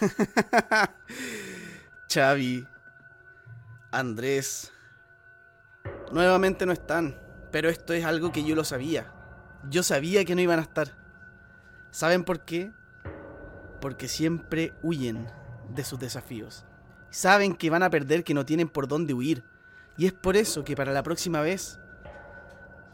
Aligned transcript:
Xavi, 2.12 2.66
Andrés, 3.90 4.72
nuevamente 6.12 6.66
no 6.66 6.72
están, 6.72 7.18
pero 7.50 7.68
esto 7.68 7.92
es 7.92 8.04
algo 8.04 8.32
que 8.32 8.44
yo 8.44 8.54
lo 8.54 8.64
sabía. 8.64 9.12
Yo 9.68 9.82
sabía 9.82 10.24
que 10.24 10.34
no 10.34 10.40
iban 10.40 10.58
a 10.58 10.62
estar. 10.62 10.88
¿Saben 11.90 12.24
por 12.24 12.44
qué? 12.44 12.72
Porque 13.80 14.08
siempre 14.08 14.74
huyen 14.82 15.26
de 15.74 15.84
sus 15.84 15.98
desafíos. 15.98 16.64
Saben 17.10 17.54
que 17.54 17.70
van 17.70 17.82
a 17.82 17.90
perder, 17.90 18.24
que 18.24 18.34
no 18.34 18.44
tienen 18.44 18.68
por 18.68 18.88
dónde 18.88 19.14
huir. 19.14 19.44
Y 19.96 20.06
es 20.06 20.12
por 20.12 20.36
eso 20.36 20.64
que 20.64 20.76
para 20.76 20.92
la 20.92 21.02
próxima 21.02 21.40
vez 21.40 21.80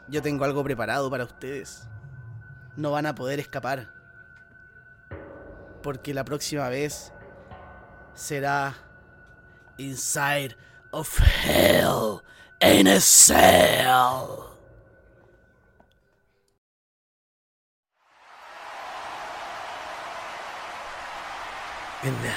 yo 0.09 0.23
tengo 0.23 0.45
algo 0.45 0.63
preparado 0.63 1.11
para 1.11 1.25
ustedes. 1.25 1.89
No 2.77 2.93
van 2.93 3.07
a 3.07 3.15
poder 3.15 3.41
escapar. 3.41 4.02
Porque 5.83 6.15
la 6.15 6.25
próxima 6.25 6.69
vez 6.69 7.13
será 8.15 8.75
Inside 9.79 10.55
of 10.93 11.19
Hell 11.19 12.23
in 12.61 12.87
a 12.87 13.01
Cell. 13.01 14.51
And 22.05 22.17
now, 22.23 22.33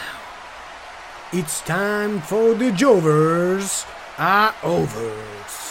it's 1.33 1.61
time 1.61 2.21
for 2.21 2.53
the 2.53 2.71
Jovers 2.71 3.85
are 4.17 4.53
overs. 4.63 5.64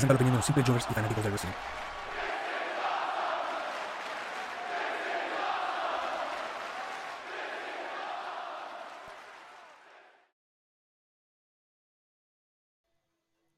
Representa 0.00 0.12
la 0.12 0.16
opinión 0.16 0.32
de 0.32 0.38
los 0.38 0.46
simples 0.46 0.66
Jovers 0.66 0.86
y 0.90 0.94
fanáticos 0.94 1.24
del 1.24 1.32
wrestling. 1.32 1.52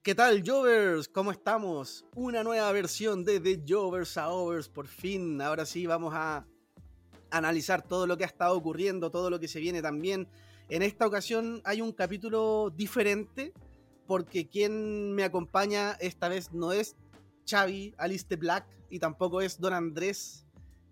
¿Qué 0.03 0.15
tal, 0.15 0.43
Jovers? 0.45 1.07
¿Cómo 1.07 1.31
estamos? 1.31 2.05
Una 2.13 2.43
nueva 2.43 2.69
versión 2.73 3.23
de 3.23 3.39
The 3.39 3.63
Jovers 3.65 4.17
a 4.17 4.29
Overs, 4.29 4.67
por 4.67 4.87
fin. 4.87 5.41
Ahora 5.41 5.65
sí 5.65 5.85
vamos 5.85 6.13
a 6.13 6.45
analizar 7.31 7.81
todo 7.81 8.05
lo 8.05 8.17
que 8.17 8.25
ha 8.25 8.27
estado 8.27 8.57
ocurriendo, 8.57 9.09
todo 9.09 9.29
lo 9.29 9.39
que 9.39 9.47
se 9.47 9.61
viene 9.61 9.81
también. 9.81 10.27
En 10.67 10.81
esta 10.81 11.07
ocasión 11.07 11.61
hay 11.63 11.79
un 11.79 11.93
capítulo 11.93 12.69
diferente, 12.69 13.53
porque 14.07 14.47
quien 14.47 15.13
me 15.13 15.23
acompaña 15.23 15.93
esta 15.99 16.27
vez 16.29 16.51
no 16.51 16.71
es 16.71 16.95
Xavi, 17.49 17.93
Alice 17.97 18.35
Black, 18.35 18.65
y 18.89 18.99
tampoco 18.99 19.41
es 19.41 19.59
Don 19.59 19.73
Andrés, 19.73 20.45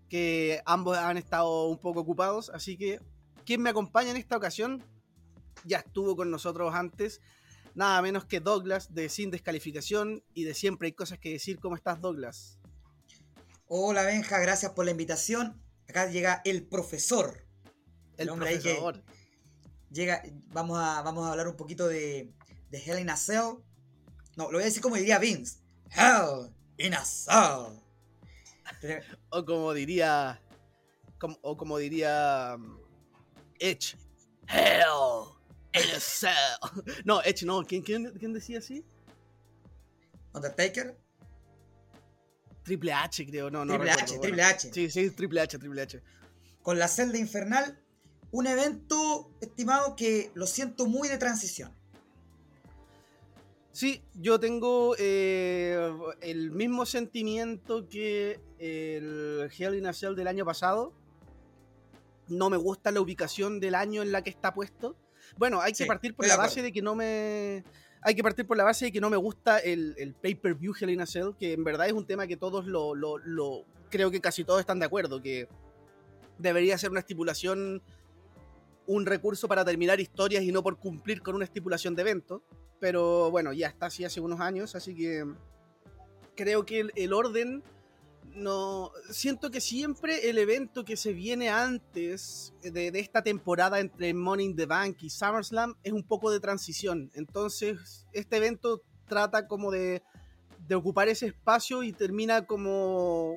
que 0.08 0.60
ambos 0.66 0.98
han 0.98 1.16
estado 1.16 1.68
un 1.68 1.78
poco 1.78 2.00
ocupados. 2.00 2.50
Así 2.50 2.76
que 2.76 3.00
quien 3.44 3.62
me 3.62 3.70
acompaña 3.70 4.10
en 4.10 4.16
esta 4.16 4.36
ocasión 4.36 4.82
ya 5.64 5.78
estuvo 5.78 6.16
con 6.16 6.30
nosotros 6.30 6.74
antes 6.74 7.20
nada 7.74 8.02
menos 8.02 8.24
que 8.24 8.40
Douglas 8.40 8.94
de 8.94 9.08
Sin 9.08 9.30
Descalificación 9.30 10.22
y 10.34 10.44
de 10.44 10.54
Siempre 10.54 10.86
hay 10.86 10.92
cosas 10.92 11.18
que 11.18 11.30
decir. 11.30 11.58
¿Cómo 11.58 11.76
estás, 11.76 12.00
Douglas? 12.00 12.58
Hola, 13.66 14.04
Benja, 14.04 14.38
gracias 14.38 14.72
por 14.72 14.84
la 14.84 14.90
invitación. 14.90 15.60
Acá 15.88 16.10
llega 16.10 16.42
el 16.44 16.66
profesor. 16.66 17.46
El, 18.16 18.28
hombre 18.28 18.50
ahí 18.50 18.58
que 18.58 18.74
profesor. 18.74 19.02
llega, 19.90 20.22
vamos 20.52 20.78
a, 20.78 21.02
vamos 21.02 21.26
a 21.26 21.32
hablar 21.32 21.48
un 21.48 21.56
poquito 21.56 21.88
de, 21.88 22.32
de 22.72 22.78
Hell 22.78 22.98
in 22.98 23.10
a 23.10 23.16
Cell. 23.16 23.58
No, 24.36 24.44
lo 24.50 24.52
voy 24.52 24.62
a 24.62 24.64
decir 24.64 24.82
como 24.82 24.96
diría 24.96 25.18
Vince. 25.20 25.58
Hell 25.90 26.50
in 26.78 26.94
a 26.94 27.04
Cell. 27.04 27.78
O 29.30 29.44
como 29.44 29.72
diría. 29.74 30.40
com- 31.20 31.36
o 31.42 31.56
como 31.56 31.78
diría. 31.78 32.56
um, 32.58 32.78
Edge. 33.60 33.96
Hell 34.48 35.28
in 35.74 35.94
a 35.96 36.00
cell. 36.00 36.34
No, 37.04 37.22
Edge 37.22 37.44
no. 37.46 37.62
¿Quién, 37.64 37.82
quién, 37.82 38.10
quién 38.18 38.32
decía 38.32 38.58
así? 38.58 38.84
Undertaker, 40.34 40.96
Triple 42.64 42.92
H, 42.92 43.26
creo. 43.26 43.50
No, 43.50 43.64
no. 43.64 43.74
Triple 43.74 43.90
recuerdo, 43.90 44.04
H, 44.04 44.18
bueno. 44.18 44.22
Triple 44.22 44.42
H. 44.42 44.70
Sí, 44.72 44.90
sí, 44.90 45.10
Triple 45.10 45.40
H, 45.42 45.58
Triple 45.58 45.82
H. 45.82 46.02
con 46.62 46.78
la 46.78 46.88
celda 46.88 47.18
infernal. 47.18 47.78
Un 48.30 48.46
evento, 48.46 49.30
estimado, 49.42 49.94
que 49.94 50.30
lo 50.34 50.46
siento 50.46 50.86
muy 50.86 51.08
de 51.08 51.18
transición. 51.18 51.70
Sí, 53.72 54.02
yo 54.14 54.38
tengo 54.38 54.94
eh, 54.98 55.78
el 56.20 56.50
mismo 56.50 56.84
sentimiento 56.84 57.88
que 57.88 58.38
el 58.58 59.48
Hell 59.56 59.74
in 59.76 59.86
a 59.86 59.92
Cell 59.94 60.14
del 60.14 60.26
año 60.28 60.44
pasado. 60.44 60.92
No 62.28 62.50
me 62.50 62.56
gusta 62.58 62.90
la 62.90 63.00
ubicación 63.00 63.60
del 63.60 63.74
año 63.74 64.02
en 64.02 64.12
la 64.12 64.22
que 64.22 64.30
está 64.30 64.52
puesto. 64.52 64.94
Bueno, 65.38 65.60
hay 65.60 65.72
que 65.72 65.84
Sí, 65.84 65.86
partir 65.86 66.14
por 66.14 66.26
la 66.26 66.36
base 66.36 66.60
acuerdo. 66.60 66.64
de 66.64 66.72
que 66.72 66.82
no 66.82 66.94
me. 66.94 67.64
Hay 68.02 68.14
que 68.14 68.22
partir 68.22 68.46
por 68.46 68.56
la 68.56 68.64
base 68.64 68.86
de 68.86 68.92
que 68.92 69.00
no 69.00 69.08
me 69.08 69.16
gusta 69.16 69.58
el, 69.58 69.94
el 69.96 70.12
pay-per-view 70.14 70.74
Hell 70.78 70.90
in 70.90 71.00
a 71.00 71.06
Cell, 71.06 71.30
que 71.38 71.52
en 71.52 71.64
verdad 71.64 71.86
es 71.86 71.92
un 71.94 72.06
tema 72.06 72.26
que 72.26 72.36
todos 72.36 72.66
lo, 72.66 72.94
lo- 72.94 73.18
lo- 73.18 73.64
Creo 73.90 74.10
que 74.10 74.20
casi 74.20 74.42
todos 74.44 74.60
están 74.60 74.78
de 74.80 74.86
acuerdo, 74.86 75.20
que 75.22 75.48
debería 76.38 76.76
ser 76.78 76.90
una 76.90 77.00
estipulación, 77.00 77.82
un 78.86 79.06
recurso 79.06 79.48
para 79.48 79.64
terminar 79.64 80.00
historias 80.00 80.42
y 80.42 80.50
no 80.50 80.62
por 80.62 80.78
cumplir 80.78 81.22
con 81.22 81.34
una 81.34 81.44
estipulación 81.44 81.94
de 81.94 82.02
evento 82.02 82.42
pero 82.82 83.30
bueno, 83.30 83.52
ya 83.52 83.68
está 83.68 83.86
así 83.86 84.04
hace 84.04 84.20
unos 84.20 84.40
años, 84.40 84.74
así 84.74 84.92
que 84.96 85.24
creo 86.34 86.66
que 86.66 86.88
el, 86.96 87.12
orden 87.12 87.62
no 88.34 88.90
siento 89.08 89.52
que 89.52 89.60
siempre 89.60 90.28
el 90.28 90.36
evento 90.36 90.84
que 90.84 90.96
se 90.96 91.12
viene 91.12 91.48
antes 91.48 92.52
de, 92.60 92.88
esta 92.88 93.22
temporada 93.22 93.78
entre 93.78 94.12
Money 94.14 94.46
in 94.46 94.56
the 94.56 94.66
Bank 94.66 94.96
y 95.00 95.10
SummerSlam 95.10 95.76
es 95.84 95.92
un 95.92 96.02
poco 96.02 96.32
de 96.32 96.40
transición. 96.40 97.12
Entonces, 97.14 98.08
este 98.12 98.38
evento 98.38 98.82
trata 99.06 99.46
como 99.46 99.70
de, 99.70 100.02
de 100.66 100.74
ocupar 100.74 101.06
ese 101.06 101.26
espacio 101.26 101.84
y 101.84 101.92
termina 101.92 102.46
como 102.46 103.36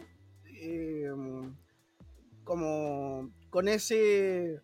eh, 0.59 1.12
como 2.44 3.29
con 3.51 3.67
ese 3.67 4.59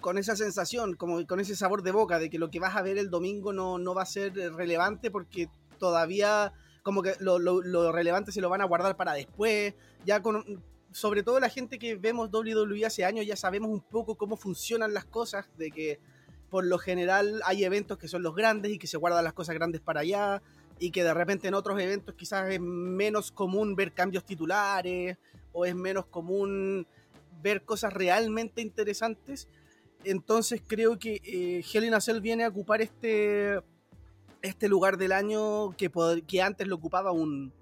con 0.00 0.18
esa 0.18 0.34
sensación, 0.36 0.94
como 0.94 1.26
con 1.26 1.40
ese 1.40 1.56
sabor 1.56 1.82
de 1.82 1.92
boca 1.92 2.18
de 2.18 2.30
que 2.30 2.38
lo 2.38 2.50
que 2.50 2.60
vas 2.60 2.76
a 2.76 2.82
ver 2.82 2.98
el 2.98 3.10
domingo 3.10 3.52
no, 3.52 3.78
no 3.78 3.94
va 3.94 4.02
a 4.02 4.06
ser 4.06 4.32
relevante 4.54 5.10
porque 5.10 5.48
todavía 5.78 6.52
como 6.82 7.02
que 7.02 7.14
lo, 7.20 7.38
lo- 7.38 7.92
relevante 7.92 8.32
se 8.32 8.40
lo 8.40 8.48
van 8.48 8.60
a 8.60 8.66
guardar 8.66 8.96
para 8.96 9.12
después. 9.14 9.74
Ya 10.04 10.20
con, 10.22 10.62
sobre 10.92 11.22
todo 11.22 11.40
la 11.40 11.48
gente 11.48 11.78
que 11.78 11.96
vemos 11.96 12.30
WWE 12.30 12.84
hace 12.86 13.04
años 13.04 13.26
ya 13.26 13.36
sabemos 13.36 13.70
un 13.70 13.80
poco 13.80 14.16
cómo 14.16 14.36
funcionan 14.36 14.94
las 14.94 15.04
cosas, 15.04 15.46
de 15.58 15.70
que 15.70 16.00
por 16.50 16.64
lo 16.64 16.78
general 16.78 17.40
hay 17.44 17.64
eventos 17.64 17.98
que 17.98 18.08
son 18.08 18.22
los 18.22 18.34
grandes 18.34 18.72
y 18.72 18.78
que 18.78 18.86
se 18.86 18.96
guardan 18.96 19.24
las 19.24 19.32
cosas 19.32 19.54
grandes 19.54 19.80
para 19.80 20.00
allá 20.00 20.42
y 20.78 20.90
que 20.90 21.02
de 21.04 21.14
repente 21.14 21.48
en 21.48 21.54
otros 21.54 21.80
eventos 21.80 22.14
quizás 22.14 22.50
es 22.50 22.60
menos 22.60 23.32
común 23.32 23.74
ver 23.76 23.92
cambios 23.92 24.24
titulares 24.24 25.16
o 25.52 25.64
es 25.64 25.74
menos 25.74 26.06
común 26.06 26.86
ver 27.42 27.64
cosas 27.64 27.92
realmente 27.92 28.60
interesantes. 28.62 29.48
Entonces 30.04 30.62
creo 30.66 30.98
que 30.98 31.20
eh, 31.24 31.64
Hell 31.72 31.84
in 31.84 31.94
a 31.94 32.00
Cell 32.00 32.20
viene 32.20 32.44
a 32.44 32.48
ocupar 32.48 32.82
este, 32.82 33.60
este 34.42 34.68
lugar 34.68 34.96
del 34.98 35.12
año 35.12 35.76
que, 35.76 35.90
que 36.26 36.42
antes 36.42 36.66
lo 36.66 36.76
ocupaba 36.76 37.12
un, 37.12 37.52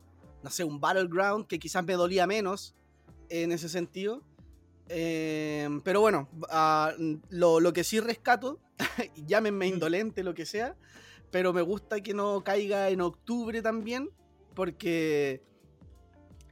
no 0.42 0.50
sé, 0.50 0.64
un 0.64 0.80
Battleground, 0.80 1.46
que 1.46 1.58
quizás 1.58 1.84
me 1.84 1.94
dolía 1.94 2.26
menos 2.26 2.74
en 3.28 3.52
ese 3.52 3.68
sentido. 3.68 4.22
Eh, 4.88 5.68
pero 5.84 6.00
bueno, 6.00 6.28
lo, 7.30 7.60
lo 7.60 7.72
que 7.72 7.84
sí 7.84 8.00
rescato, 8.00 8.60
llámenme 9.26 9.66
indolente, 9.66 10.22
lo 10.22 10.34
que 10.34 10.44
sea, 10.44 10.76
pero 11.30 11.52
me 11.52 11.62
gusta 11.62 12.02
que 12.02 12.14
no 12.14 12.44
caiga 12.44 12.90
en 12.90 13.00
octubre 13.00 13.62
también, 13.62 14.10
porque 14.54 15.42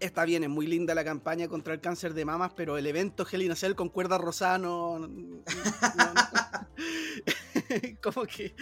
está 0.00 0.25
bien, 0.25 0.43
es 0.43 0.49
muy 0.50 0.67
linda 0.67 0.94
la 0.94 1.05
campaña 1.05 1.49
contra 1.49 1.75
el 1.75 1.81
cáncer 1.81 2.14
de 2.14 2.25
mamas, 2.25 2.52
pero 2.56 2.76
el 2.79 2.87
evento 2.87 3.26
Hell 3.31 3.43
in 3.43 3.52
a 3.52 3.56
Cell 3.56 3.75
con 3.75 3.88
cuerda 3.88 4.19
rosada 4.19 4.58
no... 4.58 4.99
no- 4.99 5.08
no- 5.08 5.44
como 8.02 8.25
que 8.26 8.55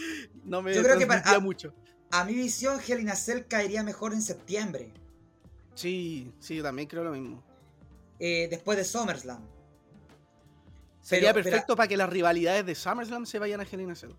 no 0.45 0.63
me 0.63 0.75
Yo 0.75 0.83
creo 0.83 0.99
que 0.99 1.07
para- 1.07 1.23
ah, 1.25 1.39
mucho. 1.41 1.73
A 2.11 2.25
mi 2.25 2.35
visión, 2.35 2.81
Hell 2.87 3.01
in 3.01 3.11
a 3.11 3.17
Cell 3.17 3.43
caería 3.49 3.83
mejor 3.83 4.13
en 4.15 4.23
septiembre. 4.23 4.93
Sí, 5.75 6.33
sí, 6.41 6.57
yo 6.57 6.63
también 6.63 6.89
creo 6.89 7.05
lo 7.05 7.13
mismo. 7.13 7.43
eh, 8.19 8.49
después 8.51 8.77
de 8.77 8.85
SummerSlam. 8.85 9.43
Sería 11.01 11.33
Pero- 11.33 11.45
perfecto 11.45 11.77
para 11.77 11.89
que 11.89 11.97
las 11.97 12.11
rivalidades 12.11 12.67
de 12.67 12.75
SummerSlam 12.75 13.27
se 13.27 13.39
vayan 13.39 13.61
a 13.61 13.65
Hell 13.65 13.81
in 13.81 13.91
a 13.91 13.95
Cell. 13.95 14.13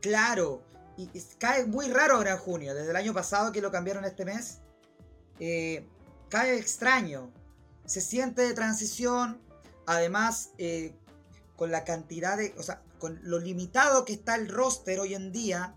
Claro, 0.00 0.62
y, 0.96 1.04
y 1.12 1.22
cae 1.38 1.66
muy 1.66 1.88
raro 1.88 2.16
ahora 2.16 2.32
en 2.32 2.38
junio, 2.38 2.74
desde 2.74 2.90
el 2.90 2.96
año 2.96 3.12
pasado 3.12 3.52
que 3.52 3.60
lo 3.60 3.70
cambiaron 3.70 4.04
este 4.04 4.24
mes. 4.24 4.60
eh, 5.40 5.86
cae 6.28 6.56
extraño, 6.58 7.30
se 7.86 8.00
siente 8.00 8.42
de 8.42 8.54
transición, 8.54 9.40
además 9.86 10.50
eh, 10.58 10.94
con 11.56 11.70
la 11.70 11.84
cantidad 11.84 12.36
de, 12.36 12.54
o 12.58 12.62
sea, 12.62 12.82
con 12.98 13.20
lo 13.22 13.38
limitado 13.38 14.04
que 14.04 14.14
está 14.14 14.34
el 14.36 14.48
roster 14.48 15.00
hoy 15.00 15.14
en 15.14 15.30
día, 15.32 15.74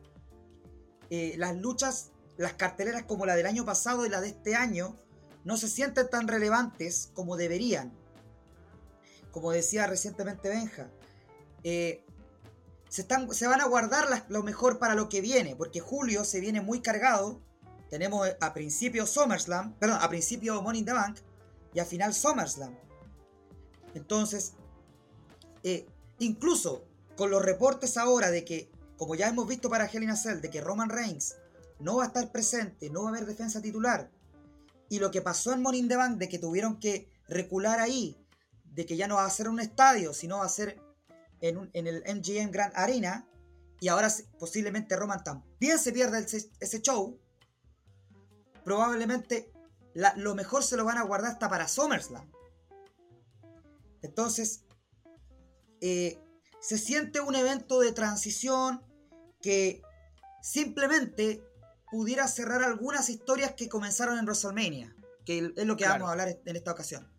eh, 1.09 1.35
las 1.38 1.55
luchas, 1.57 2.11
las 2.38 2.53
carteleras 2.53 3.03
como 3.03 3.25
la 3.25 3.35
del 3.35 3.45
año 3.45 3.65
pasado 3.65 4.05
y 4.05 4.09
la 4.09 4.21
de 4.21 4.29
este 4.29 4.55
año, 4.55 4.97
no 5.44 5.57
se 5.57 5.67
sienten 5.67 6.09
tan 6.09 6.27
relevantes 6.27 7.09
como 7.13 7.38
deberían. 7.38 7.93
Como 9.31 9.51
decía 9.51 9.88
recientemente 9.88 10.50
Benja. 10.50 10.89
Eh, 11.63 12.03
se, 12.89 13.01
están, 13.01 13.33
se 13.33 13.47
van 13.47 13.61
a 13.61 13.65
guardar 13.67 14.09
las- 14.09 14.29
lo 14.29 14.43
mejor 14.43 14.79
para 14.79 14.95
lo 14.95 15.09
que 15.09 15.21
viene, 15.21 15.55
porque 15.55 15.79
julio 15.79 16.23
se 16.25 16.39
viene 16.39 16.61
muy 16.61 16.81
cargado. 16.81 17.41
Tenemos 17.89 18.28
a 18.39 18.54
principio 18.54 19.06
SummerSlam, 19.06 19.74
perdón, 19.80 20.00
a 20.01 20.10
principio 20.10 20.62
Money 20.62 20.84
the 20.84 20.94
Bank 20.94 21.18
y 21.74 21.80
a 21.80 21.86
final 21.86 22.13
SummerSlam. 22.13 22.75
Entonces, 23.94 24.54
eh, 25.63 25.88
incluso 26.19 26.86
con 27.16 27.31
los 27.31 27.44
reportes 27.44 27.98
ahora 27.98 28.30
de 28.30 28.45
que, 28.45 28.69
como 28.98 29.16
ya 29.16 29.28
hemos 29.28 29.48
visto 29.48 29.69
para 29.69 29.86
Hell 29.86 30.04
in 30.04 30.42
de 30.42 30.50
que 30.50 30.62
Roman 30.62 30.89
Reigns 30.89 31.36
no 31.80 31.98
va 31.98 32.04
a 32.04 32.07
estar 32.07 32.31
presente, 32.31 32.89
no 32.89 33.04
va 33.04 33.10
a 33.10 33.12
haber 33.13 33.25
defensa 33.25 33.62
titular, 33.62 34.10
y 34.89 35.00
lo 35.00 35.12
que 35.12 35.22
pasó 35.22 35.54
en 35.54 35.62
Money 35.62 35.88
the 35.88 35.95
Bank, 35.95 36.18
de 36.18 36.30
que 36.30 36.39
tuvieron 36.39 36.80
que 36.80 37.10
recular 37.28 37.80
ahí, 37.80 38.18
de 38.63 38.86
que 38.86 38.98
ya 38.98 39.07
no 39.07 39.16
va 39.16 39.25
a 39.25 39.30
ser 39.30 39.50
un 39.50 39.60
estadio, 39.60 40.13
sino 40.13 40.39
va 40.39 40.45
a 40.45 40.50
ser 40.50 40.80
en, 41.42 41.69
en 41.74 41.88
el 41.88 42.04
MGM 42.04 42.51
Grand 42.51 42.74
Arena, 42.75 43.28
y 43.80 43.89
ahora 43.89 44.12
posiblemente 44.39 44.95
Roman 44.95 45.24
también 45.24 45.78
se 45.78 45.92
pierda 45.92 46.19
ese 46.19 46.81
show, 46.81 47.19
probablemente 48.67 49.49
la- 49.93 50.13
lo 50.17 50.35
mejor 50.35 50.61
se 50.61 50.75
lo 50.75 50.83
van 50.83 50.97
a 50.97 51.03
guardar 51.03 51.31
hasta 51.31 51.47
para 51.47 51.69
SummerSlam. 51.69 52.29
Entonces, 54.01 54.65
eh, 55.79 56.19
se 56.59 56.77
siente 56.77 57.21
un 57.21 57.33
evento 57.35 57.79
de 57.79 57.93
transición 57.93 58.81
que 59.41 59.81
simplemente 60.41 61.41
pudiera 61.89 62.27
cerrar 62.27 62.61
algunas 62.61 63.09
historias 63.09 63.53
que 63.53 63.69
comenzaron 63.69 64.19
en 64.19 64.25
WrestleMania, 64.25 64.93
que 65.25 65.37
es 65.55 65.65
lo 65.65 65.77
que 65.77 65.85
Claro. 65.85 65.93
vamos 66.03 66.09
a 66.09 66.11
hablar 66.11 66.37
en 66.45 66.55
esta 66.57 66.73
ocasión. 66.73 67.09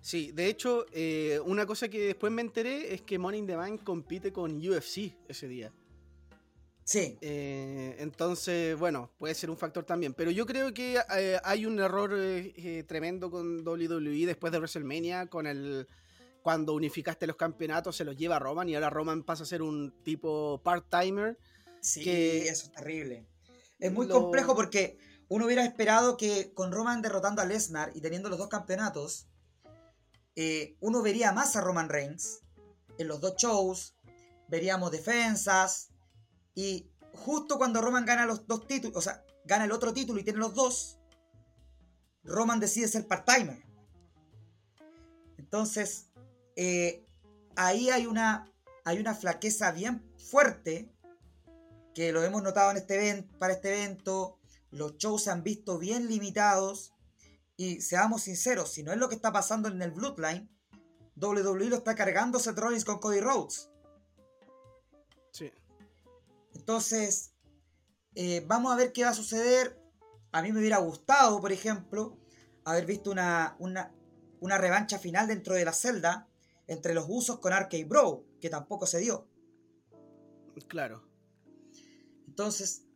Sí, 0.00 0.32
de 0.32 0.46
hecho, 0.46 0.86
eh, 0.92 1.38
una 1.44 1.66
cosa 1.66 1.90
que 1.90 2.00
después 2.00 2.32
me 2.32 2.40
enteré 2.40 2.94
es 2.94 3.02
que 3.02 3.18
Money 3.18 3.40
in 3.40 3.46
the 3.46 3.56
Bank 3.56 3.84
compite 3.84 4.32
con 4.32 4.56
UFC 4.56 5.14
ese 5.28 5.48
día. 5.48 5.70
Sí, 6.86 7.16
Eh, 7.22 7.96
entonces, 7.98 8.78
bueno, 8.78 9.10
puede 9.18 9.34
ser 9.34 9.48
un 9.50 9.56
factor 9.56 9.84
también. 9.84 10.12
Pero 10.12 10.30
yo 10.30 10.44
creo 10.44 10.74
que 10.74 11.00
eh, 11.16 11.38
hay 11.42 11.64
un 11.64 11.80
error 11.80 12.10
eh, 12.14 12.84
tremendo 12.86 13.30
con 13.30 13.66
WWE 13.66 14.26
después 14.26 14.52
de 14.52 14.58
WrestleMania, 14.58 15.26
con 15.28 15.46
el 15.46 15.88
cuando 16.42 16.74
unificaste 16.74 17.26
los 17.26 17.36
campeonatos, 17.36 17.96
se 17.96 18.04
los 18.04 18.16
lleva 18.18 18.38
Roman 18.38 18.68
y 18.68 18.74
ahora 18.74 18.90
Roman 18.90 19.22
pasa 19.22 19.44
a 19.44 19.46
ser 19.46 19.62
un 19.62 19.94
tipo 20.04 20.60
part-timer. 20.62 21.38
sí, 21.80 22.04
que- 22.04 22.48
eso 22.48 22.66
es 22.66 22.72
terrible. 22.72 23.26
Es 23.78 23.90
muy 23.90 24.06
lo- 24.06 24.20
complejo 24.20 24.54
porque 24.54 24.98
uno 25.28 25.46
hubiera 25.46 25.64
esperado 25.64 26.18
que 26.18 26.52
con 26.52 26.70
Roman 26.70 27.00
derrotando 27.00 27.40
a 27.40 27.46
Lesnar 27.46 27.92
y 27.94 28.02
teniendo 28.02 28.28
los 28.28 28.38
dos 28.38 28.48
campeonatos, 28.48 29.26
uno 30.80 31.02
vería 31.02 31.32
más 31.32 31.56
a 31.56 31.60
Roman 31.62 31.88
Reigns 31.88 32.40
en 32.98 33.08
los 33.08 33.20
dos 33.22 33.36
shows, 33.36 33.94
veríamos 34.48 34.90
defensas, 34.90 35.88
y 36.54 36.90
justo 37.12 37.58
cuando 37.58 37.80
Roman 37.80 38.04
gana 38.04 38.26
los 38.26 38.46
dos 38.46 38.66
títulos, 38.66 38.96
o 38.96 39.00
sea, 39.00 39.24
gana 39.44 39.64
el 39.64 39.72
otro 39.72 39.92
título 39.92 40.20
y 40.20 40.24
tiene 40.24 40.38
los 40.38 40.54
dos, 40.54 40.98
Roman 42.24 42.60
decide 42.60 42.88
ser 42.88 43.06
part-timer. 43.06 43.64
Entonces, 45.38 46.06
eh, 46.56 47.06
ahí 47.56 47.90
hay 47.90 48.06
una, 48.06 48.50
hay 48.84 48.98
una 48.98 49.14
flaqueza 49.14 49.72
bien 49.72 50.02
fuerte 50.16 50.90
que 51.94 52.12
lo 52.12 52.22
hemos 52.24 52.42
notado 52.42 52.70
en 52.70 52.78
este 52.78 53.22
para 53.38 53.54
este 53.54 53.68
evento. 53.68 54.38
Los 54.70 54.96
shows 54.96 55.24
se 55.24 55.30
han 55.30 55.44
visto 55.44 55.78
bien 55.78 56.08
limitados. 56.08 56.92
Y 57.56 57.82
seamos 57.82 58.22
sinceros, 58.22 58.72
si 58.72 58.82
no 58.82 58.92
es 58.92 58.98
lo 58.98 59.08
que 59.08 59.14
está 59.14 59.32
pasando 59.32 59.68
en 59.68 59.80
el 59.80 59.92
Bloodline, 59.92 60.50
WWE 61.14 61.66
lo 61.66 61.76
está 61.76 61.94
cargando 61.94 62.40
Seth 62.40 62.58
Rollins 62.58 62.84
con 62.84 62.98
Cody 62.98 63.20
Rhodes. 63.20 63.70
Sí. 65.30 65.52
Entonces, 66.54 67.32
eh, 68.14 68.44
vamos 68.46 68.72
a 68.72 68.76
ver 68.76 68.92
qué 68.92 69.04
va 69.04 69.10
a 69.10 69.14
suceder. 69.14 69.80
A 70.32 70.42
mí 70.42 70.52
me 70.52 70.60
hubiera 70.60 70.78
gustado, 70.78 71.40
por 71.40 71.52
ejemplo, 71.52 72.18
haber 72.64 72.86
visto 72.86 73.10
una, 73.10 73.56
una, 73.58 73.94
una 74.40 74.58
revancha 74.58 74.98
final 74.98 75.28
dentro 75.28 75.54
de 75.54 75.64
la 75.64 75.72
celda 75.72 76.28
entre 76.66 76.94
los 76.94 77.06
usos 77.08 77.38
con 77.40 77.52
Arcade 77.52 77.84
Bro, 77.84 78.24
que 78.40 78.50
tampoco 78.50 78.86
se 78.86 78.98
dio. 78.98 79.28
Claro. 80.68 81.06
Entonces, 82.26 82.86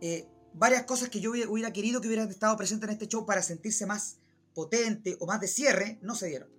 eh, 0.00 0.28
varias 0.52 0.84
cosas 0.84 1.08
que 1.08 1.20
yo 1.20 1.30
hubiera- 1.30 1.72
querido 1.72 2.00
que 2.00 2.08
hubieran 2.08 2.28
estado 2.28 2.56
presentes 2.56 2.88
en 2.88 2.92
este 2.92 3.08
show 3.08 3.24
para 3.24 3.42
sentirse 3.42 3.86
más 3.86 4.18
potente 4.54 5.16
o 5.20 5.26
más 5.26 5.40
de 5.40 5.48
cierre, 5.48 5.98
no 6.02 6.14
se 6.14 6.26
dieron. 6.28 6.50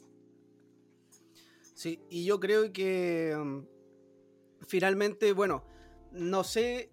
Sí, 1.75 1.99
y 2.09 2.25
yo 2.25 2.39
creo 2.39 2.71
que 2.71 3.35
um, 3.35 3.65
finalmente, 4.67 5.33
bueno, 5.33 5.63
no 6.11 6.43
sé. 6.43 6.91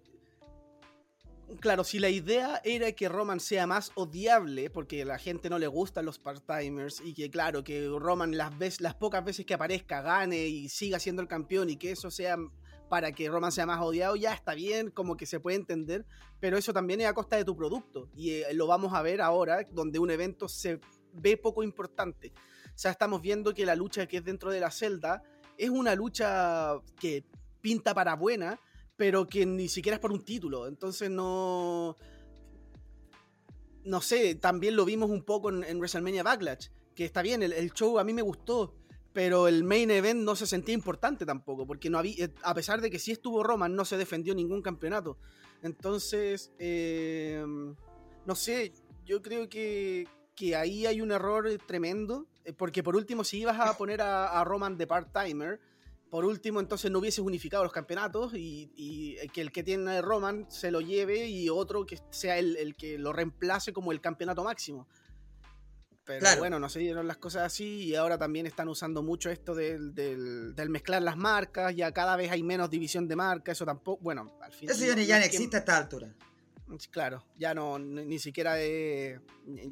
Claro, 1.59 1.83
si 1.83 1.97
la 1.97 2.09
idea 2.09 2.61
era 2.63 2.91
que 2.91 3.09
Roman 3.09 3.39
sea 3.39 3.65
más 3.65 3.91
odiable, 3.95 4.69
porque 4.69 5.01
a 5.01 5.05
la 5.05 5.17
gente 5.17 5.49
no 5.49 5.57
le 5.57 5.65
gustan 5.65 6.05
los 6.05 6.21
part-timers, 6.21 7.01
y 7.03 7.13
que 7.13 7.31
claro, 7.31 7.63
que 7.63 7.87
Roman 7.87 8.37
las, 8.37 8.55
veces, 8.57 8.81
las 8.81 8.93
pocas 8.93 9.25
veces 9.25 9.47
que 9.47 9.55
aparezca 9.55 10.01
gane 10.01 10.47
y 10.47 10.69
siga 10.69 10.99
siendo 10.99 11.23
el 11.23 11.27
campeón 11.27 11.71
y 11.71 11.77
que 11.77 11.91
eso 11.91 12.11
sea 12.11 12.37
para 12.87 13.11
que 13.11 13.29
Roman 13.29 13.51
sea 13.51 13.65
más 13.65 13.79
odiado, 13.81 14.15
ya 14.15 14.33
está 14.33 14.53
bien, 14.53 14.91
como 14.91 15.17
que 15.17 15.25
se 15.25 15.39
puede 15.39 15.57
entender, 15.57 16.05
pero 16.39 16.57
eso 16.57 16.73
también 16.73 17.01
es 17.01 17.07
a 17.07 17.13
costa 17.13 17.35
de 17.35 17.45
tu 17.45 17.55
producto, 17.55 18.09
y 18.15 18.31
eh, 18.31 18.53
lo 18.53 18.67
vamos 18.67 18.93
a 18.93 19.01
ver 19.01 19.21
ahora, 19.21 19.65
donde 19.71 19.99
un 19.99 20.11
evento 20.11 20.47
se 20.49 20.79
ve 21.13 21.37
poco 21.37 21.63
importante. 21.63 22.31
O 22.67 22.81
sea, 22.81 22.91
estamos 22.91 23.21
viendo 23.21 23.53
que 23.53 23.65
la 23.65 23.75
lucha 23.75 24.07
que 24.07 24.17
es 24.17 24.23
dentro 24.23 24.51
de 24.51 24.59
la 24.59 24.71
celda 24.71 25.21
es 25.57 25.69
una 25.69 25.95
lucha 25.95 26.79
que 26.99 27.25
pinta 27.61 27.93
para 27.93 28.15
buena, 28.15 28.59
pero 28.99 29.25
que 29.29 29.45
ni 29.45 29.69
siquiera 29.69 29.95
es 29.95 30.01
por 30.01 30.11
un 30.11 30.25
título. 30.25 30.67
Entonces 30.67 31.09
no. 31.09 31.95
No 33.85 34.01
sé, 34.01 34.35
también 34.35 34.75
lo 34.75 34.83
vimos 34.83 35.09
un 35.09 35.23
poco 35.23 35.49
en, 35.49 35.77
WrestleMania 35.79 36.21
Backlash. 36.21 36.67
Que 36.93 37.05
está 37.05 37.21
bien, 37.21 37.41
el, 37.41 37.71
show 37.71 37.97
a 37.97 38.03
mí 38.03 38.11
me 38.13 38.21
gustó. 38.21 38.75
Pero 39.13 39.47
el 39.47 39.63
main 39.63 39.89
event 39.89 40.19
no 40.19 40.35
se 40.35 40.45
sentía 40.45 40.73
importante 40.75 41.25
tampoco. 41.25 41.65
Porque 41.65 41.89
no 41.89 41.97
había. 41.97 42.25
eh, 42.25 42.33
A 42.43 42.53
pesar 42.53 42.81
de 42.81 42.91
que 42.91 42.99
sí 42.99 43.13
estuvo 43.13 43.41
Roman, 43.41 43.73
no 43.73 43.85
se 43.85 43.95
defendió 43.95 44.35
ningún 44.35 44.61
campeonato. 44.61 45.17
Entonces. 45.63 46.51
eh, 46.59 47.41
no 48.25 48.35
sé. 48.35 48.73
Yo 49.05 49.21
creo 49.21 49.47
que, 49.47 50.09
que 50.35 50.57
ahí 50.57 50.85
hay 50.85 50.99
un 50.99 51.13
error 51.13 51.47
tremendo. 51.65 52.27
eh, 52.43 52.51
Porque 52.51 52.83
por 52.83 52.97
último, 52.97 53.23
si 53.23 53.39
ibas 53.39 53.61
a 53.61 53.77
poner 53.77 54.01
a, 54.01 54.41
a 54.41 54.43
Roman 54.43 54.77
de 54.77 54.87
part-timer, 54.87 55.61
por 56.09 56.25
último, 56.25 56.59
entonces 56.59 56.89
no 56.91 56.99
hubieses 56.99 57.19
unificado 57.19 57.63
los 57.63 57.71
campeonatos 57.73 58.33
y, 58.33 58.71
y 58.75 59.27
que 59.29 59.41
el 59.41 59.51
que 59.51 59.63
tiene 59.63 60.01
Roman 60.01 60.45
se 60.49 60.71
lo 60.71 60.81
lleve 60.81 61.27
y 61.27 61.49
otro 61.49 61.85
que 61.85 61.99
sea 62.09 62.37
el, 62.37 62.55
el 62.57 62.75
que 62.75 62.97
lo 62.97 63.13
reemplace 63.13 63.71
como 63.73 63.91
el 63.91 64.01
campeonato 64.01 64.43
máximo. 64.43 64.87
Pero 66.05 66.21
Claro. 66.21 66.39
bueno, 66.39 66.59
no 66.59 66.69
se 66.69 66.79
dieron 66.79 67.07
las 67.07 67.17
cosas 67.17 67.43
así 67.43 67.83
y 67.83 67.95
ahora 67.95 68.17
también 68.17 68.47
están 68.47 68.67
usando 68.67 69.03
mucho 69.03 69.29
esto 69.29 69.53
del, 69.53 69.93
del- 69.93 70.55
del 70.55 70.69
mezclar 70.69 71.03
las 71.03 71.15
marcas, 71.17 71.75
ya 71.75 71.91
cada 71.91 72.15
vez 72.15 72.31
hay 72.31 72.41
menos 72.41 72.69
división 72.71 73.07
de 73.07 73.15
marcas, 73.15 73.57
eso 73.57 73.65
tampoco, 73.65 74.01
bueno, 74.01 74.35
al 74.41 74.51
final... 74.51 74.75
Eso 74.75 74.85
ya, 74.87 74.95
ni- 74.95 75.05
ya 75.05 75.19
no 75.19 75.25
existe 75.25 75.57
a 75.57 75.59
esta 75.59 75.77
altura. 75.77 76.15
Claro, 76.91 77.23
ya 77.37 77.53
no, 77.55 77.77
ni, 77.79 78.17
siquiera 78.19 78.59
es, 78.59 79.19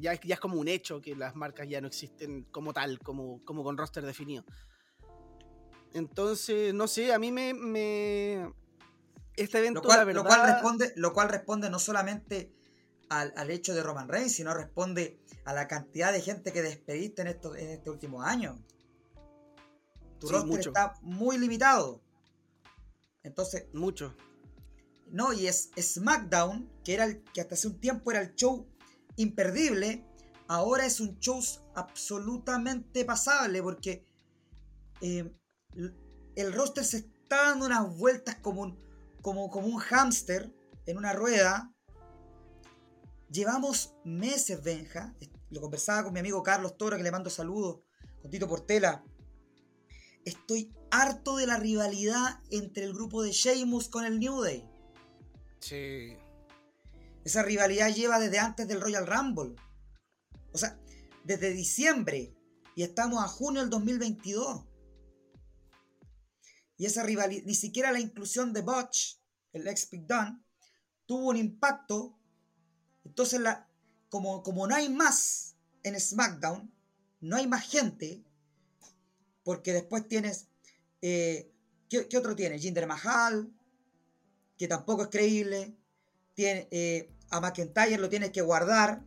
ya, 0.00 0.12
es- 0.12 0.20
ya 0.20 0.34
es 0.34 0.40
como 0.40 0.60
un 0.60 0.68
hecho 0.68 1.00
que 1.00 1.16
las 1.16 1.34
marcas 1.34 1.68
ya 1.68 1.80
no 1.80 1.88
existen 1.88 2.44
como 2.52 2.72
tal, 2.72 3.00
como, 3.00 3.44
como 3.44 3.64
con 3.64 3.76
roster 3.76 4.04
definido. 4.04 4.44
Entonces, 5.98 6.72
no 6.74 6.88
sé, 6.88 7.12
a 7.12 7.18
mí 7.18 7.32
me... 7.32 7.54
me- 7.54 8.52
este 9.36 9.58
evento, 9.58 9.80
Lo 9.80 9.86
cual, 9.86 9.98
la 9.98 10.04
verdad... 10.04 10.22
lo, 10.22 10.26
cual 10.28 10.42
responde, 10.52 10.92
lo 10.96 11.12
cual 11.12 11.28
responde 11.28 11.70
no 11.70 11.78
solamente 11.78 12.52
al, 13.08 13.32
al 13.36 13.50
hecho 13.52 13.72
de 13.72 13.84
Roman 13.84 14.08
Reigns, 14.08 14.32
sino 14.32 14.52
responde 14.52 15.20
a 15.44 15.52
la 15.52 15.68
cantidad 15.68 16.12
de 16.12 16.20
gente 16.20 16.52
que 16.52 16.60
despediste 16.60 17.22
en, 17.22 17.28
estos, 17.28 17.56
en 17.56 17.68
este 17.70 17.88
último 17.88 18.22
año. 18.22 18.58
Tu 20.18 20.26
Sí, 20.26 20.32
roster 20.32 20.48
mucho. 20.50 20.70
está 20.70 20.94
muy 21.02 21.38
limitado. 21.38 22.00
Entonces, 23.22 23.66
Mucho. 23.72 24.14
no, 25.10 25.32
y 25.32 25.46
es 25.46 25.70
SmackDown, 25.80 26.68
que, 26.82 26.94
era 26.94 27.04
el, 27.04 27.22
que 27.22 27.40
hasta 27.40 27.54
hace 27.54 27.68
un 27.68 27.78
tiempo 27.78 28.10
era 28.10 28.20
el 28.20 28.34
show 28.34 28.66
imperdible, 29.16 30.04
ahora 30.48 30.86
es 30.86 30.98
un 30.98 31.18
show 31.20 31.40
absolutamente 31.74 33.04
pasable 33.04 33.62
porque 33.62 34.04
eh, 35.00 35.30
el 35.74 36.52
roster 36.52 36.84
se 36.84 36.98
está 36.98 37.48
dando 37.48 37.66
unas 37.66 37.96
vueltas 37.96 38.36
como 38.36 38.62
un, 38.62 38.78
como, 39.22 39.50
como 39.50 39.66
un 39.66 39.78
hámster 39.78 40.52
en 40.86 40.96
una 40.96 41.12
rueda. 41.12 41.72
Llevamos 43.30 43.94
meses, 44.04 44.62
Benja. 44.62 45.14
Lo 45.50 45.60
conversaba 45.60 46.04
con 46.04 46.12
mi 46.12 46.20
amigo 46.20 46.42
Carlos 46.42 46.76
Toro, 46.76 46.96
que 46.96 47.02
le 47.02 47.10
mando 47.10 47.30
saludos, 47.30 47.80
con 48.22 48.30
Tito 48.30 48.48
Portela. 48.48 49.04
Estoy 50.24 50.74
harto 50.90 51.36
de 51.36 51.46
la 51.46 51.58
rivalidad 51.58 52.40
entre 52.50 52.84
el 52.84 52.94
grupo 52.94 53.22
de 53.22 53.32
Sheamus 53.32 53.88
con 53.88 54.04
el 54.04 54.18
New 54.18 54.40
Day. 54.42 54.68
Sí. 55.60 56.16
Esa 57.24 57.42
rivalidad 57.42 57.94
lleva 57.94 58.18
desde 58.18 58.38
antes 58.38 58.68
del 58.68 58.80
Royal 58.80 59.06
Rumble. 59.06 59.54
O 60.52 60.58
sea, 60.58 60.78
desde 61.24 61.52
diciembre. 61.52 62.34
Y 62.74 62.82
estamos 62.82 63.22
a 63.22 63.28
junio 63.28 63.60
del 63.60 63.70
2022. 63.70 64.64
Y 66.78 66.86
esa 66.86 67.02
rivalidad, 67.02 67.44
ni 67.44 67.54
siquiera 67.54 67.92
la 67.92 68.00
inclusión 68.00 68.52
de 68.52 68.62
Butch, 68.62 69.18
el 69.52 69.66
ex 69.66 69.90
Big 69.90 70.06
Dunn, 70.06 70.42
tuvo 71.06 71.28
un 71.28 71.36
impacto. 71.36 72.16
Entonces, 73.04 73.40
la, 73.40 73.68
como, 74.08 74.42
como 74.42 74.66
no 74.66 74.74
hay 74.74 74.88
más 74.88 75.56
en 75.82 75.98
SmackDown, 76.00 76.72
no 77.20 77.36
hay 77.36 77.48
más 77.48 77.68
gente, 77.68 78.22
porque 79.42 79.72
después 79.72 80.06
tienes. 80.06 80.48
Eh, 81.02 81.52
¿qué, 81.88 82.16
otro 82.16 82.36
tiene? 82.36 82.58
Jinder 82.58 82.86
Mahal, 82.86 83.52
que 84.56 84.68
tampoco 84.68 85.02
es 85.02 85.08
creíble. 85.08 85.74
Tiene, 86.34 86.68
eh, 86.70 87.10
a 87.30 87.40
McIntyre 87.40 87.98
lo 87.98 88.08
tienes 88.08 88.30
que 88.30 88.40
guardar. 88.40 89.02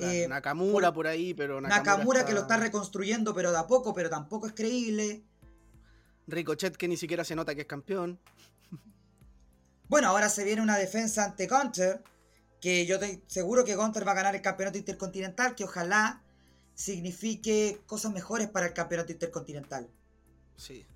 Eh, 0.00 0.26
Nakamura 0.28 0.92
por, 0.92 1.06
ahí, 1.06 1.34
pero 1.34 1.60
Nakamura, 1.60 2.26
que 2.26 2.32
lo 2.32 2.40
está 2.40 2.56
reconstruyendo, 2.56 3.32
pero 3.32 3.52
de 3.52 3.58
a 3.58 3.66
poco, 3.66 3.94
pero 3.94 4.10
tampoco 4.10 4.46
es 4.46 4.52
creíble. 4.52 5.24
Ricochet 6.26 6.76
que 6.76 6.88
ni 6.88 6.96
siquiera 6.96 7.24
se 7.24 7.34
nota 7.34 7.54
que 7.54 7.62
es 7.62 7.66
campeón. 7.66 8.18
Bueno, 9.88 10.08
ahora 10.08 10.28
se 10.28 10.44
viene 10.44 10.62
una 10.62 10.78
defensa 10.78 11.24
ante 11.24 11.46
Gunter, 11.46 12.02
que 12.60 12.86
yo 12.86 12.96
estoy 12.96 13.22
seguro 13.26 13.64
que 13.64 13.76
Gunter 13.76 14.06
va 14.06 14.12
a 14.12 14.16
ganar 14.16 14.34
el 14.34 14.42
campeonato 14.42 14.78
intercontinental, 14.78 15.54
que 15.54 15.64
ojalá 15.64 16.22
signifique 16.74 17.80
cosas 17.86 18.12
mejores 18.12 18.48
para 18.48 18.66
el 18.66 18.72
campeonato 18.72 19.12
intercontinental. 19.12 19.88
Sí. 20.56 20.86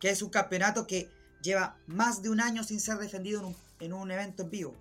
Que 0.00 0.10
es 0.10 0.22
un 0.22 0.30
campeonato 0.30 0.86
que 0.86 1.10
lleva 1.42 1.76
más 1.86 2.22
de 2.22 2.30
un 2.30 2.40
año 2.40 2.64
sin 2.64 2.80
ser 2.80 2.98
defendido 2.98 3.40
en 3.40 3.46
un, 3.46 3.56
en 3.80 3.92
un 3.92 4.10
evento 4.10 4.42
en 4.42 4.50
vivo. 4.50 4.74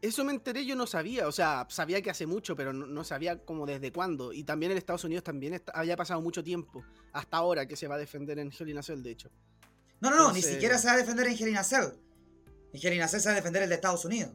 Eso 0.00 0.24
me 0.24 0.32
enteré, 0.32 0.64
yo 0.64 0.76
no 0.76 0.86
sabía, 0.86 1.26
o 1.26 1.32
sea, 1.32 1.66
sabía 1.70 2.00
que 2.00 2.10
hace 2.10 2.26
mucho, 2.26 2.54
pero 2.54 2.72
no, 2.72 3.04
sabía 3.04 3.44
como 3.44 3.66
desde 3.66 3.92
cuándo. 3.92 4.32
Y 4.32 4.44
también 4.44 4.72
en 4.72 4.78
Estados 4.78 5.04
Unidos 5.04 5.24
también 5.24 5.60
había 5.74 5.96
pasado 5.96 6.20
mucho 6.20 6.44
tiempo, 6.44 6.84
hasta 7.12 7.36
ahora 7.36 7.66
que 7.66 7.74
se 7.74 7.88
va 7.88 7.96
a 7.96 7.98
defender 7.98 8.38
en 8.38 8.52
Hell 8.56 8.68
in 8.68 8.78
a 8.78 8.82
Cell, 8.82 9.02
de 9.02 9.10
hecho. 9.10 9.30
No, 10.00 10.10
no, 10.10 10.16
no, 10.16 10.32
ni 10.32 10.42
siquiera 10.42 10.78
se 10.78 10.86
va 10.86 10.94
a 10.94 10.96
defender 10.98 11.26
en 11.26 11.32
Hell 11.32 11.48
in 11.48 11.56
a 11.56 11.64
Cell. 11.64 11.86
En 12.72 12.80
Hell 12.80 12.94
in 12.94 13.02
a 13.02 13.08
Cell 13.08 13.20
se 13.20 13.28
va 13.28 13.32
a 13.32 13.36
defender 13.36 13.62
el 13.62 13.68
de 13.68 13.74
Estados 13.74 14.04
Unidos. 14.04 14.30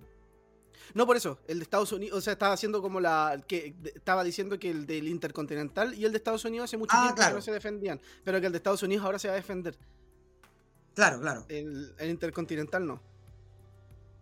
No, 0.94 1.06
por 1.08 1.16
eso, 1.16 1.40
el 1.48 1.60
de 1.60 1.64
Estados 1.64 1.92
Unidos, 1.92 2.18
o 2.18 2.22
sea, 2.22 2.34
estaba 2.34 2.54
haciendo 2.54 2.82
como 2.82 3.00
la. 3.00 3.42
que 3.48 3.74
Estaba 3.96 4.24
diciendo 4.24 4.60
que 4.60 4.70
el 4.70 4.86
del 4.86 5.08
Intercontinental 5.08 5.94
y 5.94 6.06
el 6.06 6.12
de 6.12 6.18
Estados 6.18 6.46
Unidos 6.46 6.66
hace 6.66 6.78
mucho 6.78 6.96
ah, 6.96 7.14
tiempo 7.14 7.30
que 7.30 7.36
no 7.36 7.42
se 7.42 7.52
defendían, 7.52 8.02
pero 8.24 8.40
que 8.40 8.48
el 8.48 8.52
de 8.52 8.58
Estados 8.58 8.84
Unidos 8.84 9.06
ahora 9.06 9.18
se 9.18 9.28
va 9.28 9.34
a 9.34 9.38
defender. 9.38 9.78
Claro, 10.94 11.20
claro. 11.22 11.46
El, 11.50 11.96
Intercontinental 12.02 12.86
no. 12.86 13.02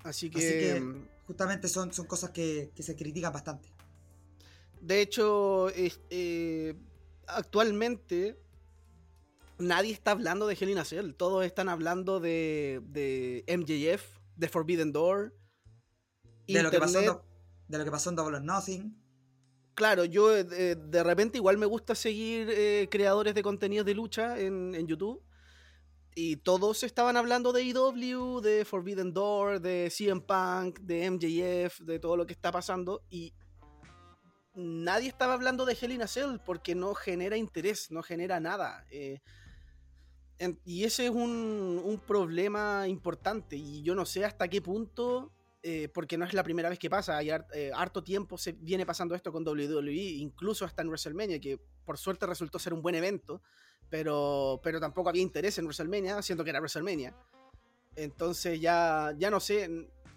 Así 0.04 0.30
que. 0.30 0.80
Mm, 0.80 1.11
justamente 1.32 1.70
son, 1.70 1.94
son 1.94 2.06
cosas 2.08 2.32
que, 2.32 2.74
se 2.78 2.96
critican 2.98 3.32
bastante. 3.32 3.70
De 4.82 5.00
hecho, 5.00 5.70
eh, 5.70 6.76
actualmente 7.26 8.38
nadie 9.60 9.94
está 9.94 10.12
hablando 10.12 10.46
de 10.46 10.58
Hell 10.60 10.72
in 10.72 10.78
a 10.78 10.84
Cell. 10.84 11.14
Todos 11.14 11.46
están 11.46 11.70
hablando 11.70 12.20
de, 12.20 12.82
de 12.90 13.46
MJF, 13.48 14.04
de 14.36 14.50
Forbidden 14.50 14.92
Door. 14.92 15.34
De 16.48 16.64
lo, 16.64 16.70
que 16.70 16.80
pasó 16.80 17.00
en, 17.00 17.18
de 17.70 17.78
lo 17.78 17.86
que 17.86 17.92
pasó 17.92 18.10
en 18.10 18.18
Double 18.18 18.36
or 18.36 18.44
Nothing. 18.44 19.02
Claro, 19.74 20.04
yo 20.04 20.36
eh, 20.36 20.44
de, 20.44 21.04
repente 21.04 21.38
igual 21.38 21.58
me 21.58 21.66
gusta 21.66 21.96
seguir 21.96 22.50
eh, 22.50 22.90
creadores 22.92 23.34
de 23.34 23.42
contenidos 23.42 23.86
de 23.86 23.94
lucha 23.94 24.38
en, 24.38 24.76
en 24.76 24.86
YouTube 24.86 25.24
y 26.16 26.38
todos 26.38 26.84
estaban 26.84 27.16
hablando 27.16 27.54
de 27.54 27.62
EW, 27.70 28.42
de 28.42 28.66
Forbidden 28.66 29.14
Door, 29.14 29.62
de 29.62 29.90
CM 29.90 30.22
Punk, 30.22 30.80
de 30.82 31.10
MJF, 31.10 31.82
de 31.82 32.00
todo 32.00 32.18
lo 32.18 32.26
que 32.26 32.34
está 32.34 32.52
pasando. 32.52 33.02
Y 33.10 33.34
nadie 34.54 35.08
estaba 35.08 35.34
hablando 35.34 35.66
de 35.66 35.78
Hell 35.80 35.94
in 35.94 36.02
a 36.02 36.08
Cell 36.08 36.38
porque 36.46 36.76
no 36.76 36.94
genera 36.96 37.38
interés, 37.38 37.92
no 37.92 38.04
genera 38.04 38.40
nada. 38.42 38.86
Eh, 38.92 39.22
y 40.66 40.84
ese 40.84 41.06
es 41.06 41.12
un, 41.12 42.02
problema 42.06 42.88
importante. 42.88 43.56
Y 43.56 43.82
yo 43.84 43.96
no 43.96 44.06
sé 44.06 44.26
hasta 44.26 44.50
qué 44.50 44.62
punto, 44.62 45.32
eh, 45.64 45.88
porque 45.94 46.18
no 46.18 46.26
es 46.26 46.34
la 46.34 46.44
primera 46.44 46.68
vez 46.68 46.80
que 46.80 46.90
pasa. 46.90 47.18
Hay 47.18 47.30
eh, 47.30 47.72
harto 47.74 48.04
tiempo 48.04 48.38
se 48.38 48.52
viene 48.52 48.86
pasando 48.86 49.16
esto 49.16 49.32
con 49.32 49.48
WWE, 49.48 49.94
incluso 49.94 50.66
hasta 50.66 50.82
en 50.82 50.90
WrestleMania, 50.90 51.40
que 51.40 51.58
por 51.86 51.98
suerte 51.98 52.26
resultó 52.26 52.60
ser 52.60 52.74
un 52.74 52.82
buen 52.82 52.96
evento 52.96 53.42
pero, 53.92 54.62
pero 54.64 54.80
tampoco 54.80 55.10
había 55.10 55.22
interés 55.22 55.58
en 55.58 55.66
WrestleMania, 55.66 56.22
siendo 56.22 56.46
que 56.46 56.50
era 56.50 56.60
WrestleMania. 56.60 57.14
Entonces 57.96 58.60
ya, 58.60 59.14
ya 59.18 59.30
no 59.30 59.42
sé, 59.42 59.70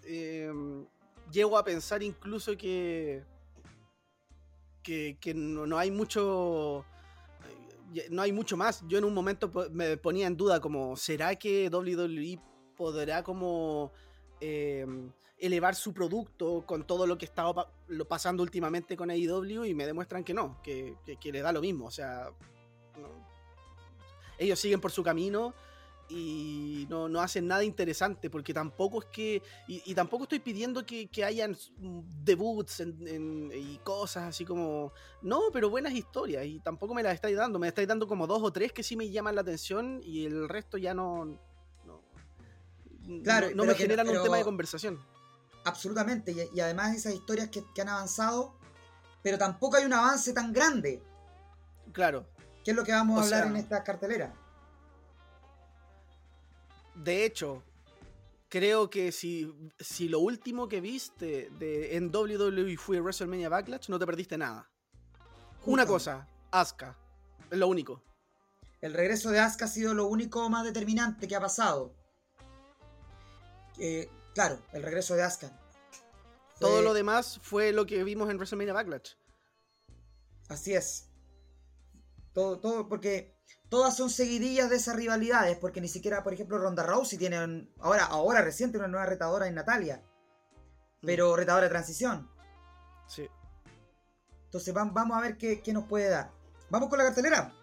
em, 0.05 0.85
llego 1.29 1.57
a 1.57 1.65
pensar 1.65 2.01
incluso 2.01 2.55
que, 2.57 3.23
que, 4.81 5.33
no, 5.35 5.77
hay 5.77 5.91
mucho 5.91 6.85
no 8.09 8.21
hay 8.21 8.31
mucho 8.31 8.55
más. 8.55 8.81
Yo 8.87 8.97
en 8.97 9.03
un 9.03 9.13
momento 9.13 9.51
me 9.71 9.97
ponía 9.97 10.27
en 10.27 10.37
duda 10.37 10.61
como, 10.61 10.95
¿será 10.95 11.35
que 11.35 11.69
WWE 11.69 12.39
podrá 12.77 13.23
como 13.23 13.91
em, 14.39 15.11
elevar 15.37 15.75
su 15.75 15.93
producto 15.93 16.65
con 16.65 16.87
todo 16.87 17.05
lo 17.05 17.17
que 17.17 17.25
estaba 17.25 17.73
pasando 18.07 18.41
últimamente 18.41 18.95
con 18.95 19.11
AEW? 19.11 19.65
Y 19.65 19.73
me 19.73 19.85
demuestran 19.85 20.23
que 20.23 20.33
no, 20.33 20.61
que, 20.63 20.95
que 21.19 21.31
le 21.33 21.41
da 21.41 21.51
lo 21.51 21.59
mismo. 21.59 21.87
O 21.87 21.91
sea, 21.91 22.31
ellos 24.37 24.59
siguen 24.59 24.81
por 24.81 24.91
su 24.91 25.03
camino 25.03 25.53
y 26.07 26.85
no, 26.89 27.19
hacen 27.19 27.47
nada 27.47 27.63
interesante 27.63 28.29
porque 28.29 28.53
tampoco 28.53 28.99
es 28.99 29.05
que 29.05 29.41
y, 29.67 29.93
tampoco 29.95 30.23
estoy 30.23 30.39
pidiendo 30.39 30.85
que, 30.85 31.09
hayan 31.23 31.57
debuts 32.23 32.83
y 33.53 33.79
cosas 33.83 34.25
así 34.25 34.45
como 34.45 34.93
no 35.23 35.41
pero 35.51 35.69
buenas 35.69 35.93
historias 35.93 36.45
y 36.45 36.59
tampoco 36.59 36.93
me 36.93 37.01
las 37.01 37.15
estáis 37.15 37.35
dando 37.35 37.57
me 37.57 37.67
estáis 37.67 37.87
dando 37.87 38.07
como 38.07 38.27
dos 38.27 38.43
o 38.43 38.51
tres 38.51 38.71
que 38.71 38.83
sí 38.83 38.95
me 38.95 39.09
llaman 39.09 39.35
la 39.35 39.41
atención 39.41 39.99
y 40.03 40.25
el 40.25 40.47
resto 40.47 40.77
ya 40.77 40.93
no 40.93 41.39
no, 41.85 42.01
claro, 43.23 43.49
no, 43.55 43.65
me 43.65 43.75
generan 43.75 44.07
un 44.07 44.23
tema 44.23 44.37
de 44.37 44.43
conversación. 44.43 44.99
Absolutamente 45.63 46.35
y, 46.53 46.59
además 46.59 46.95
esas 46.95 47.13
historias 47.13 47.49
que, 47.49 47.63
que 47.73 47.81
han 47.81 47.89
avanzado 47.89 48.55
pero 49.23 49.39
tampoco 49.39 49.77
hay 49.77 49.85
un 49.85 49.93
avance 49.93 50.33
tan 50.33 50.53
grande. 50.53 51.01
Claro 51.93 52.27
¿Qué 52.65 52.71
es 52.71 52.77
lo 52.77 52.83
que 52.83 52.93
vamos 52.93 53.19
a 53.19 53.23
hablar 53.23 53.45
en 53.45 53.57
esta 53.57 53.83
cartelera? 53.83 54.33
De 56.95 57.23
hecho, 57.23 57.63
creo 58.49 58.89
que 58.89 59.11
si, 59.11 59.53
si 59.79 60.09
lo 60.09 60.19
último 60.19 60.67
que 60.67 60.81
viste 60.81 61.51
de, 61.59 61.95
en 61.95 62.13
WWE 62.13 62.75
fue 62.77 62.99
WrestleMania 62.99 63.49
Backlash, 63.49 63.87
no 63.89 63.99
te 63.99 64.07
perdiste 64.07 64.35
nada. 64.39 64.67
Una 65.67 65.85
cosa, 65.85 66.27
Asuka. 66.49 66.97
Es 67.51 67.57
lo 67.59 67.67
único. 67.67 68.01
El 68.81 68.95
regreso 68.95 69.29
de 69.29 69.39
Asuka 69.39 69.65
ha 69.65 69.67
sido 69.67 69.93
lo 69.93 70.07
único 70.07 70.49
más 70.49 70.63
determinante 70.63 71.27
que 71.27 71.35
ha 71.35 71.41
pasado. 71.41 71.93
claro, 74.33 74.59
el 74.73 74.81
regreso 74.81 75.13
de 75.13 75.21
Asuka. 75.21 75.51
Todo 76.59 76.81
lo 76.81 76.95
demás 76.95 77.39
fue 77.43 77.71
lo 77.73 77.85
que 77.85 78.03
vimos 78.03 78.31
en 78.31 78.37
WrestleMania 78.37 78.73
Backlash. 78.73 79.11
Así 80.49 80.73
es. 80.73 81.11
Todo, 82.35 82.59
todo, 82.59 82.89
porque 82.89 83.33
todas 83.69 83.95
son 83.95 84.09
seguidillas 84.09 84.69
de 84.69 84.75
esas 84.75 84.97
rivalidades, 84.97 85.57
porque 85.57 85.79
ni 85.79 85.87
siquiera, 85.87 86.21
por 86.21 86.33
ejemplo, 86.33 86.57
Ronda 86.57 86.83
Rousey 86.83 87.17
tiene 87.17 87.69
ahora, 87.79 88.05
ahora 88.05 88.41
reciente 88.41 88.77
una 88.77 88.89
nueva 88.89 89.05
retadora 89.05 89.47
en 89.47 89.55
Natalia, 89.55 90.03
mm. 91.01 91.05
pero 91.05 91.35
retadora 91.37 91.63
de 91.63 91.69
transición. 91.69 92.29
Sí. 93.07 93.27
Entonces 94.43 94.73
vamos 94.73 95.17
a 95.17 95.21
ver 95.21 95.37
qué, 95.37 95.61
nos 95.73 95.85
puede 95.85 96.09
dar. 96.09 96.31
Vamos 96.69 96.89
con 96.89 96.97
la 96.97 97.05
cartelera. 97.05 97.53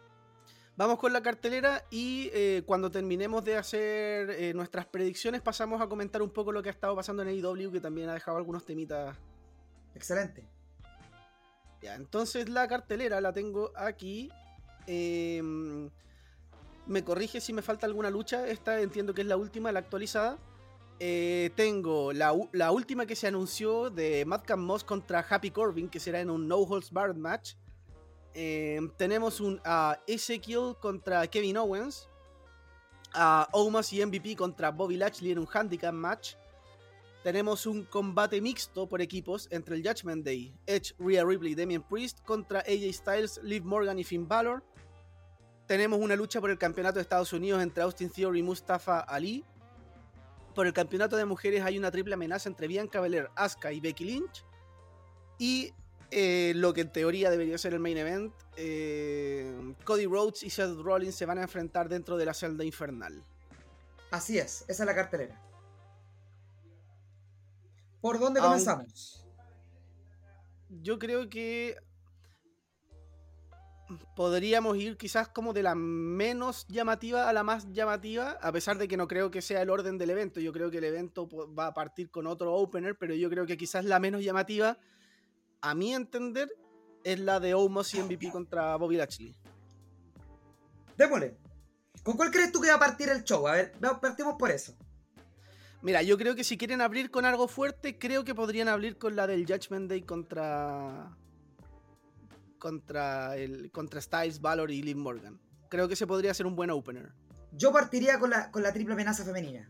Vamos 0.76 0.98
con 0.98 1.12
la 1.12 1.22
cartelera 1.22 1.84
y 1.90 2.30
eh, 2.32 2.62
cuando 2.64 2.90
terminemos 2.90 3.44
de 3.44 3.58
hacer 3.58 4.30
eh, 4.30 4.54
nuestras 4.54 4.86
predicciones 4.86 5.42
pasamos 5.42 5.82
a 5.82 5.86
comentar 5.86 6.22
un 6.22 6.30
poco 6.30 6.50
lo 6.50 6.62
que 6.62 6.70
ha 6.70 6.72
estado 6.72 6.96
pasando 6.96 7.22
en 7.22 7.28
AEW, 7.28 7.70
que 7.70 7.80
también 7.80 8.08
ha 8.08 8.14
dejado 8.14 8.38
algunos 8.38 8.64
temitas. 8.64 9.16
Excelente. 9.94 10.48
Ya, 11.82 11.94
entonces 11.94 12.48
la 12.48 12.66
cartelera 12.68 13.20
la 13.20 13.34
tengo 13.34 13.70
aquí. 13.76 14.30
Em, 14.86 15.90
me 16.86 17.04
corrige 17.04 17.40
si 17.40 17.52
me 17.52 17.62
falta 17.62 17.86
alguna 17.86 18.10
lucha. 18.10 18.46
Esta 18.46 18.80
entiendo 18.80 19.14
que 19.14 19.22
es 19.22 19.26
la 19.26 19.36
última, 19.36 19.72
la 19.72 19.80
actualizada. 19.80 20.38
eh, 20.98 21.50
tengo 21.56 22.12
la, 22.12 22.32
última 22.70 23.06
que 23.06 23.16
se 23.16 23.26
anunció 23.26 23.90
de 23.90 24.24
Madcap 24.24 24.58
Moss 24.58 24.84
contra 24.84 25.26
Happy 25.28 25.50
Corbin, 25.50 25.88
que 25.88 25.98
será 25.98 26.20
en 26.20 26.30
un 26.30 26.46
No 26.46 26.58
Holds 26.58 26.92
Barred 26.92 27.16
match. 27.16 27.54
Eh, 28.34 28.80
tenemos 28.96 29.40
un 29.40 29.60
Ezekiel 30.06 30.76
contra 30.80 31.26
Kevin 31.26 31.56
Owens. 31.56 32.08
A 33.14 33.46
Omos 33.52 33.92
y 33.92 34.04
MVP 34.04 34.36
contra 34.36 34.70
Bobby 34.70 34.96
Lashley 34.96 35.32
en 35.32 35.38
un 35.38 35.48
handicap 35.52 35.92
match. 35.92 36.34
Tenemos 37.22 37.66
un 37.66 37.84
combate 37.84 38.40
mixto 38.40 38.88
por 38.88 39.00
equipos 39.00 39.46
entre 39.52 39.76
el 39.76 39.86
Judgment 39.86 40.24
Day, 40.24 40.52
Edge, 40.66 40.92
Rhea 40.98 41.24
Ripley 41.24 41.52
y 41.52 41.54
Damian 41.54 41.86
Priest 41.88 42.20
contra 42.24 42.60
AJ 42.60 42.92
Styles, 42.92 43.40
Liv 43.44 43.64
Morgan 43.64 43.98
y 43.98 44.04
Finn 44.04 44.26
Balor. 44.26 44.64
Tenemos 45.66 46.00
una 46.00 46.16
lucha 46.16 46.40
por 46.40 46.50
el 46.50 46.59
campeonato 46.59 46.97
de 46.97 47.02
Estados 47.02 47.33
Unidos 47.33 47.62
entre 47.62 47.83
Austin 47.83 48.11
Theory 48.11 48.40
y 48.40 48.42
Mustafa 48.42 49.00
Ali. 49.00 49.45
Por 50.54 50.66
el 50.66 50.73
campeonato 50.73 51.16
de 51.16 51.25
mujeres 51.25 51.62
hay 51.62 51.78
una 51.78 51.90
triple 51.90 52.14
amenaza 52.14 52.49
entre 52.49 52.66
Bianca 52.66 53.00
Belair, 53.00 53.31
Asuka 53.37 53.73
y 53.73 53.81
Becky 53.81 54.04
Lynch. 54.04 54.45
Y 55.38 55.73
eh, 56.11 56.52
lo 56.57 56.75
que 56.75 56.83
en 56.83 56.92
teoría 56.92 57.31
debería 57.31 57.57
ser 57.57 57.73
el 57.73 57.81
main 57.81 57.97
event, 57.97 58.35
eh, 58.57 59.75
Cody 59.85 60.04
Rhodes 60.04 60.42
y 60.42 60.50
Seth 60.50 60.76
Rollins 60.78 61.14
se 61.14 61.25
van 61.25 61.38
a 61.38 61.42
enfrentar 61.42 61.88
dentro 61.88 62.19
de 62.19 62.26
la 62.26 62.35
celda 62.35 62.64
infernal. 62.64 63.25
Así 64.11 64.38
es, 64.38 64.66
esa 64.69 64.83
es 64.83 64.87
la 64.87 64.95
cartelera. 64.95 65.40
¿Por 68.02 68.19
dónde 68.19 68.40
comenzamos? 68.40 69.25
Yo 70.83 70.99
creo 70.99 71.31
que 71.31 71.76
podríamos 74.14 74.76
ir 74.76 74.96
quizás 74.96 75.28
como 75.28 75.52
de 75.52 75.62
la 75.62 75.75
menos 75.75 76.66
llamativa 76.68 77.28
a 77.28 77.32
la 77.32 77.42
más 77.42 77.70
llamativa, 77.72 78.32
a 78.42 78.52
pesar 78.52 78.78
de 78.78 78.88
que 78.88 78.96
no 78.96 79.08
creo 79.08 79.30
que 79.30 79.42
sea 79.42 79.62
el 79.62 79.70
orden 79.70 79.99
del 79.99 80.11
evento. 80.11 80.40
Yo 80.40 80.52
creo 80.52 80.70
que 80.70 80.78
el 80.78 80.84
evento 80.84 81.28
va 81.54 81.68
a 81.68 81.75
partir 81.75 82.11
con 82.11 82.26
otro 82.26 82.54
opener, 82.54 82.96
pero 82.96 83.14
yo 83.14 83.30
creo 83.30 83.46
que 83.46 83.56
quizás 83.56 83.84
la 83.84 83.99
menos 83.99 84.22
llamativa, 84.22 84.78
a 85.61 85.75
mi 85.75 85.94
entender, 85.94 86.50
es 87.04 87.20
la 87.20 87.40
de 87.40 87.54
Omos 87.54 87.94
y 87.94 88.02
MVP 88.02 88.30
contra 88.30 88.76
Bobby 88.76 88.96
Lashley. 88.96 89.34
Démosle. 90.96 91.37
¿Con 92.02 92.16
cuál 92.16 92.30
crees 92.30 92.52
tú 92.52 92.61
que 92.61 92.68
va 92.68 92.76
a 92.76 92.80
partir 92.80 93.08
el 93.08 93.25
show? 93.25 93.46
A 93.46 93.52
ver, 93.52 93.72
partimos 94.00 94.34
por 94.38 94.50
eso. 94.50 94.75
Mira, 95.82 96.02
yo 96.02 96.16
creo 96.16 96.34
que 96.34 96.44
si 96.44 96.56
quieren 96.56 96.80
abrir 96.80 97.11
con 97.11 97.25
algo 97.25 97.49
fuerte, 97.49 97.99
creo 97.99 98.25
que 98.25 98.34
podrían 98.34 98.68
abrir 98.68 98.99
con 98.99 99.16
la 99.16 99.26
del 99.26 99.46
Judgment 99.46 99.88
Day 99.88 100.02
contra. 100.02 101.16
Contra 102.62 103.37
el. 103.37 103.73
contra 103.73 104.00
Styles, 104.00 104.40
Valor 104.40 104.71
y 104.71 104.83
Liv 104.83 104.97
Morgan. 104.97 105.40
Creo 105.69 105.88
que 105.88 105.95
ese 105.95 106.07
podría 106.07 106.33
ser 106.33 106.47
un 106.47 106.54
buen 106.54 106.71
opener. 106.71 107.12
Yo 107.50 107.73
partiría 107.73 108.21
con 108.21 108.31
la, 108.31 108.52
con 108.52 108.62
la 108.62 108.73
triple 108.73 108.95
amenaza 108.95 109.25
femenina. 109.25 109.69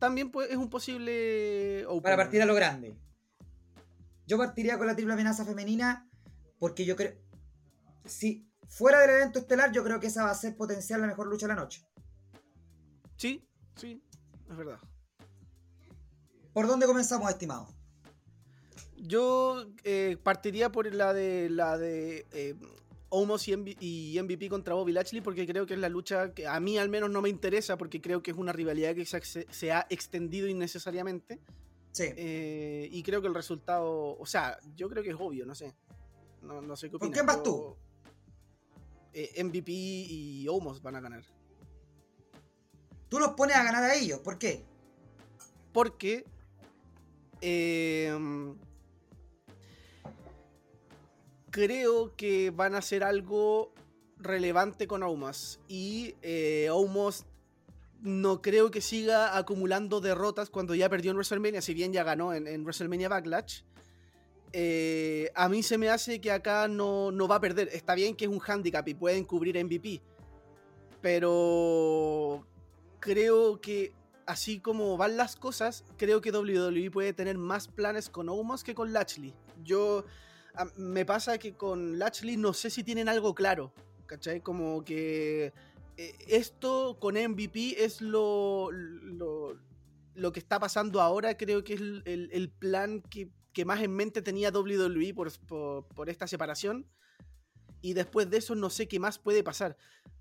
También 0.00 0.32
pues, 0.32 0.50
es 0.50 0.56
un 0.56 0.68
posible 0.68 1.86
opener. 1.86 2.02
Para 2.02 2.16
partir 2.16 2.42
a 2.42 2.46
lo 2.46 2.56
grande. 2.56 2.98
Yo 4.26 4.36
partiría 4.36 4.78
con 4.78 4.88
la 4.88 4.96
triple 4.96 5.14
amenaza 5.14 5.44
femenina 5.44 6.08
porque 6.58 6.84
yo 6.84 6.96
creo... 6.96 7.14
Si 8.04 8.48
fuera 8.66 8.98
del 8.98 9.10
evento 9.10 9.38
estelar, 9.38 9.70
yo 9.70 9.84
creo 9.84 10.00
que 10.00 10.08
esa 10.08 10.24
va 10.24 10.30
a 10.30 10.34
ser 10.34 10.56
potencial 10.56 11.00
la 11.00 11.06
mejor 11.06 11.28
lucha 11.28 11.46
de 11.46 11.54
la 11.54 11.60
noche. 11.60 11.86
Sí, 13.16 13.48
sí, 13.76 14.02
es 14.50 14.56
verdad. 14.56 14.80
¿Por 16.52 16.66
dónde 16.66 16.86
comenzamos, 16.86 17.30
estimado? 17.30 17.68
Yo 19.04 19.66
eh, 19.84 20.16
partiría 20.22 20.70
por 20.70 20.92
la 20.94 21.12
de 21.12 21.50
la 21.50 21.76
de 21.76 22.24
eh, 22.32 22.54
Omos 23.08 23.46
y, 23.48 23.56
MV 23.56 23.76
y 23.80 24.18
MVP 24.22 24.48
contra 24.48 24.74
Bobby 24.74 24.92
Lashley 24.92 25.20
porque 25.20 25.44
creo 25.46 25.66
que 25.66 25.74
es 25.74 25.80
la 25.80 25.88
lucha 25.88 26.32
que 26.32 26.46
a 26.46 26.58
mí 26.60 26.78
al 26.78 26.88
menos 26.88 27.10
no 27.10 27.20
me 27.20 27.28
interesa 27.28 27.76
porque 27.76 28.00
creo 28.00 28.22
que 28.22 28.30
es 28.30 28.36
una 28.36 28.52
rivalidad 28.52 28.94
que 28.94 29.04
se, 29.04 29.16
ha- 29.18 29.52
se 29.52 29.72
ha 29.72 29.86
extendido 29.90 30.46
innecesariamente. 30.46 31.40
Sí. 31.90 32.04
Eh, 32.16 32.88
y 32.92 33.02
creo 33.02 33.20
que 33.20 33.26
el 33.28 33.34
resultado, 33.34 34.16
o 34.18 34.24
sea, 34.24 34.58
yo 34.76 34.88
creo 34.88 35.02
que 35.02 35.10
es 35.10 35.16
obvio, 35.18 35.44
no 35.44 35.54
sé. 35.54 35.74
No, 36.40 36.62
no 36.62 36.76
sé 36.76 36.86
qué 36.88 36.92
¿Por 36.98 37.08
opinas. 37.08 37.14
quién 37.14 37.26
vas 37.26 37.36
Yo- 37.36 37.42
tú? 37.42 37.76
eh, 39.14 39.42
MVP 39.44 39.70
y 39.72 40.46
Omos 40.48 40.80
van 40.80 40.94
a 40.96 41.00
ganar. 41.00 41.22
Tú 43.08 43.18
los 43.18 43.32
pones 43.32 43.56
a 43.56 43.64
ganar 43.64 43.82
a 43.82 43.94
ellos. 43.94 44.20
¿Por 44.20 44.38
qué? 44.38 44.64
Porque 45.72 46.24
eh, 47.42 48.16
creo 51.52 52.16
que 52.16 52.50
van 52.50 52.74
a 52.74 52.78
hacer 52.78 53.04
algo 53.04 53.72
relevante 54.18 54.88
con 54.88 55.04
Omos. 55.04 55.60
Y 55.68 56.16
eh, 56.22 56.68
no 58.00 58.42
creo 58.42 58.72
que 58.72 58.80
siga 58.80 59.36
acumulando 59.38 60.00
derrotas 60.00 60.50
cuando 60.50 60.74
ya 60.74 60.88
perdió 60.88 61.12
en 61.12 61.18
WrestleMania, 61.18 61.62
si 61.62 61.74
bien 61.74 61.92
ya 61.92 62.02
ganó 62.02 62.34
en, 62.34 62.64
WrestleMania 62.64 63.08
Backlash. 63.08 63.60
Eh, 64.54 65.30
a 65.34 65.48
mí 65.48 65.62
se 65.62 65.78
me 65.78 65.88
hace 65.88 66.20
que 66.20 66.32
acá 66.32 66.66
no, 66.66 67.12
no 67.12 67.28
va 67.28 67.36
a 67.36 67.40
perder. 67.40 67.68
Está 67.72 67.94
bien 67.94 68.16
que 68.16 68.24
es 68.24 68.30
un 68.30 68.40
handicap 68.40 68.86
y 68.88 68.94
pueden 68.94 69.24
cubrir 69.24 69.62
MVP. 69.62 70.00
Pero 71.00 72.46
creo 72.98 73.60
que 73.60 73.92
así 74.26 74.58
como 74.58 74.96
van 74.96 75.16
las 75.16 75.36
cosas, 75.36 75.84
creo 75.96 76.20
que 76.20 76.30
WWE 76.30 76.90
puede 76.90 77.12
tener 77.12 77.36
más 77.36 77.68
planes 77.68 78.08
con 78.08 78.28
Omos 78.28 78.64
que 78.64 78.74
con 78.74 78.92
Lashley. 78.92 79.34
Yo 79.62 80.04
me 80.76 81.04
pasa 81.04 81.38
que 81.38 81.54
con 81.54 81.98
Lashley 81.98 82.36
no 82.36 82.52
sé 82.52 82.70
si 82.70 82.84
tienen 82.84 83.08
algo 83.08 83.34
claro, 83.34 83.72
¿cachai? 84.06 84.40
Como 84.40 84.84
que 84.84 85.52
eh, 85.96 86.14
esto 86.26 86.98
con 87.00 87.14
MVP 87.14 87.84
es 87.84 88.00
lo, 88.00 88.70
lo, 88.70 90.32
que 90.32 90.40
está 90.40 90.58
pasando 90.58 91.00
ahora, 91.00 91.36
creo 91.36 91.64
que 91.64 91.74
es 91.74 91.80
el, 91.80 92.30
el- 92.32 92.50
plan 92.50 93.02
que, 93.02 93.30
que 93.52 93.64
más 93.64 93.80
en 93.80 93.92
mente 93.92 94.22
tenía 94.22 94.50
WWE 94.50 95.14
por, 95.14 95.30
por, 95.94 96.10
esta 96.10 96.26
separación. 96.26 96.86
Y 97.80 97.94
después 97.94 98.30
de 98.30 98.36
eso 98.36 98.54
no 98.54 98.70
sé 98.70 98.86
qué 98.86 99.00
más 99.00 99.18
puede 99.18 99.42
pasar. 99.42 99.76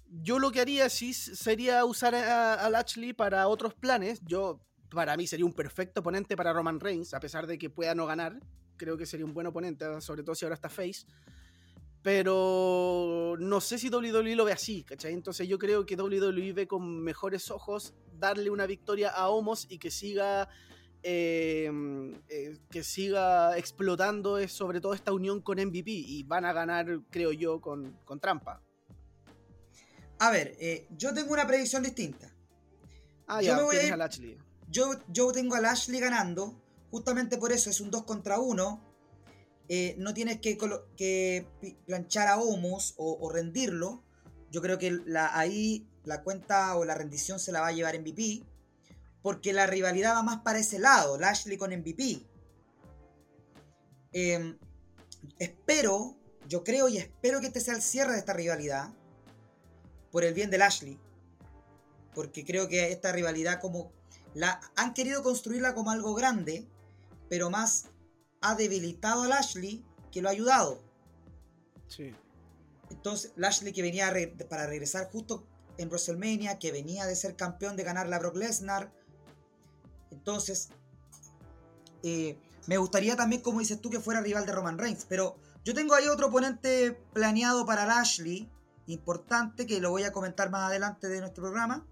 Yo 0.10 0.39
lo 0.39 0.52
que 0.52 0.62
haría 0.62 0.89
sí 0.89 1.13
sería 1.13 1.86
usar 1.86 2.15
a, 2.15 2.56
a 2.56 2.70
Lashley 2.70 3.13
para 3.13 3.48
otros 3.48 3.76
planes. 3.76 4.20
Yo, 4.26 4.60
para 4.89 5.15
mí, 5.15 5.28
sería 5.28 5.46
un 5.46 5.54
perfecto 5.54 6.02
oponente 6.02 6.36
para 6.36 6.54
Roman 6.54 6.80
Reigns, 6.80 7.13
a 7.13 7.20
pesar 7.20 7.46
de 7.48 7.58
que 7.58 7.70
pueda 7.70 7.94
no 7.94 8.08
ganar. 8.08 8.39
Creo 8.82 8.98
que 8.98 9.06
sería 9.06 9.28
un 9.28 9.34
buen 9.36 9.46
oponente, 9.46 9.86
sobre 10.02 10.24
todo 10.24 10.34
si 10.34 10.44
ahora 10.44 10.56
está 10.56 10.67
face. 10.70 11.06
Pero 12.02 13.36
no 13.39 13.62
sé 13.62 13.78
si 13.78 13.89
WWE 13.89 14.36
lo 14.36 14.44
ve 14.46 14.54
así, 14.54 14.84
¿cachai? 14.84 15.13
Entonces 15.13 15.48
yo 15.48 15.60
creo 15.60 15.86
que 15.86 15.96
WWE 15.96 16.52
ve 16.54 16.67
con 16.67 17.00
mejores 17.04 17.52
ojos 17.52 17.94
darle 18.17 18.50
una 18.50 18.65
victoria 18.65 19.10
a 19.12 19.30
Homos 19.30 19.67
y 19.70 19.78
que 19.78 19.91
siga 19.91 20.50
eh, 21.04 21.70
eh, 22.28 22.58
que 22.72 22.84
siga 22.84 23.56
explotando 23.56 24.39
eh, 24.39 24.48
sobre 24.48 24.82
todo 24.82 24.96
esta 24.96 25.13
unión 25.13 25.41
con 25.41 25.60
MVP 25.60 25.91
y 25.91 26.24
van 26.24 26.46
a 26.46 26.54
ganar, 26.54 27.02
creo 27.12 27.32
yo, 27.34 27.62
con, 27.62 28.00
con 28.04 28.20
trampa. 28.20 28.63
A 30.17 30.32
ver, 30.32 30.56
eh, 30.60 30.88
yo 30.98 31.13
tengo 31.13 31.34
una 31.34 31.46
predicción 31.46 31.84
distinta. 31.84 32.34
Ah, 33.28 33.41
Yo 33.41 33.48
ya, 33.48 33.58
me 33.58 33.63
voy 33.63 33.76
a 33.76 33.84
ir- 33.88 33.94
a 33.94 33.98
Lashley. 33.98 34.38
Yo, 34.70 34.94
yo 35.08 35.32
tengo 35.32 35.54
a 35.56 35.62
Lashley 35.62 36.00
ganando, 36.00 36.56
justamente 36.91 37.38
por 37.38 37.51
eso 37.51 37.69
es 37.69 37.82
un 37.82 37.89
2 37.89 38.04
contra 38.04 38.39
1. 38.39 38.91
Eh, 39.69 39.95
no 39.97 40.13
tienes 40.13 40.39
que, 40.39 41.47
planchar 41.86 42.27
a 42.27 42.38
Omos 42.38 42.93
o, 42.97 43.32
rendirlo. 43.32 44.04
Yo 44.51 44.62
creo 44.62 44.77
que 44.77 44.91
la, 44.91 45.38
ahí 45.38 45.88
la 46.04 46.23
cuenta 46.23 46.75
o 46.75 46.84
la 46.84 46.93
rendición 46.93 47.39
se 47.39 47.54
la 47.54 47.62
va 47.62 47.67
a 47.67 47.71
llevar 47.71 47.97
MVP. 47.99 48.43
Porque 49.23 49.54
la 49.54 49.67
rivalidad 49.67 50.15
va 50.15 50.23
más 50.23 50.41
para 50.41 50.60
ese 50.60 50.80
lado, 50.80 51.17
Lashley 51.17 51.58
con 51.58 51.71
MVP. 51.71 52.25
Eh, 54.13 54.58
espero, 55.39 56.17
yo 56.49 56.63
creo 56.63 56.89
y 56.89 56.97
espero 56.97 57.39
que 57.39 57.47
este 57.47 57.62
sea 57.62 57.75
el 57.75 57.82
cierre 57.82 58.13
de 58.13 58.19
esta 58.19 58.34
rivalidad. 58.34 58.93
Por 60.12 60.25
el 60.25 60.34
bien 60.34 60.49
de 60.49 60.58
Lashley. 60.58 60.99
Porque 62.13 62.43
creo 62.43 62.67
que 62.67 62.91
esta 62.91 63.13
rivalidad 63.13 63.62
como 63.62 63.93
la 64.34 64.60
han 64.75 64.93
querido 64.93 65.23
construirla 65.23 65.73
como 65.73 65.91
algo 65.91 66.13
grande, 66.13 66.67
pero 67.32 67.50
más 67.50 67.86
ha 68.41 68.56
debilitado 68.56 69.24
a 69.24 69.28
Lashley 69.30 69.86
que 70.12 70.22
lo 70.22 70.28
ha 70.28 70.32
ayudado. 70.34 70.82
Sí. 71.88 72.13
Entonces, 72.89 73.32
Lashley 73.38 73.72
que 73.72 73.82
venía 73.82 74.10
re- 74.10 74.28
para 74.50 74.67
regresar 74.67 75.10
justo 75.10 75.48
en 75.78 75.88
WrestleMania, 75.88 76.60
que 76.60 76.74
venía 76.74 77.06
de 77.06 77.15
ser 77.15 77.38
campeón 77.38 77.78
de 77.78 77.84
ganar 77.84 78.10
la 78.10 78.20
Brock 78.20 78.36
Lesnar. 78.36 78.91
Entonces, 80.12 80.72
eh, 82.04 82.38
me 82.67 82.78
gustaría 82.78 83.15
también, 83.15 83.41
como 83.41 83.60
dices 83.62 83.80
tú, 83.80 83.89
que 83.89 84.02
fuera 84.02 84.20
rival 84.20 84.46
de 84.46 84.52
Roman 84.52 84.78
Reigns. 84.78 85.06
Pero 85.08 85.38
yo 85.63 85.74
tengo 85.74 85.96
ahí 85.96 86.10
otro 86.10 86.28
oponente 86.28 86.91
planeado 87.13 87.65
para 87.65 87.86
Lashley, 87.86 88.52
importante, 88.88 89.65
que 89.65 89.80
lo 89.80 89.89
voy 89.91 90.04
a 90.04 90.12
comentar 90.12 90.50
más 90.50 90.63
adelante 90.67 91.08
de 91.08 91.22
nuestro 91.22 91.44
programa. 91.44 91.88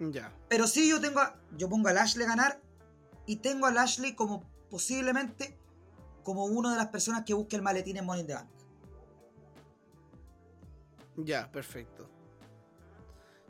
Ya. 0.00 0.32
Pero 0.48 0.66
sí, 0.66 0.88
yo 0.88 1.00
tengo 1.00 1.20
a- 1.20 1.36
yo 1.56 1.68
pongo 1.68 1.86
a 1.88 1.92
Lashley 1.92 2.24
a 2.24 2.28
ganar 2.28 2.60
y 3.24 3.36
tengo 3.36 3.66
a 3.66 3.70
Lashley 3.70 4.16
como 4.16 4.52
posiblemente 4.74 5.56
como 6.24 6.46
una 6.46 6.72
de 6.72 6.76
las 6.76 6.88
personas 6.88 7.22
que 7.24 7.32
busque 7.32 7.54
el 7.54 7.62
maletín 7.62 7.96
en 7.96 8.04
Money 8.04 8.22
in 8.22 8.26
the 8.26 8.34
Bank. 8.34 8.48
Ya, 11.18 11.48
perfecto. 11.52 12.10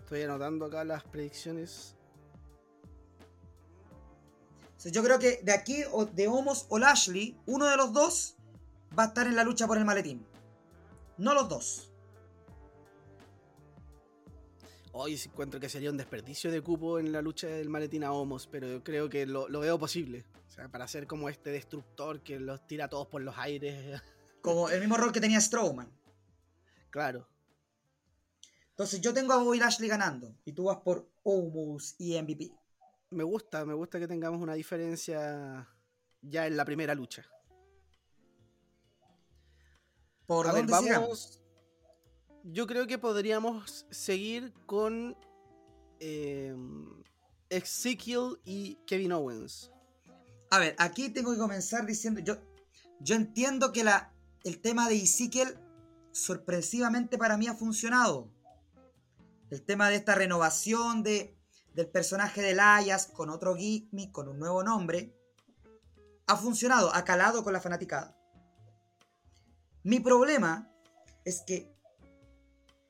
Estoy 0.01 0.21
anotando 0.21 0.67
acá 0.67 0.85
las 0.85 1.03
predicciones. 1.05 1.97
yo 4.85 5.03
creo 5.03 5.19
que 5.19 5.41
de 5.43 5.53
aquí, 5.53 5.83
o 5.93 6.05
de 6.05 6.29
Homos 6.29 6.67
o 6.69 6.79
Lashley, 6.79 7.41
uno 7.47 7.71
de 7.71 7.79
los 7.79 7.95
dos 7.95 8.37
va 8.97 9.05
a 9.05 9.07
estar 9.07 9.27
en 9.27 9.35
la 9.35 9.45
lucha 9.45 9.67
por 9.67 9.79
el 9.79 9.87
maletín. 9.87 10.27
No 11.17 11.33
los 11.33 11.49
dos. 11.49 11.91
Hoy 14.93 15.19
encuentro 15.25 15.59
que 15.59 15.71
sería 15.71 15.91
un 15.91 15.97
desperdicio 15.97 16.53
de 16.53 16.61
cupo 16.61 16.99
en 16.99 17.13
la 17.13 17.23
lucha 17.23 17.47
del 17.47 17.71
maletín 17.71 18.05
a 18.05 18.13
Homos, 18.13 18.47
pero 18.47 18.69
yo 18.69 18.85
creo 18.85 19.09
que 19.09 19.25
lo, 19.25 19.49
lo 19.49 19.61
veo 19.61 19.79
posible. 19.79 20.27
Sea, 20.55 20.69
para 20.69 20.87
ser 20.87 21.09
como 21.09 21.29
este 21.29 21.51
destructor 21.51 22.23
que 22.23 22.39
los 22.39 22.65
tira 22.65 22.85
a 22.85 22.89
todos 22.89 23.09
por 23.09 23.21
los 23.23 23.37
aires. 23.39 24.01
Como 24.41 24.69
el 24.69 24.79
mismo 24.79 24.97
rol 24.97 25.11
que 25.11 25.21
tenía 25.21 25.41
Strowman. 25.41 25.91
Claro. 26.91 27.27
Entonces 28.71 29.01
yo 29.01 29.13
tengo 29.13 29.33
a 29.33 29.43
Bobby 29.43 29.59
Lashley 29.59 29.89
ganando. 29.89 30.37
Y 30.45 30.53
tú 30.53 30.65
vas 30.65 30.77
por 30.77 31.11
Omos 31.25 31.97
y 31.99 32.21
MVP. 32.21 32.53
Me 33.11 33.25
gusta, 33.25 33.65
me 33.65 33.75
gusta 33.75 33.99
que 33.99 34.07
tengamos 34.07 34.41
una 34.41 34.55
diferencia 34.55 35.69
ya 36.21 36.47
en 36.47 36.57
la 36.57 36.65
primera 36.65 36.95
lucha. 36.95 37.27
¿Por 40.27 40.47
A 40.47 40.53
dónde 40.53 40.71
vamos. 40.71 41.41
Yo 42.45 42.67
creo 42.69 42.87
que 42.87 42.99
podríamos 42.99 43.87
seguir 43.91 44.53
con 44.67 45.17
eh, 45.99 46.55
Ezekiel 47.49 48.39
y 48.45 48.77
Kevin 48.87 49.13
Owens. 49.13 49.74
A 50.55 50.61
ver, 50.61 50.77
aquí 50.79 51.09
tengo 51.09 51.33
que 51.33 51.39
comenzar 51.39 51.85
diciendo, 51.85 52.21
yo, 52.21 52.37
yo 53.01 53.17
entiendo 53.17 53.73
que 53.73 53.83
la, 53.83 54.15
el 54.45 54.61
tema 54.61 54.89
de 54.89 54.95
Ezekiel 54.95 55.59
sorpresivamente 56.13 57.19
para 57.19 57.37
mí 57.37 57.49
ha 57.49 57.55
funcionado. 57.55 58.31
El 59.51 59.63
tema 59.63 59.89
de 59.89 59.97
esta 59.97 60.15
renovación 60.15 61.03
de, 61.03 61.37
del 61.75 61.89
personaje 61.89 62.41
de 62.41 62.51
Elias 62.53 63.07
con 63.07 63.31
otro 63.31 63.57
gimmick, 63.57 64.13
con 64.13 64.29
un 64.29 64.39
nuevo 64.39 64.63
nombre, 64.63 65.19
ha 66.29 66.37
funcionado, 66.37 66.95
ha 66.95 67.05
calado 67.05 67.43
con 67.43 67.53
la 67.53 67.61
fanaticada. 67.61 68.17
Mi 69.83 69.99
problema 69.99 70.71
es 71.25 71.41
que 71.41 71.75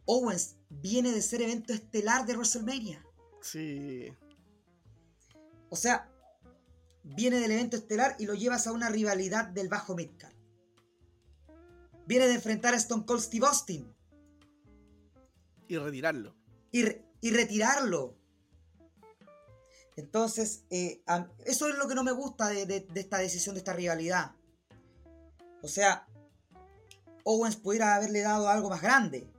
Owens 0.04 0.56
viene 0.68 1.12
de 1.12 1.22
ser 1.22 1.40
evento 1.40 1.72
estelar 1.72 2.26
de 2.26 2.34
WrestleMania. 2.34 3.02
Sí. 3.40 4.14
O 5.70 5.76
sea, 5.76 6.10
viene 7.04 7.38
del 7.38 7.52
evento 7.52 7.76
estelar 7.76 8.16
y 8.18 8.26
lo 8.26 8.34
llevas 8.34 8.66
a 8.66 8.72
una 8.72 8.88
rivalidad 8.88 9.46
del 9.48 9.68
bajo 9.68 9.94
midcard. 9.94 10.32
Viene 12.06 12.26
de 12.26 12.34
enfrentar 12.34 12.74
a 12.74 12.76
Stone 12.78 13.04
Cold 13.06 13.20
Steve 13.22 13.46
Austin 13.46 13.94
Y 15.68 15.76
retirarlo. 15.78 16.34
y, 16.72 16.82
re- 16.82 17.04
y 17.20 17.30
retirarlo. 17.30 18.16
Entonces, 19.96 20.64
eh, 20.70 21.02
a- 21.06 21.28
eso 21.46 21.68
es 21.68 21.76
lo 21.78 21.86
que 21.86 21.94
no 21.94 22.02
me 22.02 22.12
gusta 22.12 22.48
de, 22.48 22.66
de- 22.66 22.80
de 22.80 23.00
esta 23.00 23.18
decisión, 23.18 23.54
de 23.54 23.60
esta 23.60 23.72
rivalidad. 23.72 24.32
O 25.62 25.68
sea, 25.68 26.06
Owens 27.24 27.56
pudiera 27.56 27.94
haberle 27.94 28.20
dado 28.20 28.48
algo 28.48 28.68
más 28.68 28.82
grande. 28.82 29.30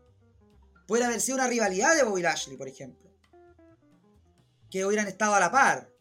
Pudiera 0.87 1.07
haber 1.07 1.21
sido 1.21 1.35
una 1.37 1.47
rivalidad 1.47 1.95
de 1.95 2.03
Bobby 2.03 2.21
Lashley, 2.21 2.57
por 2.57 2.67
ejemplo. 2.67 3.11
Que 4.71 4.85
hubieran 4.85 5.07
estado 5.07 5.35
a 5.35 5.39
la 5.39 5.51
par. 5.51 5.91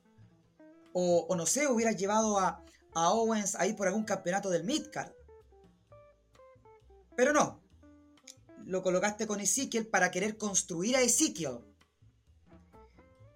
O, 0.95 1.35
no 1.37 1.45
sé, 1.45 1.67
hubieras 1.67 1.97
llevado 1.97 2.39
a, 2.39 2.65
a 2.95 3.11
Owens 3.11 3.57
a 3.57 3.67
ir 3.67 3.75
por 3.77 3.89
algún 3.89 4.05
campeonato 4.05 4.49
del 4.49 4.65
Midcard. 4.65 5.13
Pero 7.17 7.33
no. 7.33 7.63
Lo 8.65 8.83
colocaste 8.83 9.27
con 9.27 9.41
Ezekiel 9.41 9.87
para 9.89 10.11
querer 10.11 10.39
construir 10.39 10.97
a 10.97 11.03
Ezekiel. 11.03 11.59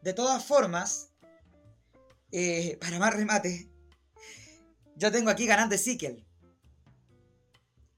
De 0.03 0.15
todas 0.15 0.45
formas, 0.45 1.11
eh, 2.31 2.79
para 2.81 2.99
más 2.99 3.15
remate, 3.15 3.71
yo 4.97 5.13
tengo 5.13 5.31
aquí 5.31 5.47
ganando 5.47 5.75
Ezekiel. 5.75 6.25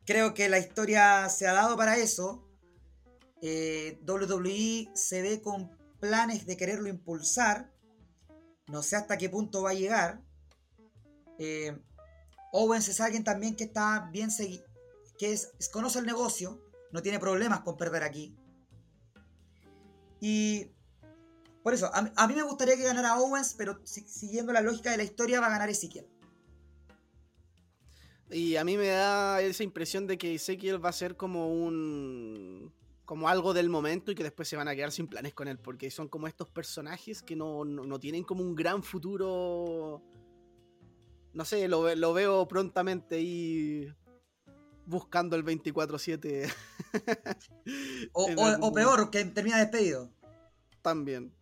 Creo 0.04 0.34
que 0.34 0.48
la 0.48 0.58
historia 0.58 1.28
se 1.28 1.46
ha 1.46 1.52
dado 1.52 1.76
para 1.76 1.98
eso. 1.98 2.48
Eh, 3.42 4.00
WWE 4.06 4.90
se 4.94 5.22
ve 5.22 5.40
con 5.40 5.70
planes 6.00 6.46
de 6.46 6.56
quererlo 6.56 6.88
impulsar. 6.88 7.69
No 8.70 8.82
sé 8.82 8.96
hasta 8.96 9.18
qué 9.18 9.28
punto 9.28 9.62
va 9.62 9.70
a 9.70 9.74
llegar. 9.74 10.22
Eh, 11.38 11.76
Owens 12.52 12.88
es 12.88 13.00
alguien 13.00 13.24
también 13.24 13.56
que 13.56 13.64
está 13.64 14.08
bien 14.12 14.30
segui- 14.30 14.64
que 15.18 15.36
conoce 15.72 15.98
el 15.98 16.06
negocio, 16.06 16.62
no 16.92 17.02
tiene 17.02 17.18
problemas 17.18 17.60
con 17.60 17.76
perder 17.76 18.02
aquí. 18.02 18.34
Y 20.20 20.70
por 21.62 21.74
eso, 21.74 21.90
a, 21.94 22.02
mí- 22.02 22.34
me 22.34 22.42
gustaría 22.42 22.76
que 22.76 22.84
ganara 22.84 23.18
Owens, 23.18 23.54
pero 23.54 23.80
si- 23.84 24.06
siguiendo 24.08 24.52
la 24.52 24.60
lógica 24.60 24.90
de 24.90 24.96
la 24.98 25.02
historia 25.04 25.40
va 25.40 25.46
a 25.48 25.50
ganar 25.50 25.68
Ezekiel. 25.68 26.06
Y 28.30 28.56
a 28.56 28.64
mí 28.64 28.76
me 28.76 28.86
da 28.86 29.40
esa 29.42 29.64
impresión 29.64 30.06
de 30.06 30.16
que 30.16 30.34
Ezekiel 30.34 30.82
va 30.84 30.90
a 30.90 30.92
ser 30.92 31.16
como 31.16 31.52
un. 31.52 32.72
Como 33.10 33.28
algo 33.28 33.52
del 33.52 33.68
momento 33.68 34.12
y 34.12 34.14
que 34.14 34.22
después 34.22 34.46
se 34.46 34.54
van 34.56 34.68
a 34.68 34.74
quedar 34.76 34.92
sin 34.92 35.08
planes 35.08 35.34
con 35.34 35.48
él. 35.48 35.58
Porque 35.58 35.90
son 35.90 36.06
como 36.06 36.28
estos 36.28 36.48
personajes 36.48 37.22
que 37.22 37.34
no, 37.34 37.64
no- 37.64 37.84
no 37.84 37.98
tienen 37.98 38.22
como 38.22 38.44
un 38.44 38.54
gran 38.54 38.84
futuro. 38.84 40.00
No 41.32 41.44
sé, 41.44 41.66
lo, 41.66 41.82
ve- 41.82 41.96
lo 41.96 42.12
veo 42.12 42.46
prontamente 42.46 43.16
ahí 43.16 43.92
buscando 44.86 45.34
el 45.34 45.44
24-7 45.44 46.54
O, 48.12 48.72
peor, 48.72 49.10
que 49.10 49.24
termina 49.24 49.58
despedido. 49.58 50.12
también. 50.80 51.34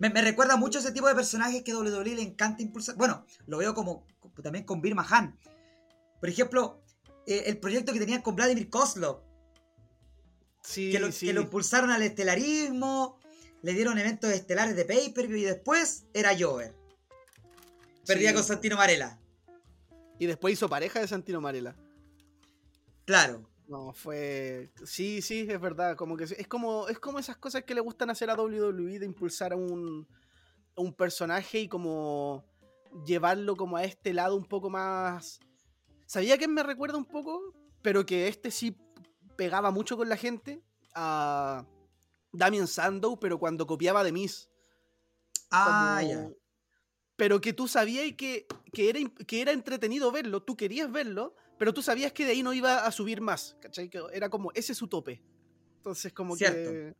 Me, 0.00 0.08
me 0.08 0.22
recuerda 0.22 0.56
mucho 0.56 0.78
ese 0.78 0.92
tipo 0.92 1.08
de 1.08 1.14
personajes 1.14 1.62
que 1.62 1.74
WWE 1.74 2.14
le 2.14 2.22
encanta 2.22 2.62
impulsar. 2.62 2.96
Bueno, 2.96 3.26
lo 3.46 3.58
veo 3.58 3.74
como 3.74 4.06
también 4.42 4.64
con 4.64 4.80
Bill 4.80 4.94
Mahan. 4.94 5.38
Por 6.20 6.30
ejemplo, 6.30 6.82
eh, 7.26 7.42
el 7.48 7.58
proyecto 7.58 7.92
que 7.92 7.98
tenían 7.98 8.22
con 8.22 8.34
Vladimir 8.34 8.70
Kozlov. 8.70 9.25
Sí, 10.66 10.90
que 10.90 10.98
lo, 10.98 11.12
sí. 11.12 11.26
que 11.26 11.32
lo 11.32 11.42
impulsaron 11.42 11.90
al 11.90 12.02
estelarismo, 12.02 13.18
le 13.62 13.72
dieron 13.72 13.98
eventos 13.98 14.30
estelares 14.32 14.74
de 14.74 14.84
pay-per-view 14.84 15.38
y 15.38 15.44
después 15.44 16.06
era 16.12 16.36
Jover. 16.38 16.74
Perdía 18.04 18.30
Sí. 18.30 18.34
con 18.34 18.44
Santino 18.44 18.76
Marella. 18.76 19.18
Y 20.18 20.26
después 20.26 20.54
hizo 20.54 20.68
pareja 20.68 21.00
de 21.00 21.08
Santino 21.08 21.40
Marella. 21.40 21.76
Claro. 23.04 23.48
No, 23.68 23.92
fue. 23.92 24.70
Sí, 24.84 25.22
sí, 25.22 25.46
es 25.48 25.60
verdad. 25.60 25.96
Como 25.96 26.16
que 26.16 26.24
es 26.24 26.48
como, 26.48 26.88
es 26.88 26.98
como 26.98 27.18
esas 27.18 27.36
cosas 27.36 27.64
que 27.64 27.74
le 27.74 27.80
gustan 27.80 28.10
hacer 28.10 28.30
a 28.30 28.34
WWE 28.34 28.98
de 28.98 29.06
impulsar 29.06 29.52
a 29.52 29.56
un, 29.56 30.06
a 30.76 30.80
un 30.80 30.92
personaje 30.94 31.60
y 31.60 31.68
como 31.68 32.44
llevarlo 33.04 33.56
como 33.56 33.76
a 33.76 33.84
este 33.84 34.14
lado 34.14 34.36
un 34.36 34.44
poco 34.44 34.70
más. 34.70 35.40
¿Sabía 36.06 36.38
que 36.38 36.46
me 36.48 36.62
recuerda 36.62 36.96
un 36.96 37.04
poco? 37.04 37.54
Pero 37.82 38.06
que 38.06 38.28
este 38.28 38.50
sí 38.50 38.76
pegaba 39.36 39.70
mucho 39.70 39.96
con 39.96 40.08
la 40.08 40.16
gente. 40.16 40.62
A 40.94 41.64
Damien 42.32 42.66
Sandow, 42.66 43.18
pero 43.20 43.38
cuando 43.38 43.66
copiaba 43.66 44.02
de 44.02 44.12
Miss. 44.12 44.48
Ah, 45.50 45.98
como- 46.00 46.10
ya. 46.10 46.28
Pero 47.16 47.40
que 47.40 47.52
tú 47.52 47.66
sabías 47.68 48.12
que, 48.16 48.46
que, 48.72 48.90
era, 48.90 49.00
que 49.26 49.40
era 49.40 49.52
entretenido 49.52 50.10
verlo, 50.12 50.42
tú 50.42 50.54
querías 50.56 50.90
verlo, 50.92 51.34
pero 51.58 51.72
tú 51.72 51.80
sabías 51.82 52.12
que 52.12 52.26
de 52.26 52.32
ahí 52.32 52.42
no 52.42 52.52
iba 52.52 52.84
a 52.84 52.92
subir 52.92 53.22
más, 53.22 53.56
¿cachai? 53.60 53.88
Que 53.88 54.02
era 54.12 54.28
como, 54.28 54.52
ese 54.54 54.72
es 54.72 54.78
su 54.78 54.86
tope. 54.86 55.22
Entonces, 55.78 56.12
como 56.12 56.36
Cierto. 56.36 56.70
que... 56.70 56.94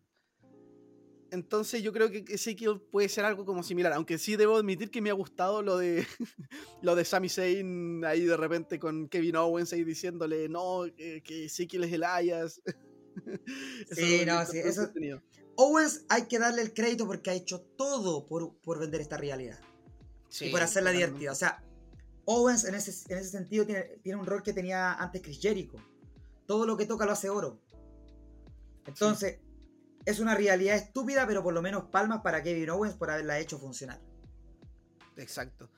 Entonces 1.31 1.83
yo 1.83 1.93
creo 1.93 2.11
que 2.11 2.25
Ezekiel 2.29 2.81
puede 2.81 3.09
ser 3.09 3.25
algo 3.25 3.45
como 3.45 3.63
similar, 3.63 3.93
aunque 3.93 4.19
sí 4.19 4.37
debo 4.37 4.57
admitir 4.57 4.91
que 4.91 5.01
me 5.01 5.11
ha 5.11 5.15
gustado 5.15 5.63
lo 5.63 5.77
de 5.77 6.07
lo 6.83 6.95
de 6.95 7.05
Sami 7.05 7.29
Zayn 7.29 8.05
ahí 8.05 8.25
de 8.25 8.37
repente 8.37 8.79
con 8.79 9.09
Kevin 9.09 9.37
Owens 9.37 9.73
ahí 9.73 9.85
diciéndole 9.85 10.49
no, 10.49 10.87
eh, 10.87 11.23
que 11.25 11.47
Ezekiel 11.47 11.85
es 11.85 11.93
Elias. 11.93 12.61
Sí, 13.93 14.27
lo 14.27 14.35
no, 14.35 14.45
sí, 14.45 14.59
eso-. 14.59 14.91
Owens 15.57 16.05
hay 16.11 16.27
que 16.27 16.39
darle 16.39 16.61
el 16.61 16.75
crédito 16.75 17.07
porque 17.07 17.31
ha 17.31 17.33
hecho 17.33 17.63
todo 17.63 18.27
por, 18.27 18.55
por 18.59 18.79
vender 18.79 19.01
esta 19.01 19.17
realidad. 19.17 19.59
y 20.39 20.51
por 20.51 20.61
hacerla 20.61 20.91
totalmente. 20.91 21.19
divertida. 21.19 21.33
O 21.33 21.35
sea, 21.35 21.65
Owens 22.27 22.65
en 22.65 22.75
ese, 22.75 23.11
en 23.11 23.19
ese 23.19 23.31
sentido 23.31 23.65
tiene, 23.65 23.85
tiene 24.03 24.21
un 24.21 24.27
rol 24.27 24.43
que 24.43 24.53
tenía 24.53 24.93
antes 24.93 25.23
Chris 25.23 25.41
Jericho. 25.41 25.79
Todo 26.47 26.67
lo 26.67 26.77
que 26.77 26.85
toca 26.85 27.07
lo 27.07 27.13
hace 27.13 27.31
oro. 27.31 27.59
Entonces, 28.87 29.39
es 30.07 30.21
una 30.21 30.35
realidad 30.35 30.77
estúpida, 30.77 31.27
pero 31.27 31.43
por 31.43 31.53
lo 31.53 31.61
menos 31.61 31.85
palmas 31.91 32.21
para 32.23 32.43
Kevin 32.43 32.71
Owens 32.71 32.95
por 32.95 33.11
haberla 33.11 33.39
hecho 33.39 33.59
funcionar. 33.59 34.01
Exacto. 35.17 35.69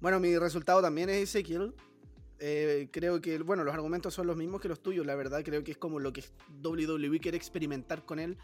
Bueno, 0.00 0.18
mi 0.20 0.36
resultado 0.38 0.82
también 0.82 1.08
es 1.10 1.16
Ezekiel. 1.28 1.74
Eh, 2.38 2.88
creo 2.92 3.20
que, 3.20 3.38
bueno, 3.38 3.64
los 3.64 3.74
argumentos 3.74 4.12
son 4.14 4.26
los 4.26 4.36
mismos 4.36 4.60
que 4.60 4.68
los 4.68 4.82
tuyos, 4.82 5.06
la 5.06 5.14
verdad. 5.14 5.42
Creo 5.44 5.62
que 5.64 5.72
es 5.72 5.78
como 5.78 5.98
lo 6.00 6.12
que 6.12 6.24
WWE 6.62 7.20
quiere 7.20 7.36
experimentar 7.36 8.04
con 8.04 8.18
él. 8.18 8.36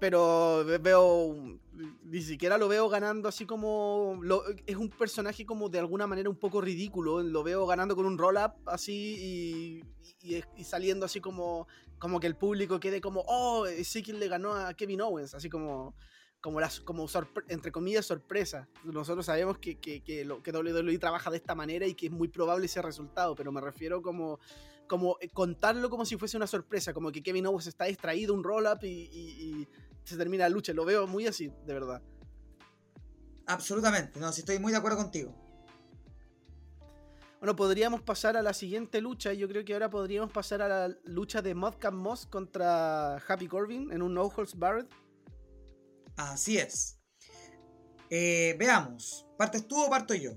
Pero 0.00 0.64
ve- 0.64 0.78
veo, 0.78 1.58
ni 2.04 2.22
siquiera 2.22 2.56
lo 2.56 2.68
veo 2.68 2.88
ganando 2.88 3.28
así 3.28 3.46
como... 3.46 4.20
es 4.66 4.76
un 4.76 4.88
personaje 4.90 5.44
como 5.44 5.68
de 5.68 5.80
alguna 5.80 6.06
manera 6.06 6.30
un 6.30 6.36
poco 6.36 6.60
ridículo. 6.60 7.20
Lo 7.22 7.42
veo 7.42 7.66
ganando 7.66 7.96
con 7.96 8.06
un 8.06 8.16
roll-up 8.16 8.52
así 8.66 9.82
y- 10.22 10.42
y 10.56 10.64
saliendo 10.64 11.04
así 11.04 11.20
como, 11.20 11.66
como 11.98 12.20
que 12.20 12.26
el 12.26 12.36
público 12.36 12.80
quede 12.80 13.00
como, 13.00 13.22
oh, 13.26 13.66
Ezekiel 13.66 14.20
le 14.20 14.28
ganó 14.28 14.54
a 14.54 14.74
Kevin 14.74 15.00
Owens. 15.00 15.34
Así 15.34 15.48
como, 15.48 15.94
como, 16.40 16.60
las, 16.60 16.80
como 16.80 17.06
entre 17.48 17.72
comillas, 17.72 18.06
sorpresa. 18.06 18.68
Nosotros 18.84 19.26
sabemos 19.26 19.58
que, 19.58 19.78
que, 19.78 20.02
que, 20.02 20.26
que 20.42 20.52
WWE 20.52 20.98
trabaja 20.98 21.30
de 21.30 21.38
esta 21.38 21.54
manera 21.54 21.86
y 21.86 21.94
que 21.94 22.06
es 22.06 22.12
muy 22.12 22.28
probable 22.28 22.66
ese 22.66 22.82
resultado, 22.82 23.34
pero 23.34 23.52
me 23.52 23.60
refiero 23.60 24.02
como, 24.02 24.38
como 24.86 25.16
eh, 25.20 25.28
contarlo 25.28 25.90
como 25.90 26.04
si 26.04 26.16
fuese 26.16 26.36
una 26.36 26.46
sorpresa, 26.46 26.92
como 26.92 27.10
que 27.12 27.22
Kevin 27.22 27.46
Owens 27.46 27.66
está 27.66 27.86
distraído, 27.86 28.34
un 28.34 28.44
roll-up 28.44 28.78
y, 28.82 28.88
y, 28.88 29.68
se 30.04 30.16
termina 30.16 30.44
la 30.44 30.48
lucha. 30.48 30.72
Lo 30.72 30.86
veo 30.86 31.06
muy 31.06 31.26
así, 31.26 31.52
de 31.66 31.74
verdad. 31.74 32.02
Absolutamente, 33.46 34.18
no, 34.20 34.32
si 34.32 34.40
estoy 34.40 34.58
muy 34.58 34.72
de 34.72 34.78
acuerdo 34.78 34.96
contigo. 34.96 35.47
Bueno, 37.38 37.54
podríamos 37.54 38.02
pasar 38.02 38.36
a 38.36 38.42
la 38.42 38.52
siguiente 38.52 39.00
lucha. 39.00 39.32
Yo 39.32 39.46
creo 39.48 39.64
que 39.64 39.72
ahora 39.72 39.88
podríamos 39.88 40.32
pasar 40.32 40.60
a 40.60 40.68
la 40.68 40.96
lucha 41.04 41.40
de 41.40 41.54
Modcam 41.54 41.94
Moss 41.94 42.26
contra 42.26 43.16
Happy 43.16 43.46
Corbin 43.46 43.92
en 43.92 44.02
un 44.02 44.12
No 44.12 44.24
Holds 44.24 44.58
Barred. 44.58 44.86
Así 46.16 46.58
es. 46.58 46.98
Eh, 48.10 48.56
veamos. 48.58 49.24
¿Partes 49.36 49.68
tú 49.68 49.80
o 49.80 49.88
parto 49.88 50.14
yo? 50.14 50.32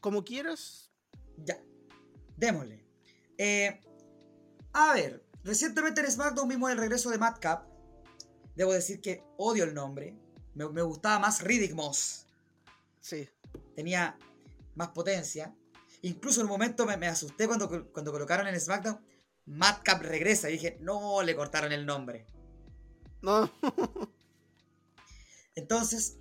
Como 0.00 0.24
quieras. 0.24 0.90
Ya. 1.36 1.62
Démosle. 2.36 2.84
Eh, 3.38 3.80
a 4.72 4.94
ver. 4.94 5.24
Recientemente 5.44 6.00
en 6.00 6.10
SmackDown 6.10 6.48
vimos 6.48 6.72
el 6.72 6.78
regreso 6.78 7.10
de 7.10 7.18
Madcap. 7.18 7.68
Debo 8.56 8.72
decir 8.72 9.00
que 9.00 9.22
odio 9.36 9.62
el 9.62 9.74
nombre. 9.74 10.18
Me, 10.54 10.68
me 10.70 10.82
gustaba 10.82 11.20
más 11.20 11.40
Riddick 11.40 11.74
Moss. 11.74 12.26
Sí. 12.98 13.28
Tenía 13.76 14.18
más 14.74 14.88
potencia. 14.88 15.54
Incluso 16.02 16.40
en 16.40 16.46
un 16.46 16.52
momento 16.52 16.86
me, 16.86 17.06
asusté 17.06 17.46
cuando, 17.46 17.90
cuando 17.92 18.12
colocaron 18.12 18.46
en 18.46 18.60
SmackDown 18.60 19.00
Madcap 19.46 20.02
regresa. 20.02 20.48
Y 20.48 20.54
dije, 20.54 20.78
no, 20.80 21.22
le 21.22 21.36
cortaron 21.36 21.72
el 21.72 21.86
nombre. 21.86 22.26
No. 23.22 23.50
Entonces, 25.54 26.18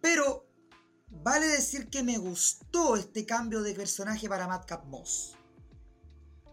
pero 0.00 0.46
vale 1.08 1.46
decir 1.46 1.88
que 1.88 2.02
me 2.02 2.18
gustó 2.18 2.96
este 2.96 3.24
cambio 3.24 3.62
de 3.62 3.74
personaje 3.74 4.28
para 4.28 4.46
Madcap 4.46 4.84
Moss. 4.86 5.36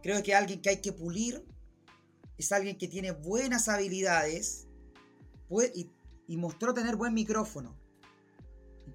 Creo 0.02 0.24
que 0.24 0.34
alguien 0.34 0.62
que 0.62 0.70
hay 0.70 0.82
que 0.82 0.94
pulir. 0.94 1.46
Es 2.38 2.52
alguien 2.52 2.78
que 2.78 2.88
tiene 2.88 3.12
buenas 3.12 3.68
habilidades. 3.68 4.68
y, 5.74 5.90
y 6.28 6.38
mostró 6.38 6.74
tener 6.74 6.96
buen 6.96 7.14
micrófono. 7.14 7.77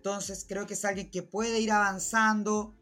Entonces 0.03 0.45
creo 0.49 0.67
que 0.67 0.75
es 0.75 0.85
alguien 0.85 1.13
que 1.13 1.23
puede 1.23 1.61
ir 1.61 1.71
avanzando, 1.71 2.75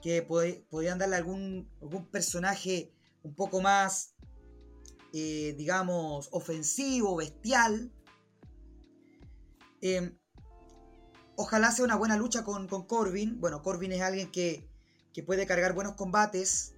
que 0.00 0.22
podrían 0.22 1.00
darle 1.00 1.16
algún, 1.16 1.68
algún 1.82 2.06
personaje 2.06 2.94
un 3.24 3.34
poco 3.34 3.60
más, 3.60 4.14
eh, 5.12 5.52
digamos, 5.58 6.28
ofensivo, 6.30 7.16
bestial. 7.16 7.92
Em, 9.80 10.16
ojalá 11.34 11.72
sea 11.72 11.84
una 11.84 11.96
buena 11.96 12.16
lucha 12.16 12.44
con, 12.44 12.68
Corbin. 12.68 13.40
Bueno, 13.40 13.62
Corbin 13.62 13.90
es 13.90 14.02
alguien 14.02 14.30
que, 14.30 14.70
que, 15.12 15.24
puede 15.24 15.48
cargar 15.48 15.74
buenos 15.74 15.96
combates. 15.96 16.76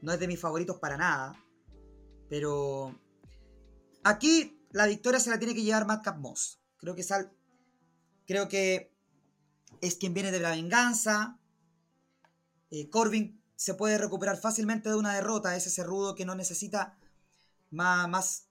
No 0.00 0.14
es 0.14 0.18
de 0.18 0.28
mis 0.28 0.40
favoritos 0.40 0.78
para 0.78 0.96
nada. 0.96 1.34
Pero 2.30 2.98
aquí 4.02 4.64
la 4.70 4.86
victoria 4.86 5.20
se 5.20 5.28
la 5.28 5.38
tiene 5.38 5.54
que 5.54 5.62
llevar 5.62 5.86
Madcap 5.86 6.16
Moss. 6.16 6.62
Creo 6.78 6.94
que, 6.94 7.02
sal, 7.02 7.30
creo 8.24 8.48
que 8.48 8.90
es 9.80 9.96
quien 9.96 10.14
viene 10.14 10.30
de 10.30 10.40
la 10.40 10.50
venganza. 10.50 11.38
Eh, 12.70 12.88
Corbin 12.90 13.40
se 13.56 13.74
puede 13.74 13.98
recuperar 13.98 14.38
fácilmente 14.38 14.88
de 14.88 14.96
una 14.96 15.14
derrota. 15.14 15.56
Es 15.56 15.66
ese 15.66 15.84
rudo 15.84 16.14
que 16.14 16.24
no 16.24 16.34
necesita 16.34 16.98
más, 17.70 18.08
más 18.08 18.46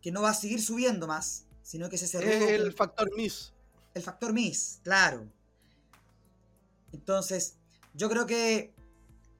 que 0.00 0.12
no 0.12 0.22
va 0.22 0.30
a 0.30 0.34
seguir 0.34 0.62
subiendo 0.62 1.06
más, 1.06 1.46
sino 1.62 1.88
que 1.88 1.96
es 1.96 2.02
ese 2.02 2.20
rudo. 2.20 2.48
El 2.48 2.72
factor 2.72 3.10
Miss. 3.16 3.52
El 3.94 4.02
factor 4.02 4.32
Miss, 4.32 4.80
claro. 4.82 5.26
Entonces, 6.92 7.56
yo 7.94 8.08
creo 8.08 8.26
que 8.26 8.74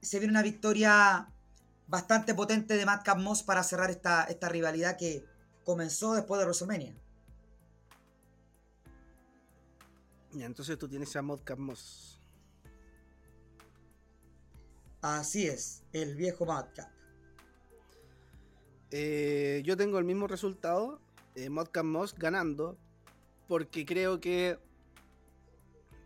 se 0.01 0.19
viene 0.19 0.31
una 0.31 0.41
victoria 0.41 1.31
bastante 1.87 2.33
potente 2.33 2.75
de 2.75 2.85
Madcap 2.85 3.17
Moss 3.17 3.43
para 3.43 3.63
cerrar 3.63 3.89
esta, 3.89 4.23
esta 4.25 4.49
rivalidad 4.49 4.97
que 4.97 5.25
comenzó 5.63 6.13
después 6.13 6.39
de 6.39 6.45
WrestleMania. 6.45 6.95
Entonces 10.33 10.77
tú 10.77 10.87
tienes 10.87 11.15
a 11.15 11.21
Modcap 11.21 11.59
Moss. 11.59 12.21
Así 15.01 15.47
es, 15.47 15.83
el 15.93 16.15
viejo 16.15 16.45
Modcap. 16.45 16.91
Eh, 18.91 19.61
yo 19.65 19.77
tengo 19.77 19.99
el 19.99 20.05
mismo 20.05 20.27
resultado, 20.27 20.99
eh, 21.35 21.49
Modcap 21.49 21.85
Moss 21.85 22.15
ganando, 22.15 22.77
porque 23.47 23.85
creo 23.85 24.19
que, 24.19 24.57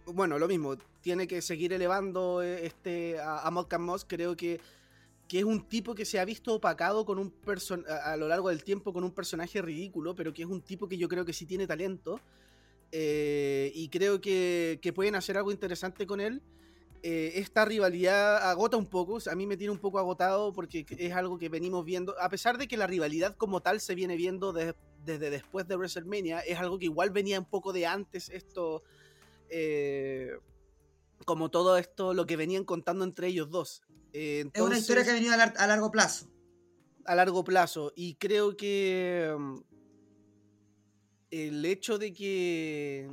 bueno, 0.06 0.40
lo 0.40 0.48
mismo, 0.48 0.76
tiene 1.02 1.28
que 1.28 1.42
seguir 1.42 1.74
elevando 1.74 2.42
eh, 2.42 2.66
este, 2.66 3.20
a, 3.20 3.48
a 3.48 3.52
Modcap 3.52 3.82
Moss, 3.82 4.06
creo 4.06 4.36
que, 4.36 4.60
que, 5.28 5.40
es 5.40 5.46
un 5.46 5.68
tipo 5.68 5.96
que 5.96 6.06
se 6.06 6.20
ha 6.20 6.26
visto 6.26 6.54
opacado 6.54 7.06
con 7.06 7.18
un 7.18 7.34
a, 7.88 8.14
a 8.14 8.18
lo 8.18 8.28
largo 8.28 8.50
del 8.50 8.64
tiempo 8.64 8.94
con 8.94 9.04
un 9.04 9.12
personaje 9.12 9.62
ridículo, 9.62 10.16
pero 10.16 10.34
que 10.34 10.44
es 10.44 10.50
un 10.50 10.62
tipo 10.62 10.88
que 10.88 10.98
yo 10.98 11.08
creo 11.08 11.24
que 11.24 11.34
sí 11.34 11.46
tiene 11.46 11.68
talento 11.68 12.20
eh, 12.92 13.72
y 13.74 13.90
creo 13.90 14.20
que, 14.22 14.80
pueden 14.94 15.16
hacer 15.16 15.38
algo 15.38 15.52
interesante 15.52 16.06
con 16.06 16.20
él. 16.20 16.42
Eh, 17.04 17.34
esta 17.36 17.66
rivalidad 17.66 18.50
agota 18.50 18.78
un 18.78 18.86
poco, 18.86 19.18
a 19.30 19.36
mí 19.36 19.48
me 19.48 19.58
tiene 19.58 19.72
un 19.72 19.80
poco 19.80 19.98
agotado 19.98 20.54
porque 20.54 20.86
es 20.88 21.14
algo 21.14 21.40
que 21.40 21.50
venimos 21.50 21.84
viendo, 21.84 22.16
a 22.20 22.30
pesar 22.30 22.60
de 22.60 22.68
que 22.68 22.78
la 22.78 22.86
rivalidad 22.86 23.36
como 23.38 23.62
tal 23.62 23.82
se 23.82 23.96
viene 23.96 24.16
viendo 24.16 24.54
desde 24.54 25.30
después 25.32 25.68
de 25.68 25.78
WrestleMania, 25.78 26.42
es 26.42 26.60
algo 26.60 26.78
que 26.78 26.86
igual 26.86 27.10
venía 27.10 27.40
un 27.40 27.46
poco 27.46 27.74
de 27.74 27.88
antes 27.88 28.30
esto, 28.30 28.84
eh, 29.50 30.34
como 31.26 31.50
todo 31.50 31.78
esto, 31.78 32.14
lo 32.14 32.28
que 32.28 32.38
venían 32.38 32.66
contando 32.66 33.04
entre 33.04 33.28
ellos 33.28 33.50
dos. 33.50 33.82
es 34.14 34.46
una 34.62 34.78
historia 34.78 35.04
que 35.04 35.10
ha 35.10 35.14
venido 35.14 35.34
a 35.34 35.68
largo 35.68 35.90
plazo. 35.90 36.28
A 37.06 37.16
largo 37.16 37.44
plazo, 37.44 37.94
y 37.96 38.14
creo 38.14 38.56
que 38.56 39.36
mm, 39.36 39.71
el 41.32 41.66
hecho 41.66 41.98
de 41.98 42.14
que. 42.14 43.10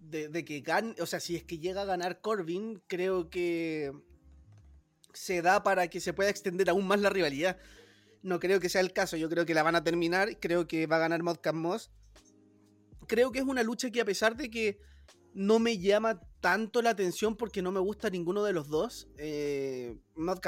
De, 0.00 0.44
que 0.44 0.60
gane. 0.60 0.94
O 1.00 1.06
sea, 1.06 1.20
si 1.20 1.36
es 1.36 1.44
que 1.44 1.58
llega 1.58 1.82
a 1.82 1.86
ganar 1.86 2.20
Corbin, 2.20 2.82
creo 2.86 3.30
que. 3.30 3.92
Se 5.12 5.40
da 5.40 5.62
para 5.62 5.88
que 5.88 6.00
se 6.00 6.12
pueda 6.12 6.28
extender 6.28 6.68
aún 6.68 6.86
más 6.86 7.00
la 7.00 7.10
rivalidad. 7.10 7.58
No 8.22 8.40
creo 8.40 8.60
que 8.60 8.68
sea 8.68 8.80
el 8.80 8.92
caso. 8.92 9.16
Yo 9.16 9.30
creo 9.30 9.46
que 9.46 9.54
la 9.54 9.62
van 9.62 9.76
a 9.76 9.84
terminar. 9.84 10.38
Creo 10.40 10.66
que 10.66 10.86
va 10.86 10.96
a 10.96 11.00
ganar 11.00 11.22
Modcast 11.22 11.56
Moss. 11.56 11.90
Creo 13.06 13.32
que 13.32 13.38
es 13.38 13.44
una 13.44 13.62
lucha 13.62 13.90
que, 13.90 14.00
a 14.00 14.04
pesar 14.04 14.36
de 14.36 14.50
que 14.50 14.78
no 15.32 15.58
me 15.58 15.78
llama 15.78 16.20
tanto 16.46 16.80
la 16.80 16.90
atención 16.90 17.34
porque 17.34 17.60
no 17.60 17.72
me 17.72 17.80
gusta 17.80 18.08
ninguno 18.08 18.44
de 18.44 18.52
los 18.52 18.68
dos. 18.68 19.08
Eh, 19.18 19.98
más 20.14 20.38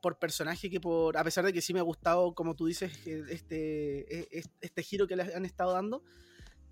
por 0.00 0.18
personaje 0.18 0.70
que 0.70 0.80
por. 0.80 1.14
A 1.18 1.24
pesar 1.24 1.44
de 1.44 1.52
que 1.52 1.60
sí 1.60 1.74
me 1.74 1.80
ha 1.80 1.82
gustado, 1.82 2.34
como 2.34 2.56
tú 2.56 2.64
dices, 2.64 3.06
e, 3.06 3.22
este, 3.28 4.30
e, 4.38 4.44
este 4.62 4.82
giro 4.82 5.06
que 5.06 5.14
le 5.14 5.24
han 5.34 5.44
estado 5.44 5.74
dando. 5.74 6.02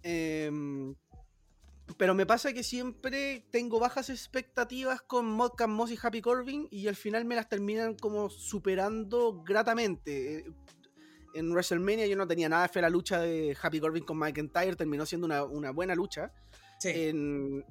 Em, 0.02 0.94
pero 1.98 2.14
me 2.14 2.24
pasa 2.24 2.54
que 2.54 2.62
siempre 2.62 3.44
tengo 3.50 3.78
bajas 3.78 4.08
expectativas 4.08 5.02
con 5.02 5.26
Modcast 5.26 5.70
Moss 5.70 5.90
y 5.90 5.98
Happy 6.02 6.22
Corbin 6.22 6.66
y 6.70 6.88
al 6.88 6.96
final 6.96 7.26
me 7.26 7.34
las 7.34 7.50
terminan 7.50 7.96
como 7.96 8.30
superando 8.30 9.42
gratamente. 9.42 10.38
Eh, 10.38 10.44
en 11.34 11.50
WrestleMania 11.52 12.06
yo 12.06 12.16
no 12.16 12.26
tenía 12.26 12.48
nada 12.48 12.62
de 12.62 12.70
fe 12.70 12.78
a 12.78 12.82
la 12.82 12.88
lucha 12.88 13.20
de 13.20 13.54
Happy 13.60 13.78
Corbin 13.78 14.04
con 14.04 14.16
McIntyre, 14.16 14.74
terminó 14.74 15.04
siendo 15.04 15.26
una, 15.26 15.44
una 15.44 15.70
buena 15.70 15.94
lucha. 15.94 16.32
En, 16.82 17.64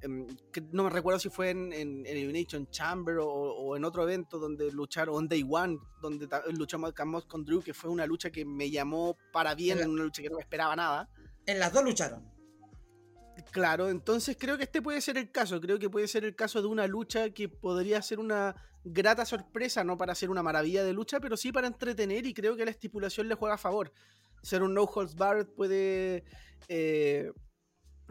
no 0.72 0.84
me 0.84 0.90
recuerdo 0.90 1.20
si 1.20 1.28
fue 1.28 1.50
en, 1.50 1.72
Elimination 2.06 2.68
Chamber 2.70 3.18
o, 3.20 3.76
en 3.76 3.84
otro 3.84 4.02
evento 4.02 4.38
donde 4.38 4.72
lucharon, 4.72 5.22
en 5.22 5.28
Day 5.28 5.46
One, 5.48 5.78
donde 6.00 6.28
luchamos 6.52 6.92
con 7.26 7.44
Drew, 7.44 7.62
que 7.62 7.74
fue 7.74 7.90
una 7.90 8.06
lucha 8.06 8.30
que 8.30 8.44
me 8.44 8.70
llamó 8.70 9.16
para 9.32 9.54
bien, 9.54 9.78
en 9.80 9.90
una 9.90 10.04
lucha 10.04 10.22
que 10.22 10.30
no 10.30 10.36
me 10.36 10.42
esperaba 10.42 10.74
nada. 10.74 11.08
En 11.46 11.58
las 11.58 11.72
dos 11.72 11.84
lucharon. 11.84 12.34
Claro, 13.50 13.88
entonces 13.88 14.36
creo 14.38 14.56
que 14.56 14.64
este 14.64 14.80
puede 14.82 15.00
ser 15.00 15.18
el 15.18 15.30
caso. 15.30 15.60
Creo 15.60 15.78
que 15.78 15.90
puede 15.90 16.08
ser 16.08 16.24
el 16.24 16.34
caso 16.34 16.60
de 16.60 16.68
una 16.68 16.86
lucha 16.86 17.30
que 17.30 17.48
podría 17.48 18.00
ser 18.02 18.18
una 18.18 18.54
grata 18.84 19.24
sorpresa, 19.24 19.82
no 19.82 19.96
para 19.96 20.14
ser 20.14 20.30
una 20.30 20.42
maravilla 20.42 20.84
de 20.84 20.92
lucha, 20.92 21.20
pero 21.20 21.36
sí 21.36 21.52
para 21.52 21.66
entretener 21.66 22.26
y 22.26 22.34
creo 22.34 22.56
que 22.56 22.64
la 22.64 22.70
estipulación 22.70 23.28
le 23.28 23.34
juega 23.34 23.54
a 23.54 23.58
favor. 23.58 23.92
Ser 24.42 24.62
un 24.62 24.74
no 24.74 24.82
holds 24.84 25.14
barred 25.14 25.46
puede 25.46 26.24
eh, 26.68 27.32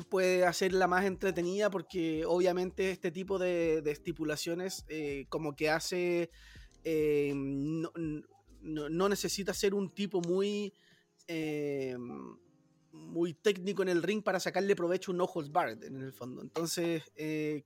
puede 0.09 0.45
hacerla 0.45 0.87
más 0.87 1.05
entretenida 1.05 1.69
porque 1.69 2.25
obviamente 2.25 2.91
este 2.91 3.11
tipo 3.11 3.37
de, 3.37 3.83
estipulaciones 3.85 4.85
eh, 4.89 5.25
como 5.29 5.55
que 5.55 5.69
hace 5.69 6.31
eh, 6.83 7.33
no, 7.35 9.09
necesita 9.09 9.53
ser 9.53 9.73
un 9.73 9.93
tipo 9.93 10.21
muy 10.21 10.73
eh, 11.27 11.95
muy 12.91 13.33
técnico 13.33 13.81
en 13.81 13.89
el 13.89 14.03
ring 14.03 14.23
para 14.23 14.39
sacarle 14.39 14.75
provecho 14.75 15.11
un 15.11 15.21
ojos 15.21 15.51
Bard 15.51 15.83
en 15.83 16.01
el 16.01 16.13
fondo. 16.13 16.41
Entonces 16.41 17.03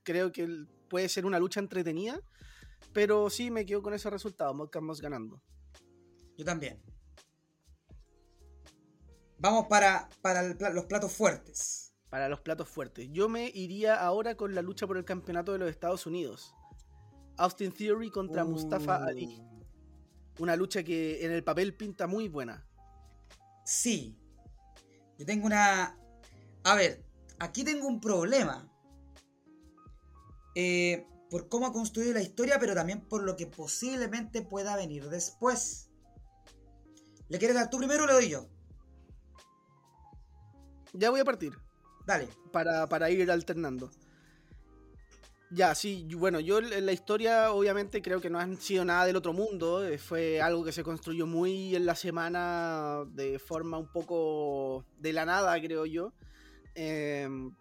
creo 0.04 0.32
que 0.32 0.66
puede 0.90 1.10
ser 1.10 1.26
una 1.26 1.40
lucha 1.40 1.60
entretenida 1.60 2.22
pero 2.94 3.30
sí 3.30 3.52
me 3.52 3.66
quedo 3.66 3.82
con 3.82 3.94
ese 3.94 4.10
resultado 4.10 4.54
Modcast 4.54 5.02
ganando. 5.02 5.42
Yo 6.38 6.46
también. 6.46 6.82
Vamos 9.40 9.68
para, 9.68 10.10
para 10.22 10.44
los 10.72 10.86
platos 10.86 11.14
fuertes. 11.14 11.87
Para 12.10 12.30
los 12.30 12.40
platos 12.40 12.70
fuertes. 12.70 13.10
Yo 13.12 13.28
me 13.28 13.50
iría 13.54 13.96
ahora 13.96 14.36
con 14.36 14.56
la 14.56 14.62
lucha 14.62 14.88
por 14.88 14.98
el 14.98 15.06
campeonato 15.06 15.52
de 15.52 15.60
los 15.60 15.70
Estados 15.70 16.06
Unidos. 16.06 16.54
Austin 17.38 17.72
Theory 17.72 18.10
contra 18.10 18.44
Mustafa 18.44 19.00
Uh, 19.00 19.04
Ali. 19.04 19.42
Una 20.40 20.56
lucha 20.56 20.84
que 20.84 21.26
en 21.26 21.32
el 21.32 21.44
papel 21.44 21.74
pinta 21.74 22.08
muy 22.08 22.30
buena. 22.30 22.66
Sí. 23.66 24.18
Yo 25.18 25.26
tengo 25.26 25.46
una... 25.46 26.00
A 26.64 26.76
ver, 26.76 27.04
aquí 27.40 27.64
tengo 27.64 27.88
un 27.88 28.00
problema. 28.00 28.72
Eh, 30.56 31.06
por 31.30 31.50
cómo 31.50 31.68
ha 31.68 31.74
construido 31.74 32.14
la 32.14 32.22
historia, 32.22 32.58
pero 32.60 32.74
también 32.74 33.02
por 33.02 33.24
lo 33.24 33.36
que 33.36 33.48
posiblemente 33.48 34.42
pueda 34.42 34.76
venir 34.76 35.10
después. 35.10 35.90
¿Le 37.30 37.38
quieres 37.38 37.56
dar 37.56 37.70
tú 37.70 37.78
primero 37.78 38.06
o 38.06 38.08
le 38.08 38.14
doy 38.14 38.30
yo? 38.30 38.48
Ya 40.94 41.10
voy 41.10 41.20
a 41.20 41.26
partir. 41.26 41.67
Dale. 42.08 42.28
para, 42.52 42.88
para 42.88 43.10
ir 43.12 43.30
alternando. 43.30 43.92
Ya, 45.50 45.76
sí, 45.76 46.08
bueno, 46.16 46.40
yo 46.42 46.60
en 46.60 46.86
la 46.86 46.92
historia 46.92 47.52
obviamente 47.52 48.02
creo 48.02 48.20
que 48.20 48.30
no 48.30 48.38
han 48.40 48.58
sido 48.58 48.84
nada 48.84 49.06
del 49.06 49.16
otro 49.16 49.32
mundo, 49.32 49.86
eh, 49.88 49.98
fue 49.98 50.42
algo 50.42 50.64
que 50.66 50.74
se 50.74 50.84
construyó 50.84 51.26
muy 51.26 51.74
en 51.76 51.86
la 51.86 51.96
semana 51.96 53.04
de 53.14 53.40
forma 53.40 53.78
un 53.78 53.88
poco 53.92 54.84
de 55.00 55.14
la 55.14 55.26
nada, 55.26 55.58
creo 55.62 55.86
yo. 55.86 56.12
Em, 56.76 57.52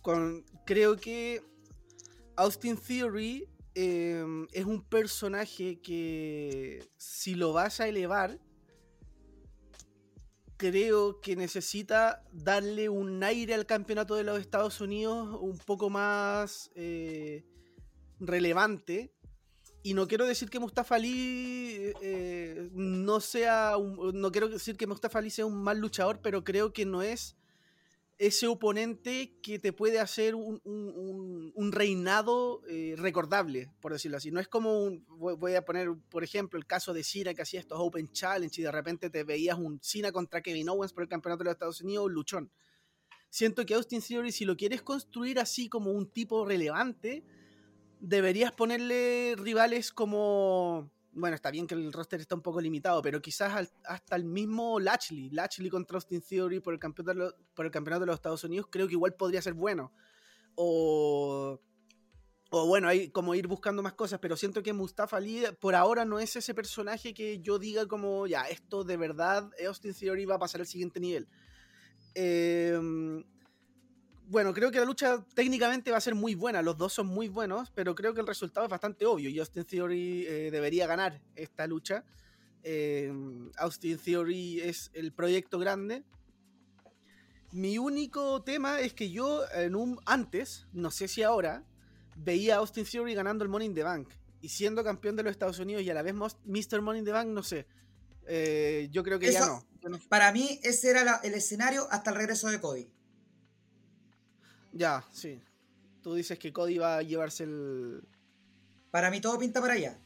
con- 0.00 0.44
creo 0.64 0.96
que 0.96 1.42
Austin 2.36 2.76
Theory 2.76 3.46
em, 3.74 4.46
es 4.52 4.64
un 4.64 4.82
personaje 4.82 5.78
que 5.82 6.82
si 6.96 7.34
lo 7.34 7.52
vas 7.52 7.80
a 7.80 7.88
elevar, 7.88 8.38
creo 10.56 11.20
que 11.20 11.36
necesita 11.36 12.22
darle 12.32 12.88
un 12.88 13.22
aire 13.22 13.54
al 13.54 13.66
campeonato 13.66 14.14
de 14.14 14.24
los 14.24 14.40
Estados 14.40 14.80
Unidos 14.80 15.38
un 15.40 15.58
poco 15.58 15.90
más 15.90 16.70
eh, 16.74 17.44
relevante. 18.20 19.12
Y 19.82 19.94
no 19.94 20.08
quiero 20.08 20.26
decir 20.26 20.50
que 20.50 20.58
Mustafa 20.58 20.96
Ali 20.96 21.92
eh, 22.02 22.70
no 22.72 23.20
sea 23.20 23.76
un- 23.76 24.20
no 24.20 24.32
quiero 24.32 24.48
decir 24.48 24.76
que 24.76 24.86
Mustafa 24.86 25.20
Ali 25.20 25.30
sea 25.30 25.46
un 25.46 25.62
mal 25.62 25.78
luchador, 25.78 26.20
pero 26.20 26.42
creo 26.42 26.72
que 26.72 26.84
no 26.84 27.02
es 27.02 27.36
ese 28.18 28.46
oponente 28.46 29.36
que 29.42 29.58
te 29.58 29.72
puede 29.72 29.98
hacer 30.00 30.34
un, 30.34 30.60
un- 30.64 31.72
reinado 31.72 32.62
eh, 32.68 32.94
recordable, 32.96 33.70
por 33.80 33.92
decirlo 33.92 34.16
así. 34.16 34.30
No 34.30 34.40
es 34.40 34.48
como 34.48 34.82
un, 34.84 35.04
voy 35.08 35.34
voy 35.36 35.54
a 35.54 35.64
poner, 35.64 35.90
por 36.08 36.24
ejemplo, 36.24 36.58
el 36.58 36.66
caso 36.66 36.94
de 36.94 37.04
Cena 37.04 37.34
que 37.34 37.42
hacía 37.42 37.60
estos 37.60 37.78
Open 37.78 38.10
Challenge 38.12 38.60
y 38.60 38.64
de 38.64 38.72
repente 38.72 39.10
te 39.10 39.24
veías 39.24 39.58
un 39.58 39.78
Cena 39.82 40.12
contra 40.12 40.40
Kevin 40.40 40.68
Owens 40.70 40.92
por 40.92 41.02
el 41.02 41.08
campeonato 41.08 41.40
de 41.40 41.44
los 41.46 41.52
Estados 41.52 41.80
Unidos, 41.82 42.06
un 42.06 42.12
luchón. 42.12 42.50
Siento 43.28 43.66
que 43.66 43.74
Austin 43.74 44.00
Theory, 44.00 44.32
si 44.32 44.44
lo 44.46 44.56
quieres 44.56 44.80
construir 44.80 45.38
así 45.38 45.68
como 45.68 45.90
un 45.90 46.10
tipo 46.10 46.46
relevante, 46.46 47.22
deberías 48.00 48.52
ponerle 48.52 49.34
rivales 49.36 49.92
como. 49.92 50.90
Bueno, 51.16 51.34
está 51.34 51.50
bien 51.50 51.66
que 51.66 51.74
el 51.74 51.90
roster 51.94 52.20
está 52.20 52.34
un 52.34 52.42
poco 52.42 52.60
limitado, 52.60 53.00
pero 53.00 53.22
quizás 53.22 53.72
hasta 53.84 54.16
el 54.16 54.24
mismo 54.24 54.78
Lashley, 54.78 55.30
Lashley 55.30 55.70
contra 55.70 55.96
Austin 55.96 56.20
Theory 56.20 56.60
por 56.60 56.74
el, 56.74 56.78
campeonato, 56.78 57.34
por 57.54 57.64
el 57.64 57.72
campeonato 57.72 58.00
de 58.00 58.06
los 58.06 58.16
Estados 58.16 58.44
Unidos, 58.44 58.66
creo 58.70 58.86
que 58.86 58.92
igual 58.92 59.14
podría 59.14 59.40
ser 59.40 59.54
bueno. 59.54 59.92
O. 60.56 61.58
O 62.50 62.66
bueno, 62.68 62.86
hay 62.86 63.08
como 63.10 63.34
ir 63.34 63.48
buscando 63.48 63.82
más 63.82 63.94
cosas, 63.94 64.20
pero 64.20 64.36
siento 64.36 64.62
que 64.62 64.72
Mustafa 64.72 65.16
Ali 65.16 65.42
por 65.58 65.74
ahora 65.74 66.04
no 66.04 66.20
es 66.20 66.36
ese 66.36 66.54
personaje 66.54 67.12
que 67.12 67.40
yo 67.40 67.58
diga 67.58 67.86
como, 67.86 68.26
ya, 68.28 68.42
esto 68.42 68.84
de 68.84 68.96
verdad, 68.96 69.50
Austin 69.66 69.94
Theory 69.94 70.26
va 70.26 70.36
a 70.36 70.38
pasar 70.38 70.60
al 70.60 70.66
siguiente 70.68 71.00
nivel. 71.00 71.26
Eh, 72.14 72.78
bueno, 74.28 74.52
creo 74.52 74.70
que 74.70 74.78
la 74.78 74.84
lucha 74.84 75.24
técnicamente 75.34 75.90
va 75.90 75.98
a 75.98 76.00
ser 76.00 76.14
muy 76.14 76.34
buena, 76.34 76.62
los 76.62 76.76
dos 76.76 76.92
son 76.92 77.06
muy 77.06 77.28
buenos, 77.28 77.70
pero 77.74 77.94
creo 77.94 78.12
que 78.14 78.20
el 78.20 78.26
resultado 78.26 78.66
es 78.66 78.70
bastante 78.70 79.06
obvio 79.06 79.28
y 79.30 79.38
Austin 79.38 79.64
Theory 79.64 80.26
eh, 80.26 80.50
debería 80.50 80.86
ganar 80.86 81.20
esta 81.36 81.66
lucha. 81.66 82.04
Eh, 82.62 83.12
Austin 83.58 83.98
Theory 83.98 84.60
es 84.60 84.90
el 84.94 85.12
proyecto 85.12 85.58
grande. 85.58 86.02
Mi 87.52 87.78
único 87.78 88.42
tema 88.42 88.80
es 88.80 88.92
que 88.92 89.10
yo 89.10 89.42
en 89.54 89.76
un 89.76 90.00
antes, 90.04 90.66
no 90.72 90.90
sé 90.90 91.06
si 91.08 91.22
ahora, 91.22 91.62
veía 92.16 92.56
a 92.56 92.58
Austin 92.58 92.84
Theory 92.84 93.14
ganando 93.14 93.44
el 93.44 93.50
Money 93.50 93.68
in 93.68 93.74
the 93.74 93.82
Bank 93.84 94.08
y 94.40 94.48
siendo 94.48 94.82
campeón 94.82 95.16
de 95.16 95.22
los 95.22 95.30
Estados 95.30 95.58
Unidos 95.60 95.82
y 95.82 95.90
a 95.90 95.94
la 95.94 96.02
vez 96.02 96.14
Mr. 96.14 96.80
Money 96.82 96.98
in 97.00 97.04
the 97.04 97.12
Bank, 97.12 97.28
no 97.28 97.42
sé. 97.42 97.66
Eh, 98.26 98.88
yo 98.90 99.04
creo 99.04 99.18
que 99.20 99.30
ya 99.32 99.38
Eso- 99.40 99.64
no. 99.82 100.00
Para 100.08 100.32
mí, 100.32 100.58
ese 100.64 100.90
era 100.90 101.04
la- 101.04 101.20
el 101.22 101.34
escenario 101.34 101.86
hasta 101.92 102.10
el 102.10 102.16
regreso 102.16 102.48
de 102.48 102.60
Cody. 102.60 102.90
Ya, 104.76 105.04
sí. 105.10 105.42
Tú 106.02 106.14
dices 106.14 106.38
que 106.38 106.52
Cody 106.52 106.78
va 106.78 106.98
a 106.98 107.02
llevarse 107.02 107.44
el, 107.44 108.06
Para 108.90 109.10
mí 109.10 109.20
todo 109.20 109.38
pinta 109.38 109.60
para 109.60 109.72
allá. 109.72 109.98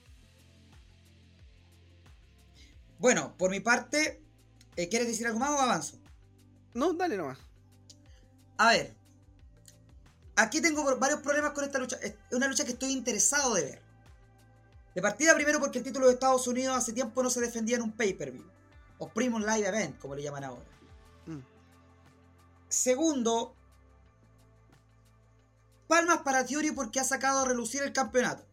Bueno, 2.99 3.35
por 3.37 3.51
mi 3.51 3.61
parte, 3.61 4.23
eh, 4.77 4.89
¿quieres 4.89 5.09
decir 5.09 5.27
algo 5.27 5.41
más 5.41 5.51
o 5.51 5.59
avanzo? 5.59 5.99
No, 6.75 6.93
dale 6.93 7.17
nomás. 7.17 7.39
A 8.59 8.71
ver, 8.71 8.95
aquí 10.37 10.61
tengo 10.61 10.85
varios 10.99 11.21
problemas 11.21 11.53
con 11.53 11.65
esta 11.65 11.79
lucha. 11.79 11.97
Es 11.97 12.15
una 12.31 12.47
lucha 12.47 12.65
que 12.65 12.73
estoy 12.73 12.93
interesado 12.93 13.55
de 13.55 13.65
ver. 13.65 13.83
De 14.95 15.03
partida, 15.03 15.35
primero 15.35 15.59
porque 15.59 15.79
el 15.79 15.85
título 15.85 16.07
de 16.07 16.13
Estados 16.13 16.47
Unidos 16.47 16.77
hace 16.77 16.93
tiempo 16.93 17.23
no 17.23 17.31
se 17.31 17.41
defendía 17.41 17.77
en 17.77 17.83
un 17.83 17.93
pay-per-view. 17.93 18.45
O 18.99 19.09
Premium 19.09 19.43
Live 19.43 19.67
Event, 19.67 19.99
como 19.99 20.15
le 20.15 20.23
llaman 20.23 20.45
ahora. 20.45 20.71
Mm. 21.27 21.41
Segundo, 22.69 23.57
palmas 25.91 26.23
para 26.23 26.47
Theory 26.47 26.71
porque 26.71 27.01
ha 27.01 27.05
sacado 27.05 27.41
a 27.41 27.45
relucir 27.45 27.83
el 27.83 27.93
campeonato. 27.93 28.47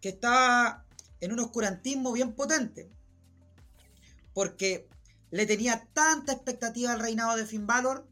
Que 0.00 0.08
está 0.10 0.86
en 1.20 1.32
un 1.32 1.40
oscurantismo 1.40 2.12
bien 2.12 2.32
potente. 2.34 2.90
Porque 4.32 4.88
le 5.30 5.44
tenía 5.44 5.86
tanta 5.92 6.32
expectativa 6.32 6.92
al 6.92 7.00
reinado 7.00 7.36
de 7.36 7.44
Finn 7.44 7.66
Balor 7.66 8.08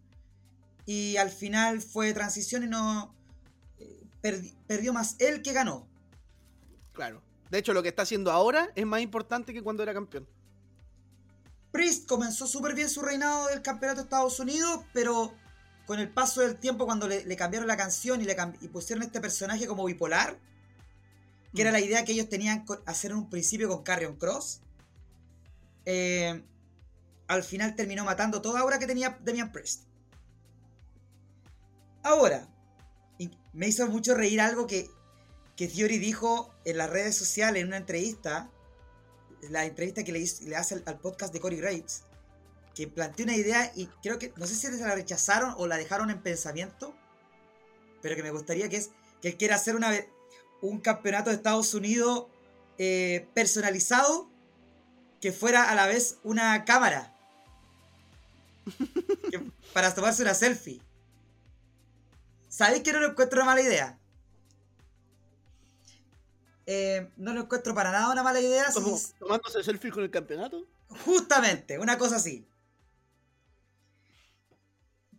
y 0.84 1.16
al 1.16 1.30
final 1.30 1.80
fue 1.80 2.12
transición 2.12 2.64
y 2.64 2.66
no 2.66 3.14
eh, 3.78 4.02
perdi- 4.22 4.56
perdió 4.66 4.92
más 4.92 5.16
él 5.20 5.40
que 5.42 5.52
ganó. 5.52 5.88
Claro. 6.92 7.22
De 7.50 7.58
hecho, 7.58 7.72
lo 7.72 7.82
que 7.82 7.88
está 7.90 8.02
haciendo 8.02 8.30
ahora 8.30 8.70
es 8.74 8.84
más 8.86 9.00
importante 9.00 9.52
que 9.54 9.62
cuando 9.62 9.82
era 9.82 9.94
campeón. 9.94 10.28
Priest 11.72 12.08
comenzó 12.08 12.46
súper 12.46 12.74
bien 12.74 12.88
su 12.88 13.00
reinado 13.00 13.46
del 13.46 13.62
campeonato 13.62 14.00
de 14.00 14.04
Estados 14.04 14.40
Unidos, 14.40 14.84
pero 14.92 15.32
con 15.90 15.98
el 15.98 16.08
paso 16.08 16.40
del 16.40 16.56
tiempo, 16.56 16.86
cuando 16.86 17.08
le, 17.08 17.24
le 17.24 17.34
cambiaron 17.36 17.66
la 17.66 17.76
canción 17.76 18.20
y, 18.20 18.24
le 18.24 18.36
y 18.60 18.68
pusieron 18.68 19.02
este 19.02 19.20
personaje 19.20 19.66
como 19.66 19.84
bipolar, 19.84 20.38
que 21.52 21.62
era 21.62 21.72
la 21.72 21.80
idea 21.80 22.04
que 22.04 22.12
ellos 22.12 22.28
tenían 22.28 22.64
hacer 22.86 23.10
en 23.10 23.16
un 23.16 23.28
principio 23.28 23.68
con 23.68 23.82
Carrion 23.82 24.14
Cross, 24.14 24.60
eh, 25.86 26.44
al 27.26 27.42
final 27.42 27.74
terminó 27.74 28.04
matando 28.04 28.40
toda 28.40 28.60
aura 28.60 28.78
que 28.78 28.86
tenía 28.86 29.18
Damian 29.24 29.50
Priest. 29.50 29.82
Ahora, 32.04 32.46
me 33.52 33.66
hizo 33.66 33.84
mucho 33.88 34.14
reír 34.14 34.40
algo 34.40 34.68
que, 34.68 34.88
que 35.56 35.66
Theory 35.66 35.98
dijo 35.98 36.54
en 36.64 36.76
las 36.76 36.88
redes 36.88 37.16
sociales 37.16 37.62
en 37.62 37.66
una 37.66 37.78
entrevista, 37.78 38.48
la 39.50 39.64
entrevista 39.64 40.04
que 40.04 40.12
le, 40.12 40.20
hizo- 40.20 40.44
le 40.44 40.54
hace 40.54 40.76
al, 40.76 40.84
al 40.86 41.00
podcast 41.00 41.32
de 41.32 41.40
Cory 41.40 41.56
Graves, 41.56 42.04
que 42.74 42.86
planteó 42.88 43.24
una 43.24 43.34
idea 43.36 43.72
y 43.74 43.86
creo 44.02 44.18
que, 44.18 44.32
no 44.36 44.46
sé 44.46 44.54
si 44.54 44.66
se 44.68 44.76
la 44.86 44.94
rechazaron 44.94 45.54
o 45.58 45.66
la 45.66 45.76
dejaron 45.76 46.10
en 46.10 46.22
pensamiento, 46.22 46.94
pero 48.02 48.16
que 48.16 48.22
me 48.22 48.30
gustaría 48.30 48.68
que 48.68 48.76
es 48.76 48.90
que 49.20 49.28
él 49.28 49.36
quiere 49.36 49.54
hacer 49.54 49.76
una, 49.76 49.90
un 50.62 50.80
campeonato 50.80 51.30
de 51.30 51.36
Estados 51.36 51.74
Unidos 51.74 52.26
eh, 52.78 53.28
personalizado 53.34 54.30
que 55.20 55.32
fuera 55.32 55.68
a 55.70 55.74
la 55.74 55.86
vez 55.86 56.18
una 56.22 56.64
cámara 56.64 57.14
Que- 59.30 59.40
para 59.74 59.94
tomarse 59.94 60.22
una 60.22 60.32
selfie. 60.34 60.80
¿Sabéis 62.48 62.82
que 62.82 62.92
no 62.92 63.00
lo 63.00 63.08
encuentro 63.10 63.38
una 63.40 63.46
mala 63.46 63.60
idea? 63.62 63.98
Eh, 66.66 67.10
no 67.16 67.32
lo 67.34 67.42
encuentro 67.42 67.74
para 67.74 67.90
nada 67.90 68.12
una 68.12 68.22
mala 68.22 68.40
idea. 68.40 68.66
tomándose 69.18 69.62
selfie 69.64 69.90
con 69.90 70.04
el 70.04 70.10
campeonato. 70.10 70.66
Justamente, 71.04 71.78
una 71.78 71.98
cosa 71.98 72.16
así. 72.16 72.46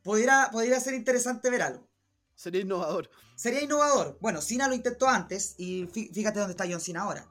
Podría, 0.03 0.49
podría 0.51 0.79
ser 0.79 0.93
interesante 0.95 1.49
ver 1.49 1.61
algo. 1.61 1.87
Sería 2.35 2.61
innovador. 2.61 3.09
Sería 3.35 3.61
innovador. 3.61 4.17
Bueno, 4.19 4.41
Cena 4.41 4.67
lo 4.67 4.73
intentó 4.73 5.07
antes 5.07 5.55
y 5.57 5.83
fí- 5.87 6.11
fíjate 6.13 6.39
dónde 6.39 6.53
está 6.53 6.65
John 6.69 6.81
Cena 6.81 7.01
ahora. 7.01 7.27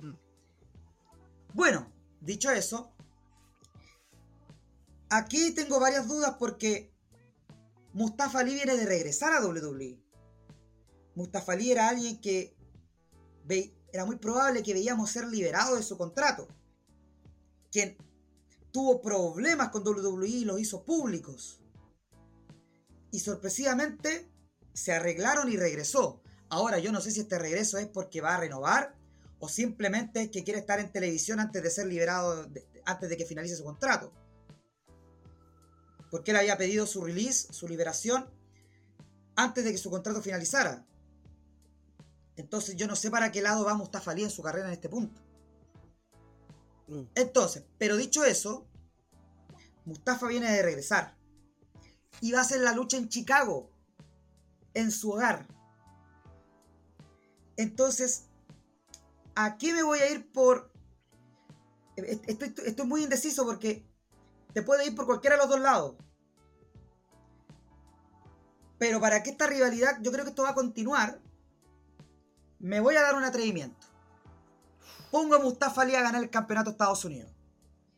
Mm. 0.00 0.14
Bueno, 1.52 1.92
dicho 2.20 2.50
eso, 2.50 2.92
aquí 5.10 5.52
tengo 5.52 5.78
varias 5.80 6.08
dudas 6.08 6.36
porque 6.38 6.92
Mustafa 7.92 8.40
Ali 8.40 8.54
viene 8.54 8.76
de 8.76 8.86
regresar 8.86 9.32
a 9.32 9.44
WWE. 9.46 10.00
Mustafa 11.14 11.52
Ali 11.52 11.70
era 11.70 11.88
alguien 11.88 12.20
que 12.20 12.56
era 13.92 14.04
muy 14.04 14.16
probable 14.16 14.62
que 14.64 14.74
veíamos 14.74 15.10
ser 15.10 15.28
liberado 15.28 15.76
de 15.76 15.82
su 15.84 15.96
contrato. 15.96 16.48
Quien 17.70 17.96
tuvo 18.72 19.00
problemas 19.00 19.68
con 19.68 19.86
WWE 19.86 20.26
y 20.26 20.44
los 20.44 20.58
hizo 20.58 20.84
públicos. 20.84 21.60
Y 23.14 23.20
sorpresivamente 23.20 24.28
se 24.72 24.92
arreglaron 24.92 25.48
y 25.48 25.56
regresó. 25.56 26.20
Ahora 26.48 26.80
yo 26.80 26.90
no 26.90 27.00
sé 27.00 27.12
si 27.12 27.20
este 27.20 27.38
regreso 27.38 27.78
es 27.78 27.86
porque 27.86 28.20
va 28.20 28.34
a 28.34 28.40
renovar 28.40 28.96
o 29.38 29.48
simplemente 29.48 30.22
es 30.22 30.30
que 30.30 30.42
quiere 30.42 30.58
estar 30.58 30.80
en 30.80 30.90
televisión 30.90 31.38
antes 31.38 31.62
de 31.62 31.70
ser 31.70 31.86
liberado, 31.86 32.50
antes 32.84 33.08
de 33.08 33.16
que 33.16 33.24
finalice 33.24 33.54
su 33.54 33.62
contrato. 33.62 34.12
Porque 36.10 36.32
él 36.32 36.38
había 36.38 36.58
pedido 36.58 36.88
su 36.88 37.04
release, 37.04 37.52
su 37.52 37.68
liberación, 37.68 38.28
antes 39.36 39.64
de 39.64 39.70
que 39.70 39.78
su 39.78 39.90
contrato 39.90 40.20
finalizara. 40.20 40.84
Entonces 42.34 42.74
yo 42.74 42.88
no 42.88 42.96
sé 42.96 43.12
para 43.12 43.30
qué 43.30 43.42
lado 43.42 43.64
va 43.64 43.74
Mustafa 43.74 44.10
Ali 44.10 44.24
en 44.24 44.30
su 44.30 44.42
carrera 44.42 44.66
en 44.66 44.72
este 44.72 44.88
punto. 44.88 45.20
Mm. 46.88 47.02
Entonces, 47.14 47.62
pero 47.78 47.96
dicho 47.96 48.24
eso, 48.24 48.66
Mustafa 49.84 50.26
viene 50.26 50.50
de 50.50 50.62
regresar. 50.64 51.16
Y 52.20 52.32
va 52.32 52.38
a 52.38 52.42
hacer 52.42 52.60
la 52.60 52.72
lucha 52.72 52.96
en 52.96 53.08
Chicago. 53.08 53.70
En 54.72 54.90
su 54.90 55.12
hogar. 55.12 55.46
Entonces, 57.56 58.26
¿a 59.34 59.56
qué 59.56 59.72
me 59.72 59.82
voy 59.82 59.98
a 60.00 60.10
ir 60.10 60.30
por...? 60.32 60.72
Estoy, 61.96 62.54
estoy 62.64 62.86
muy 62.86 63.04
indeciso 63.04 63.44
porque 63.44 63.86
te 64.52 64.62
puede 64.62 64.86
ir 64.86 64.94
por 64.94 65.06
cualquiera 65.06 65.36
de 65.36 65.42
los 65.42 65.50
dos 65.50 65.60
lados. 65.60 65.96
Pero 68.78 69.00
para 69.00 69.22
que 69.22 69.30
esta 69.30 69.46
rivalidad, 69.46 69.98
yo 70.00 70.10
creo 70.10 70.24
que 70.24 70.30
esto 70.30 70.42
va 70.42 70.50
a 70.50 70.54
continuar, 70.54 71.20
me 72.58 72.80
voy 72.80 72.96
a 72.96 73.02
dar 73.02 73.14
un 73.14 73.24
atrevimiento. 73.24 73.86
Pongo 75.10 75.36
a 75.36 75.38
Mustafa 75.38 75.82
Ali 75.82 75.94
a 75.94 76.02
ganar 76.02 76.22
el 76.22 76.30
campeonato 76.30 76.70
de 76.70 76.74
Estados 76.74 77.04
Unidos. 77.04 77.30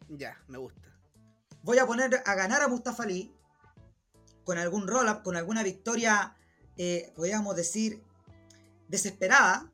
Ya, 0.09 0.37
me 0.49 0.59
gusta. 0.59 0.89
Voy 1.63 1.79
a 1.79 1.87
poner 1.87 2.23
a 2.25 2.35
ganar 2.35 2.63
a 2.63 2.69
Mustafa 2.69 3.05
Ali 3.05 3.35
con 4.47 4.59
algún 4.59 4.87
roll-up, 4.87 5.25
con 5.25 5.37
alguna 5.37 5.65
victoria, 5.65 6.37
eh, 6.79 7.13
podríamos 7.17 7.57
decir, 7.57 8.01
desesperada. 8.87 9.73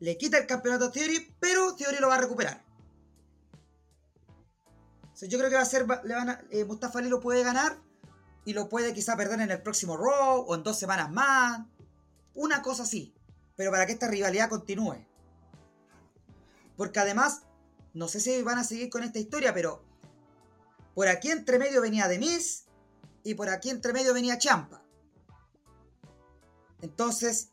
Le 0.00 0.18
quita 0.18 0.36
el 0.36 0.46
campeonato 0.46 0.86
a 0.86 0.92
Theory, 0.92 1.32
pero 1.38 1.76
Theory 1.76 1.98
lo 2.00 2.08
va 2.08 2.16
a 2.16 2.20
recuperar. 2.20 2.64
yo 5.20 5.38
creo 5.38 5.48
que 5.48 5.56
va 5.56 5.62
a 5.62 5.64
ser, 5.64 5.86
eh, 6.50 6.64
Mustafa 6.64 6.98
Ali 6.98 7.08
lo 7.08 7.20
puede 7.20 7.44
ganar 7.44 7.78
y 8.44 8.52
lo 8.52 8.68
puede 8.68 8.92
quizá 8.92 9.16
perder 9.16 9.40
en 9.40 9.52
el 9.52 9.62
próximo 9.62 9.96
Raw 9.96 10.44
o 10.46 10.54
en 10.56 10.64
dos 10.64 10.76
semanas 10.76 11.10
más. 11.10 11.66
Una 12.34 12.62
cosa 12.62 12.82
así. 12.82 13.14
Pero 13.54 13.70
para 13.70 13.86
que 13.86 13.92
esta 13.92 14.08
rivalidad 14.08 14.48
continúe. 14.48 15.06
Porque 16.76 16.98
además, 16.98 17.42
no 17.94 18.08
sé 18.08 18.18
si 18.18 18.42
van 18.42 18.58
a 18.58 18.64
seguir 18.64 18.90
con 18.90 19.04
esta 19.04 19.20
historia, 19.20 19.54
pero 19.54 19.84
por 20.94 21.06
aquí 21.06 21.30
entre 21.30 21.58
medio 21.58 21.80
venía 21.80 22.08
Demis 22.08 22.67
y 23.28 23.34
por 23.34 23.50
aquí 23.50 23.68
entre 23.68 23.92
medio 23.92 24.14
venía 24.14 24.38
Champa. 24.38 24.82
Entonces, 26.80 27.50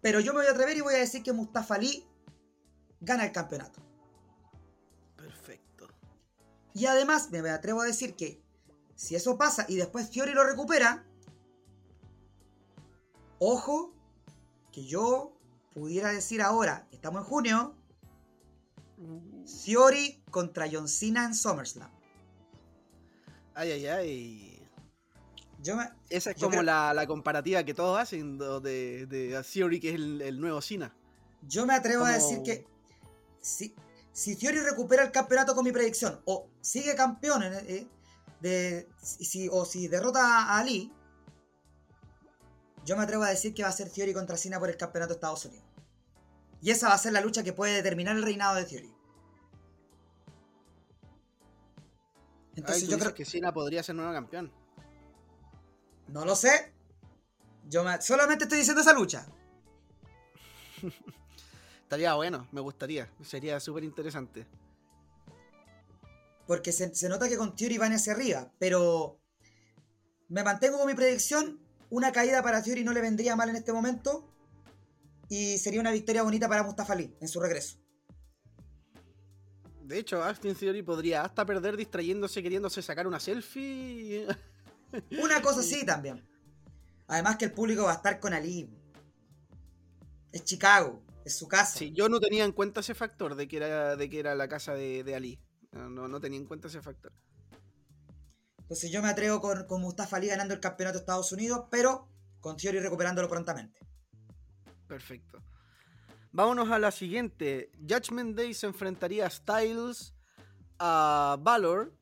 pero 0.00 0.20
yo 0.20 0.32
me 0.32 0.40
voy 0.40 0.46
a 0.46 0.52
atrever 0.52 0.76
y 0.76 0.80
voy 0.80 0.94
a 0.94 0.98
decir 0.98 1.22
que 1.22 1.32
Mustafa 1.32 1.74
Ali 1.74 2.06
gana 3.00 3.24
el 3.24 3.32
campeonato. 3.32 3.80
Perfecto. 5.16 5.88
Y 6.72 6.86
además 6.86 7.30
me 7.30 7.50
atrevo 7.50 7.80
a 7.80 7.86
decir 7.86 8.14
que 8.14 8.40
si 8.94 9.16
eso 9.16 9.36
pasa 9.36 9.66
y 9.68 9.76
después 9.76 10.08
Fiori 10.08 10.34
lo 10.34 10.44
recupera, 10.44 11.04
ojo 13.40 13.92
que 14.70 14.84
yo 14.84 15.36
pudiera 15.74 16.10
decir 16.10 16.42
ahora, 16.42 16.86
estamos 16.92 17.22
en 17.22 17.28
junio, 17.28 17.76
Fiori 19.64 20.22
contra 20.30 20.68
John 20.70 20.88
Cena 20.88 21.24
en 21.24 21.34
SummerSlam. 21.34 21.90
Ay, 23.54 23.72
ay, 23.72 23.86
ay. 23.86 24.51
Esa 26.08 26.30
es 26.32 26.36
como 26.36 26.62
la, 26.62 27.04
comparativa 27.06 27.64
que 27.64 27.74
todos 27.74 27.98
hacen 27.98 28.38
de, 28.38 29.06
de 29.06 29.42
Theory, 29.52 29.80
que 29.80 29.90
es 29.90 29.94
el, 29.94 30.40
nuevo 30.40 30.60
Cena. 30.60 30.94
Yo 31.42 31.66
me 31.66 31.74
atrevo 31.74 32.04
a 32.04 32.12
decir 32.12 32.42
que 32.42 32.66
si, 33.40 33.74
si 34.12 34.36
Theory 34.36 34.60
recupera 34.60 35.04
el 35.04 35.12
campeonato 35.12 35.54
con 35.54 35.64
mi 35.64 35.72
predicción 35.72 36.20
o 36.24 36.48
sigue 36.60 36.94
campeón 36.94 37.42
eh, 37.44 37.86
de, 38.40 38.88
si, 39.00 39.48
o 39.50 39.64
si 39.64 39.88
derrota 39.88 40.20
a 40.20 40.58
Ali, 40.58 40.92
yo 42.84 42.96
me 42.96 43.04
atrevo 43.04 43.22
a 43.22 43.30
decir 43.30 43.54
que 43.54 43.62
va 43.62 43.68
a 43.68 43.72
ser 43.72 43.90
Theory 43.90 44.12
contra 44.12 44.36
Cena 44.36 44.58
por 44.58 44.68
el 44.68 44.76
campeonato 44.76 45.14
de 45.14 45.16
Estados 45.16 45.44
Unidos. 45.44 45.64
Y 46.60 46.70
esa 46.70 46.88
va 46.88 46.94
a 46.94 46.98
ser 46.98 47.12
la 47.12 47.20
lucha 47.20 47.42
que 47.42 47.52
puede 47.52 47.74
determinar 47.74 48.16
el 48.16 48.22
reinado 48.22 48.56
de 48.56 48.64
Theory. 48.64 48.94
Entonces 52.54 52.88
yo 52.88 52.98
creo 52.98 53.14
que 53.14 53.24
Cena 53.24 53.52
podría 53.52 53.82
ser 53.82 53.94
nuevo 53.94 54.12
campeón. 54.12 54.61
No 56.08 56.24
lo 56.24 56.36
sé. 56.36 56.72
Yo 57.68 57.84
solamente 58.00 58.44
estoy 58.44 58.58
diciendo 58.58 58.82
esa 58.82 58.92
lucha. 58.92 59.26
Estaría 61.82 62.14
bueno, 62.14 62.48
me 62.52 62.60
gustaría. 62.60 63.10
Sería 63.22 63.60
súper 63.60 63.84
interesante. 63.84 64.46
Porque 66.46 66.72
se, 66.72 67.08
nota 67.08 67.28
que 67.28 67.36
con 67.36 67.54
Theory 67.54 67.78
van 67.78 67.92
hacia 67.92 68.12
arriba. 68.12 68.52
Pero 68.58 69.20
me 70.28 70.42
mantengo 70.42 70.78
con 70.78 70.86
mi 70.86 70.94
predicción. 70.94 71.60
Una 71.90 72.12
caída 72.12 72.42
para 72.42 72.62
Theory 72.62 72.84
no 72.84 72.92
le 72.92 73.00
vendría 73.00 73.36
mal 73.36 73.48
en 73.50 73.56
este 73.56 73.72
momento. 73.72 74.28
Y 75.28 75.58
sería 75.58 75.80
una 75.80 75.92
victoria 75.92 76.22
bonita 76.22 76.48
para 76.48 76.62
Mustafa 76.62 76.94
Ali 76.94 77.14
en 77.20 77.28
su 77.28 77.40
regreso. 77.40 77.78
De 79.82 79.98
hecho, 79.98 80.22
Austin 80.22 80.54
Theory 80.54 80.82
podría 80.82 81.22
hasta 81.22 81.44
perder 81.44 81.76
distrayéndose, 81.76 82.42
queriéndose 82.42 82.82
sacar 82.82 83.06
una 83.06 83.20
selfie. 83.20 84.26
Una 85.22 85.40
cosa 85.42 85.60
así 85.60 85.84
también. 85.84 86.26
Además 87.06 87.36
que 87.36 87.46
el 87.46 87.52
público 87.52 87.84
va 87.84 87.92
a 87.92 87.96
estar 87.96 88.20
con 88.20 88.32
Ali. 88.32 88.70
Es 90.32 90.44
Chicago, 90.44 91.02
es 91.24 91.36
su 91.36 91.46
casa. 91.46 91.78
Sí, 91.78 91.92
yo 91.92 92.08
no 92.08 92.20
tenía 92.20 92.44
en 92.44 92.52
cuenta 92.52 92.80
ese 92.80 92.94
factor 92.94 93.34
de 93.34 93.48
que 93.48 93.58
era, 93.58 93.96
de 93.96 94.08
que 94.08 94.18
era 94.18 94.34
la 94.34 94.48
casa 94.48 94.74
de, 94.74 95.14
Ali. 95.14 95.38
No, 95.72 96.08
no, 96.08 96.20
tenía 96.20 96.38
en 96.38 96.46
cuenta 96.46 96.68
ese 96.68 96.80
factor. 96.80 97.12
Entonces 98.60 98.90
yo 98.90 99.02
me 99.02 99.08
atrevo 99.08 99.40
con, 99.40 99.66
con 99.66 99.82
Mustafa 99.82 100.16
Ali 100.16 100.28
ganando 100.28 100.54
el 100.54 100.60
campeonato 100.60 100.98
de 100.98 101.02
Estados 101.02 101.32
Unidos, 101.32 101.66
pero 101.70 102.08
con 102.40 102.56
Theory 102.56 102.80
recuperándolo 102.80 103.28
prontamente. 103.28 103.78
Perfecto. 104.86 105.42
Vámonos 106.32 106.70
a 106.70 106.78
la 106.78 106.90
siguiente. 106.90 107.70
Judgment 107.78 108.36
Day 108.36 108.54
se 108.54 108.66
enfrentaría 108.66 109.26
a 109.26 109.30
Styles, 109.30 110.14
a 110.78 111.36
Valor 111.40 111.94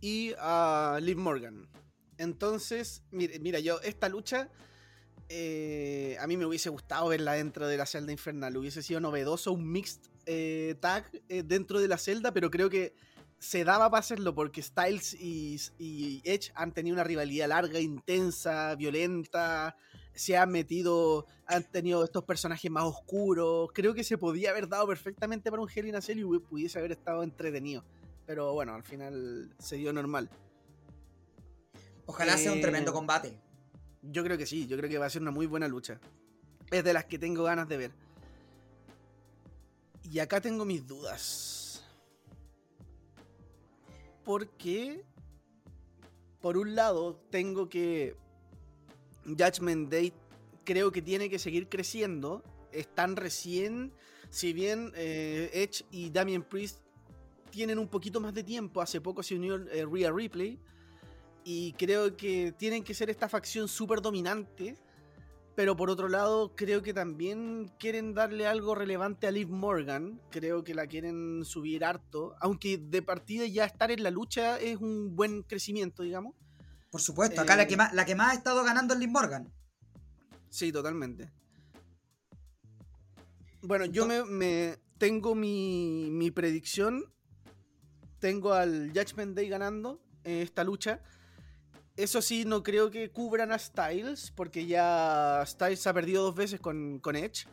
y 0.00 0.34
a 0.38 0.98
Liv 1.00 1.16
Morgan. 1.16 1.70
Entonces, 2.20 3.02
mira, 3.12 3.60
yo, 3.60 3.80
esta 3.80 4.10
lucha, 4.10 4.50
eh, 5.30 6.18
a 6.20 6.26
mí 6.26 6.36
me 6.36 6.44
hubiese 6.44 6.68
gustado 6.68 7.08
verla 7.08 7.32
dentro 7.32 7.66
de 7.66 7.78
la 7.78 7.86
celda 7.86 8.12
infernal. 8.12 8.54
Hubiese 8.58 8.82
sido 8.82 9.00
novedoso 9.00 9.52
un 9.52 9.72
mixed 9.72 10.02
eh, 10.26 10.74
tag 10.80 11.10
eh, 11.30 11.42
dentro 11.42 11.80
de 11.80 11.88
la 11.88 11.96
celda, 11.96 12.30
pero 12.30 12.50
creo 12.50 12.68
que 12.68 12.94
se 13.38 13.64
daba 13.64 13.90
para 13.90 14.00
hacerlo 14.00 14.34
porque 14.34 14.62
Styles 14.62 15.14
y, 15.18 16.20
Edge 16.24 16.52
han 16.54 16.72
tenido 16.72 16.92
una 16.92 17.04
rivalidad 17.04 17.48
larga, 17.48 17.80
intensa, 17.80 18.74
violenta. 18.74 19.74
Se 20.12 20.36
han 20.36 20.50
metido, 20.50 21.24
han 21.46 21.64
tenido 21.64 22.04
estos 22.04 22.24
personajes 22.24 22.70
más 22.70 22.84
oscuros. 22.84 23.70
Creo 23.72 23.94
que 23.94 24.04
se 24.04 24.18
podía 24.18 24.50
haber 24.50 24.68
dado 24.68 24.86
perfectamente 24.86 25.50
para 25.50 25.62
un 25.62 25.70
Hell 25.74 25.88
in 25.88 25.96
a 25.96 26.02
Cell 26.02 26.18
y 26.18 26.38
pudiese 26.38 26.78
haber 26.78 26.92
estado 26.92 27.22
entretenido. 27.22 27.82
Pero 28.26 28.52
bueno, 28.52 28.74
al 28.74 28.82
final 28.82 29.54
se 29.58 29.76
dio 29.76 29.90
normal. 29.94 30.28
Ojalá 32.10 32.36
sea 32.36 32.52
un 32.52 32.60
tremendo 32.60 32.90
eh, 32.90 32.94
combate. 32.94 33.38
Yo 34.02 34.24
creo 34.24 34.36
que 34.36 34.44
sí, 34.44 34.66
yo 34.66 34.76
creo 34.76 34.90
que 34.90 34.98
va 34.98 35.06
a 35.06 35.10
ser 35.10 35.22
una 35.22 35.30
muy 35.30 35.46
buena 35.46 35.68
lucha. 35.68 36.00
Es 36.68 36.82
de 36.82 36.92
las 36.92 37.04
que 37.04 37.20
tengo 37.20 37.44
ganas 37.44 37.68
de 37.68 37.76
ver. 37.76 37.92
Y 40.02 40.18
acá 40.18 40.40
tengo 40.40 40.64
mis 40.64 40.84
dudas. 40.88 41.84
Porque, 44.24 45.04
por 46.40 46.56
un 46.56 46.74
lado, 46.74 47.14
tengo 47.30 47.68
que 47.68 48.16
Judgment 49.24 49.88
Day 49.88 50.12
creo 50.64 50.90
que 50.90 51.02
tiene 51.02 51.30
que 51.30 51.38
seguir 51.38 51.68
creciendo. 51.68 52.42
Están 52.72 53.14
recién, 53.14 53.92
si 54.30 54.52
bien 54.52 54.90
eh, 54.96 55.48
Edge 55.52 55.84
y 55.92 56.10
Damien 56.10 56.42
Priest 56.42 56.80
tienen 57.52 57.78
un 57.78 57.86
poquito 57.86 58.20
más 58.20 58.34
de 58.34 58.42
tiempo, 58.42 58.80
hace 58.80 59.00
poco 59.00 59.22
se 59.22 59.36
unió 59.36 59.54
eh, 59.68 59.86
Rhea 59.88 60.10
Ripley 60.10 60.58
y 61.52 61.72
creo 61.72 62.16
que 62.16 62.52
tienen 62.52 62.84
que 62.84 62.94
ser 62.94 63.10
esta 63.10 63.28
facción 63.28 63.66
súper 63.66 64.00
dominante. 64.00 64.76
Pero 65.56 65.76
por 65.76 65.90
otro 65.90 66.08
lado, 66.08 66.54
creo 66.54 66.80
que 66.80 66.94
también 66.94 67.72
quieren 67.76 68.14
darle 68.14 68.46
algo 68.46 68.76
relevante 68.76 69.26
a 69.26 69.32
Liv 69.32 69.48
Morgan. 69.48 70.20
Creo 70.30 70.62
que 70.62 70.74
la 70.74 70.86
quieren 70.86 71.44
subir 71.44 71.84
harto. 71.84 72.36
Aunque 72.40 72.78
de 72.78 73.02
partida 73.02 73.46
ya 73.46 73.64
estar 73.64 73.90
en 73.90 74.04
la 74.04 74.12
lucha 74.12 74.60
es 74.60 74.76
un 74.76 75.16
buen 75.16 75.42
crecimiento, 75.42 76.04
digamos. 76.04 76.36
Por 76.88 77.00
supuesto, 77.00 77.40
acá 77.40 77.56
la, 77.56 77.66
que 77.66 77.74
eh, 77.74 77.78
más, 77.78 77.92
la 77.94 78.04
que 78.04 78.14
más 78.14 78.30
ha 78.30 78.34
estado 78.34 78.62
ganando 78.62 78.94
es 78.94 79.00
Liv 79.00 79.10
Morgan. 79.10 79.52
Sí, 80.50 80.70
totalmente. 80.70 81.32
Bueno, 83.60 83.86
yo 83.86 84.06
me, 84.06 84.78
tengo 84.98 85.34
mi, 85.34 86.10
mi 86.12 86.30
predicción 86.30 87.12
tengo 88.20 88.52
al 88.52 88.92
Judgment 88.94 89.34
Day 89.34 89.48
ganando 89.48 90.00
esta 90.22 90.62
lucha. 90.62 91.02
Eso 91.96 92.22
sí, 92.22 92.44
no 92.44 92.62
creo 92.62 92.90
que 92.90 93.10
cubran 93.10 93.52
a 93.52 93.58
Styles, 93.58 94.32
porque 94.34 94.66
ya 94.66 95.42
Styles 95.46 95.86
ha 95.86 95.92
perdido 95.92 96.24
dos 96.24 96.34
veces 96.34 96.60
con, 96.60 96.98
con 96.98 97.16
Edge. 97.16 97.46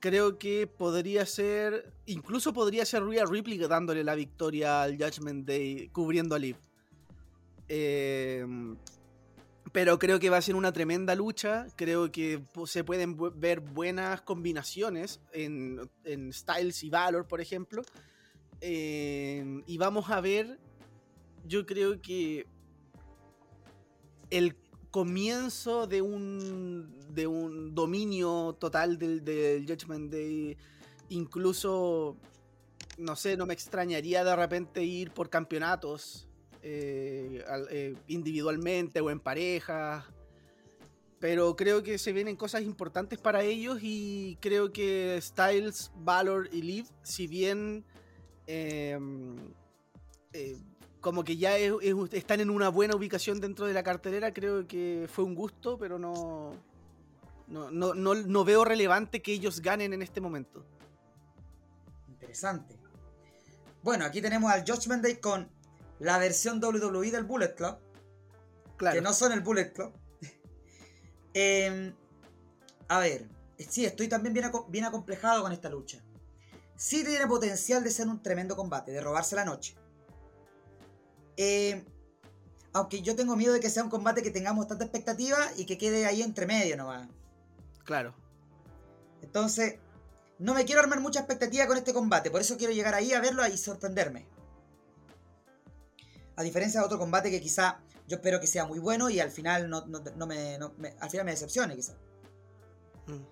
Creo 0.00 0.38
que 0.38 0.66
podría 0.66 1.26
ser, 1.26 1.92
incluso 2.06 2.52
podría 2.52 2.84
ser 2.84 3.04
Rhea 3.04 3.24
Ripley 3.24 3.58
dándole 3.58 4.02
la 4.02 4.14
victoria 4.14 4.82
al 4.82 4.96
Judgment 4.96 5.46
Day, 5.46 5.88
cubriendo 5.88 6.34
a 6.34 6.38
Liv. 6.38 6.56
Eh, 7.68 8.44
pero 9.72 9.98
creo 9.98 10.20
que 10.20 10.28
va 10.28 10.36
a 10.36 10.42
ser 10.42 10.54
una 10.54 10.72
tremenda 10.72 11.14
lucha. 11.14 11.66
Creo 11.76 12.12
que 12.12 12.42
se 12.66 12.84
pueden 12.84 13.16
ver 13.36 13.60
buenas 13.60 14.20
combinaciones 14.20 15.20
en, 15.32 15.80
en 16.04 16.32
Styles 16.32 16.84
y 16.84 16.90
Valor, 16.90 17.26
por 17.26 17.40
ejemplo. 17.40 17.82
Eh, 18.60 19.62
y 19.66 19.78
vamos 19.78 20.10
a 20.10 20.20
ver, 20.20 20.58
yo 21.46 21.64
creo 21.64 22.00
que 22.02 22.46
el 24.32 24.56
comienzo 24.90 25.86
de 25.86 26.02
un, 26.02 26.94
de 27.10 27.26
un 27.26 27.74
dominio 27.74 28.56
total 28.58 28.98
del, 28.98 29.22
del 29.24 29.66
Judgment 29.66 30.10
Day, 30.10 30.56
incluso, 31.10 32.16
no 32.96 33.14
sé, 33.14 33.36
no 33.36 33.46
me 33.46 33.54
extrañaría 33.54 34.24
de 34.24 34.34
repente 34.34 34.82
ir 34.82 35.10
por 35.10 35.28
campeonatos 35.28 36.28
eh, 36.62 37.44
eh, 37.70 37.94
individualmente 38.06 39.00
o 39.00 39.10
en 39.10 39.20
pareja. 39.20 40.06
Pero 41.18 41.54
creo 41.54 41.82
que 41.82 41.98
se 41.98 42.12
vienen 42.12 42.36
cosas 42.36 42.62
importantes 42.62 43.18
para 43.18 43.42
ellos 43.42 43.78
y 43.82 44.38
creo 44.40 44.72
que 44.72 45.18
Styles, 45.20 45.92
Valor 45.96 46.48
y 46.52 46.62
Liv, 46.62 46.86
si 47.02 47.26
bien 47.26 47.84
em, 48.46 49.36
eh, 50.32 50.56
como 51.02 51.24
que 51.24 51.36
ya 51.36 51.58
están 51.58 52.40
en 52.40 52.48
una 52.48 52.68
buena 52.70 52.94
ubicación 52.94 53.40
dentro 53.40 53.66
de 53.66 53.74
la 53.74 53.82
cartelera, 53.82 54.32
creo 54.32 54.66
que 54.66 55.08
fue 55.12 55.24
un 55.24 55.34
gusto, 55.34 55.76
pero 55.76 55.98
no, 55.98 56.54
no, 57.48 57.70
no, 57.70 58.14
no, 58.14 58.44
veo 58.44 58.64
relevante 58.64 59.20
que 59.20 59.32
ellos 59.32 59.60
ganen 59.60 59.92
en 59.92 60.00
este 60.00 60.20
momento. 60.20 60.64
Interesante. 62.08 62.78
Bueno, 63.82 64.04
aquí 64.04 64.22
tenemos 64.22 64.50
al 64.50 64.64
Judgment 64.64 65.02
Day 65.02 65.16
con 65.16 65.50
la 65.98 66.18
versión 66.18 66.62
WWE 66.62 67.10
del 67.10 67.24
Bullet 67.24 67.54
Club. 67.56 67.76
Claro. 68.76 68.94
Que 68.94 69.02
no 69.02 69.12
son 69.12 69.32
el 69.32 69.40
Bullet 69.40 69.72
Club. 69.72 69.92
Em, 71.34 71.94
a 72.88 72.98
ver, 73.00 73.26
sí, 73.58 73.86
estoy 73.86 74.06
también 74.06 74.34
bien, 74.34 74.50
bien 74.68 74.84
acomplejado 74.84 75.42
con 75.42 75.50
esta 75.50 75.68
lucha. 75.68 75.98
Sí 76.76 77.02
tiene 77.04 77.26
potencial 77.26 77.82
de 77.82 77.90
ser 77.90 78.06
un 78.06 78.22
tremendo 78.22 78.54
combate, 78.54 78.92
de 78.92 79.00
robarse 79.00 79.34
la 79.34 79.44
noche. 79.44 79.74
Eh, 81.36 81.84
aunque 82.72 83.02
yo 83.02 83.16
tengo 83.16 83.36
miedo 83.36 83.52
de 83.52 83.60
que 83.60 83.70
sea 83.70 83.84
un 83.84 83.90
combate 83.90 84.22
que 84.22 84.30
tengamos 84.30 84.66
tanta 84.66 84.84
expectativa 84.84 85.36
y 85.56 85.66
que 85.66 85.78
quede 85.78 86.06
ahí 86.06 86.22
entre 86.22 86.46
medio 86.46 86.76
nomás. 86.76 87.08
Claro. 87.84 88.14
Entonces, 89.20 89.78
no 90.38 90.54
me 90.54 90.64
quiero 90.64 90.80
armar 90.80 91.00
mucha 91.00 91.20
expectativa 91.20 91.66
con 91.66 91.76
este 91.76 91.92
combate, 91.92 92.30
por 92.30 92.40
eso 92.40 92.56
quiero 92.56 92.72
llegar 92.72 92.94
ahí 92.94 93.12
a 93.12 93.20
verlo 93.20 93.46
y 93.46 93.56
sorprenderme. 93.56 94.26
A 96.36 96.42
diferencia 96.42 96.80
de 96.80 96.86
otro 96.86 96.98
combate 96.98 97.30
que 97.30 97.40
quizá 97.40 97.80
yo 98.08 98.16
espero 98.16 98.40
que 98.40 98.46
sea 98.46 98.64
muy 98.64 98.78
bueno 98.78 99.10
y 99.10 99.20
al 99.20 99.30
final 99.30 99.68
no, 99.68 99.86
me, 100.26 100.56
al 101.00 101.10
final 101.10 101.26
me 101.26 101.32
decepcione 101.32 101.76
quizá. 101.76 101.94
Mm. 103.06 103.24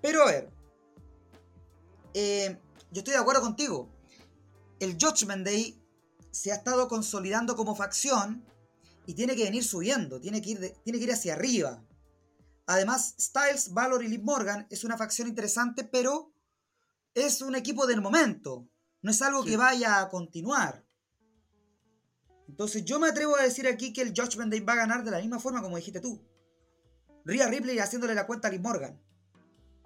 Pero 0.00 0.22
a 0.22 0.26
ver, 0.26 0.50
eh, 2.14 2.58
yo 2.90 3.00
estoy 3.00 3.14
de 3.14 3.20
acuerdo 3.20 3.42
contigo. 3.42 3.88
El 4.80 4.96
Judgment 5.00 5.44
Day 5.44 5.80
se 6.36 6.52
ha 6.52 6.56
estado 6.56 6.86
consolidando 6.86 7.56
como 7.56 7.74
facción 7.74 8.44
y 9.06 9.14
tiene 9.14 9.34
que 9.34 9.44
venir 9.44 9.64
subiendo, 9.64 10.20
tiene 10.20 10.42
que 10.42 10.50
ir, 10.50 10.74
tiene 10.84 10.98
que 10.98 11.04
ir 11.06 11.12
hacia 11.12 11.32
arriba. 11.32 11.82
Además, 12.66 13.14
Styles, 13.18 13.72
Valor 13.72 14.04
y 14.04 14.08
Liv 14.08 14.22
Morgan 14.22 14.66
es 14.68 14.84
una 14.84 14.98
facción 14.98 15.28
interesante, 15.28 15.82
pero 15.82 16.34
es 17.14 17.40
un 17.40 17.54
equipo 17.54 17.86
del 17.86 18.02
momento. 18.02 18.68
No 19.00 19.12
es 19.12 19.22
algo 19.22 19.44
que 19.44 19.56
vaya 19.56 20.00
a 20.00 20.10
continuar. 20.10 20.84
Entonces 22.48 22.84
yo 22.84 23.00
me 23.00 23.08
atrevo 23.08 23.36
a 23.36 23.42
decir 23.42 23.66
aquí 23.66 23.94
que 23.94 24.02
el 24.02 24.12
Judgment 24.14 24.50
Day 24.50 24.60
va 24.60 24.74
a 24.74 24.76
ganar 24.84 25.04
de 25.04 25.12
la 25.12 25.20
misma 25.20 25.40
forma 25.40 25.62
como 25.62 25.76
dijiste 25.76 26.00
tú. 26.00 26.20
Rhea 27.24 27.48
Ripley 27.48 27.78
haciéndole 27.78 28.14
la 28.14 28.26
cuenta 28.26 28.48
a 28.48 28.50
Liv 28.50 28.60
Morgan. 28.60 29.00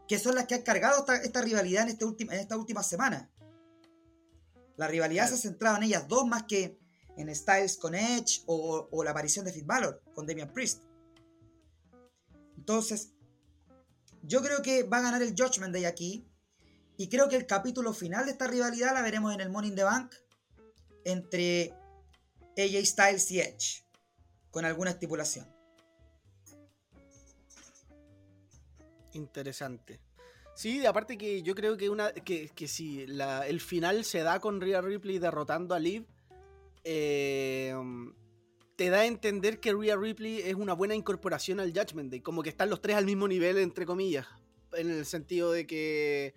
Que 0.09 0.19
son 0.19 0.35
las 0.35 0.47
que 0.47 0.57
han 0.57 0.63
cargado 0.63 1.07
esta, 1.23 1.43
rivalidad 1.43 1.85
en, 1.85 1.91
este 1.91 2.05
en 2.05 2.33
esta 2.33 2.57
última 2.57 2.83
semana. 2.83 3.31
La 4.81 4.89
rivalidad 4.89 5.29
se 5.29 5.35
ha 5.35 5.37
centrado 5.37 5.77
en 5.77 5.83
ellas 5.83 6.09
dos 6.09 6.27
más 6.27 6.45
que 6.45 6.81
en 7.19 7.35
Styles 7.35 7.77
con 7.77 7.95
Edge 7.95 8.41
o, 8.47 9.05
la 9.05 9.11
aparición 9.11 9.45
de 9.45 9.53
Finn 9.53 9.67
Balor 9.67 10.03
con 10.15 10.27
Damian 10.27 10.51
Priest. 10.55 10.83
Entonces, 12.57 13.13
yo 14.23 14.41
creo 14.41 14.63
que 14.63 14.85
va 14.85 14.97
a 14.97 15.03
ganar 15.03 15.21
el 15.21 15.35
Judgment 15.37 15.75
Day 15.75 15.85
aquí. 15.85 16.27
Y 16.97 17.11
creo 17.11 17.29
que 17.29 17.37
el 17.37 17.45
capítulo 17.45 17.93
final 17.93 18.25
de 18.25 18.33
esta 18.33 18.47
rivalidad 18.47 18.95
la 18.95 19.03
veremos 19.03 19.35
en 19.35 19.43
el 19.43 19.51
Morning 19.51 19.75
the 19.75 19.85
Bank 19.85 20.15
entre 21.05 21.75
AJ 22.57 22.87
Styles 22.87 23.31
y 23.33 23.41
Edge, 23.41 23.85
con 24.51 24.65
alguna 24.65 24.93
estipulación. 24.93 25.47
Interesante. 29.13 30.01
Sí, 30.61 30.85
aparte 30.85 31.17
que 31.17 31.43
yo 31.43 31.55
creo 31.55 31.79
que 31.79 31.89
una 31.89 32.13
que, 32.13 32.51
que 32.51 32.69
si 32.69 33.07
la, 33.07 33.47
el 33.47 33.63
final 33.63 34.05
se 34.05 34.19
da 34.19 34.41
con 34.41 34.61
Rhea 34.61 34.83
Ripley 34.83 35.19
derrotando 35.19 35.75
a 35.75 35.79
Liv, 35.79 36.05
eh, 36.85 37.75
te 38.77 38.91
da 38.91 38.99
a 38.99 39.07
entender 39.07 39.59
que 39.59 39.73
Rhea 39.73 39.97
Ripley 39.97 40.41
es 40.41 40.55
una 40.57 40.75
buena 40.75 40.95
incorporación 40.95 41.61
al 41.61 41.73
Judgment 41.73 42.11
Day, 42.11 42.21
como 42.21 42.43
que 42.43 42.51
están 42.51 42.69
los 42.69 42.83
tres 42.83 42.97
al 42.97 43.07
mismo 43.07 43.27
nivel, 43.27 43.57
entre 43.57 43.87
comillas, 43.87 44.27
en 44.75 44.91
el 44.91 45.07
sentido 45.07 45.51
de 45.51 45.67
que... 45.67 46.35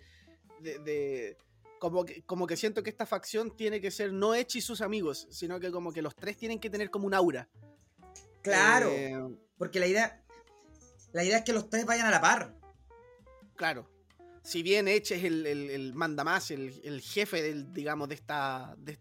De, 0.60 1.36
como, 1.78 2.06
que 2.06 2.22
como 2.22 2.46
que 2.46 2.56
siento 2.56 2.82
que 2.82 2.88
esta 2.88 3.04
facción 3.04 3.54
tiene 3.54 3.82
que 3.82 3.90
ser 3.90 4.14
no 4.14 4.34
Edge 4.34 4.56
y 4.56 4.60
sus 4.62 4.80
amigos, 4.80 5.28
sino 5.28 5.60
que 5.60 5.70
como 5.70 5.92
que 5.92 6.00
los 6.00 6.16
tres 6.16 6.38
tienen 6.38 6.60
que 6.60 6.70
tener 6.70 6.90
como 6.90 7.06
un 7.06 7.12
aura. 7.12 7.50
Claro, 8.40 8.88
eh, 8.88 9.22
porque 9.58 9.80
la 9.80 9.86
idea, 9.86 10.24
la 11.12 11.24
idea 11.24 11.36
es 11.36 11.44
que 11.44 11.52
los 11.52 11.68
tres 11.68 11.84
vayan 11.84 12.06
a 12.06 12.10
la 12.10 12.22
par. 12.22 12.54
Claro 13.54 13.92
si 14.44 14.62
bien 14.62 14.86
Edge 14.86 15.16
es 15.16 15.24
el, 15.24 15.46
el, 15.46 15.94
manda 15.94 16.22
más, 16.22 16.50
el, 16.50 17.00
jefe 17.00 17.42
del, 17.42 17.72
digamos, 17.72 18.08
de 18.08 18.14
esta, 18.14 18.76
de 18.78 18.98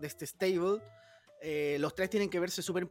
este 0.00 0.26
stable, 0.26 0.80
eh, 1.44 1.76
los 1.80 1.94
tres 1.94 2.08
tienen 2.08 2.30
que 2.30 2.40
verse 2.40 2.62
súper 2.62 2.88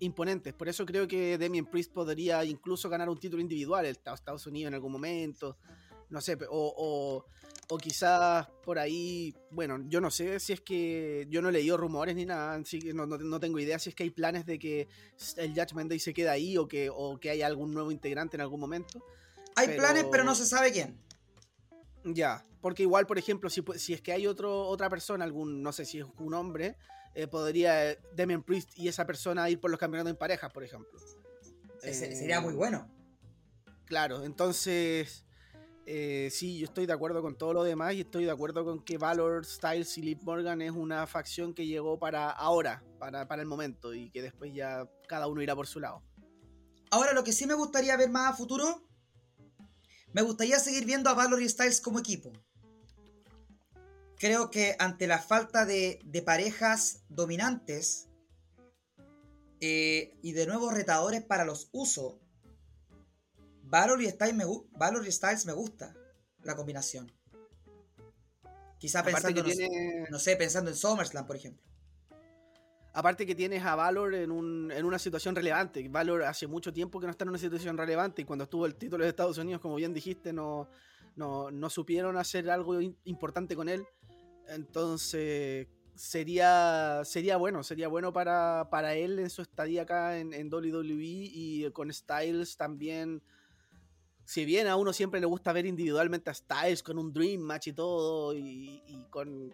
imponentes. 0.00 0.52
Por 0.54 0.68
eso 0.68 0.84
creo 0.84 1.06
que 1.06 1.38
Damien 1.38 1.66
Priest 1.66 1.92
podría 1.92 2.44
incluso 2.44 2.88
ganar 2.88 3.10
un 3.10 3.20
título 3.20 3.40
individual, 3.40 3.84
el 3.84 3.92
Estados 3.96 4.46
Unidos 4.46 4.68
en 4.68 4.74
algún 4.74 4.90
momento. 4.90 5.58
No 6.08 6.20
sé, 6.20 6.36
o, 6.48 7.24
o, 7.68 7.78
quizás 7.78 8.48
por 8.62 8.78
ahí, 8.78 9.34
bueno, 9.50 9.78
yo 9.88 10.00
no 10.00 10.10
sé 10.10 10.40
si 10.40 10.54
es 10.54 10.60
que 10.60 11.26
yo 11.28 11.40
no 11.40 11.50
he 11.50 11.52
leído 11.52 11.76
rumores 11.76 12.16
ni 12.16 12.24
nada, 12.24 12.54
así 12.54 12.78
que 12.78 12.94
no, 12.94 13.06
no, 13.06 13.40
tengo 13.40 13.58
idea 13.58 13.78
si 13.78 13.90
es 13.90 13.94
que 13.94 14.04
hay 14.04 14.10
planes 14.10 14.46
de 14.46 14.58
que 14.58 14.88
el 15.36 15.50
Judgment 15.50 15.90
Day 15.90 15.98
se 15.98 16.14
queda 16.14 16.32
ahí 16.32 16.56
o 16.56 16.66
que, 16.66 16.88
o 16.90 17.18
que 17.18 17.30
haya 17.30 17.46
algún 17.46 17.74
nuevo 17.74 17.92
integrante 17.92 18.36
en 18.36 18.40
algún 18.40 18.60
momento. 18.60 19.04
Hay 19.56 19.76
planes, 19.76 20.06
pero 20.10 20.24
no 20.24 20.34
se 20.34 20.46
sabe 20.46 20.72
quién. 20.72 20.98
Ya, 22.04 22.44
porque 22.60 22.82
igual, 22.82 23.06
por 23.06 23.18
ejemplo, 23.18 23.48
si, 23.48 23.62
si 23.76 23.94
es 23.94 24.00
que 24.00 24.12
hay 24.12 24.26
otro, 24.26 24.66
otra 24.66 24.90
persona, 24.90 25.24
algún, 25.24 25.62
no 25.62 25.72
sé 25.72 25.84
si 25.84 26.00
es 26.00 26.06
un 26.18 26.34
hombre, 26.34 26.76
eh, 27.14 27.26
podría 27.26 27.92
eh, 27.92 27.98
Demian 28.14 28.42
Priest 28.42 28.76
y 28.76 28.88
esa 28.88 29.06
persona 29.06 29.48
ir 29.48 29.60
por 29.60 29.70
los 29.70 29.78
campeonatos 29.78 30.10
en 30.10 30.16
parejas, 30.16 30.52
por 30.52 30.64
ejemplo. 30.64 30.98
sería 31.80 32.40
muy 32.40 32.54
bueno. 32.54 32.90
Claro, 33.86 34.24
entonces, 34.24 35.24
eh, 35.86 36.28
sí, 36.32 36.58
yo 36.58 36.64
estoy 36.64 36.86
de 36.86 36.92
acuerdo 36.92 37.22
con 37.22 37.36
todo 37.36 37.52
lo 37.52 37.62
demás 37.62 37.94
y 37.94 38.00
estoy 38.00 38.24
de 38.24 38.30
acuerdo 38.30 38.64
con 38.64 38.82
que 38.82 38.98
Valor, 38.98 39.44
Styles 39.44 39.96
y 39.98 40.02
Liv 40.02 40.18
Morgan 40.22 40.60
es 40.62 40.72
una 40.72 41.06
facción 41.06 41.54
que 41.54 41.66
llegó 41.66 41.98
para 41.98 42.30
ahora, 42.30 42.82
para, 42.98 43.28
para 43.28 43.42
el 43.42 43.48
momento, 43.48 43.94
y 43.94 44.10
que 44.10 44.22
después 44.22 44.52
ya 44.52 44.88
cada 45.06 45.28
uno 45.28 45.42
irá 45.42 45.54
por 45.54 45.66
su 45.66 45.80
lado. 45.80 46.02
Ahora, 46.90 47.12
lo 47.12 47.24
que 47.24 47.32
sí 47.32 47.46
me 47.46 47.54
gustaría 47.54 47.96
ver 47.96 48.10
más 48.10 48.32
a 48.32 48.36
futuro 48.36 48.82
me 50.14 50.22
gustaría 50.22 50.58
seguir 50.60 50.86
viendo 50.86 51.10
a 51.10 51.14
Valor 51.14 51.42
y 51.42 51.48
Styles 51.48 51.80
como 51.80 51.98
equipo. 51.98 52.32
Creo 54.16 54.48
que 54.48 54.76
ante 54.78 55.08
la 55.08 55.18
falta 55.18 55.66
de, 55.66 56.00
parejas 56.24 57.02
dominantes 57.08 58.08
eh, 59.60 60.16
y 60.22 60.32
de 60.32 60.46
nuevos 60.46 60.72
retadores 60.72 61.22
para 61.24 61.44
los 61.44 61.68
usos, 61.72 62.14
Valor 63.64 64.00
y, 64.02 64.08
Styles 64.08 64.36
me, 64.36 64.44
Valor 64.70 65.06
y 65.06 65.10
Styles 65.10 65.46
me 65.46 65.52
gusta 65.52 65.94
la 66.42 66.54
combinación. 66.54 67.12
Quizá 68.78 69.02
pensando, 69.02 69.42
no, 70.10 70.18
sé, 70.20 70.36
pensando 70.36 70.70
en 70.70 70.76
SummerSlam, 70.76 71.26
por 71.26 71.36
ejemplo. 71.36 71.62
Aparte 72.96 73.26
que 73.26 73.34
tienes 73.34 73.64
a 73.64 73.74
Valor 73.74 74.14
en, 74.14 74.30
una 74.30 74.98
situación 75.00 75.34
relevante. 75.34 75.88
Valor 75.88 76.22
hace 76.22 76.46
mucho 76.46 76.72
tiempo 76.72 77.00
que 77.00 77.06
no 77.06 77.10
está 77.10 77.24
en 77.24 77.30
una 77.30 77.38
situación 77.38 77.76
relevante 77.76 78.22
y 78.22 78.24
cuando 78.24 78.44
estuvo 78.44 78.66
el 78.66 78.76
título 78.76 79.02
de 79.02 79.10
Estados 79.10 79.36
Unidos, 79.36 79.60
como 79.60 79.74
bien 79.74 79.92
dijiste, 79.92 80.32
no, 80.32 80.68
no, 81.16 81.70
supieron 81.70 82.16
hacer 82.16 82.48
algo 82.48 82.80
importante 83.02 83.56
con 83.56 83.68
él. 83.68 83.84
Entonces, 84.46 85.66
sería, 85.96 87.00
sería 87.04 87.36
bueno, 87.36 87.64
sería 87.64 87.88
bueno 87.88 88.12
para, 88.12 88.68
para 88.70 88.94
él 88.94 89.18
en 89.18 89.28
su 89.28 89.42
estadía 89.42 89.82
acá 89.82 90.16
en, 90.16 90.32
en 90.32 90.48
WWE 90.52 90.94
y 91.00 91.68
con 91.72 91.92
Styles 91.92 92.56
también. 92.56 93.24
Si 94.24 94.44
bien 94.44 94.68
a 94.68 94.76
uno 94.76 94.92
siempre 94.92 95.18
le 95.18 95.26
gusta 95.26 95.52
ver 95.52 95.66
individualmente 95.66 96.30
a 96.30 96.34
Styles 96.34 96.84
con 96.84 96.96
un 96.98 97.12
Dream 97.12 97.40
Match 97.40 97.66
y 97.66 97.72
todo, 97.72 98.36
y 98.36 99.04
con. 99.10 99.52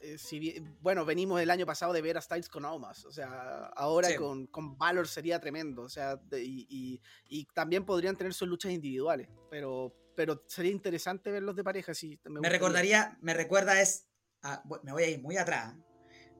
Eh, 0.00 0.18
si 0.18 0.38
bien- 0.38 0.76
bueno, 0.80 1.04
venimos 1.04 1.40
el 1.40 1.50
año 1.50 1.66
pasado 1.66 1.92
de 1.92 2.00
ver 2.02 2.16
a 2.16 2.20
Styles 2.20 2.48
con 2.48 2.64
Omas, 2.64 3.04
o 3.04 3.12
sea, 3.12 3.66
ahora 3.76 4.08
Sí. 4.08 4.16
con, 4.16 4.46
con 4.46 4.76
Valor 4.78 5.06
sería 5.06 5.40
tremendo, 5.40 5.82
o 5.82 5.88
sea, 5.88 6.16
de- 6.16 6.42
y, 6.42 6.66
y- 6.68 7.00
y 7.28 7.44
también 7.54 7.84
podrían 7.84 8.16
tener 8.16 8.32
sus 8.34 8.48
luchas 8.48 8.72
individuales, 8.72 9.28
pero, 9.50 9.94
pero 10.16 10.42
sería 10.46 10.72
interesante 10.72 11.30
verlos 11.30 11.54
de 11.56 11.64
pareja, 11.64 11.94
sí. 11.94 12.18
Me 12.24 12.48
recordaría, 12.48 13.18
me 13.20 13.34
recuerda 13.34 13.80
es, 13.80 14.06
a- 14.42 14.62
bu- 14.64 14.80
me 14.82 14.92
voy 14.92 15.02
a 15.04 15.08
ir 15.10 15.20
muy 15.20 15.36
atrás. 15.36 15.74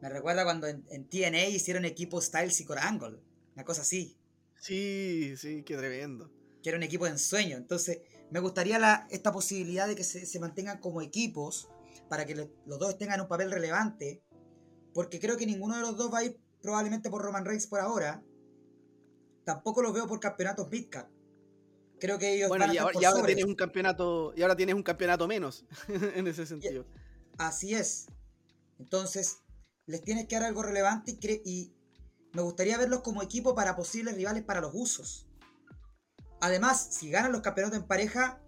Me 0.00 0.08
recuerda 0.08 0.44
cuando 0.44 0.66
en, 0.66 0.84
en 0.90 1.06
TNA 1.08 1.46
hicieron 1.48 1.84
equipo 1.84 2.20
Styles 2.22 2.58
y 2.61 2.64
Core 2.64 2.80
Angle, 2.80 3.20
una 3.54 3.64
cosa 3.64 3.82
así, 3.82 4.16
Sí, 4.58 5.34
sí, 5.36 5.62
qué 5.62 5.76
tremendo. 5.76 6.30
que 6.62 6.68
era 6.68 6.76
un 6.76 6.82
equipo 6.82 7.06
de 7.06 7.12
ensueño. 7.12 7.56
Entonces, 7.56 8.00
me 8.30 8.40
gustaría 8.40 8.78
la, 8.78 9.06
esta 9.11 9.32
posibilidad 9.32 9.88
de 9.88 9.96
que 9.96 10.04
se, 10.04 10.26
se 10.26 10.38
mantengan 10.38 10.78
como 10.78 11.00
equipos 11.00 11.68
para 12.09 12.24
que 12.26 12.34
le- 12.34 12.51
los 12.66 12.78
dos 12.78 12.97
tengan 12.99 13.20
un 13.20 13.28
papel 13.28 13.51
relevante, 13.51 14.22
porque 14.95 15.20
creo 15.20 15.36
que 15.36 15.47
ninguno 15.47 15.76
de 15.76 15.82
los 15.82 15.97
dos 15.97 16.12
va 16.12 16.18
a 16.18 16.24
ir 16.24 16.41
probablemente 16.62 17.11
por 17.11 17.22
Roman 17.22 17.45
Reigns 17.45 17.66
por 17.66 17.80
ahora. 17.80 18.22
Tampoco 19.45 19.82
los 19.82 19.93
veo 19.93 20.07
por 20.07 20.20
campeonatos 20.20 20.68
Midcard. 20.70 21.09
Creo 21.99 22.18
que 22.18 22.34
ellos 22.34 22.49
Bueno, 22.49 22.66
van 22.66 22.74
y 22.74 22.78
ahora, 22.78 22.93
por 22.93 23.03
y 23.03 23.05
ahora 23.05 23.26
tienes 23.26 23.45
un 23.45 23.55
campeonato, 23.55 24.32
y 24.36 24.43
ahora 24.43 24.57
tienes 24.57 24.74
un 24.74 24.82
campeonato 24.82 25.26
menos 25.28 25.64
en 25.88 26.26
ese 26.26 26.47
sentido. 26.47 26.86
Así 27.38 27.74
es. 27.74 28.07
Entonces, 28.78 29.38
les 29.86 30.03
tienes 30.03 30.26
que 30.26 30.36
dar 30.36 30.45
algo 30.45 30.62
relevante 30.62 31.18
y, 31.20 31.43
y 31.45 31.74
me 32.32 32.43
gustaría 32.43 32.78
verlos 32.78 33.01
como 33.01 33.22
equipo 33.22 33.55
para 33.55 33.76
posibles 33.76 34.14
rivales 34.14 34.43
para 34.45 34.61
los 34.61 34.72
usos. 34.74 35.26
Además, 36.41 36.88
si 36.91 37.11
ganan 37.11 37.32
los 37.32 37.43
campeonatos 37.43 37.78
en 37.80 37.86
pareja, 37.86 38.41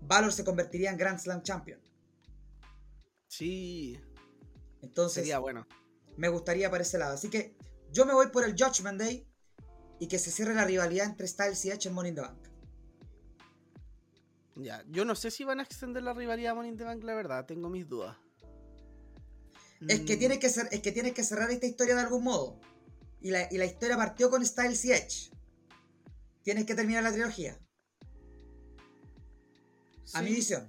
Valor 0.00 0.32
se 0.32 0.44
convertiría 0.44 0.90
en 0.90 0.96
Grand 0.98 1.18
Slam 1.18 1.42
Champion. 1.42 1.80
Sí, 3.28 3.98
Entonces, 4.82 5.22
sería 5.22 5.38
bueno. 5.38 5.66
me 6.16 6.28
gustaría 6.28 6.70
para 6.70 6.82
ese 6.82 6.98
lado. 6.98 7.14
Así 7.14 7.28
que 7.28 7.56
yo 7.92 8.06
me 8.06 8.14
voy 8.14 8.28
por 8.28 8.44
el 8.44 8.52
Judgment 8.52 8.98
Day 9.00 9.26
y 9.98 10.08
que 10.08 10.18
se 10.18 10.30
cierre 10.30 10.54
la 10.54 10.64
rivalidad 10.64 11.06
entre 11.06 11.26
Styles 11.26 11.64
y 11.64 11.70
Edge 11.70 11.86
en 11.88 11.94
Money 11.94 12.10
in 12.10 12.14
the 12.16 12.20
Bank. 12.22 12.48
Ya, 14.56 14.82
yo 14.88 15.04
no 15.04 15.14
sé 15.14 15.30
si 15.30 15.44
van 15.44 15.60
a 15.60 15.62
extender 15.64 16.02
la 16.02 16.14
rivalidad 16.14 16.54
Money 16.54 16.70
in 16.70 16.76
the 16.78 16.84
Bank, 16.84 17.02
la 17.04 17.14
verdad, 17.14 17.44
tengo 17.44 17.68
mis 17.68 17.86
dudas. 17.88 18.16
Es 19.88 20.00
que 20.00 20.16
Mm, 20.16 20.18
tienes 20.18 20.38
que, 20.38 20.48
cer- 20.48 20.68
es 20.70 20.80
que 20.80 20.92
tienes 20.92 21.12
que 21.12 21.22
cerrar 21.22 21.50
esta 21.50 21.66
historia 21.66 21.94
de 21.94 22.00
algún 22.00 22.24
modo. 22.24 22.58
Y 23.20 23.30
la, 23.30 23.46
y 23.52 23.58
la 23.58 23.66
historia 23.66 23.96
partió 23.96 24.30
con 24.30 24.44
Styles 24.46 24.82
y 24.86 24.92
Edge. 24.92 25.30
Tienes 26.42 26.64
que 26.64 26.74
terminar 26.74 27.02
la 27.02 27.12
trilogía. 27.12 27.58
A 30.14 30.22
mi 30.22 30.30
visión. 30.30 30.66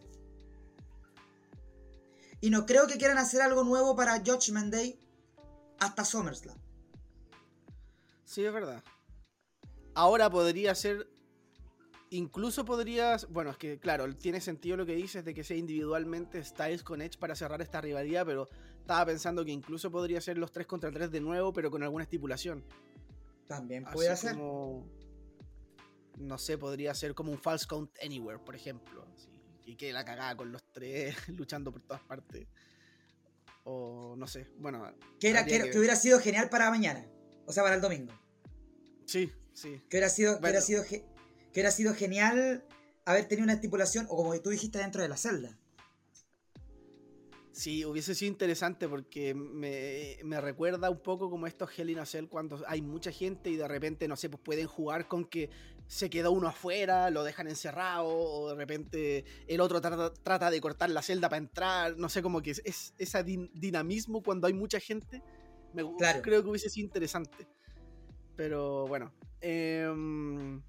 Y 2.42 2.50
no 2.50 2.66
creo 2.66 2.88
que 2.88 2.98
quieran 2.98 3.18
hacer 3.18 3.42
algo 3.42 3.64
nuevo 3.64 3.96
para 3.96 4.20
Judgment 4.20 4.72
Day 4.74 5.00
hasta 5.80 6.06
SummerSlam. 6.06 6.58
Sí, 8.26 8.44
es 8.46 8.54
verdad. 8.54 8.84
Ahora 9.96 10.30
podría 10.30 10.76
ser. 10.76 11.08
Incluso 12.10 12.64
podrías. 12.64 13.28
Bueno, 13.30 13.50
es 13.52 13.58
que, 13.58 13.80
claro, 13.80 14.14
tiene 14.16 14.40
sentido 14.40 14.78
lo 14.78 14.86
que 14.86 14.96
dices 14.96 15.26
de 15.26 15.34
que 15.34 15.44
sea 15.44 15.58
individualmente 15.58 16.44
Styles 16.44 16.84
con 16.84 17.02
Edge 17.02 17.18
para 17.18 17.36
cerrar 17.36 17.62
esta 17.62 17.82
rivalidad, 17.82 18.26
pero 18.26 18.48
estaba 18.80 19.06
pensando 19.08 19.44
que 19.44 19.52
incluso 19.52 19.92
podría 19.92 20.22
ser 20.22 20.38
los 20.38 20.52
3 20.52 20.68
contra 20.68 20.92
3 20.92 21.12
de 21.12 21.20
nuevo, 21.20 21.52
pero 21.52 21.70
con 21.72 21.84
alguna 21.84 22.04
estipulación. 22.04 22.64
También 23.48 23.86
puede 23.86 24.10
Así 24.10 24.28
como- 24.28 24.86
no 26.18 26.38
sé, 26.38 26.58
podría 26.58 26.94
ser 26.94 27.14
como 27.14 27.32
un 27.32 27.38
False 27.38 27.66
Count 27.68 27.92
Anywhere, 28.04 28.40
por 28.40 28.56
ejemplo. 28.56 29.06
así, 29.16 29.30
y 29.68 29.76
que 29.76 29.92
la 29.92 30.06
cagada 30.06 30.36
con 30.38 30.52
los 30.52 30.64
tres 30.72 31.16
luchando 31.28 31.72
por 31.72 31.82
todas 31.82 32.02
partes. 32.02 32.48
O 33.66 34.16
no 34.18 34.26
sé, 34.28 34.48
bueno. 34.58 34.92
Que, 35.20 35.30
era, 35.30 35.46
que, 35.46 35.78
hubiera 35.78 35.96
sido 35.98 36.20
genial 36.20 36.50
para 36.50 36.72
mañana. 36.72 37.06
O 37.46 37.52
sea, 37.52 37.64
para 37.64 37.76
el 37.76 37.82
domingo. 37.82 38.14
Sí, 39.06 39.30
sí. 39.54 39.82
Que 39.90 39.98
hubiera 39.98 40.10
sido, 40.10 40.36
que 40.36 40.44
hubiera 40.44 40.62
sido, 40.62 40.84
que 40.86 41.04
hubiera 41.52 41.72
sido 41.72 41.94
genial 41.94 42.66
haber 43.04 43.28
tenido 43.28 43.44
una 43.44 43.54
estipulación, 43.54 44.06
o 44.10 44.16
como 44.16 44.40
tú 44.40 44.50
dijiste, 44.50 44.80
dentro 44.80 45.02
de 45.02 45.10
la 45.10 45.18
celda. 45.18 45.58
Sí, 47.58 47.84
hubiese 47.86 48.14
sido 48.14 48.32
interesante 48.32 48.88
porque 48.88 49.34
me, 49.34 50.20
me 50.24 50.40
recuerda 50.40 50.92
un 50.92 51.00
poco 51.02 51.28
como 51.28 51.48
estos 51.48 51.72
Hell 51.76 51.90
in 51.90 51.98
a 51.98 52.06
Cell 52.06 52.28
cuando 52.28 52.64
hay 52.68 52.84
mucha 52.84 53.12
gente 53.12 53.50
y 53.50 53.56
de 53.56 53.68
repente, 53.68 54.08
no 54.08 54.16
sé, 54.16 54.30
pues 54.30 54.40
pueden 54.44 54.68
jugar 54.68 55.08
con 55.08 55.26
que 55.26 55.50
se 55.88 56.08
quedó 56.08 56.32
uno 56.34 56.48
afuera, 56.50 57.10
lo 57.10 57.24
dejan 57.24 57.48
encerrado, 57.48 58.06
o 58.08 58.50
de 58.50 58.56
repente 58.56 59.26
el 59.48 59.60
otro 59.60 59.82
trata, 59.82 60.14
trata 60.14 60.52
de 60.52 60.62
cortar 60.62 60.92
la 60.92 61.02
celda 61.02 61.30
para 61.30 61.40
entrar, 61.40 61.98
no 61.98 62.10
sé, 62.10 62.22
como 62.22 62.44
que 62.44 62.52
es, 62.52 62.62
es 62.64 62.94
ese 63.00 63.24
din- 63.26 63.50
dinamismo 63.56 64.22
cuando 64.22 64.46
hay 64.46 64.54
mucha 64.54 64.80
gente, 64.80 65.24
me, 65.74 65.82
Claro. 65.98 66.22
creo 66.22 66.44
que 66.44 66.50
hubiese 66.50 66.70
sido 66.70 66.86
interesante. 66.86 67.48
Pero 68.36 68.86
bueno, 68.86 69.12
em, 69.42 70.62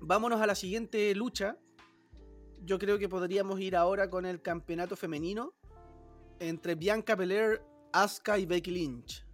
vámonos 0.00 0.38
a 0.42 0.46
la 0.46 0.54
siguiente 0.54 1.14
lucha. 1.14 1.56
Yo 2.62 2.78
creo 2.78 2.98
que 2.98 3.08
podríamos 3.08 3.58
ir 3.60 3.74
ahora 3.74 4.10
con 4.10 4.26
el 4.26 4.42
campeonato 4.42 4.94
femenino 4.94 5.54
entre 6.40 6.74
Bianca 6.74 7.14
Belair, 7.14 7.62
Asuka 7.92 8.38
y 8.38 8.46
Becky 8.46 8.70
Lynch. 8.70 9.26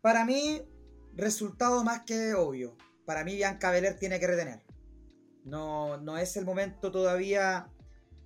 Para 0.00 0.24
mí, 0.24 0.62
resultado 1.14 1.84
más 1.84 2.02
que 2.02 2.34
obvio. 2.34 2.76
Para 3.04 3.24
mí, 3.24 3.34
Bianca 3.34 3.70
Belair 3.70 3.98
tiene 3.98 4.20
que 4.20 4.26
retener. 4.26 4.62
No, 5.44 5.96
no 5.96 6.18
es 6.18 6.36
el 6.36 6.44
momento 6.44 6.90
todavía 6.90 7.68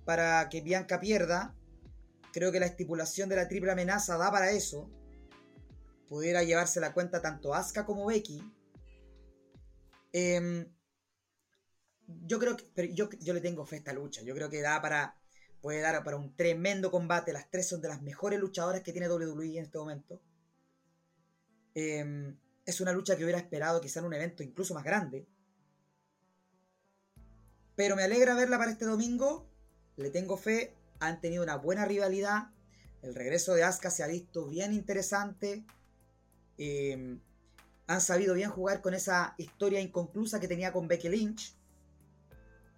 para 0.05 0.49
que 0.49 0.61
Bianca 0.61 0.99
pierda. 0.99 1.55
Creo 2.31 2.51
que 2.51 2.59
la 2.59 2.65
estipulación 2.65 3.29
de 3.29 3.35
la 3.35 3.47
triple 3.47 3.71
amenaza 3.71 4.17
da 4.17 4.31
para 4.31 4.51
eso. 4.51 4.89
Pudiera 6.09 6.43
llevarse 6.43 6.79
la 6.79 6.93
cuenta 6.93 7.21
tanto 7.21 7.53
Asuka 7.53 7.85
como 7.85 8.05
Becky. 8.05 8.43
Em, 10.11 10.67
yo 12.07 12.39
creo 12.39 12.55
que. 12.55 12.65
Pero 12.73 12.93
yo, 12.93 13.09
yo 13.19 13.33
le 13.33 13.41
tengo 13.41 13.65
fe 13.65 13.75
a 13.75 13.79
esta 13.79 13.93
lucha. 13.93 14.21
Yo 14.21 14.35
creo 14.35 14.49
que 14.49 14.61
da 14.61 14.81
para. 14.81 15.17
Puede 15.63 15.79
dar 15.79 16.03
para 16.03 16.17
un 16.17 16.35
tremendo 16.35 16.91
combate. 16.91 17.31
Las 17.31 17.49
tres 17.49 17.69
son 17.69 17.79
de 17.79 17.87
las 17.87 18.01
mejores 18.01 18.37
luchadoras 18.37 18.81
que 18.81 18.91
tiene 18.91 19.07
WWE 19.09 19.57
en 19.57 19.63
este 19.63 19.77
momento. 19.77 20.21
Eh, 21.73 22.35
es 22.65 22.81
una 22.81 22.91
lucha 22.91 23.15
que 23.15 23.23
hubiera 23.23 23.39
esperado 23.39 23.79
quizá 23.79 24.01
en 24.01 24.07
un 24.07 24.13
evento 24.13 24.43
incluso 24.43 24.73
más 24.73 24.83
grande. 24.83 25.25
Pero 27.77 27.95
me 27.95 28.03
alegra 28.03 28.35
verla 28.35 28.57
para 28.57 28.71
este 28.71 28.83
domingo. 28.83 29.49
Le 29.95 30.09
tengo 30.09 30.35
fe. 30.35 30.75
Han 30.99 31.21
tenido 31.21 31.43
una 31.43 31.55
buena 31.55 31.85
rivalidad. 31.85 32.49
El 33.01 33.15
regreso 33.15 33.53
de 33.53 33.63
Asuka 33.63 33.89
se 33.89 34.03
ha 34.03 34.07
visto 34.07 34.47
bien 34.47 34.73
interesante. 34.73 35.63
Eh, 36.57 37.17
han 37.87 38.01
sabido 38.01 38.33
bien 38.33 38.49
jugar 38.49 38.81
con 38.81 38.93
esa 38.93 39.33
historia 39.37 39.79
inconclusa 39.79 40.41
que 40.41 40.49
tenía 40.49 40.73
con 40.73 40.89
Becky 40.89 41.07
Lynch. 41.07 41.55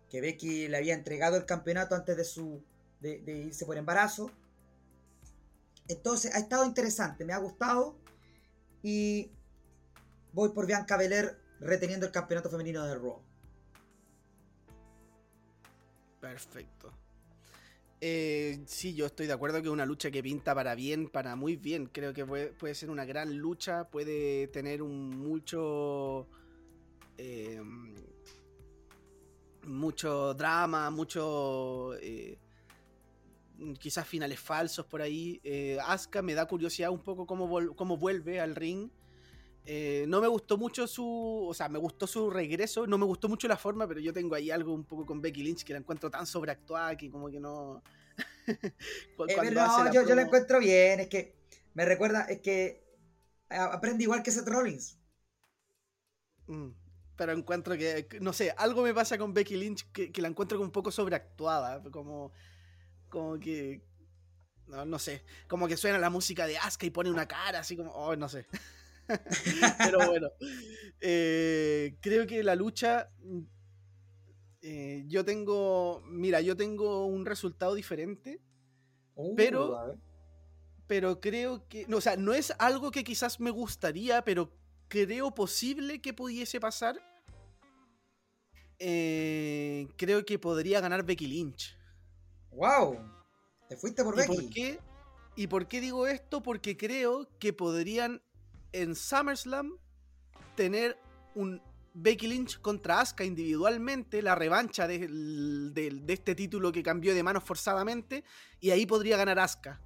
Que 0.08 0.22
Becky 0.22 0.68
le 0.68 0.78
había 0.78 0.94
entregado 0.94 1.36
el 1.36 1.46
campeonato 1.46 1.96
antes 1.96 2.16
de 2.16 2.24
su. 2.24 2.64
De, 3.06 3.38
irse 3.48 3.66
por 3.66 3.78
embarazo. 3.78 4.32
Entonces 5.88 6.34
ha 6.34 6.40
estado 6.40 6.66
interesante, 6.66 7.26
me 7.26 7.34
ha 7.34 7.38
gustado. 7.38 7.96
Y 8.82 9.32
voy 10.34 10.50
por 10.50 10.66
Bianca 10.66 10.98
Belair 10.98 11.38
reteniendo 11.60 12.06
el 12.06 12.12
campeonato 12.12 12.50
femenino 12.50 12.84
de 12.86 12.96
Raw. 12.96 13.22
Perfecto. 16.20 16.92
Eh, 18.02 18.64
sí, 18.68 18.94
yo 18.94 19.06
estoy 19.06 19.26
de 19.26 19.34
acuerdo 19.34 19.62
que 19.62 19.68
es 19.68 19.74
una 19.74 19.86
lucha 19.86 20.12
que 20.12 20.22
pinta 20.22 20.54
para 20.54 20.76
bien, 20.76 21.10
para 21.10 21.36
muy 21.36 21.56
bien. 21.56 21.88
Creo 21.88 22.14
que 22.14 22.26
puede, 22.26 22.48
puede 22.48 22.76
ser 22.76 22.90
una 22.90 23.06
gran 23.06 23.38
lucha, 23.38 23.90
puede 23.90 24.48
tener 24.48 24.82
un 24.82 25.10
mucho. 25.10 26.28
eh, 27.18 27.62
mucho 29.64 30.34
drama, 30.34 30.90
mucho. 30.90 31.96
eh, 31.96 32.38
quizás 33.80 34.08
finales 34.08 34.40
falsos 34.40 34.86
por 34.86 35.02
ahí. 35.02 35.40
Eh, 35.44 35.78
Asuka 35.86 36.22
me 36.22 36.34
da 36.34 36.46
curiosidad 36.48 36.92
un 36.92 37.04
poco 37.04 37.26
cómo, 37.26 37.76
cómo 37.76 37.98
vuelve 37.98 38.40
al 38.40 38.56
ring. 38.56 38.90
Eh, 39.66 40.06
no 40.08 40.22
me 40.22 40.28
gustó 40.28 40.58
mucho 40.58 40.88
su. 40.88 41.46
O 41.48 41.54
sea, 41.54 41.70
me 41.70 41.80
gustó 41.80 42.06
su 42.08 42.30
regreso. 42.30 42.86
No 42.86 42.98
me 42.98 43.06
gustó 43.06 43.28
mucho 43.28 43.48
la 43.48 43.58
forma, 43.58 43.88
pero 43.88 44.00
yo 44.00 44.14
tengo 44.14 44.36
ahí 44.36 44.52
algo 44.52 44.74
un 44.74 44.86
poco 44.86 45.06
con 45.06 45.22
Becky 45.22 45.44
Lynch 45.44 45.64
que 45.64 45.74
la 45.74 45.80
encuentro 45.80 46.12
tan 46.12 46.26
sobreactuada 46.28 46.96
que 46.96 47.10
como 47.10 47.30
que 47.30 47.40
no. 47.40 47.84
Eh, 49.28 49.52
no, 49.52 49.84
la 49.84 49.92
yo, 49.92 50.08
yo 50.08 50.14
la 50.14 50.22
encuentro 50.22 50.60
bien, 50.60 51.00
es 51.00 51.08
que 51.08 51.36
me 51.74 51.84
recuerda, 51.84 52.26
es 52.26 52.42
que 52.42 52.86
aprende 53.50 54.04
igual 54.04 54.22
que 54.22 54.32
Seth 54.32 54.48
Rollins. 54.48 55.00
Mm, 56.48 56.70
Pero 57.16 57.32
encuentro 57.32 57.78
que, 57.78 58.08
no 58.22 58.34
sé, 58.34 58.54
algo 58.58 58.84
me 58.84 58.94
pasa 58.94 59.18
con 59.18 59.34
Becky 59.34 59.56
Lynch 59.58 59.92
que, 59.92 60.12
que 60.12 60.22
la 60.22 60.28
encuentro 60.28 60.60
un 60.62 60.72
poco 60.72 60.92
sobreactuada. 60.92 61.82
Como, 61.92 62.32
como 63.16 63.40
que. 63.40 63.82
no, 64.68 64.84
no 64.86 65.00
sé, 65.00 65.24
como 65.48 65.68
que 65.68 65.78
suena 65.78 65.98
la 66.00 66.10
música 66.10 66.46
de 66.48 66.58
Asuka 66.58 66.86
y 66.86 66.90
pone 66.92 67.10
una 67.10 67.28
cara 67.28 67.60
así 67.60 67.78
como, 67.78 67.92
oh, 67.92 68.16
no 68.18 68.28
sé. 68.28 68.46
Pero 69.80 70.00
bueno, 70.10 70.30
eh, 71.00 71.96
creo 72.02 72.26
que 72.28 72.44
la 72.44 72.56
lucha, 72.56 73.10
eh, 74.62 75.04
yo 75.08 75.24
tengo, 75.24 76.02
mira, 76.08 76.42
yo 76.42 76.56
tengo 76.58 77.06
un 77.06 77.26
resultado 77.26 77.74
diferente, 77.76 78.42
Uh, 79.18 79.34
Pero- 79.34 79.96
pero 80.88 81.22
creo 81.22 81.66
que, 81.70 81.86
no, 81.88 81.98
o 81.98 82.02
sea, 82.02 82.18
no 82.18 82.34
es 82.34 82.52
algo 82.60 82.92
que 82.92 83.06
quizás 83.06 83.40
me 83.40 83.50
gustaría, 83.50 84.24
pero 84.26 84.52
creo 84.90 85.34
posible 85.34 86.02
que 86.02 86.14
pudiese 86.14 86.60
pasar. 86.60 87.00
Eh, 88.78 89.88
creo 89.98 90.26
que 90.26 90.38
podría 90.38 90.82
ganar 90.82 91.04
Becky 91.06 91.28
Lynch. 91.28 91.78
¡Wow! 92.56 92.98
Te 93.70 93.78
fuiste 93.78 94.04
por 94.04 94.14
¿Y 94.16 94.18
Becky. 94.18 94.36
por 94.36 94.50
qué? 94.50 94.80
¿Y 95.36 95.48
por 95.48 95.68
qué 95.68 95.82
digo 95.82 96.08
esto? 96.08 96.42
Porque 96.42 96.78
creo 96.78 97.28
que 97.40 97.52
podrían 97.54 98.22
en 98.72 98.96
SummerSlam 98.96 99.78
tener 100.56 100.98
un 101.34 101.62
Becky 101.94 102.28
Lynch 102.28 102.60
contra 102.62 103.00
Asuka 103.02 103.24
individualmente, 103.24 104.22
la 104.22 104.36
revancha 104.36 104.86
del- 104.88 105.74
de, 105.74 106.04
este 106.14 106.36
título 106.36 106.72
que 106.72 106.84
cambió 106.84 107.14
de 107.14 107.24
manos 107.24 107.44
forzadamente, 107.44 108.24
y 108.60 108.72
ahí 108.72 108.86
podría 108.86 109.18
ganar 109.18 109.40
Asuka. 109.40 109.82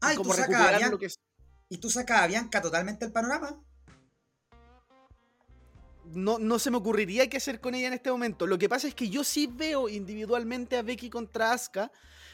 Ah, 0.00 0.12
y 0.12 0.16
tú, 0.16 0.22
como 0.22 0.34
sacas 0.34 0.48
a 0.54 0.58
recuperar 0.58 0.80
Bian- 0.80 0.90
lo 0.90 0.98
que 0.98 1.06
es- 1.06 1.18
y 1.70 1.78
tú 1.78 1.90
sacas 1.90 2.20
a 2.22 2.26
Bianca 2.26 2.60
totalmente 2.60 3.04
el 3.06 3.12
panorama. 3.12 3.58
No, 6.14 6.38
no 6.38 6.58
se 6.58 6.70
me 6.70 6.76
ocurriría 6.76 7.28
qué 7.28 7.36
hacer 7.36 7.60
con 7.60 7.74
ella 7.74 7.88
en 7.88 7.92
este 7.94 8.10
momento. 8.10 8.46
Lo 8.46 8.58
que 8.58 8.68
pasa 8.68 8.88
es 8.88 8.94
que 8.94 9.08
yo 9.08 9.24
sí 9.24 9.48
veo 9.50 9.88
individualmente 9.88 10.76
a 10.76 10.82
Becky 10.82 11.10
contra 11.10 11.52
Asuka, 11.52 11.90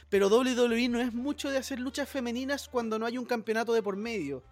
pero 0.09 0.28
WWE 0.28 0.89
no 0.89 1.01
es 1.01 1.12
mucho 1.14 1.51
de 1.51 1.59
hacer 1.59 1.78
luchas 1.81 2.09
femeninas 2.09 2.68
cuando 2.68 2.99
no 2.99 3.07
hay 3.07 3.16
un 3.18 3.24
campeonato 3.26 3.72
de 3.72 3.83
por 3.83 3.97
medio. 3.97 4.43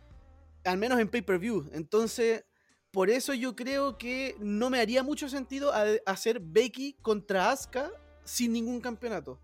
Al 0.65 0.79
menos 0.79 0.99
en 1.01 1.09
pay-per-view. 1.09 1.71
Entonces, 1.73 2.45
por 2.91 3.11
eso 3.11 3.35
yo 3.35 3.55
creo 3.57 3.99
que 3.99 4.37
no 4.41 4.71
me 4.71 4.81
haría 4.81 5.03
mucho 5.03 5.29
sentido 5.29 5.73
a- 5.73 5.85
hacer 6.07 6.41
Becky 6.41 6.95
contra 7.03 7.51
Asuka 7.51 7.91
sin 8.25 8.53
ningún 8.53 8.81
campeonato. 8.81 9.41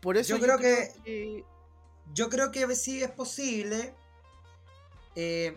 Por 0.00 0.16
eso 0.16 0.36
Yo 0.36 0.42
creo 0.42 0.58
que 0.58 1.44
Yo 2.14 2.28
creo 2.30 2.50
que 2.50 2.74
sí 2.74 3.02
es 3.02 3.10
posible. 3.10 3.94
eh, 5.14 5.56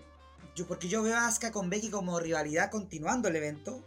yo, 0.56 0.68
porque 0.68 0.88
yo 0.88 1.02
veo 1.02 1.16
a 1.16 1.28
Asuka 1.28 1.52
con 1.52 1.70
Becky 1.70 1.90
como 1.90 2.20
rivalidad 2.20 2.70
continuando 2.72 3.30
el 3.30 3.36
evento. 3.36 3.84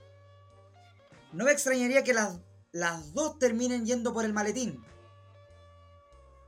No 1.32 1.44
me 1.44 1.52
extrañaría 1.52 2.04
que 2.04 2.14
las, 2.14 2.38
las 2.72 3.12
dos 3.12 3.38
terminen 3.38 3.84
yendo 3.84 4.12
por 4.12 4.24
el 4.24 4.32
maletín. 4.32 4.82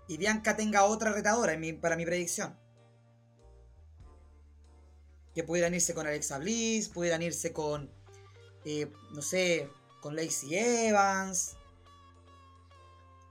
Y 0.09 0.17
Bianca 0.17 0.57
tenga 0.57 0.85
otra 0.85 1.13
retadora 1.13 1.53
en 1.53 1.81
para 1.81 1.97
mi 1.97 2.05
predicción. 2.05 2.57
Que 5.35 5.43
pudieran 5.43 5.75
irse 5.75 5.95
con 5.95 6.07
Alexa 6.07 6.39
Bliss, 6.39 6.89
pudieran 6.89 7.23
irse 7.23 7.53
con, 7.53 7.91
eh, 8.65 8.91
no 9.13 9.21
sé, 9.21 9.69
con 10.01 10.17
Lacey 10.17 10.55
Evans. 10.55 11.57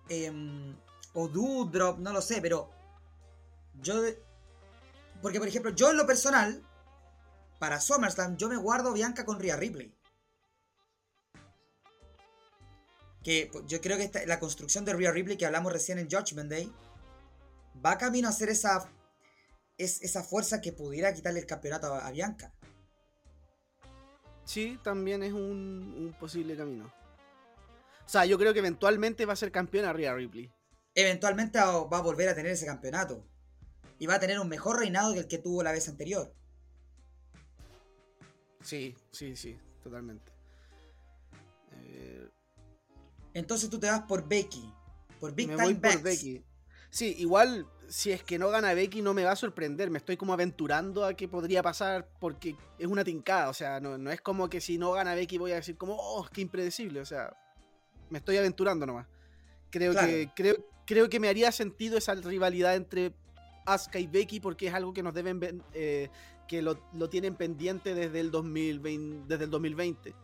em, 0.09 0.75
o 1.13 1.27
Doudrop, 1.27 1.97
no 1.99 2.13
lo 2.13 2.21
sé, 2.21 2.41
pero 2.41 2.69
yo... 3.81 4.03
Porque, 5.21 5.39
por 5.39 5.47
ejemplo, 5.47 5.71
yo 5.71 5.89
en 5.91 5.97
lo 5.97 6.05
personal, 6.05 6.63
para 7.59 7.79
SummerSlam, 7.81 8.37
yo 8.37 8.49
me 8.49 8.57
guardo 8.57 8.93
Bianca 8.93 9.25
con 9.25 9.39
Rhea 9.39 9.55
Ripley. 9.57 9.93
Que 13.23 13.49
pues, 13.51 13.65
yo 13.67 13.81
creo 13.81 13.97
que 13.97 14.03
esta- 14.03 14.25
la 14.25 14.39
construcción 14.39 14.85
de 14.85 14.93
Rhea 14.93 15.11
Ripley 15.11 15.37
que 15.37 15.45
hablamos 15.45 15.73
recién 15.73 15.97
en 15.97 16.09
Judgment 16.09 16.49
Day 16.51 16.71
va 17.83 17.97
camino 17.97 18.29
a 18.29 18.31
ser 18.31 18.49
esa, 18.49 18.87
es, 19.77 20.01
esa 20.03 20.23
fuerza 20.23 20.61
que 20.61 20.73
pudiera 20.73 21.13
quitarle 21.13 21.39
el 21.39 21.47
campeonato 21.47 21.87
a, 21.93 22.05
a 22.07 22.11
Bianca. 22.11 22.53
Sí, 24.43 24.79
también 24.83 25.23
es 25.23 25.33
un, 25.33 25.95
un 25.97 26.15
posible 26.19 26.55
camino. 26.55 26.93
O 28.05 28.09
sea, 28.09 28.25
yo 28.25 28.37
creo 28.37 28.53
que 28.53 28.59
eventualmente 28.59 29.25
va 29.25 29.33
a 29.33 29.37
ser 29.37 29.51
campeona 29.51 29.91
Rhea 29.91 30.13
Ripley. 30.13 30.51
Eventualmente 30.93 31.57
va 31.59 31.97
a 31.97 32.01
volver 32.01 32.29
a 32.29 32.35
tener 32.35 32.51
ese 32.51 32.67
campeonato. 32.67 33.25
Y 33.99 34.07
va 34.07 34.15
a 34.15 34.19
tener 34.19 34.39
un 34.39 34.49
mejor 34.49 34.79
reinado 34.79 35.13
que 35.13 35.19
el 35.19 35.27
que 35.27 35.37
tuvo 35.37 35.63
la 35.63 35.71
vez 35.71 35.87
anterior. 35.87 36.33
Sí, 38.61 38.95
sí, 39.11 39.35
sí, 39.35 39.57
totalmente. 39.83 40.31
Eh, 41.83 42.27
Entonces 43.33 43.69
tú 43.69 43.79
te 43.79 43.87
vas 43.87 44.01
por 44.01 44.27
Becky. 44.27 44.73
Por 45.19 45.33
Big 45.33 45.47
me 45.47 45.55
Time 45.55 45.65
voy 45.65 45.75
por. 45.75 46.01
Becky. 46.01 46.43
Sí, 46.89 47.15
igual, 47.19 47.67
si 47.89 48.11
es 48.11 48.23
que 48.23 48.39
no 48.39 48.49
gana 48.49 48.73
Becky, 48.73 49.01
no 49.01 49.13
me 49.13 49.23
va 49.23 49.31
a 49.31 49.35
sorprender. 49.35 49.89
Me 49.89 49.97
estoy 49.97 50.17
como 50.17 50.33
aventurando 50.33 51.05
a 51.05 51.13
que 51.13 51.27
podría 51.27 51.61
pasar 51.61 52.09
porque 52.19 52.55
es 52.79 52.87
una 52.87 53.03
tincada. 53.03 53.49
O 53.49 53.53
sea, 53.53 53.79
no, 53.79 53.97
no 53.97 54.11
es 54.11 54.21
como 54.21 54.49
que 54.49 54.61
si 54.61 54.77
no 54.77 54.91
gana 54.93 55.13
Becky 55.15 55.37
voy 55.37 55.51
a 55.51 55.55
decir 55.55 55.77
como, 55.77 55.95
oh, 55.97 56.27
qué 56.33 56.41
impredecible. 56.41 57.01
O 57.01 57.05
sea, 57.05 57.35
me 58.09 58.17
estoy 58.19 58.37
aventurando 58.37 58.85
nomás. 58.85 59.07
Creo, 59.69 59.91
Claro. 59.91 60.07
que, 60.07 60.29
creo, 60.35 60.55
creo 60.85 61.09
que 61.09 61.19
me 61.19 61.27
haría 61.27 61.51
sentido 61.51 61.97
esa 61.97 62.15
rivalidad 62.15 62.75
entre 62.75 63.13
Asuka 63.65 63.99
y 63.99 64.07
Becky 64.07 64.39
porque 64.39 64.67
es 64.67 64.73
algo 64.73 64.93
que 64.93 65.03
nos 65.03 65.13
deben 65.13 65.63
eh, 65.73 66.09
que 66.47 66.61
lo, 66.61 66.79
lo 66.93 67.09
tienen 67.09 67.35
pendiente 67.35 67.93
desde 67.93 68.19
el 68.19 68.31
2020. 68.31 69.27
Desde 69.27 69.43
el 69.45 69.49
2020. 69.49 70.15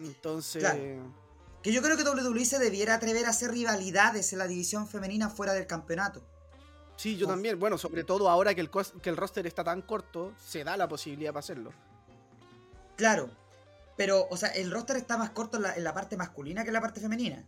Entonces... 0.00 0.62
Claro. 0.62 1.22
Que 1.62 1.72
yo 1.72 1.80
creo 1.80 1.96
que 1.96 2.02
WWE 2.02 2.44
se 2.44 2.58
debiera 2.58 2.94
atrever 2.94 3.24
a 3.26 3.30
hacer 3.30 3.52
rivalidades 3.52 4.32
en 4.32 4.40
la 4.40 4.48
división 4.48 4.88
femenina 4.88 5.30
fuera 5.30 5.52
del 5.52 5.68
campeonato. 5.68 6.26
Sí, 6.96 7.16
yo 7.16 7.26
también. 7.26 7.58
Bueno, 7.58 7.78
sobre 7.78 8.04
todo 8.04 8.28
ahora 8.28 8.54
que 8.54 8.60
el, 8.60 8.70
que 8.70 9.10
el 9.10 9.16
roster 9.16 9.46
está 9.46 9.62
tan 9.62 9.82
corto, 9.82 10.34
se 10.44 10.64
da 10.64 10.76
la 10.76 10.88
posibilidad 10.88 11.32
para 11.32 11.40
hacerlo. 11.40 11.72
Claro. 12.96 13.30
Pero, 13.96 14.26
o 14.30 14.36
sea, 14.36 14.48
el 14.50 14.70
roster 14.70 14.96
está 14.96 15.16
más 15.18 15.30
corto 15.30 15.56
en 15.56 15.64
la, 15.64 15.74
en 15.74 15.84
la 15.84 15.94
parte 15.94 16.16
masculina 16.16 16.62
que 16.62 16.70
en 16.70 16.74
la 16.74 16.80
parte 16.80 17.00
femenina. 17.00 17.44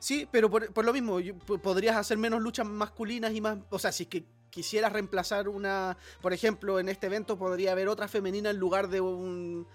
Sí, 0.00 0.26
pero 0.32 0.50
por, 0.50 0.72
por 0.72 0.84
lo 0.84 0.92
mismo, 0.92 1.20
yo- 1.20 1.36
podrías 1.38 1.96
hacer 1.96 2.18
menos 2.18 2.40
luchas 2.42 2.66
masculinas 2.66 3.32
y 3.32 3.40
más. 3.40 3.58
O 3.70 3.78
sea, 3.78 3.92
si 3.92 4.04
es 4.04 4.08
que 4.08 4.24
quisieras 4.50 4.92
reemplazar 4.92 5.48
una. 5.48 5.96
Por 6.20 6.32
ejemplo, 6.32 6.80
en 6.80 6.88
este 6.88 7.06
evento 7.06 7.38
podría 7.38 7.72
haber 7.72 7.86
otra 7.86 8.08
femenina 8.08 8.50
en 8.50 8.56
lugar 8.56 8.88
de 8.88 9.00
un 9.00 9.66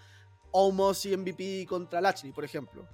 Omos 0.51 1.05
y 1.05 1.15
MVP 1.15 1.65
contra 1.67 2.01
Lashley, 2.01 2.32
por 2.34 2.43
ejemplo. 2.43 2.88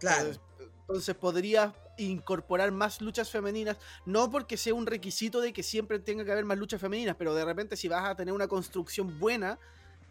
Claro. 0.00 0.28
Entonces, 0.30 0.42
entonces 0.80 1.14
podrías 1.16 1.72
incorporar 1.98 2.72
más 2.72 3.00
luchas 3.00 3.30
femeninas, 3.30 3.76
no 4.06 4.30
porque 4.30 4.56
sea 4.56 4.74
un 4.74 4.86
requisito 4.86 5.40
de 5.40 5.52
que 5.52 5.62
siempre 5.62 5.98
tenga 5.98 6.24
que 6.24 6.32
haber 6.32 6.44
más 6.44 6.56
luchas 6.58 6.80
femeninas, 6.80 7.16
pero 7.16 7.34
de 7.34 7.44
repente 7.44 7.76
si 7.76 7.88
vas 7.88 8.08
a 8.08 8.14
tener 8.14 8.32
una 8.32 8.48
construcción 8.48 9.18
buena, 9.18 9.58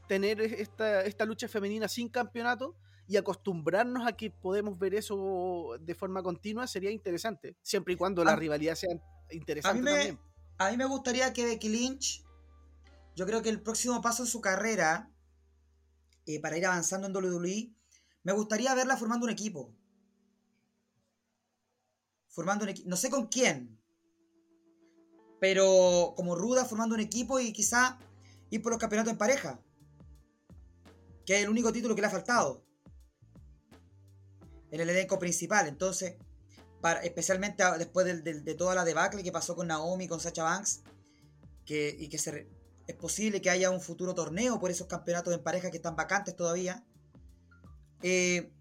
tener 0.08 0.40
esta, 0.42 1.02
esta 1.04 1.26
lucha 1.26 1.48
femenina 1.48 1.88
sin 1.88 2.10
campeonato 2.10 2.76
y 3.08 3.16
acostumbrarnos 3.18 4.06
a 4.06 4.14
que 4.18 4.30
podemos 4.30 4.78
ver 4.78 4.94
eso 4.96 5.78
de 5.80 5.96
forma 5.96 6.22
continua 6.22 6.68
sería 6.68 6.92
interesante, 6.92 7.56
siempre 7.62 7.94
y 7.94 7.98
cuando 7.98 8.24
la 8.24 8.36
rivalidad 8.36 8.76
sea 8.76 8.90
interesante 9.32 9.80
a 9.80 9.82
mí 9.82 9.82
me- 9.82 9.92
también. 9.92 10.20
A 10.60 10.72
mí 10.72 10.78
me 10.78 10.86
gustaría 10.86 11.32
que 11.34 11.46
Becky 11.46 11.70
Lynch, 11.70 12.24
yo 13.16 13.26
creo 13.26 13.42
que 13.42 13.50
el 13.50 13.62
próximo 13.62 14.02
paso 14.02 14.24
en 14.24 14.28
su 14.28 14.42
carrera, 14.42 15.12
eh, 16.26 16.40
para 16.42 16.58
ir 16.58 16.66
avanzando 16.66 17.08
en 17.08 17.14
WWE, 17.14 17.72
me 18.24 18.34
gustaría 18.34 18.74
verla 18.76 18.98
formando 18.98 19.26
un 19.26 19.32
equipo. 19.32 19.72
Formando 22.30 22.64
un 22.66 22.70
equipo. 22.70 22.90
No 22.90 22.98
sé 22.98 23.10
con 23.10 23.28
quién. 23.28 23.80
Pero 25.40 26.14
como 26.16 26.36
Ruda 26.36 26.66
formando 26.66 26.96
un 26.96 27.02
equipo 27.02 27.40
y 27.40 27.54
quizá 27.54 28.00
ir 28.50 28.62
por 28.62 28.72
los 28.72 28.80
campeonatos 28.80 29.14
en 29.14 29.18
pareja. 29.18 29.62
Que 31.26 31.38
es 31.38 31.44
el 31.44 31.50
único 31.50 31.72
título 31.72 31.96
que 31.96 32.02
le 32.02 32.08
ha 32.08 32.12
faltado. 32.12 32.66
En 34.72 34.82
el 34.82 34.90
elenco 34.90 35.18
principal. 35.20 35.68
Entonces, 35.68 36.16
para, 36.82 37.02
especialmente 37.02 37.64
después 37.78 38.06
del- 38.06 38.44
de, 38.44 38.56
toda 38.56 38.76
la 38.76 38.86
debacle 38.86 39.24
que 39.24 39.32
pasó 39.32 39.56
con 39.56 39.68
Naomi, 39.68 40.08
con 40.08 40.20
Sacha 40.20 40.44
Banks, 40.44 40.82
que, 41.66 41.96
y 41.98 42.08
que 42.10 42.18
se 42.18 42.48
es 42.88 42.96
posible 42.96 43.42
que 43.42 43.50
haya 43.50 43.70
un 43.70 43.82
futuro 43.82 44.16
torneo 44.16 44.60
por 44.62 44.72
esos 44.72 44.88
campeonatos 44.88 45.34
en 45.34 45.44
pareja 45.44 45.70
que 45.70 45.76
están 45.78 45.98
vacantes 45.98 46.36
todavía. 46.38 46.86
Eh, 48.02 48.54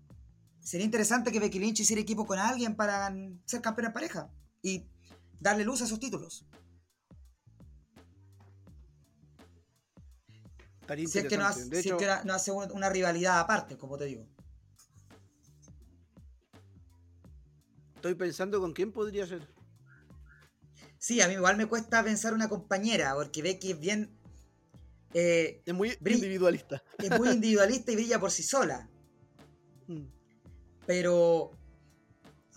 sería 0.61 0.85
interesante 0.85 1.31
que 1.31 1.39
Becky 1.39 1.61
Lynch 1.61 1.79
hiciera 1.79 2.03
equipo 2.03 2.27
con 2.27 2.41
alguien 2.41 2.75
para 2.75 3.15
ser 3.45 3.61
campeona 3.61 3.89
en 3.91 3.95
pareja 3.95 4.29
y 4.63 4.85
darle 5.39 5.63
luz 5.65 5.81
a 5.83 5.85
esos 5.85 6.01
títulos. 6.01 6.45
Si 11.07 11.19
es 11.19 11.25
que 11.27 11.37
no 11.37 11.47
hace, 11.47 11.61
interesante. 11.63 11.77
De 11.77 11.83
si 11.83 11.89
es 11.91 11.95
que 11.97 12.27
no- 12.27 12.35
hace 12.35 12.51
una 12.51 12.89
rivalidad 12.89 13.39
aparte, 13.39 13.77
como 13.77 13.97
te 13.97 14.07
digo. 14.07 14.27
Estoy 18.07 18.15
pensando 18.15 18.61
con 18.61 18.73
quién 18.73 18.93
podría 18.93 19.27
ser. 19.27 19.43
Sí, 20.99 21.21
a 21.21 21.29
mí 21.29 21.35
igual 21.35 21.57
me 21.57 21.67
cuesta 21.67 22.03
pensar 22.03 22.35
una 22.35 22.49
compañera, 22.49 23.15
porque 23.15 23.43
Becky 23.43 23.73
es 23.73 23.81
bien. 23.81 24.17
eh, 25.13 25.61
Es 25.65 25.75
muy 25.75 25.97
individualista. 26.05 26.83
es 26.99 27.19
muy 27.19 27.31
individualista 27.31 27.93
y 27.93 27.97
brilla 27.97 28.21
por 28.21 28.31
sí 28.31 28.43
sola. 28.43 28.89
Mm. 29.89 30.07
Pero 30.87 31.51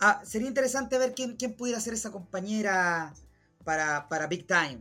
Ah, 0.02 0.22
sería 0.24 0.48
interesante 0.48 0.96
ver 0.96 1.14
quién, 1.14 1.36
quién 1.36 1.54
pudiera 1.54 1.78
ser 1.78 1.92
esa 1.92 2.10
compañera 2.10 3.12
para, 3.64 4.08
para 4.08 4.26
Big 4.26 4.46
Time. 4.46 4.80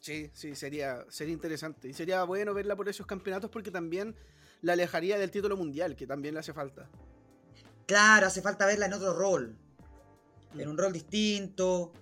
Sí, 0.00 0.30
sí, 0.32 0.54
sería, 0.54 1.04
sería 1.10 1.34
interesante. 1.34 1.88
Y 1.88 1.92
sería 1.92 2.22
bueno 2.24 2.54
verla 2.54 2.74
por 2.76 2.88
esos 2.88 3.06
campeonatos 3.06 3.50
porque 3.50 3.70
también 3.70 4.16
la 4.62 4.72
alejaría 4.72 5.18
del 5.18 5.30
título 5.30 5.56
mundial, 5.56 5.96
que 5.96 6.06
también 6.06 6.32
le 6.34 6.40
hace 6.40 6.54
falta. 6.54 6.88
Claro, 7.88 8.26
hace 8.26 8.42
falta 8.42 8.66
verla 8.66 8.84
en 8.86 8.92
otro 8.92 9.14
rol. 9.14 9.56
En 10.54 10.66
Mm. 10.66 10.70
un 10.70 10.78
rol 10.78 10.92
distinto. 10.92 11.92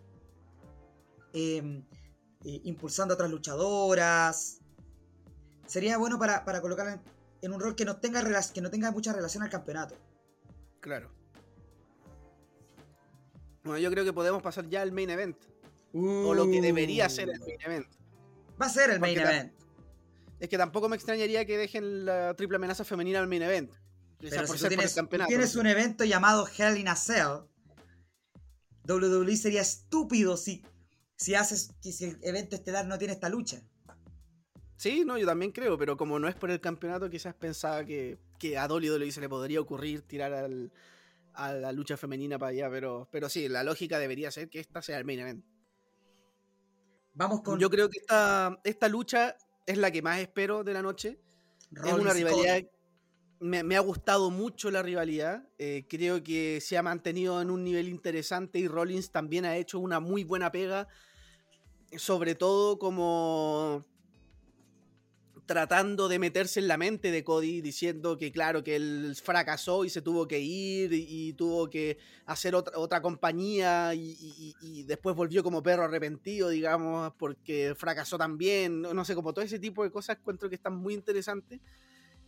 em, 1.38 1.84
eh, 2.46 2.60
impulsando 2.64 3.12
a 3.12 3.16
otras 3.16 3.30
luchadoras. 3.30 4.60
Sería 5.66 5.98
bueno 5.98 6.18
para, 6.18 6.46
para 6.46 6.62
colocarla 6.62 6.94
en, 6.94 7.00
en 7.42 7.52
un 7.52 7.60
rol 7.60 7.76
que 7.76 7.84
no, 7.84 7.98
tenga 7.98 8.22
que 8.54 8.60
no 8.62 8.70
tenga 8.70 8.90
mucha 8.90 9.12
relación 9.12 9.42
al 9.42 9.50
campeonato. 9.50 9.94
Claro. 10.80 11.10
Bueno, 13.64 13.78
yo 13.80 13.90
creo 13.90 14.02
que 14.04 14.14
podemos 14.14 14.42
pasar 14.42 14.66
ya 14.68 14.80
al 14.80 14.92
main 14.92 15.10
event. 15.10 15.36
O 15.92 16.32
lo 16.32 16.46
que 16.50 16.62
debería 16.62 17.08
ser 17.10 17.28
el 17.28 17.40
main 17.40 17.60
event. 17.60 17.86
Va 18.58 18.64
a 18.66 18.70
ser 18.70 18.88
el 18.90 19.00
main 19.00 19.14
Porque 19.18 19.30
event. 19.30 19.52
Es 20.40 20.48
que 20.48 20.56
tampoco 20.56 20.88
me 20.88 20.96
extrañaría 20.96 21.44
que 21.44 21.58
dejen 21.58 22.06
la 22.06 22.32
triple 22.34 22.56
amenaza 22.56 22.82
femenina 22.84 23.18
al 23.18 23.26
main 23.28 23.42
event. 23.42 23.70
Pero 24.18 24.46
por 24.46 24.58
si 24.58 24.64
tú 24.64 25.26
tienes, 25.28 25.56
un 25.56 25.66
evento 25.66 26.04
llamado 26.04 26.46
Hell 26.56 26.78
in 26.78 26.88
a 26.88 26.96
Cell, 26.96 27.44
WWE 28.88 29.36
sería 29.36 29.60
estúpido 29.62 30.36
si, 30.36 30.62
si 31.16 31.34
haces 31.34 31.70
que 31.82 31.92
si 31.92 32.04
el 32.06 32.18
evento 32.22 32.56
estelar 32.56 32.86
no 32.86 32.98
tiene 32.98 33.14
esta 33.14 33.28
lucha. 33.28 33.62
Sí, 34.76 35.04
no, 35.04 35.16
yo 35.18 35.26
también 35.26 35.52
creo, 35.52 35.78
pero 35.78 35.96
como 35.96 36.18
no 36.18 36.28
es 36.28 36.34
por 36.34 36.50
el 36.50 36.60
campeonato, 36.60 37.08
quizás 37.08 37.34
pensaba 37.34 37.84
que, 37.84 38.18
que 38.38 38.58
a 38.58 38.66
WWE 38.66 39.10
se 39.10 39.20
le 39.20 39.28
podría 39.28 39.60
ocurrir 39.60 40.02
tirar 40.02 40.32
al- 40.32 40.72
a 41.32 41.52
la 41.52 41.72
lucha 41.72 41.96
femenina 41.96 42.38
para 42.38 42.50
allá, 42.50 42.70
pero, 42.70 43.08
pero 43.10 43.28
sí, 43.28 43.48
la 43.48 43.62
lógica 43.64 43.98
debería 43.98 44.30
ser 44.30 44.48
que 44.48 44.60
esta 44.60 44.80
sea 44.82 44.98
el 44.98 45.04
main 45.04 45.20
event. 45.20 45.44
Vamos 47.14 47.40
con 47.42 47.58
Yo 47.58 47.70
creo 47.70 47.88
que 47.88 47.98
esta, 47.98 48.58
esta 48.64 48.88
lucha 48.88 49.36
es 49.66 49.78
la 49.78 49.90
que 49.90 50.02
más 50.02 50.18
espero 50.20 50.62
de 50.64 50.72
la 50.74 50.82
noche. 50.82 51.18
es 51.84 51.92
una 51.92 52.12
rivalidad. 52.12 52.60
Cody. 52.60 52.68
Me, 53.38 53.76
ha 53.76 53.80
gustado 53.80 54.30
mucho 54.30 54.70
la 54.70 54.82
rivalidad. 54.82 55.46
eh, 55.58 55.84
creo 55.88 56.22
que 56.22 56.60
se 56.60 56.78
ha 56.78 56.82
mantenido 56.82 57.40
en 57.42 57.50
un 57.50 57.64
nivel 57.64 57.88
interesante 57.88 58.58
y 58.58 58.66
Rollins 58.68 59.10
también 59.10 59.44
ha 59.44 59.56
hecho 59.56 59.78
una 59.78 60.00
muy 60.00 60.24
buena 60.24 60.50
pega. 60.50 60.88
Sobre 61.96 62.34
todo 62.34 62.78
como 62.78 63.84
tratando 65.46 66.08
de 66.08 66.18
meterse 66.18 66.58
en 66.58 66.66
la 66.66 66.76
mente 66.76 67.12
de 67.12 67.22
Cody, 67.22 67.60
diciendo 67.60 68.16
que 68.18 68.32
claro, 68.32 68.64
que 68.64 68.74
él 68.74 69.14
fracasó 69.22 69.84
y 69.84 69.90
se 69.90 70.02
tuvo 70.02 70.26
que 70.26 70.40
ir 70.40 70.92
y, 70.92 71.32
tuvo 71.34 71.70
que 71.70 71.98
hacer 72.26 72.54
otra, 72.56 72.76
otra 72.78 73.00
compañía 73.00 73.94
y, 73.94 74.16
y- 74.18 74.56
y 74.60 74.82
después 74.82 75.14
volvió 75.14 75.44
como 75.44 75.62
perro 75.62 75.84
arrepentido, 75.84 76.48
digamos, 76.48 77.12
porque 77.16 77.74
fracasó 77.76 78.18
también, 78.18 78.82
no, 78.82 78.92
no 78.92 79.04
sé, 79.04 79.14
como 79.14 79.32
todo 79.32 79.44
ese 79.44 79.60
tipo 79.60 79.84
de 79.84 79.90
cosas 79.92 80.16
encuentro 80.18 80.48
que 80.48 80.56
están 80.56 80.74
muy 80.76 80.94
interesantes. 80.94 81.60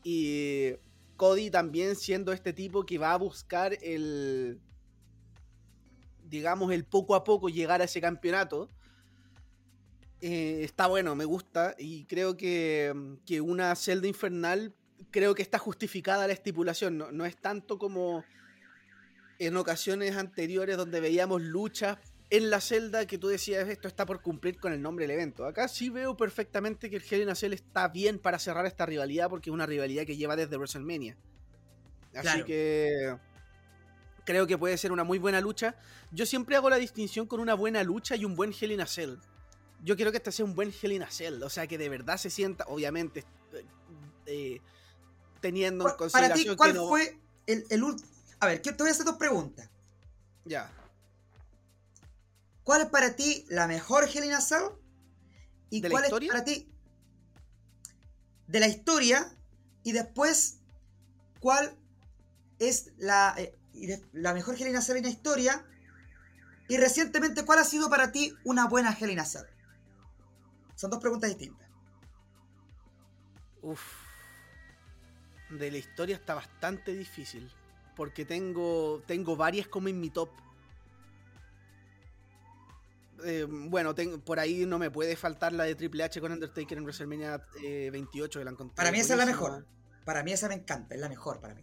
Y 0.04 0.74
Cody 1.18 1.50
también 1.50 1.96
siendo 1.96 2.32
este 2.32 2.52
tipo 2.52 2.86
que 2.86 2.96
va 2.96 3.12
a 3.12 3.16
buscar 3.18 3.76
el, 3.82 4.60
digamos, 6.22 6.72
el 6.72 6.84
poco 6.84 7.16
a 7.16 7.24
poco 7.24 7.48
llegar 7.48 7.82
a 7.82 7.84
ese 7.84 8.00
campeonato. 8.00 8.70
Eh, 10.20 10.60
está 10.62 10.86
bueno, 10.86 11.16
me 11.16 11.24
gusta. 11.24 11.74
Y 11.76 12.04
creo 12.04 12.36
que, 12.36 12.94
que 13.26 13.40
una 13.40 13.74
celda 13.74 14.06
infernal, 14.06 14.72
creo 15.10 15.34
que 15.34 15.42
está 15.42 15.58
justificada 15.58 16.28
la 16.28 16.32
estipulación. 16.32 16.96
No, 16.96 17.10
no 17.10 17.26
es 17.26 17.36
tanto 17.36 17.78
como 17.78 18.24
en 19.40 19.56
ocasiones 19.56 20.16
anteriores 20.16 20.76
donde 20.76 21.00
veíamos 21.00 21.42
luchas 21.42 21.98
en 22.30 22.50
la 22.50 22.60
celda 22.60 23.06
que 23.06 23.16
tú 23.18 23.28
decías 23.28 23.68
esto 23.68 23.88
está 23.88 24.04
por 24.04 24.20
cumplir 24.20 24.58
con 24.60 24.72
el 24.72 24.82
nombre 24.82 25.06
del 25.06 25.12
evento. 25.12 25.46
Acá 25.46 25.66
sí 25.68 25.88
veo 25.88 26.16
perfectamente 26.16 26.90
que 26.90 26.96
el 26.96 27.02
Hell 27.08 27.22
in 27.22 27.30
a 27.30 27.34
Cell 27.34 27.52
está 27.54 27.88
bien 27.88 28.18
para 28.18 28.38
cerrar 28.38 28.66
esta 28.66 28.84
rivalidad 28.84 29.30
porque 29.30 29.48
es 29.50 29.54
una 29.54 29.64
rivalidad 29.66 30.04
que 30.04 30.16
lleva 30.16 30.36
desde 30.36 30.56
WrestleMania. 30.56 31.16
Así 32.14 32.22
Claro. 32.22 32.44
que 32.44 33.16
creo 34.24 34.46
que 34.46 34.58
puede 34.58 34.76
ser 34.76 34.92
una 34.92 35.04
muy 35.04 35.18
buena 35.18 35.40
lucha. 35.40 35.74
Yo 36.10 36.26
siempre 36.26 36.56
hago 36.56 36.68
la 36.68 36.76
distinción 36.76 37.26
con 37.26 37.40
una 37.40 37.54
buena 37.54 37.82
lucha 37.82 38.14
y 38.14 38.24
un 38.26 38.34
buen 38.36 38.52
Hell 38.58 38.72
in 38.72 38.80
a 38.82 38.86
Cell. 38.86 39.14
Yo 39.82 39.96
quiero 39.96 40.10
que 40.10 40.18
este 40.18 40.32
sea 40.32 40.44
un 40.44 40.54
buen 40.54 40.70
Hell 40.82 40.92
in 40.92 41.02
a 41.04 41.10
Cell, 41.10 41.42
o 41.42 41.48
sea 41.48 41.66
que 41.66 41.78
de 41.78 41.88
verdad 41.88 42.16
se 42.18 42.28
sienta, 42.30 42.64
obviamente, 42.68 43.24
eh, 44.26 44.60
teniendo 45.40 45.88
en 45.88 45.96
¿Cuál- 45.96 46.10
Para 46.10 46.26
ti, 46.34 46.44
consideración 46.44 46.56
¿cuál 46.56 46.72
que 46.72 46.78
no- 46.78 46.88
fue 46.88 47.18
el, 47.46 47.64
el 47.70 47.82
último? 47.82 48.08
A 48.40 48.46
ver, 48.46 48.60
que- 48.60 48.72
te 48.72 48.82
voy 48.82 48.88
a 48.88 48.92
hacer 48.92 49.06
dos 49.06 49.16
preguntas. 49.16 49.70
Ya. 50.44 50.70
¿Cuál 52.68 52.82
es 52.82 52.88
para 52.88 53.16
ti 53.16 53.46
la 53.48 53.66
mejor 53.66 54.04
Hell 54.04 54.24
in 54.24 54.34
a 54.34 54.42
Cell? 54.42 54.74
¿Y 55.70 55.80
¿De 55.80 55.88
la 55.88 55.92
cuál 55.94 56.04
es 56.04 56.08
historia? 56.08 56.28
para 56.30 56.44
ti 56.44 56.70
de 58.46 58.60
la 58.60 58.68
historia? 58.68 59.34
Y 59.84 59.92
después, 59.92 60.58
¿cuál 61.40 61.78
es 62.58 62.92
la, 62.98 63.34
eh, 63.38 63.58
la 64.12 64.34
mejor 64.34 64.54
Hell 64.60 64.68
in 64.68 64.76
a 64.76 64.82
Cell 64.82 64.98
en 64.98 65.04
la 65.04 65.08
historia? 65.08 65.64
Y 66.68 66.76
recientemente, 66.76 67.46
¿cuál 67.46 67.60
ha 67.60 67.64
sido 67.64 67.88
para 67.88 68.12
ti 68.12 68.34
una 68.44 68.68
buena 68.68 68.92
Hell 68.92 69.12
in 69.12 69.20
a 69.20 69.24
Cell? 69.24 69.46
Son 70.74 70.90
dos 70.90 71.00
preguntas 71.00 71.30
distintas. 71.30 71.66
Uf. 73.62 73.80
De 75.48 75.70
la 75.70 75.78
historia 75.78 76.16
está 76.16 76.34
bastante 76.34 76.92
difícil. 76.92 77.50
Porque 77.96 78.26
tengo, 78.26 79.02
tengo 79.06 79.36
varias 79.36 79.68
como 79.68 79.88
en 79.88 79.98
mi 79.98 80.10
top. 80.10 80.28
Eh, 83.24 83.46
bueno, 83.48 83.94
tengo, 83.94 84.18
por 84.18 84.38
ahí 84.38 84.66
no 84.66 84.78
me 84.78 84.90
puede 84.90 85.16
faltar 85.16 85.52
la 85.52 85.64
de 85.64 85.74
Triple 85.74 86.04
H 86.04 86.20
con 86.20 86.32
Undertaker 86.32 86.78
en 86.78 86.84
WrestleMania 86.84 87.42
eh, 87.62 87.90
28. 87.92 88.38
Que 88.38 88.44
la 88.44 88.50
encontré 88.50 88.76
Para 88.76 88.92
mí 88.92 88.98
esa 89.00 89.14
es 89.14 89.18
la 89.18 89.26
mejor. 89.26 89.66
Para 90.04 90.22
mí 90.22 90.32
esa 90.32 90.48
me 90.48 90.54
encanta, 90.54 90.94
es 90.94 91.00
la 91.00 91.08
mejor 91.08 91.40
para 91.40 91.54
mí. 91.54 91.62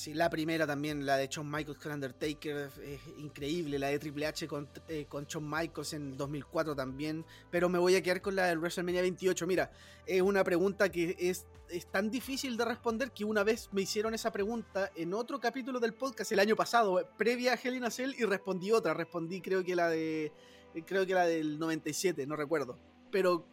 Sí, 0.00 0.14
la 0.14 0.30
primera 0.30 0.66
también, 0.66 1.04
la 1.04 1.18
de 1.18 1.26
Shawn 1.26 1.50
Michaels 1.50 1.78
con 1.78 1.92
Undertaker, 1.92 2.70
es 2.82 3.00
increíble. 3.18 3.78
La 3.78 3.88
de 3.88 3.98
Triple 3.98 4.26
H 4.26 4.48
con, 4.48 4.66
eh, 4.88 5.04
con 5.06 5.26
Shawn 5.26 5.46
Michaels 5.46 5.92
en 5.92 6.16
2004 6.16 6.74
también. 6.74 7.22
Pero 7.50 7.68
me 7.68 7.78
voy 7.78 7.96
a 7.96 8.02
quedar 8.02 8.22
con 8.22 8.34
la 8.34 8.46
del 8.46 8.60
WrestleMania 8.60 9.02
28. 9.02 9.46
Mira, 9.46 9.70
es 10.06 10.22
una 10.22 10.42
pregunta 10.42 10.88
que 10.88 11.16
es, 11.18 11.44
es 11.68 11.86
tan 11.90 12.10
difícil 12.10 12.56
de 12.56 12.64
responder 12.64 13.10
que 13.10 13.26
una 13.26 13.42
vez 13.42 13.68
me 13.72 13.82
hicieron 13.82 14.14
esa 14.14 14.30
pregunta 14.32 14.90
en 14.94 15.12
otro 15.12 15.38
capítulo 15.38 15.78
del 15.80 15.92
podcast 15.92 16.32
el 16.32 16.40
año 16.40 16.56
pasado, 16.56 17.06
previa 17.18 17.52
a 17.52 17.58
Hell 17.62 17.74
in 17.74 17.84
a 17.84 17.90
Cell, 17.90 18.14
y 18.16 18.24
respondí 18.24 18.72
otra. 18.72 18.94
Respondí 18.94 19.42
creo 19.42 19.62
que 19.62 19.76
la 19.76 19.90
de. 19.90 20.32
Creo 20.86 21.06
que 21.06 21.14
la 21.14 21.26
del 21.26 21.58
97, 21.58 22.26
no 22.26 22.36
recuerdo. 22.36 22.78
Pero 23.10 23.46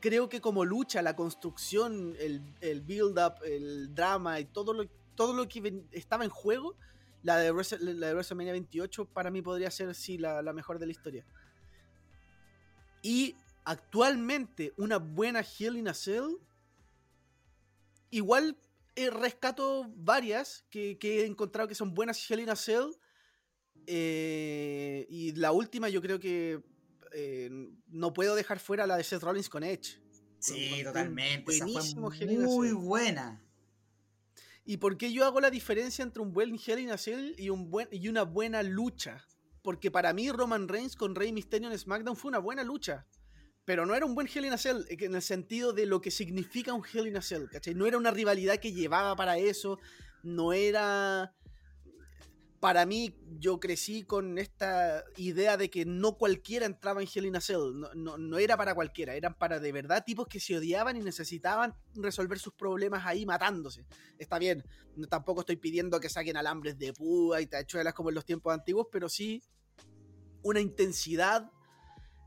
creo 0.00 0.28
que 0.28 0.40
como 0.40 0.64
lucha, 0.64 1.02
la 1.02 1.16
construcción, 1.16 2.16
el, 2.18 2.42
el 2.60 2.80
build-up, 2.82 3.42
el 3.44 3.94
drama 3.94 4.40
y 4.40 4.46
todo 4.46 4.72
lo, 4.72 4.88
todo 5.14 5.34
lo 5.34 5.48
que 5.48 5.84
estaba 5.92 6.24
en 6.24 6.30
juego, 6.30 6.76
la 7.22 7.36
de, 7.36 7.52
la 7.80 8.06
de 8.08 8.14
WrestleMania 8.14 8.52
28 8.52 9.04
para 9.06 9.30
mí 9.30 9.42
podría 9.42 9.70
ser, 9.70 9.94
sí, 9.94 10.18
la, 10.18 10.42
la 10.42 10.52
mejor 10.52 10.78
de 10.78 10.86
la 10.86 10.92
historia. 10.92 11.24
Y 13.02 13.36
actualmente, 13.64 14.72
una 14.76 14.98
buena 14.98 15.40
Hell 15.40 15.76
in 15.76 15.88
a 15.88 15.94
Cell, 15.94 16.36
igual 18.10 18.56
eh, 18.96 19.10
rescato 19.10 19.86
varias 19.96 20.64
que, 20.70 20.98
que 20.98 21.20
he 21.20 21.26
encontrado 21.26 21.68
que 21.68 21.74
son 21.74 21.94
buenas 21.94 22.30
Hell 22.30 22.40
in 22.40 22.50
a 22.50 22.56
Cell. 22.56 22.92
Eh, 23.92 25.06
y 25.10 25.32
la 25.32 25.50
última 25.50 25.88
yo 25.88 26.00
creo 26.00 26.20
que 26.20 26.62
eh, 27.12 27.50
no 27.88 28.12
puedo 28.12 28.36
dejar 28.36 28.60
fuera 28.60 28.86
la 28.86 28.96
de 28.96 29.02
Seth 29.02 29.22
Rollins 29.22 29.48
con 29.48 29.64
Edge. 29.64 30.00
Sí, 30.38 30.74
un 30.78 30.84
totalmente. 30.84 31.52
Esa 31.52 31.64
buenísimo 31.64 32.08
fue 32.08 32.18
Hell 32.18 32.30
in 32.30 32.42
a 32.42 32.44
muy 32.44 32.70
buena. 32.70 33.44
¿Y 34.64 34.76
por 34.76 34.96
qué 34.96 35.12
yo 35.12 35.24
hago 35.24 35.40
la 35.40 35.50
diferencia 35.50 36.04
entre 36.04 36.22
un 36.22 36.32
buen 36.32 36.54
Hell 36.54 36.78
in 36.78 36.92
a 36.92 36.98
Cell 36.98 37.34
y, 37.36 37.50
un 37.50 37.68
buen, 37.68 37.88
y 37.90 38.06
una 38.06 38.22
buena 38.22 38.62
lucha? 38.62 39.26
Porque 39.60 39.90
para 39.90 40.12
mí 40.12 40.30
Roman 40.30 40.68
Reigns 40.68 40.94
con 40.94 41.16
Rey 41.16 41.32
Mysterio 41.32 41.68
en 41.68 41.76
SmackDown 41.76 42.16
fue 42.16 42.28
una 42.28 42.38
buena 42.38 42.62
lucha. 42.62 43.06
Pero 43.64 43.86
no 43.86 43.96
era 43.96 44.06
un 44.06 44.14
buen 44.14 44.28
Hell 44.32 44.44
in 44.44 44.52
a 44.52 44.58
Cell 44.58 44.84
eh, 44.88 44.96
en 45.00 45.16
el 45.16 45.22
sentido 45.22 45.72
de 45.72 45.86
lo 45.86 46.00
que 46.00 46.12
significa 46.12 46.72
un 46.74 46.84
Hell 46.84 47.08
in 47.08 47.16
a 47.16 47.22
Cell, 47.22 47.48
¿cachai? 47.50 47.74
No 47.74 47.86
era 47.86 47.98
una 47.98 48.12
rivalidad 48.12 48.58
que 48.58 48.72
llevaba 48.72 49.16
para 49.16 49.36
eso, 49.36 49.80
no 50.22 50.52
era... 50.52 51.34
Para 52.60 52.84
mí, 52.84 53.16
yo 53.38 53.58
crecí 53.58 54.02
con 54.02 54.36
esta 54.36 55.02
idea 55.16 55.56
de 55.56 55.70
que 55.70 55.86
no 55.86 56.18
cualquiera 56.18 56.66
entraba 56.66 57.00
en 57.00 57.08
Hell 57.12 57.24
in 57.24 57.36
a 57.36 57.40
Cell, 57.40 57.72
no, 57.94 58.18
no, 58.18 58.38
era 58.38 58.54
para 58.58 58.74
cualquiera, 58.74 59.14
eran 59.14 59.32
para 59.32 59.58
de 59.58 59.72
verdad 59.72 60.04
tipos 60.04 60.28
que 60.28 60.40
se 60.40 60.58
odiaban 60.58 60.94
y 60.98 61.00
necesitaban 61.00 61.74
resolver 61.94 62.38
sus 62.38 62.52
problemas 62.52 63.06
ahí 63.06 63.24
matándose. 63.24 63.86
Está 64.18 64.38
bien, 64.38 64.62
no, 64.94 65.06
tampoco 65.06 65.40
estoy 65.40 65.56
pidiendo 65.56 65.98
que 66.00 66.10
saquen 66.10 66.36
alambres 66.36 66.78
de 66.78 66.92
púa 66.92 67.40
y 67.40 67.46
tachuelas 67.46 67.94
como 67.94 68.10
en 68.10 68.16
los 68.16 68.26
tiempos 68.26 68.52
antiguos, 68.52 68.88
pero 68.92 69.08
sí 69.08 69.42
una 70.42 70.60
intensidad 70.60 71.50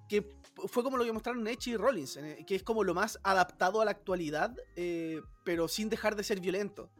que 0.10 0.28
fue 0.68 0.84
como 0.84 0.98
lo 0.98 1.06
que 1.06 1.14
mostraron 1.14 1.48
Edge 1.48 1.72
y 1.72 1.78
Rollins, 1.78 2.18
eh, 2.18 2.44
que 2.46 2.56
es 2.56 2.64
como 2.64 2.84
lo 2.84 2.94
más 2.94 3.20
adaptado 3.24 3.82
a 3.82 3.86
la 3.86 3.92
actualidad, 3.92 4.56
eh, 4.76 5.22
pero 5.44 5.68
sin 5.68 5.90
dejar 5.90 6.16
de 6.16 6.24
ser 6.24 6.40
violento. 6.40 6.92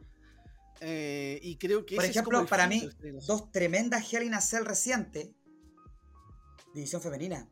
Eh, 0.80 1.38
y 1.42 1.56
creo 1.56 1.86
que 1.86 1.96
Por 1.96 2.04
es 2.04 2.10
ejemplo, 2.10 2.44
para 2.46 2.66
mí, 2.66 2.88
dos 3.26 3.50
tremendas 3.50 4.12
Hell 4.12 4.24
in 4.24 4.34
a 4.34 4.40
Cell 4.40 4.64
recientes. 4.64 5.30
División 6.74 7.00
femenina. 7.00 7.48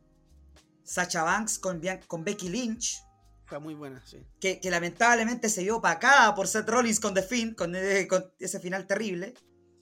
Sacha 0.83 1.23
Banks 1.23 1.59
con, 1.59 1.81
con 2.07 2.23
Becky 2.23 2.49
Lynch. 2.49 3.01
Fue 3.45 3.59
muy 3.59 3.73
buena, 3.73 4.05
sí. 4.05 4.25
Que, 4.39 4.59
que 4.59 4.69
lamentablemente 4.69 5.49
se 5.49 5.63
vio 5.63 5.77
opacada 5.77 6.33
por 6.35 6.47
Seth 6.47 6.67
Rollins 6.67 6.99
con 6.99 7.13
The 7.13 7.23
Fiend, 7.23 7.55
con, 7.55 7.75
eh, 7.75 8.07
con 8.07 8.33
ese 8.39 8.59
final 8.59 8.85
terrible. 8.85 9.33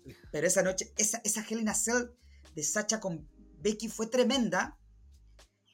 Sí. 0.05 0.15
Pero 0.31 0.47
esa 0.47 0.61
noche, 0.61 0.93
esa, 0.97 1.21
esa 1.23 1.45
Hell 1.47 1.59
in 1.59 1.69
a 1.69 1.73
Cell 1.73 2.09
de 2.55 2.63
Sacha 2.63 2.99
con 2.99 3.27
Becky 3.59 3.87
fue 3.87 4.07
tremenda. 4.07 4.77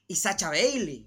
Y 0.07 0.15
Sacha 0.15 0.49
Bailey, 0.49 1.05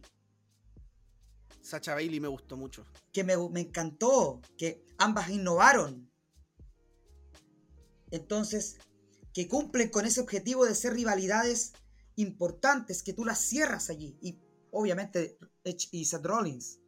Sacha 1.62 1.94
Bailey 1.94 2.20
me 2.20 2.28
gustó 2.28 2.56
mucho. 2.56 2.84
que 3.12 3.24
me, 3.24 3.36
me 3.50 3.60
encantó, 3.60 4.40
que 4.58 4.84
ambas 4.98 5.30
innovaron. 5.30 6.09
Entonces, 8.10 8.78
que 9.32 9.48
cumplen 9.48 9.90
con 9.90 10.06
ese 10.06 10.20
objetivo 10.20 10.64
de 10.64 10.74
ser 10.74 10.94
rivalidades 10.94 11.72
importantes, 12.16 13.02
que 13.02 13.12
tú 13.12 13.24
las 13.24 13.38
cierras 13.38 13.90
allí. 13.90 14.18
Y 14.20 14.40
obviamente 14.70 15.38
Edge 15.64 15.88
y 15.92 16.04
Seth 16.04 16.24
Rollins. 16.24 16.80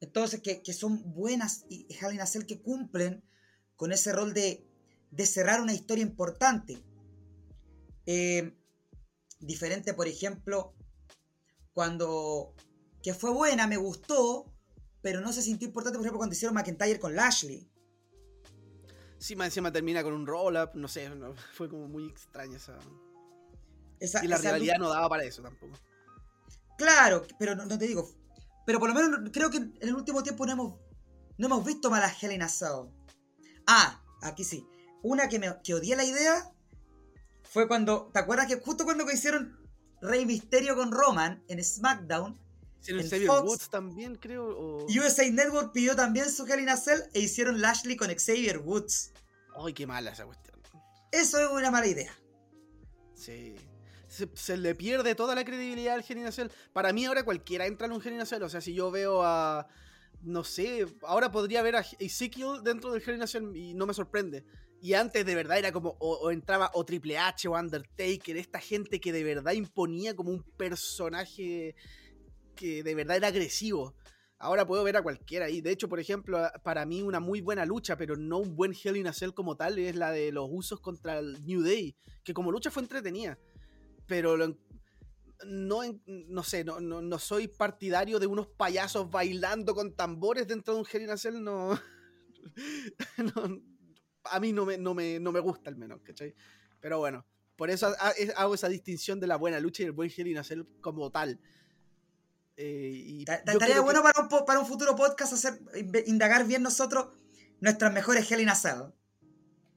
Entonces, 0.00 0.40
que, 0.40 0.62
que 0.62 0.72
son 0.72 1.14
buenas 1.14 1.64
y 1.68 1.86
a 2.20 2.26
Cell 2.26 2.44
que 2.44 2.60
cumplen 2.60 3.22
con 3.76 3.92
ese 3.92 4.12
rol 4.12 4.34
de, 4.34 4.66
de 5.10 5.26
cerrar 5.26 5.60
una 5.60 5.74
historia 5.74 6.02
importante. 6.02 6.82
Eh, 8.06 8.56
diferente, 9.38 9.94
por 9.94 10.08
ejemplo, 10.08 10.74
cuando... 11.72 12.54
Que 13.02 13.14
fue 13.14 13.32
buena, 13.32 13.66
me 13.66 13.76
gustó, 13.76 14.52
pero 15.02 15.20
no 15.20 15.32
se 15.32 15.42
sintió 15.42 15.66
importante, 15.66 15.98
por 15.98 16.06
ejemplo, 16.06 16.18
cuando 16.18 16.34
hicieron 16.34 16.54
McIntyre 16.54 17.00
con 17.00 17.16
Lashley. 17.16 17.68
Sí, 19.22 19.36
más 19.36 19.46
encima 19.46 19.70
termina 19.70 20.02
con 20.02 20.12
un 20.14 20.26
roll-up, 20.26 20.70
no 20.74 20.88
sé, 20.88 21.08
no, 21.10 21.34
fue 21.54 21.68
como 21.68 21.86
muy 21.88 22.08
extraña 22.08 22.56
esa... 22.56 22.76
Esa- 24.00 24.24
Y 24.24 24.28
la 24.28 24.34
esa 24.36 24.48
rivalidad 24.48 24.74
lucha- 24.74 24.78
no 24.84 24.88
daba 24.90 25.08
para 25.08 25.22
eso 25.24 25.42
tampoco. 25.42 25.74
Claro, 26.76 27.24
pero 27.38 27.54
no, 27.54 27.64
no 27.66 27.78
te 27.78 27.86
digo. 27.86 28.10
Pero 28.66 28.80
por 28.80 28.88
lo 28.88 28.94
menos 28.96 29.20
no- 29.20 29.30
creo 29.30 29.48
que 29.50 29.58
en 29.58 29.74
el 29.80 29.94
último 29.94 30.24
tiempo 30.24 30.44
no 30.44 30.52
hemos, 30.52 30.74
no 31.38 31.46
hemos 31.46 31.64
visto 31.64 31.88
malas 31.88 32.20
Hell 32.20 32.32
in 32.32 32.42
a 32.42 32.48
Cell. 32.48 32.88
Ah, 33.66 34.02
aquí 34.22 34.42
sí. 34.42 34.66
Una 35.04 35.28
que, 35.28 35.38
me, 35.38 35.54
que 35.62 35.74
odié 35.74 35.94
la 35.94 36.04
idea 36.04 36.50
fue 37.44 37.68
cuando. 37.68 38.10
¿Te 38.12 38.18
acuerdas 38.18 38.46
que 38.48 38.60
justo 38.60 38.84
cuando 38.84 39.08
hicieron 39.08 39.56
Rey 40.00 40.26
Misterio 40.26 40.74
con 40.74 40.90
Roman 40.90 41.44
en 41.46 41.62
SmackDown, 41.62 42.40
Hicieron 42.82 43.04
Xavier 43.08 43.26
Fox- 43.28 43.42
Woods 43.48 43.70
también, 43.70 44.16
creo. 44.16 44.44
O... 44.46 44.86
USA 44.86 45.28
Network 45.30 45.72
pidió 45.72 45.96
también 45.96 46.30
su 46.30 46.44
Hell 46.46 46.60
in 46.60 46.68
a 46.68 46.76
Cell 46.76 47.00
e 47.14 47.20
hicieron 47.20 47.60
Lashley 47.60 47.96
con 47.96 48.08
Xavier 48.10 48.58
Woods? 48.58 49.12
Ay, 49.56 49.72
qué 49.72 49.86
mala 49.86 50.10
esa 50.10 50.24
cuestión. 50.24 50.60
Eso 51.10 51.38
es 51.38 51.48
una 51.50 51.70
mala 51.70 51.86
idea. 51.86 52.12
Sí. 53.14 53.54
Se, 54.08 54.28
se 54.34 54.56
le 54.56 54.74
pierde 54.74 55.14
toda 55.14 55.34
la 55.34 55.44
credibilidad 55.44 55.94
al 55.94 56.04
Hell 56.06 56.18
in 56.18 56.26
a 56.26 56.32
Cell. 56.32 56.48
Para 56.72 56.92
mí 56.92 57.04
ahora 57.06 57.22
cualquiera 57.24 57.66
entra 57.66 57.86
en 57.86 57.92
un 57.92 58.02
Hell 58.04 58.14
in 58.14 58.20
a 58.20 58.26
Cell. 58.26 58.42
O 58.42 58.48
sea, 58.48 58.60
si 58.60 58.74
yo 58.74 58.90
veo 58.90 59.22
a... 59.22 59.68
No 60.22 60.44
sé, 60.44 60.86
ahora 61.02 61.32
podría 61.32 61.62
ver 61.62 61.76
a 61.76 61.84
Ezekiel 61.98 62.62
dentro 62.62 62.92
del 62.92 63.02
Hell 63.02 63.16
in 63.16 63.22
a 63.22 63.26
Cell 63.26 63.56
y 63.56 63.74
no 63.74 63.86
me 63.86 63.94
sorprende. 63.94 64.44
Y 64.80 64.94
antes 64.94 65.24
de 65.24 65.34
verdad 65.34 65.58
era 65.58 65.72
como, 65.72 65.96
o, 65.98 66.14
o 66.14 66.30
entraba 66.30 66.70
o 66.74 66.84
Triple 66.84 67.16
H 67.18 67.48
o 67.48 67.58
Undertaker, 67.58 68.36
esta 68.36 68.58
gente 68.60 69.00
que 69.00 69.12
de 69.12 69.22
verdad 69.22 69.52
imponía 69.52 70.14
como 70.14 70.30
un 70.30 70.42
personaje 70.42 71.74
que 72.62 72.82
de 72.84 72.94
verdad 72.94 73.16
era 73.16 73.28
agresivo. 73.28 73.96
Ahora 74.38 74.64
puedo 74.66 74.84
ver 74.84 74.96
a 74.96 75.02
cualquiera 75.02 75.46
ahí. 75.46 75.60
De 75.60 75.70
hecho, 75.72 75.88
por 75.88 75.98
ejemplo, 75.98 76.38
para 76.62 76.86
mí 76.86 77.02
una 77.02 77.18
muy 77.20 77.40
buena 77.40 77.64
lucha, 77.66 77.96
pero 77.96 78.16
no 78.16 78.38
un 78.38 78.54
buen 78.54 78.72
Hell 78.72 78.96
in 78.96 79.08
a 79.08 79.12
Cell 79.12 79.32
como 79.32 79.56
tal, 79.56 79.78
es 79.78 79.96
la 79.96 80.12
de 80.12 80.30
los 80.30 80.46
usos 80.50 80.80
contra 80.80 81.18
el 81.18 81.44
New 81.44 81.62
Day. 81.62 81.96
Que 82.24 82.32
como 82.34 82.52
lucha 82.52 82.70
fue 82.70 82.82
entretenida. 82.82 83.36
Pero 84.06 84.36
lo 84.36 84.56
no, 85.44 85.80
no 86.06 86.42
sé, 86.44 86.62
no, 86.62 86.78
no, 86.80 87.02
no 87.02 87.18
soy 87.18 87.48
partidario 87.48 88.20
de 88.20 88.28
unos 88.28 88.46
payasos 88.46 89.10
bailando 89.10 89.74
con 89.74 89.94
tambores 89.96 90.46
dentro 90.46 90.74
de 90.74 90.80
un 90.80 90.86
Hell 90.92 91.02
in 91.02 91.10
a 91.10 91.16
Cell. 91.16 91.42
No, 91.42 91.74
no- 93.18 93.60
a 94.24 94.38
mí 94.40 94.52
no 94.52 94.64
me, 94.64 94.78
no, 94.78 94.94
me, 94.94 95.18
no 95.18 95.32
me 95.32 95.40
gusta 95.40 95.68
al 95.70 95.76
menos, 95.76 96.00
¿cachai? 96.02 96.34
Pero 96.80 96.98
bueno, 96.98 97.26
por 97.56 97.70
eso 97.70 97.88
ha- 97.88 98.08
ha- 98.08 98.14
hago 98.42 98.54
esa 98.54 98.68
distinción 98.68 99.18
de 99.18 99.26
la 99.26 99.36
buena 99.36 99.58
lucha 99.60 99.82
y 99.82 99.86
el 99.86 99.92
buen 99.92 100.10
Hell 100.16 100.28
in 100.28 100.38
a 100.38 100.44
Cell 100.44 100.62
como 100.80 101.10
tal. 101.10 101.40
Eh, 102.56 102.90
y 102.94 103.20
Estaría 103.22 103.74
que- 103.74 103.80
bueno 103.80 104.02
para 104.02 104.20
un, 104.22 104.28
para 104.46 104.60
un 104.60 104.66
futuro 104.66 104.94
podcast 104.94 105.32
hacer 105.32 105.58
indagar 106.06 106.46
bien 106.46 106.62
nosotros 106.62 107.08
nuestras 107.60 107.92
mejores 107.92 108.30
Hell 108.30 108.40
in 108.40 108.48
a 108.50 108.54
Cell. 108.54 108.90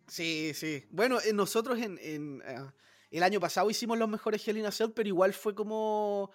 Sí, 0.07 0.51
sí. 0.53 0.85
Bueno, 0.91 1.19
eh, 1.21 1.33
nosotros 1.33 1.79
en, 1.79 1.97
en, 2.01 2.41
ah, 2.47 2.73
el 3.11 3.23
año 3.23 3.39
pasado 3.39 3.69
hicimos 3.69 3.97
los 3.97 4.09
mejores 4.09 4.45
Hell 4.47 4.57
in 4.57 4.65
a 4.65 4.71
Cell, 4.71 4.91
pero 4.95 5.07
igual 5.07 5.33
fue 5.33 5.55
como... 5.55 6.31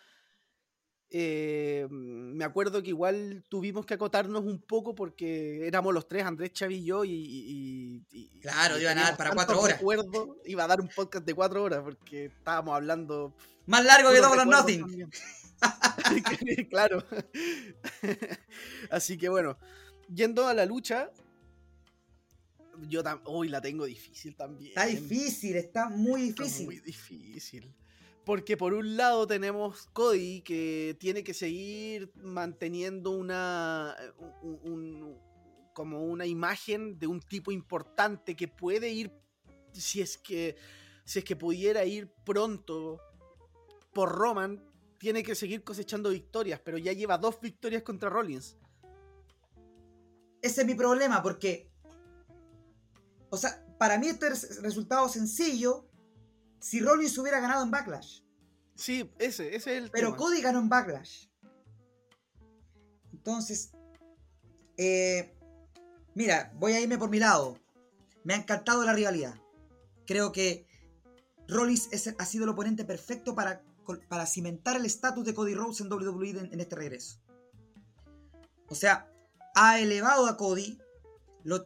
eh, 1.11 1.87
me 1.91 2.45
acuerdo 2.45 2.83
que 2.83 2.89
igual 2.91 3.45
tuvimos 3.49 3.85
que 3.85 3.95
acotarnos 3.95 4.45
un 4.45 4.61
poco 4.63 4.95
porque 4.95 5.67
éramos 5.67 5.93
los 5.93 6.07
tres, 6.09 6.25
Andrés, 6.25 6.53
Chavi 6.53 6.77
y 6.77 6.85
yo, 6.85 7.05
y... 7.05 7.11
y- 7.13 8.07
y- 8.11 8.41
Claro, 8.41 8.79
y 8.79 8.83
iban 8.83 8.99
a 8.99 9.03
dar 9.03 9.17
para 9.17 9.33
cuatro 9.33 9.61
horas. 9.61 9.77
recuerdos, 9.79 10.29
iba 10.47 10.65
a 10.65 10.67
dar 10.69 10.81
un 10.81 10.89
podcast 10.89 11.25
de 11.27 11.35
cuatro 11.35 11.63
horas 11.65 11.81
porque 11.83 12.27
estábamos 12.27 12.75
hablando... 12.75 13.35
Más 13.67 13.85
largo 13.85 14.11
que 14.11 14.21
Double 14.21 14.41
or 14.41 14.47
Nothing. 14.47 14.81
también. 14.81 15.11
claro. 16.71 17.05
Así 18.91 19.17
que 19.19 19.29
bueno, 19.29 19.57
yendo 20.13 20.47
a 20.47 20.55
la 20.55 20.67
lucha, 20.67 21.11
yo 22.89 23.03
también... 23.03 23.35
Uy, 23.35 23.49
la 23.49 23.61
tengo 23.61 23.85
difícil 23.85 24.35
también. 24.37 24.69
Está 24.71 24.87
difícil, 24.87 25.57
está 25.57 25.89
muy 25.89 26.29
Está 26.31 26.43
difícil. 26.45 26.67
Muy 26.67 26.81
difícil. 26.81 27.75
Porque 28.25 28.57
por 28.57 28.75
un 28.75 28.97
lado 28.97 29.27
tenemos 29.27 29.87
Cody 29.93 30.43
que 30.43 30.97
tiene 31.01 31.25
que 31.25 31.35
seguir 31.35 32.13
manteniendo 32.17 33.11
una 33.11 33.97
un- 34.43 34.61
un- 34.63 35.19
como 35.73 36.05
una 36.05 36.27
imagen 36.27 36.99
de 36.99 37.07
un 37.07 37.21
tipo 37.21 37.51
importante 37.51 38.37
que 38.37 38.47
puede 38.47 38.91
ir 38.91 39.11
si 39.73 40.01
es 40.03 40.19
que 40.19 40.57
si 41.05 41.21
es 41.21 41.25
que 41.25 41.35
pudiera 41.37 41.85
ir 41.85 42.13
pronto 42.25 43.01
por 43.93 44.13
Roman 44.13 44.63
tiene 45.01 45.23
que 45.23 45.35
seguir 45.35 45.65
cosechando 45.65 46.11
victorias, 46.11 46.61
pero 46.63 46.77
ya 46.79 46.93
lleva 46.93 47.17
dos 47.19 47.41
victorias 47.41 47.83
contra 47.83 48.11
Rollins. 48.11 48.57
Ese 50.43 50.61
es 50.61 50.67
mi 50.67 50.75
problema, 50.75 51.23
porque. 51.23 51.69
O 53.31 53.37
sea, 53.37 53.65
para 53.79 53.99
mí 53.99 54.09
este 54.09 54.29
es 54.29 54.61
resultado 54.63 55.09
sencillo 55.09 55.89
si 56.59 56.81
Rollins 56.81 57.17
hubiera 57.19 57.41
ganado 57.41 57.65
en 57.65 57.71
Backlash. 57.71 58.21
Sí, 58.75 59.11
ese, 59.19 59.55
ese 59.57 59.77
es 59.77 59.83
el 59.85 59.91
Pero 59.91 60.09
tema. 60.09 60.17
Cody 60.19 60.41
ganó 60.43 60.59
en 60.61 60.69
Backlash. 60.69 61.27
Entonces. 63.13 63.73
eh, 64.77 65.35
mira, 66.15 66.53
voy 66.57 66.73
a 66.73 66.81
irme 66.81 66.99
por 66.99 67.11
mi 67.11 67.19
lado. 67.19 67.59
Me 68.25 68.35
ha 68.35 68.37
encantado 68.37 68.85
la 68.85 68.93
rivalidad. 68.93 69.35
Creo 70.07 70.33
que 70.33 70.67
Rollins 71.49 71.89
es- 71.93 72.15
ha 72.19 72.25
sido 72.27 72.45
el 72.45 72.51
oponente 72.51 72.85
perfecto 72.85 73.35
para, 73.35 73.63
para 74.09 74.27
cimentar 74.27 74.77
el 74.77 74.87
estatus 74.87 75.25
de 75.25 75.35
Cody 75.35 75.55
Rhodes 75.55 75.81
en 75.81 75.93
WWE 75.93 76.31
en, 76.31 76.61
este 76.61 76.77
regreso. 76.77 77.19
O 78.69 78.75
sea, 78.75 79.11
ha 79.55 79.81
elevado 79.81 80.27
a 80.27 80.37
Cody. 80.37 80.79
Lo, 81.45 81.65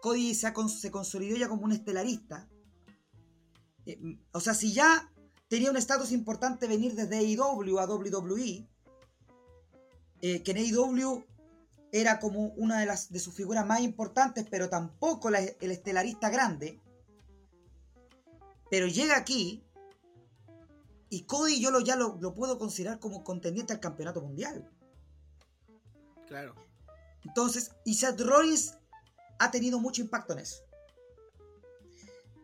Cody 0.00 0.34
se, 0.34 0.46
ha 0.46 0.52
consolidó 0.52 1.36
ya 1.36 1.48
como 1.48 1.62
un 1.62 1.72
estelarista. 1.72 2.48
Eh, 3.86 3.98
o 4.32 4.40
sea, 4.40 4.54
si 4.54 4.72
ya 4.72 5.12
tenía 5.48 5.70
un 5.70 5.76
estatus 5.76 6.12
importante 6.12 6.66
venir 6.66 6.94
desde 6.94 7.18
AEW 7.18 7.78
a 7.78 7.86
WWE, 7.86 8.68
eh, 10.22 10.42
que 10.42 10.50
en 10.50 10.56
AEW 10.58 11.24
era 11.92 12.20
como 12.20 12.46
una 12.56 12.80
de, 12.80 13.18
sus 13.18 13.34
figuras 13.34 13.66
más 13.66 13.80
importantes, 13.80 14.46
pero 14.48 14.68
tampoco 14.68 15.28
el 15.28 15.70
estelarista 15.70 16.30
grande. 16.30 16.80
Pero 18.70 18.86
llega 18.86 19.16
aquí 19.16 19.64
y 21.10 21.24
Cody 21.24 21.60
yo 21.60 21.70
lo, 21.70 21.80
ya 21.80 21.96
lo, 21.96 22.16
lo 22.20 22.34
puedo 22.34 22.56
considerar 22.58 22.98
como 23.00 23.22
contendiente 23.24 23.72
al 23.74 23.80
campeonato 23.80 24.22
mundial. 24.22 24.70
Claro. 26.26 26.54
Entonces, 27.24 27.72
y 27.84 27.94
Seth 27.94 28.20
Rollins 28.20 28.76
ha 29.38 29.50
tenido 29.50 29.78
mucho 29.80 30.00
impacto 30.00 30.32
en 30.32 30.38
eso. 30.38 30.64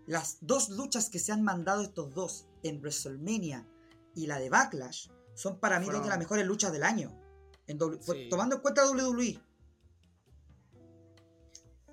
Las 0.07 0.39
dos 0.41 0.69
luchas 0.69 1.09
que 1.11 1.19
se 1.19 1.33
han 1.33 1.43
mandado 1.43 1.83
estos 1.83 2.13
dos 2.15 2.47
en 2.63 2.81
WrestleMania 2.81 3.67
y 4.15 4.27
la 4.27 4.39
de 4.39 4.51
Backlash 4.51 5.09
son 5.35 5.59
para 5.59 5.79
mí 5.81 5.87
dos 5.87 6.03
de 6.03 6.09
las 6.11 6.19
mejores 6.19 6.47
luchas 6.47 6.73
del 6.73 6.83
año. 6.83 7.13
En 7.67 7.79
W- 7.79 8.01
fue- 8.03 8.17
Sí. 8.25 8.29
Tomando 8.29 8.57
en 8.57 8.63
cuenta 8.63 8.85
WWE. 8.89 9.41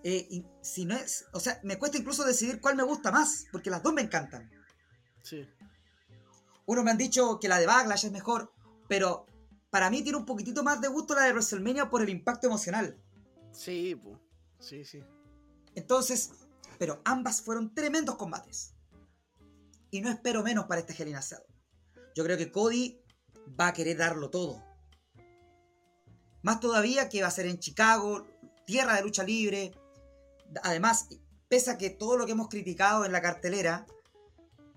Eh, 0.03 0.27
y 0.29 0.45
si 0.61 0.85
no 0.85 0.95
es, 0.95 1.25
o 1.31 1.39
sea, 1.39 1.59
me 1.63 1.79
cuesta 1.79 1.97
incluso 1.97 2.23
decidir 2.25 2.59
cuál 2.59 2.75
me 2.75 2.83
gusta 2.83 3.11
más, 3.11 3.45
porque 3.51 3.69
las 3.69 3.81
dos 3.81 3.93
me 3.93 4.01
encantan. 4.01 4.49
Sí. 5.21 5.47
Unos 6.65 6.83
me 6.83 6.91
han 6.91 6.97
dicho 6.97 7.39
que 7.39 7.47
la 7.47 7.59
de 7.59 7.65
Backlash 7.65 8.05
es 8.05 8.11
mejor, 8.11 8.53
pero 8.87 9.25
para 9.69 9.89
mí 9.89 10.01
tiene 10.03 10.17
un 10.17 10.25
poquitito 10.25 10.63
más 10.63 10.81
de 10.81 10.87
gusto 10.87 11.15
la 11.15 11.23
de 11.23 11.31
WrestleMania 11.31 11.89
por 11.89 12.01
el 12.01 12.09
impacto 12.09 12.47
emocional. 12.47 13.01
Sí, 13.51 13.95
pu. 13.95 14.17
sí, 14.59 14.85
sí. 14.85 15.03
Entonces, 15.75 16.31
pero 16.77 17.01
ambas 17.05 17.41
fueron 17.41 17.73
tremendos 17.73 18.15
combates. 18.15 18.75
Y 19.91 20.01
no 20.01 20.09
espero 20.09 20.43
menos 20.43 20.65
para 20.65 20.81
este 20.81 20.93
Hell 20.93 21.09
in 21.09 21.15
a 21.15 21.21
Cell. 21.21 21.41
Yo 22.15 22.23
creo 22.23 22.37
que 22.37 22.51
Cody 22.51 23.01
va 23.59 23.67
a 23.67 23.73
querer 23.73 23.97
darlo 23.97 24.29
todo. 24.29 24.63
Más 26.41 26.59
todavía 26.59 27.09
que 27.09 27.21
va 27.21 27.27
a 27.27 27.31
ser 27.31 27.45
en 27.45 27.59
Chicago, 27.59 28.27
tierra 28.65 28.95
de 28.95 29.03
lucha 29.03 29.23
libre. 29.23 29.71
Además, 30.63 31.07
pese 31.47 31.71
a 31.71 31.77
que 31.77 31.89
todo 31.89 32.17
lo 32.17 32.25
que 32.25 32.33
hemos 32.33 32.49
criticado 32.49 33.05
en 33.05 33.11
la 33.11 33.21
cartelera, 33.21 33.85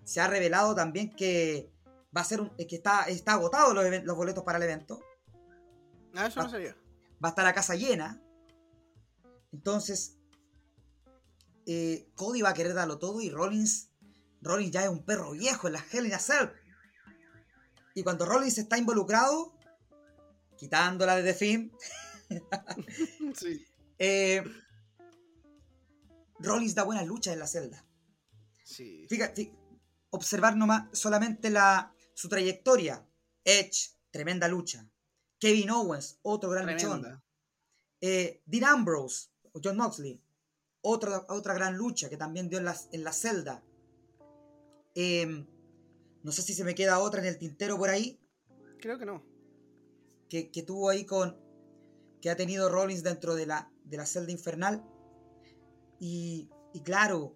se 0.05 0.21
ha 0.21 0.29
revelado 0.29 0.75
también 0.75 1.11
que 1.11 1.71
va 2.17 2.21
a 2.21 2.25
ser 2.25 2.41
un, 2.41 2.51
que 2.57 2.77
está, 2.77 3.05
está 3.05 3.33
agotado 3.35 3.75
los, 3.75 4.17
boletos 4.17 4.43
para 4.45 4.59
el 4.59 4.65
evento. 4.65 5.01
Ah, 6.15 6.27
eso 6.27 6.41
Ah. 6.41 6.45
no 6.45 6.51
sabía. 6.51 6.75
Va 7.23 7.29
a 7.29 7.31
estar 7.31 7.47
a 7.47 7.53
casa 7.55 7.75
llena. 7.75 8.23
Entonces, 9.53 10.17
eh, 11.67 12.09
Cody 12.15 12.43
va 12.43 12.51
a 12.51 12.55
querer 12.55 12.75
darlo 12.75 12.99
todo 12.99 13.21
y 13.21 13.31
Rollins, 13.31 13.91
Rollins 14.41 14.71
ya 14.73 14.83
es 14.85 14.89
un 14.89 15.05
perro 15.05 15.33
viejo 15.33 15.67
en 15.67 15.75
la 15.75 15.85
Hell 15.93 16.07
in 16.07 16.15
a 16.15 16.19
Cell. 16.19 16.49
Y 17.95 18.03
cuando 18.03 18.27
Rollins 18.27 18.59
está 18.59 18.77
involucrado, 18.79 19.55
quitándola 20.57 21.17
de 21.17 21.23
The 21.23 21.35
Finn, 21.35 21.73
Sí. 23.35 23.65
eh, 23.99 24.43
Rollins 26.39 26.75
da 26.75 26.83
buenas 26.85 27.07
luchas 27.07 27.33
en 27.35 27.41
la 27.41 27.47
celda. 27.47 27.85
Sí. 28.65 29.07
Fíjate, 29.09 29.55
observar 30.11 30.57
nomás 30.57 30.87
solamente 30.93 31.49
la, 31.51 31.95
su 32.17 32.31
trayectoria. 32.31 33.07
Edge, 33.45 33.91
tremenda 34.11 34.49
lucha. 34.49 34.89
Kevin 35.39 35.71
Owens, 35.71 36.19
otro 36.23 36.49
gran 36.51 36.67
luchón. 36.73 37.23
Eh, 38.01 38.43
Dean 38.47 38.65
Ambrose, 38.65 39.29
o 39.53 39.61
John 39.63 39.77
Moxley, 39.77 40.19
otra, 40.81 41.27
otra 41.29 41.53
gran 41.55 41.77
lucha 41.77 42.09
que 42.09 42.17
también 42.17 42.49
dio 42.49 42.59
en 42.59 42.65
la, 42.65 42.77
en 42.93 43.05
la 43.05 43.13
celda. 43.13 43.63
Eh, 44.95 45.45
no 46.23 46.33
sé 46.33 46.41
si 46.41 46.55
se 46.55 46.65
me 46.65 46.75
queda 46.75 46.99
otra 47.01 47.21
en 47.21 47.27
el 47.27 47.39
tintero 47.39 47.77
por 47.77 47.91
ahí, 47.91 48.19
Creo 48.81 48.99
que 48.99 49.05
no. 49.07 49.23
que, 50.31 50.51
que 50.51 50.63
tuvo 50.63 50.89
ahí 50.89 51.05
con. 51.05 51.37
que 52.23 52.31
ha 52.31 52.37
tenido 52.37 52.71
Rollins 52.71 53.03
dentro 53.03 53.35
de 53.35 53.45
la, 53.47 53.71
de 53.85 53.97
la 53.99 54.07
celda 54.07 54.33
infernal. 54.33 54.83
Y, 56.01 56.49
y 56.73 56.81
claro, 56.83 57.35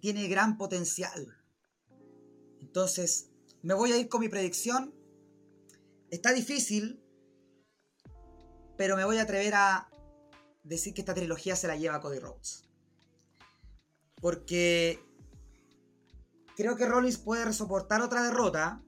tiene 0.00 0.28
gran 0.28 0.56
potencial. 0.56 1.35
Entonces, 2.66 3.30
me 3.62 3.74
voy 3.74 3.92
a 3.92 3.96
ir 3.96 4.08
con 4.08 4.20
mi 4.20 4.28
predicción. 4.28 4.92
Está 6.10 6.32
difícil, 6.32 7.00
pero 8.76 8.96
me 8.96 9.04
voy 9.04 9.18
a 9.18 9.22
atrever 9.22 9.54
a 9.54 9.88
decir 10.64 10.92
que 10.92 11.00
esta 11.00 11.14
trilogía 11.14 11.54
se 11.54 11.68
la 11.68 11.76
lleva 11.76 12.00
Cody 12.00 12.18
Rhodes. 12.18 12.64
Porque 14.20 14.98
creo 16.56 16.76
que 16.76 16.86
Rollins 16.86 17.18
puede 17.18 17.52
soportar 17.52 18.02
otra 18.02 18.24
derrota. 18.24 18.82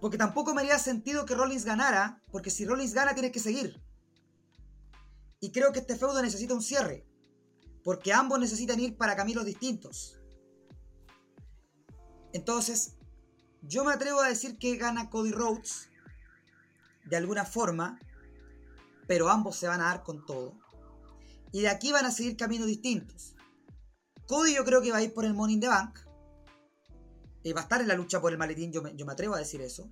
Porque 0.00 0.18
tampoco 0.18 0.52
me 0.52 0.60
haría 0.60 0.78
sentido 0.78 1.24
que 1.24 1.34
Rollins 1.34 1.64
ganara, 1.64 2.22
porque 2.30 2.50
si 2.50 2.66
Rollins 2.66 2.92
gana 2.92 3.14
tienes 3.14 3.32
que 3.32 3.40
seguir. 3.40 3.82
Y 5.40 5.52
creo 5.52 5.72
que 5.72 5.80
este 5.80 5.96
feudo 5.96 6.20
necesita 6.20 6.52
un 6.52 6.62
cierre, 6.62 7.06
porque 7.82 8.12
ambos 8.12 8.38
necesitan 8.38 8.78
ir 8.78 8.96
para 8.96 9.16
caminos 9.16 9.46
distintos. 9.46 10.17
Entonces, 12.38 12.92
yo 13.62 13.84
me 13.84 13.92
atrevo 13.92 14.20
a 14.20 14.28
decir 14.28 14.58
que 14.58 14.76
gana 14.76 15.10
Cody 15.10 15.32
Rhodes, 15.32 15.88
de 17.04 17.16
alguna 17.16 17.44
forma, 17.44 17.98
pero 19.08 19.28
ambos 19.28 19.56
se 19.56 19.66
van 19.66 19.80
a 19.80 19.86
dar 19.86 20.04
con 20.04 20.24
todo. 20.24 20.54
Y 21.50 21.62
de 21.62 21.68
aquí 21.68 21.90
van 21.90 22.06
a 22.06 22.12
seguir 22.12 22.36
caminos 22.36 22.68
distintos. 22.68 23.34
Cody 24.26 24.54
yo 24.54 24.64
creo 24.64 24.80
que 24.80 24.92
va 24.92 24.98
a 24.98 25.02
ir 25.02 25.12
por 25.12 25.24
el 25.24 25.34
Money 25.34 25.54
in 25.54 25.60
the 25.62 25.66
Bank. 25.66 25.98
Eh, 27.42 27.52
va 27.52 27.60
a 27.60 27.64
estar 27.64 27.80
en 27.80 27.88
la 27.88 27.94
lucha 27.94 28.20
por 28.20 28.30
el 28.30 28.38
maletín, 28.38 28.70
yo 28.70 28.82
me, 28.82 28.94
yo 28.94 29.04
me 29.04 29.14
atrevo 29.14 29.34
a 29.34 29.38
decir 29.38 29.60
eso. 29.60 29.90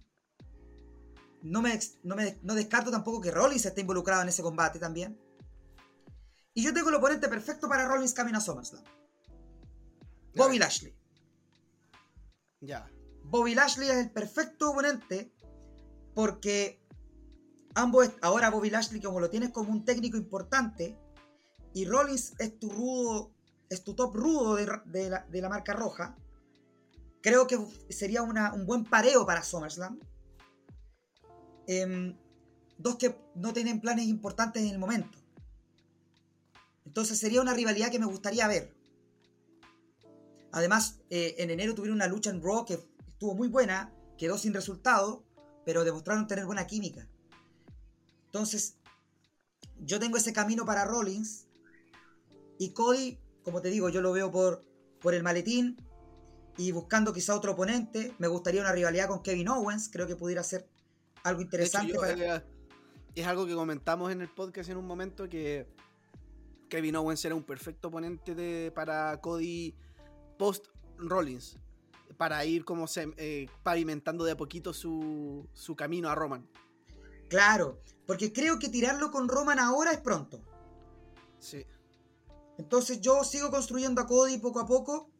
No, 1.42 1.62
me, 1.62 1.76
no, 2.04 2.14
me, 2.14 2.38
no 2.42 2.54
descarto 2.54 2.92
tampoco 2.92 3.20
que 3.20 3.32
Rollins 3.32 3.66
esté 3.66 3.80
involucrado 3.80 4.22
en 4.22 4.28
ese 4.28 4.42
combate 4.42 4.78
también. 4.78 5.18
Y 6.54 6.62
yo 6.62 6.72
tengo 6.72 6.90
el 6.90 6.94
oponente 6.94 7.28
perfecto 7.28 7.68
para 7.68 7.88
Rollins 7.88 8.14
camino 8.14 8.38
a 8.38 8.40
SummerSlam. 8.40 8.84
Bobby 10.36 10.60
Lashley. 10.60 10.94
Bobby 13.24 13.54
Lashley 13.54 13.88
es 13.88 13.96
el 13.96 14.10
perfecto 14.10 14.70
oponente 14.70 15.32
porque 16.14 16.80
ambos, 17.74 18.10
ahora 18.22 18.50
Bobby 18.50 18.70
Lashley 18.70 19.00
como 19.00 19.20
lo 19.20 19.30
tienes 19.30 19.50
como 19.50 19.70
un 19.72 19.84
técnico 19.84 20.16
importante 20.16 20.96
y 21.74 21.84
Rollins 21.84 22.34
es 22.38 22.58
tu 22.58 22.70
rudo, 22.70 23.32
es 23.68 23.82
tu 23.84 23.94
top 23.94 24.14
rudo 24.16 24.54
de, 24.54 24.66
de 24.86 25.10
la, 25.10 25.26
de 25.26 25.40
la 25.42 25.48
marca 25.48 25.72
roja, 25.72 26.16
creo 27.20 27.46
que 27.46 27.58
sería 27.90 28.22
una- 28.22 28.52
un 28.54 28.64
buen 28.66 28.84
pareo 28.84 29.26
para 29.26 29.42
SummerSlam. 29.42 29.98
Em, 31.66 32.16
dos 32.78 32.96
que 32.96 33.18
no 33.34 33.52
tienen 33.52 33.80
planes 33.80 34.06
importantes 34.06 34.62
en 34.62 34.68
el 34.70 34.78
momento. 34.78 35.18
Entonces 36.84 37.18
sería 37.18 37.40
una 37.42 37.54
rivalidad 37.54 37.90
que 37.90 37.98
me 37.98 38.06
gustaría 38.06 38.46
ver. 38.46 38.75
Además, 40.56 41.00
eh, 41.10 41.34
en 41.36 41.50
enero 41.50 41.74
tuvieron 41.74 41.96
una 41.96 42.08
lucha 42.08 42.30
en 42.30 42.42
Raw 42.42 42.64
que 42.64 42.80
estuvo 43.08 43.34
muy 43.34 43.46
buena, 43.46 43.92
quedó 44.16 44.38
sin 44.38 44.54
resultado, 44.54 45.22
pero 45.66 45.84
demostraron 45.84 46.26
tener 46.26 46.46
buena 46.46 46.66
química. 46.66 47.06
Entonces, 48.24 48.78
yo 49.78 50.00
tengo 50.00 50.16
ese 50.16 50.32
camino 50.32 50.64
para 50.64 50.86
Rollins. 50.86 51.46
Y 52.58 52.70
Cody, 52.70 53.18
como 53.42 53.60
te 53.60 53.68
digo, 53.68 53.90
yo 53.90 54.00
lo 54.00 54.12
veo 54.12 54.30
por, 54.30 54.64
por 55.02 55.12
el 55.12 55.22
maletín 55.22 55.76
y 56.56 56.72
buscando 56.72 57.12
quizá 57.12 57.36
otro 57.36 57.52
oponente. 57.52 58.14
Me 58.16 58.26
gustaría 58.26 58.62
una 58.62 58.72
rivalidad 58.72 59.08
con 59.08 59.22
Kevin 59.22 59.50
Owens, 59.50 59.90
creo 59.90 60.06
que 60.06 60.16
pudiera 60.16 60.42
ser 60.42 60.66
algo 61.22 61.42
hecho, 61.42 61.48
interesante. 61.48 61.92
yo, 61.92 62.00
para... 62.00 62.36
eh, 62.36 62.44
es 63.14 63.26
algo 63.26 63.44
que 63.44 63.52
comentamos 63.52 64.10
en 64.10 64.22
el 64.22 64.30
podcast 64.30 64.70
en 64.70 64.78
un 64.78 64.86
momento 64.86 65.28
que 65.28 65.66
Kevin 66.70 66.96
Owens 66.96 67.22
era 67.26 67.34
un 67.34 67.44
perfecto 67.44 67.88
oponente 67.88 68.34
de, 68.34 68.72
para 68.74 69.20
Cody 69.20 69.76
post 70.38 70.66
Rollins. 70.98 71.58
Para 72.16 72.44
ir 72.44 72.64
como 72.64 72.86
se, 72.86 73.12
eh, 73.18 73.46
pavimentando 73.62 74.24
de 74.24 74.32
a 74.32 74.36
poquito 74.36 74.72
su, 74.72 75.46
su 75.52 75.76
camino 75.76 76.08
a 76.08 76.14
Roman. 76.14 76.48
Claro, 77.28 77.80
porque 78.06 78.32
creo 78.32 78.58
que 78.58 78.68
tirarlo 78.68 79.10
con 79.10 79.28
Roman 79.28 79.58
ahora 79.58 79.92
es 79.92 79.98
pronto. 79.98 80.40
Sí. 81.38 81.66
Entonces 82.58 83.00
yo 83.00 83.22
sigo 83.24 83.50
construyendo 83.50 84.00
a 84.00 84.06
Cody 84.06 84.38
poco 84.38 84.60
a 84.60 84.66
poco, 84.66 85.10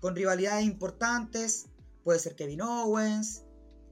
con 0.00 0.14
rivalidades 0.16 0.64
importantes. 0.64 1.66
Puede 2.04 2.18
ser 2.18 2.36
Kevin 2.36 2.62
Owens, 2.62 3.42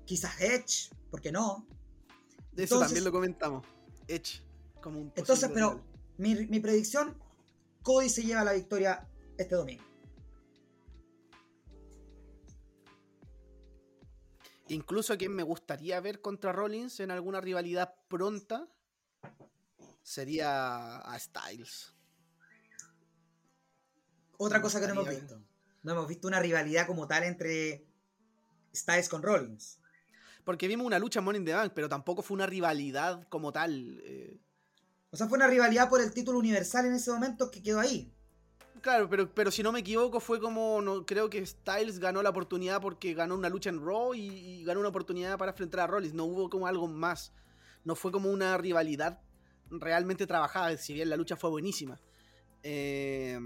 quizás 0.05 0.41
Edge, 0.41 0.91
¿por 1.11 1.21
qué 1.21 1.33
no? 1.33 1.67
De 2.53 2.65
eso 2.65 2.75
Entonces- 2.77 2.89
también 2.89 3.05
lo 3.05 3.13
comentamos. 3.13 3.67
Edge. 4.09 4.43
Como 4.81 5.01
un 5.01 5.13
Entonces, 5.15 5.51
pero 5.53 5.81
mi, 6.19 6.35
mi 6.47 6.61
predicción, 6.61 7.17
Cody 7.83 8.09
se 8.09 8.23
lleva 8.23 8.43
la 8.45 8.53
victoria 8.53 9.09
este 9.37 9.55
domingo. 9.55 9.85
Incluso 14.73 15.13
a 15.13 15.19
quien 15.19 15.35
me 15.35 15.43
gustaría 15.43 16.01
ver 16.01 16.23
contra 16.23 16.51
Rollins 16.51 16.99
en 17.01 17.11
alguna 17.11 17.41
rivalidad 17.41 17.95
pronta 18.09 18.67
sería 20.03 20.97
a 20.97 21.19
Styles. 21.19 21.95
Otra 24.39 24.59
Me 24.59 24.63
cosa 24.63 24.81
que 24.81 24.87
no 24.87 24.95
hemos 24.95 25.09
visto. 25.09 25.43
No 25.83 25.93
hemos 25.93 26.09
visto 26.09 26.27
una 26.27 26.41
rivalidad 26.41 26.87
como 26.87 27.07
tal 27.07 27.25
entre 27.25 27.87
Styles 28.75 29.09
con 29.09 29.23
Rollins. 29.23 29.79
Porque 30.45 30.69
vimos 30.69 30.87
una 30.87 30.99
lucha 30.99 31.21
en 31.21 31.37
in 31.37 31.45
the 31.45 31.53
Bank, 31.53 31.73
pero 31.75 31.89
tampoco 31.89 32.23
fue 32.23 32.35
una 32.35 32.47
rivalidad 32.47 33.29
como 33.29 33.53
tal. 33.53 34.01
eh. 34.05 34.41
O 35.11 35.17
sea, 35.17 35.29
fue 35.29 35.37
una 35.37 35.49
rivalidad 35.49 35.91
por 35.91 36.01
el 36.01 36.15
título 36.15 36.39
universal 36.39 36.87
en 36.87 36.95
ese 36.95 37.11
momento 37.11 37.51
que 37.51 37.63
quedó 37.63 37.79
ahí. 37.79 38.13
Claro, 38.83 39.09
pero, 39.09 39.33
pero 39.33 39.53
si 39.53 39.63
no 39.63 39.71
me 39.71 39.79
equivoco, 39.79 40.19
fue 40.19 40.41
como. 40.41 40.83
No, 40.83 41.07
creo 41.07 41.31
que 41.31 41.45
Styles 41.47 42.01
ganó 42.01 42.21
la 42.21 42.31
oportunidad 42.31 42.81
porque 42.81 43.15
ganó 43.15 43.37
una 43.37 43.49
lucha 43.49 43.71
en 43.71 43.81
Raw 43.81 44.13
y, 44.13 44.65
ganó 44.65 44.81
una 44.81 44.89
oportunidad 44.89 45.39
para 45.39 45.53
enfrentar 45.53 45.81
a 45.81 45.87
Rollins. 45.87 46.15
No 46.15 46.25
hubo 46.25 46.51
como 46.51 46.67
algo 46.67 46.89
más. 46.89 47.33
No 47.85 47.95
fue 47.95 48.11
como 48.11 48.29
una 48.29 48.59
rivalidad 48.59 49.21
realmente 49.71 50.27
trabajada, 50.27 50.77
si 50.77 50.95
bien 50.95 51.09
la 51.09 51.17
lucha 51.17 51.37
fue 51.37 51.49
buenísima. 51.49 52.01
Eh, 52.65 53.39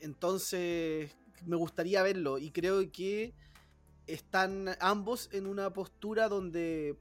entonces, 0.00 1.16
me 1.46 1.56
gustaría 1.56 2.02
verlo 2.02 2.38
y 2.38 2.50
creo 2.50 2.90
que 2.90 3.34
están 4.08 4.76
ambos 4.80 5.28
en 5.32 5.46
una 5.46 5.72
postura 5.72 6.28
donde, 6.28 6.98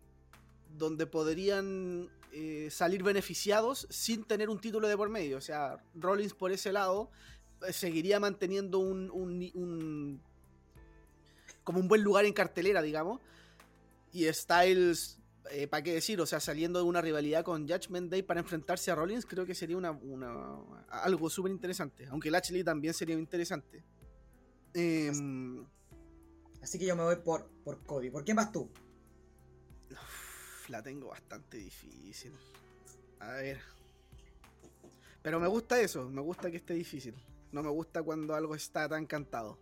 donde 0.77 1.07
podrían 1.07 2.09
eh, 2.31 2.69
salir 2.71 3.01
beneficiados 3.01 3.87
sin 3.89 4.23
tener 4.23 4.49
un 4.49 4.61
título 4.61 4.87
de 4.87 4.97
por 4.97 5.09
medio. 5.09 5.37
O 5.37 5.41
sea, 5.41 5.83
Rollins 5.95 6.33
por 6.33 6.51
ese 6.51 6.71
lado 6.71 7.09
seguiría 7.71 8.19
manteniendo 8.19 8.79
un, 8.79 9.09
un- 9.11 9.51
un- 9.53 10.21
como 11.63 11.79
un 11.79 11.87
buen 11.87 12.01
lugar 12.03 12.25
en 12.25 12.33
cartelera, 12.33 12.81
digamos. 12.81 13.21
Y 14.13 14.25
Styles 14.33 15.19
eh, 15.51 15.67
¿para 15.67 15.81
qué 15.83 15.93
decir? 15.93 16.21
O 16.21 16.25
sea, 16.25 16.39
saliendo 16.39 16.79
de 16.79 16.85
una 16.85 17.01
rivalidad 17.01 17.43
con 17.43 17.67
Judgment 17.67 18.11
Day 18.11 18.21
para 18.21 18.39
enfrentarse 18.39 18.91
a 18.91 18.95
Rollins, 18.95 19.25
creo 19.25 19.45
que 19.45 19.55
sería 19.55 19.75
una, 19.77 19.91
una- 19.91 20.59
algo 20.89 21.29
súper 21.29 21.51
interesante. 21.51 22.05
Aunque 22.07 22.29
Lashley 22.29 22.63
también 22.63 22.93
sería 22.93 23.15
interesante. 23.15 23.83
Em, 24.73 25.65
Así 26.61 26.77
que 26.77 26.85
yo 26.85 26.95
me 26.95 27.03
voy 27.03 27.15
por, 27.17 27.49
por 27.63 27.83
Cody. 27.83 28.11
¿Por 28.11 28.23
quién 28.23 28.37
vas 28.37 28.51
tú? 28.51 28.69
uf, 29.91 30.69
la 30.69 30.81
tengo 30.83 31.07
bastante 31.07 31.57
difícil. 31.57 32.31
A 33.19 33.31
ver. 33.33 33.59
Pero 35.23 35.39
me 35.39 35.47
gusta 35.47 35.79
eso, 35.81 36.07
me 36.09 36.21
gusta 36.21 36.49
que 36.51 36.57
esté 36.57 36.73
difícil. 36.75 37.15
No 37.51 37.61
me 37.63 37.69
gusta 37.69 38.01
cuando 38.03 38.33
algo 38.35 38.55
está 38.55 38.87
tan 38.87 39.05
cantado. 39.05 39.59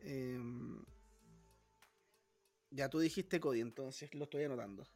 Em, 0.00 0.82
ya 2.70 2.88
tú 2.88 2.98
dijiste 3.00 3.40
Cody, 3.40 3.60
entonces 3.60 4.12
lo 4.14 4.24
estoy 4.24 4.44
anotando. 4.44 4.86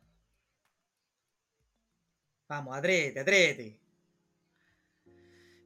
Vamos, 2.48 2.77
atrévete, 2.77 3.20
atrévete. 3.20 3.81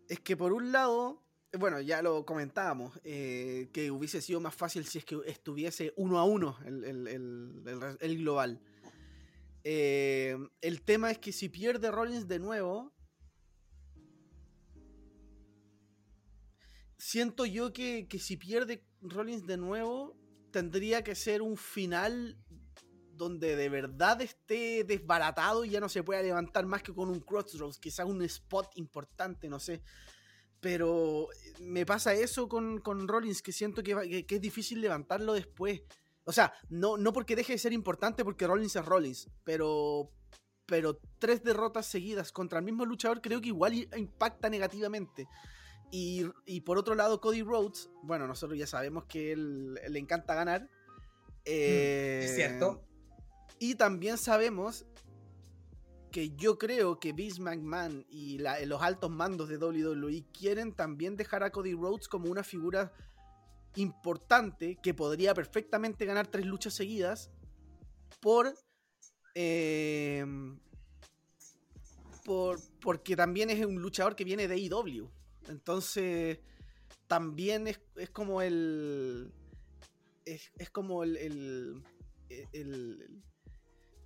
Es 0.09 0.21
que 0.21 0.37
por 0.37 0.53
un 0.53 0.73
lado, 0.73 1.23
bueno, 1.59 1.81
ya 1.81 2.03
lo 2.03 2.25
comentábamos, 2.25 2.99
eh, 3.05 3.69
que 3.73 3.91
hubiese 3.91 4.21
sido 4.23 4.41
más 4.41 4.55
fácil 4.55 4.85
si 4.87 4.99
es 4.99 5.05
que 5.05 5.19
estuviese 5.27 5.93
uno 5.97 6.19
a 6.19 6.25
uno 6.25 6.59
el, 6.65 6.85
el- 6.85 7.07
el- 7.07 7.63
el- 7.67 7.99
el 8.01 8.19
global. 8.19 8.61
Eh, 9.63 10.37
el 10.63 10.83
tema 10.83 11.11
es 11.11 11.19
que 11.19 11.33
si 11.33 11.49
pierde 11.51 11.91
Rollins 11.91 12.27
de 12.27 12.39
nuevo, 12.39 12.93
siento 17.01 17.47
yo 17.47 17.73
que, 17.73 18.07
que 18.09 18.21
si 18.21 18.37
pierde 18.37 18.85
Rollins 19.03 19.47
de 19.47 19.57
nuevo, 19.57 20.17
tendría 20.53 21.03
que 21.05 21.17
ser 21.17 21.43
un 21.43 21.57
final 21.57 22.39
donde 23.15 23.57
de 23.57 23.69
verdad 23.69 24.21
esté 24.23 24.85
desbaratado 24.85 25.65
y 25.65 25.71
ya 25.71 25.81
no 25.81 25.89
se 25.89 26.03
pueda 26.05 26.23
levantar 26.23 26.67
más 26.67 26.83
que 26.83 26.95
con 26.95 27.11
un 27.11 27.21
crossroads, 27.21 27.79
quizás 27.81 28.07
un 28.07 28.23
spot 28.23 28.69
importante, 28.77 29.49
no 29.49 29.61
sé. 29.61 29.83
Pero 30.61 31.29
me 31.61 31.87
pasa 31.87 32.13
eso 32.15 32.49
con, 32.49 32.81
con 32.81 33.09
Rollins, 33.09 33.43
que 33.43 33.53
siento 33.53 33.83
que, 33.83 33.95
que- 34.09 34.27
que 34.27 34.35
es 34.37 34.41
difícil 34.41 34.81
levantarlo 34.81 35.33
después. 35.35 35.83
O 36.25 36.33
sea, 36.33 36.53
no, 36.71 36.99
no 36.99 37.13
porque 37.13 37.37
deje 37.37 37.55
de 37.55 37.59
ser 37.59 37.73
importante, 37.73 38.25
porque 38.25 38.47
Rollins 38.47 38.77
es 38.77 38.85
Rollins, 38.85 39.29
pero, 39.45 40.11
pero 40.67 41.01
tres 41.19 41.43
derrotas 41.43 41.87
seguidas 41.87 42.33
contra 42.33 42.59
el 42.59 42.65
mismo 42.67 42.85
luchador 42.87 43.23
creo 43.23 43.41
que 43.41 43.49
igual 43.49 43.75
impacta 43.97 44.51
negativamente. 44.51 45.27
Y, 45.91 46.25
y 46.47 46.61
por 46.61 46.79
otro 46.79 46.95
lado, 46.95 47.21
Cody 47.21 47.43
Rhodes, 47.43 47.91
bueno, 48.03 48.27
nosotros 48.27 48.59
ya 48.59 48.67
sabemos 48.67 49.05
que 49.07 49.33
él, 49.33 49.75
le 49.75 49.99
encanta 49.99 50.35
ganar. 50.35 50.69
Eh, 51.45 52.23
Es 52.25 52.35
cierto. 52.37 52.83
Y 53.59 53.75
también 53.75 54.17
sabemos 54.19 54.87
que 56.13 56.31
yo 56.37 56.59
creo 56.59 56.99
que 56.99 57.13
Vince 57.13 57.41
McMahon 57.41 58.05
y 58.09 58.39
la- 58.39 58.61
los 58.67 58.83
altos 58.83 59.11
mandos 59.11 59.49
de 59.49 59.59
WWE 59.59 60.25
quieren 60.33 60.73
también 60.75 61.17
dejar 61.17 61.43
a 61.43 61.51
Cody 61.51 61.75
Rhodes 61.75 62.09
como 62.09 62.31
una 62.31 62.43
figura 62.43 62.93
importante 63.77 64.79
que 64.83 64.93
podría 64.95 65.35
perfectamente 65.35 66.05
ganar 66.05 66.27
tres 66.27 66.47
luchas 66.47 66.75
seguidas 66.75 67.31
por, 68.21 68.53
eh, 69.35 70.25
por 72.25 72.59
porque 72.81 73.15
también 73.17 73.51
es 73.51 73.65
un 73.65 73.81
luchador 73.81 74.17
que 74.17 74.25
viene 74.25 74.49
de 74.49 74.57
IW. 74.59 75.09
Entonces, 75.51 76.39
también 77.09 77.67
es, 77.69 77.81
es 77.97 78.11
como 78.11 78.43
el. 78.43 79.33
Es, 80.25 80.51
es 80.59 80.71
como 80.71 81.03
el. 81.05 81.17
el- 81.19 81.83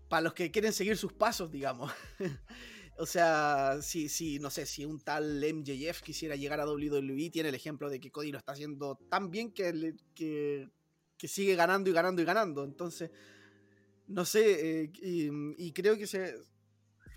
para 0.08 0.22
los 0.22 0.34
que 0.34 0.50
quieren 0.50 0.72
seguir 0.72 0.96
sus 0.96 1.12
pasos, 1.12 1.50
digamos. 1.50 1.92
o 2.98 3.06
sea, 3.06 3.78
si, 3.82 4.08
si, 4.08 4.38
no 4.38 4.50
sé, 4.50 4.66
si 4.66 4.84
un 4.84 5.00
tal 5.00 5.42
MJF 5.42 6.02
quisiera 6.02 6.36
llegar 6.36 6.60
a 6.60 6.66
WWE, 6.66 7.30
tiene 7.30 7.48
el 7.48 7.54
ejemplo 7.54 7.90
de 7.90 8.00
que 8.00 8.10
Cody 8.10 8.30
lo 8.32 8.38
está 8.38 8.52
haciendo 8.52 8.96
tan 9.08 9.30
bien 9.30 9.52
que, 9.52 9.94
que, 10.14 10.68
que 11.18 11.28
sigue 11.28 11.56
ganando 11.56 11.90
y 11.90 11.92
ganando 11.92 12.22
y 12.22 12.24
ganando. 12.24 12.64
Entonces, 12.64 13.10
no 14.06 14.24
sé, 14.24 14.82
eh, 14.84 14.92
y, 15.02 15.30
y 15.66 15.72
creo 15.72 15.96
que 15.96 16.06
se. 16.06 16.34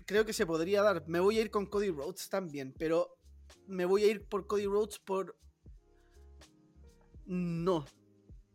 Creo 0.06 0.24
que 0.24 0.32
se 0.32 0.46
podría 0.46 0.82
dar. 0.82 1.06
Me 1.08 1.20
voy 1.20 1.38
a 1.38 1.42
ir 1.42 1.50
con 1.50 1.66
Cody 1.66 1.90
Rhodes 1.90 2.28
también, 2.30 2.74
pero 2.78 3.17
me 3.66 3.84
voy 3.84 4.04
a 4.04 4.06
ir 4.08 4.26
por 4.26 4.46
Cody 4.46 4.66
Rhodes 4.66 4.98
por. 4.98 5.36
No. 7.26 7.84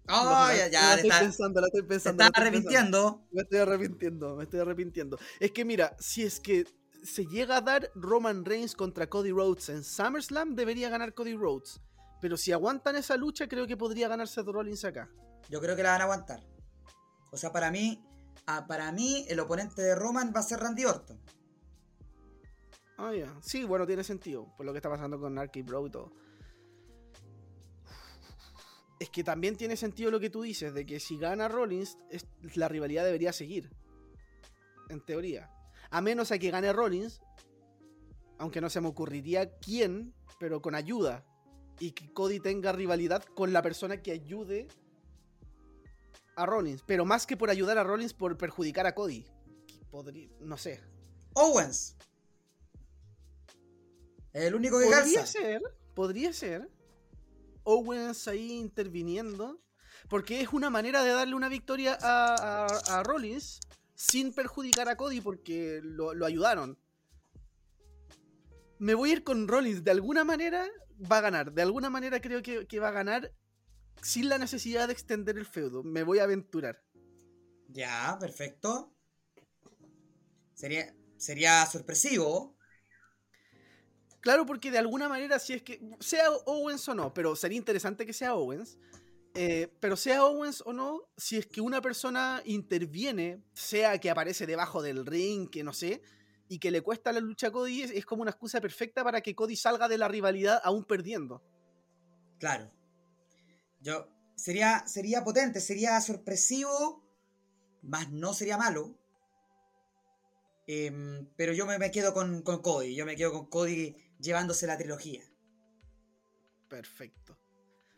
Oh, 0.09 0.23
No, 0.23 0.47
ya, 0.53 0.65
la 0.65 0.67
ya, 0.69 0.81
te 0.89 0.95
estoy 0.95 1.09
está- 1.09 1.19
pensando, 1.21 1.61
la 1.61 1.67
estoy 1.67 1.81
te 1.83 1.87
pensando. 1.87 2.23
estás 2.23 2.41
la 2.43 2.47
estoy 2.49 2.61
pensando. 2.61 2.97
arrepintiendo. 3.07 3.27
Me 3.31 3.41
estoy 3.41 3.59
arrepintiendo, 3.59 4.35
me 4.35 4.43
estoy 4.43 4.59
arrepintiendo. 4.59 5.19
Es 5.39 5.51
que 5.51 5.63
mira, 5.65 5.95
si 5.99 6.23
es 6.23 6.39
que 6.39 6.65
se 7.03 7.25
llega 7.25 7.57
a 7.57 7.61
dar 7.61 7.91
Roman 7.95 8.43
Reigns 8.45 8.75
contra 8.75 9.07
Cody 9.09 9.31
Rhodes 9.31 9.69
en 9.69 9.83
SummerSlam, 9.83 10.55
debería 10.55 10.89
ganar 10.89 11.13
Cody 11.13 11.35
Rhodes. 11.35 11.79
Pero 12.21 12.37
si 12.37 12.51
aguantan 12.51 12.95
esa 12.95 13.17
lucha, 13.17 13.47
creo 13.47 13.67
que 13.67 13.77
podría 13.77 14.07
ganar 14.07 14.27
Seth 14.27 14.47
Rollins 14.47 14.85
acá. 14.85 15.09
Yo 15.49 15.59
creo 15.59 15.75
que 15.75 15.83
la 15.83 15.91
van 15.91 16.01
a 16.01 16.03
aguantar. 16.05 16.41
O 17.31 17.37
sea, 17.37 17.51
para 17.51 17.69
mí, 17.71 18.01
para 18.67 18.91
mí, 18.91 19.25
el 19.29 19.39
oponente 19.39 19.81
de 19.81 19.93
Roman 19.95 20.31
va 20.35 20.39
a 20.39 20.43
ser 20.43 20.59
Randy 20.59 20.85
Orton. 20.85 21.19
Ah, 22.97 23.13
ya. 23.13 23.33
Sí, 23.41 23.63
bueno, 23.63 23.85
tiene 23.85 24.03
sentido. 24.03 24.53
Por 24.55 24.65
lo 24.65 24.71
que 24.71 24.77
está 24.77 24.89
pasando 24.89 25.19
con 25.19 25.37
Arky 25.37 25.61
Bro 25.61 25.87
y 25.87 25.91
todo. 25.91 26.11
Es 28.99 29.09
que 29.09 29.23
también 29.23 29.57
tiene 29.57 29.75
sentido 29.75 30.11
lo 30.11 30.19
que 30.19 30.29
tú 30.29 30.43
dices, 30.43 30.73
de 30.73 30.85
que 30.85 30.99
si 30.99 31.17
gana 31.17 31.47
Rollins, 31.47 31.97
la 32.55 32.69
rivalidad 32.69 33.03
debería 33.03 33.33
seguir. 33.33 33.69
En 34.89 35.01
teoría. 35.01 35.51
A 35.89 36.01
menos 36.01 36.31
a 36.31 36.39
que 36.39 36.51
gane 36.51 36.71
Rollins, 36.71 37.21
aunque 38.37 38.61
no 38.61 38.69
se 38.69 38.81
me 38.81 38.87
ocurriría 38.87 39.57
quién, 39.57 40.13
pero 40.39 40.61
con 40.61 40.75
ayuda. 40.75 41.25
Y 41.79 41.91
que 41.91 42.13
Cody 42.13 42.39
tenga 42.39 42.71
rivalidad 42.71 43.23
con 43.23 43.51
la 43.51 43.61
persona 43.61 44.01
que 44.01 44.11
ayude 44.11 44.67
a 46.35 46.45
Rollins. 46.45 46.83
Pero 46.85 47.03
más 47.03 47.25
que 47.25 47.35
por 47.35 47.49
ayudar 47.49 47.77
a 47.77 47.83
Rollins, 47.83 48.13
por 48.13 48.37
perjudicar 48.37 48.85
a 48.85 48.95
Cody. 48.95 49.25
Podría, 49.89 50.29
no 50.39 50.57
sé. 50.57 50.79
Owens. 51.33 51.97
El 54.33 54.55
único 54.55 54.79
que 54.79 54.85
Podría 54.85 55.01
calza. 55.19 55.25
ser, 55.27 55.61
podría 55.93 56.33
ser. 56.33 56.69
Owens 57.63 58.27
ahí 58.27 58.51
interviniendo. 58.53 59.59
Porque 60.09 60.41
es 60.41 60.51
una 60.51 60.69
manera 60.69 61.03
de 61.03 61.11
darle 61.11 61.33
una 61.35 61.47
victoria 61.49 61.97
a, 62.01 62.65
a- 62.65 62.99
a 62.99 63.03
Rollins 63.03 63.59
sin 63.95 64.33
perjudicar 64.33 64.89
a 64.89 64.97
Cody 64.97 65.21
porque 65.21 65.79
lo, 65.83 66.13
lo 66.13 66.25
ayudaron. 66.25 66.77
Me 68.79 68.95
voy 68.95 69.11
a 69.11 69.13
ir 69.13 69.23
con 69.23 69.47
Rollins. 69.47 69.83
De 69.83 69.91
alguna 69.91 70.23
manera 70.25 70.67
va 71.09 71.19
a 71.19 71.21
ganar. 71.21 71.53
De 71.53 71.61
alguna 71.61 71.89
manera 71.89 72.19
creo 72.19 72.41
que, 72.41 72.67
que 72.67 72.79
va 72.79 72.89
a 72.89 72.91
ganar 72.91 73.31
sin 74.01 74.27
la 74.27 74.37
necesidad 74.37 74.87
de 74.87 74.93
extender 74.93 75.37
el 75.37 75.45
feudo. 75.45 75.83
Me 75.83 76.03
voy 76.03 76.19
a 76.19 76.23
aventurar. 76.23 76.83
Ya, 77.69 78.17
perfecto. 78.19 78.93
Sería, 80.53 80.93
sería 81.17 81.65
sorpresivo. 81.65 82.57
Claro, 84.23 84.45
porque 84.45 84.71
de 84.71 84.77
alguna 84.77 85.09
manera, 85.09 85.37
si 85.37 85.51
es 85.51 85.63
que 85.63 85.81
sea 85.99 86.31
Owens 86.45 86.87
o 86.87 86.95
no, 86.95 87.13
pero 87.13 87.35
sería 87.35 87.57
interesante 87.57 88.05
que 88.05 88.13
sea 88.13 88.35
Owens. 88.35 88.77
eh, 89.35 89.67
pero 89.81 89.97
sea 89.97 90.23
Owens 90.23 90.63
o 90.65 90.71
no, 90.71 91.09
si 91.17 91.37
es 91.37 91.45
que 91.45 91.59
una 91.59 91.81
persona 91.81 92.41
interviene, 92.45 93.43
sea 93.53 93.99
que 93.99 94.09
aparece 94.09 94.45
debajo 94.47 94.81
del 94.81 95.05
ring, 95.05 95.49
que 95.49 95.61
no 95.63 95.73
sé, 95.73 96.01
y 96.47 96.59
que 96.59 96.71
le 96.71 96.81
cuesta 96.81 97.11
la 97.11 97.19
lucha 97.19 97.47
a 97.47 97.51
Cody, 97.51 97.81
es, 97.81 98.05
como 98.05 98.21
una 98.21 98.31
excusa 98.31 98.61
perfecta 98.61 99.03
para 99.03 99.19
que 99.19 99.35
Cody 99.35 99.57
salga 99.57 99.89
de 99.89 99.97
la 99.97 100.07
rivalidad 100.07 100.61
aún 100.63 100.85
perdiendo. 100.85 101.43
Claro. 102.39 102.71
Yo. 103.81 104.07
Sería, 104.35 104.87
sería 104.87 105.23
potente, 105.23 105.59
sería 105.59 105.99
sorpresivo. 105.99 107.03
Más 107.81 108.09
no 108.11 108.33
sería 108.33 108.57
malo. 108.57 108.97
Em, 110.65 111.27
pero 111.35 111.51
yo 111.53 111.65
me, 111.65 111.77
me 111.77 111.91
quedo 111.91 112.13
con, 112.13 112.41
con 112.41 112.61
Cody. 112.61 112.95
Yo 112.95 113.05
me 113.05 113.17
quedo 113.17 113.33
con 113.33 113.47
Cody 113.47 113.95
llevándose 114.23 114.65
la 114.65 114.77
trilogía. 114.77 115.23
Perfecto. 116.69 117.37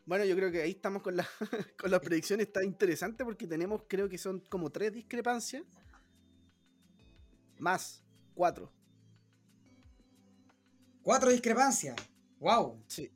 Bueno, 0.06 0.26
yo 0.26 0.36
creo 0.36 0.52
que 0.52 0.62
ahí 0.62 0.72
estamos 0.72 1.02
con, 1.02 1.16
la, 1.16 1.28
con 1.80 1.90
las 1.92 2.00
predicciones. 2.02 2.48
Está 2.48 2.64
interesante 2.64 3.24
porque 3.24 3.48
tenemos, 3.48 3.84
creo 3.88 4.10
que 4.10 4.18
son 4.18 4.40
como 4.50 4.70
tres 4.72 4.92
discrepancias. 4.92 5.64
Más, 7.58 8.04
cuatro. 8.34 8.72
Cuatro 11.02 11.32
discrepancias. 11.32 11.96
Wow. 12.40 12.84
Sí. 12.88 13.12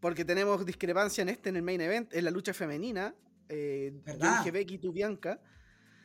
Porque 0.00 0.24
tenemos 0.24 0.64
discrepancia 0.64 1.22
en 1.22 1.28
este, 1.28 1.50
en 1.50 1.56
el 1.56 1.62
main 1.62 1.80
event, 1.80 2.12
en 2.14 2.24
la 2.24 2.30
lucha 2.30 2.54
femenina. 2.54 3.14
Eh, 3.48 3.92
¿Verdad? 4.04 4.44
Becky, 4.52 4.78
tú 4.78 4.92
Bianca. 4.92 5.40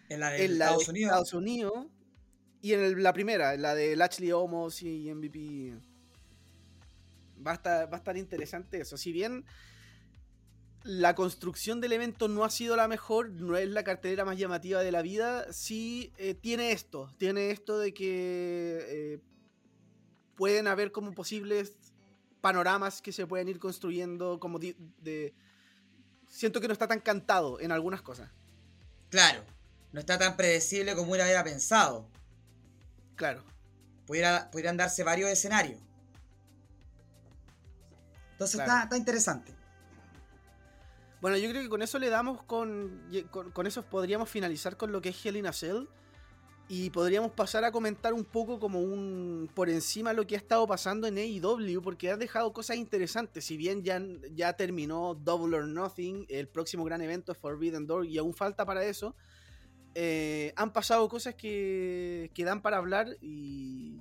En 0.09 0.19
la 0.19 0.31
de 0.31 0.45
En 0.45 0.57
la 0.59 0.65
Estados 0.65 0.85
de 0.85 0.91
Unidos. 0.91 1.09
Estados 1.09 1.33
Unidos. 1.33 1.87
Y 2.61 2.73
en 2.73 2.79
el- 2.81 3.03
la 3.03 3.13
primera, 3.13 3.53
en 3.53 3.61
la 3.61 3.75
de 3.75 3.95
Lashley 3.95 4.31
Homos 4.31 4.81
y 4.81 5.09
MVP. 5.13 5.79
Va 7.45 7.51
a, 7.51 7.55
estar, 7.55 7.91
va 7.91 7.97
a 7.97 7.99
estar 7.99 8.17
interesante 8.17 8.81
eso. 8.81 8.97
Si 8.97 9.11
bien 9.11 9.45
la 10.87 11.15
construcción 11.15 11.81
del 11.81 11.91
evento 11.91 12.27
no 12.29 12.45
ha 12.45 12.49
sido 12.49 12.75
la 12.77 12.87
mejor, 12.87 13.29
no 13.29 13.57
es 13.57 13.67
la 13.69 13.83
cartelera 13.83 14.23
más 14.23 14.37
llamativa 14.37 14.81
de 14.81 14.91
la 14.91 15.01
vida, 15.01 15.51
sí 15.51 16.13
eh, 16.17 16.33
tiene 16.33 16.71
esto, 16.71 17.13
tiene 17.17 17.51
esto 17.51 17.77
de 17.77 17.93
que 17.93 18.85
eh, 18.87 19.19
pueden 20.35 20.67
haber 20.67 20.93
como 20.93 21.11
posibles 21.11 21.73
panoramas 22.39 23.01
que 23.01 23.11
se 23.11 23.27
pueden 23.27 23.49
ir 23.49 23.59
construyendo 23.59 24.39
como 24.39 24.59
de, 24.59 25.33
Siento 26.29 26.61
que 26.61 26.67
no 26.67 26.73
está 26.73 26.87
tan 26.87 26.99
cantado 26.99 27.59
en 27.59 27.71
algunas 27.71 28.01
cosas. 28.01 28.29
Claro, 29.09 29.43
no 29.91 29.99
está 29.99 30.17
tan 30.17 30.35
predecible 30.37 30.95
como 30.95 31.13
uno 31.13 31.23
había 31.23 31.43
pensado. 31.43 32.09
Claro. 33.15 33.43
Pudiera, 34.05 34.49
pudieran 34.51 34.77
darse 34.77 35.03
varios 35.03 35.29
escenarios. 35.29 35.81
Entonces 38.37 38.61
está, 38.61 38.87
interesante. 38.95 39.51
Bueno, 41.21 41.37
yo 41.37 41.49
creo 41.49 41.63
que 41.63 41.69
con 41.69 41.81
eso 41.81 41.97
le 41.97 42.09
damos 42.09 42.43
con, 42.43 43.01
con, 43.31 43.65
eso 43.65 43.81
podríamos 43.81 44.29
finalizar 44.29 44.77
con 44.77 44.91
lo 44.91 45.01
que 45.01 45.09
es 45.09 45.25
Hell 45.25 45.37
in 45.37 45.47
a 45.47 45.53
Cell. 45.53 45.85
Y 46.69 46.91
podríamos 46.91 47.31
pasar 47.31 47.63
a 47.63 47.71
comentar 47.71 48.13
un 48.13 48.25
poco 48.25 48.59
como 48.59 48.79
un 48.81 49.49
por 49.55 49.69
encima 49.69 50.13
lo 50.13 50.27
que 50.27 50.35
ha 50.35 50.37
estado 50.37 50.67
pasando 50.67 51.07
en 51.07 51.17
AEW, 51.17 51.81
porque 51.81 52.11
ha 52.11 52.17
dejado 52.17 52.53
cosas 52.53 52.75
interesantes. 52.77 53.45
Si 53.45 53.57
bien 53.57 53.83
ya, 53.83 53.99
ya 54.35 54.53
terminó 54.53 55.15
Double 55.15 55.57
or 55.57 55.65
Nothing, 55.65 56.27
el 56.29 56.47
próximo 56.47 56.83
gran 56.83 57.01
evento 57.01 57.31
es 57.31 57.39
Forbidden 57.39 57.87
Door 57.87 58.05
y 58.05 58.19
aún 58.19 58.35
falta 58.35 58.65
para 58.65 58.83
eso. 58.83 59.15
Eh, 59.95 60.53
han 60.57 60.73
pasado 60.73 61.09
cosas 61.09 61.33
que, 61.33 62.29
que 62.35 62.43
dan 62.43 62.61
para 62.61 62.77
hablar 62.77 63.17
y 63.19 63.99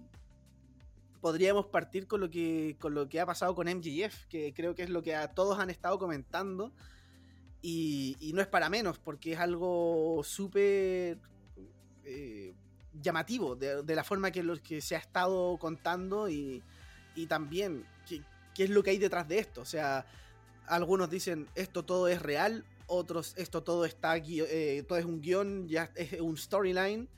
podríamos 1.21 1.67
partir 1.67 2.07
con 2.07 2.21
lo 2.21 2.31
que 2.31 2.77
con 2.81 2.95
lo 2.95 3.09
que 3.09 3.21
ha 3.21 3.27
pasado 3.27 3.55
con 3.55 3.69
MJF, 3.69 4.27
que 4.29 4.53
creo 4.55 4.75
que 4.75 4.83
es 4.83 4.91
lo 4.91 5.03
que 5.03 5.15
a 5.15 5.35
todos 5.35 5.59
han 5.59 5.71
estado 5.71 5.99
comentando. 5.99 6.73
Y, 7.63 8.17
y 8.21 8.33
no 8.33 8.41
es 8.41 8.47
para 8.47 8.69
menos, 8.69 8.99
porque 8.99 9.33
es 9.33 9.41
algo 9.41 10.23
súper 10.23 11.19
eh, 12.07 12.55
llamativo 13.03 13.57
de, 13.57 13.95
la 13.95 14.05
forma 14.05 14.31
que, 14.31 14.43
lo, 14.43 14.57
que 14.63 14.81
se 14.81 14.95
ha 14.97 14.99
estado 14.99 15.59
contando 15.59 16.31
y, 16.31 16.63
también 17.29 17.85
qué, 18.07 18.65
es 18.65 18.71
lo 18.71 18.83
que 18.83 18.91
hay 18.91 18.99
detrás 18.99 19.29
de 19.29 19.39
esto. 19.39 19.61
O 19.61 19.65
sea, 19.67 20.07
algunos 20.67 21.11
dicen 21.11 21.49
esto 21.55 21.85
todo 21.85 22.09
es 22.09 22.23
real, 22.23 22.65
otros 22.87 23.35
esto 23.37 23.63
todo 23.63 23.85
está 23.85 24.17
eh, 24.17 24.85
todo 24.89 24.99
es 24.99 25.05
un 25.05 25.21
guion, 25.21 25.69
ya 25.69 25.91
es 25.95 26.21
un 26.21 26.39
storyline, 26.39 27.09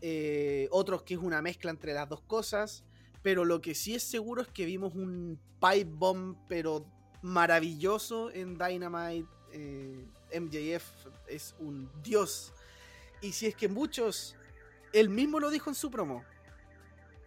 eh, 0.00 0.68
otros 0.72 1.02
que 1.02 1.14
es 1.14 1.20
una 1.20 1.42
mezcla 1.42 1.70
entre 1.70 1.92
las 1.92 2.08
dos 2.08 2.22
cosas. 2.22 2.82
Pero 3.22 3.44
lo 3.44 3.60
que 3.60 3.74
sí 3.74 3.94
es 3.94 4.02
seguro 4.02 4.42
es 4.42 4.48
que 4.48 4.64
vimos 4.64 4.94
un 4.94 5.38
pipe 5.60 5.90
bomb, 5.90 6.36
pero 6.48 6.86
maravilloso 7.22 8.30
en 8.30 8.56
Dynamite. 8.56 9.28
MJF 10.32 10.84
es 11.26 11.56
un 11.58 11.90
dios 12.04 12.52
y 13.20 13.32
si 13.32 13.46
es 13.46 13.54
que 13.54 13.68
muchos, 13.68 14.36
él 14.92 15.10
mismo 15.10 15.40
lo 15.40 15.50
dijo 15.50 15.70
en 15.70 15.74
su 15.74 15.90
promo, 15.90 16.24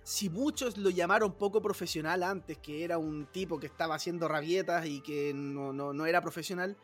si 0.04 0.30
muchos 0.30 0.78
lo 0.78 0.90
llamaron 0.90 1.34
poco 1.34 1.62
profesional 1.62 2.24
antes, 2.24 2.58
que 2.58 2.84
era 2.84 2.98
un 2.98 3.28
tipo 3.28 3.60
que 3.60 3.68
estaba 3.68 3.96
haciendo 3.96 4.28
rabietas 4.28 4.86
y 4.86 5.02
que 5.02 5.34
no, 5.34 6.06
era 6.06 6.22
profesional, 6.22 6.76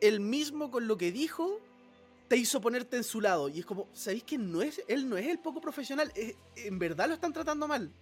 él 0.00 0.20
mismo 0.20 0.70
con 0.70 0.88
lo 0.88 0.96
que 0.96 1.12
dijo 1.12 1.60
te 2.28 2.36
hizo 2.36 2.60
ponerte 2.60 2.96
en 2.96 3.04
su 3.04 3.20
lado. 3.20 3.48
Y 3.48 3.60
es 3.60 3.66
como, 3.66 3.88
¿sabéis 3.92 4.24
que 4.24 4.38
no 4.38 4.62
es, 4.62 4.82
él 4.88 5.08
no 5.08 5.16
es 5.16 5.26
el 5.26 5.38
poco 5.38 5.60
profesional? 5.60 6.12
en 6.56 6.78
verdad 6.78 7.08
lo 7.08 7.14
están 7.14 7.32
tratando 7.32 7.68
mal 7.68 7.92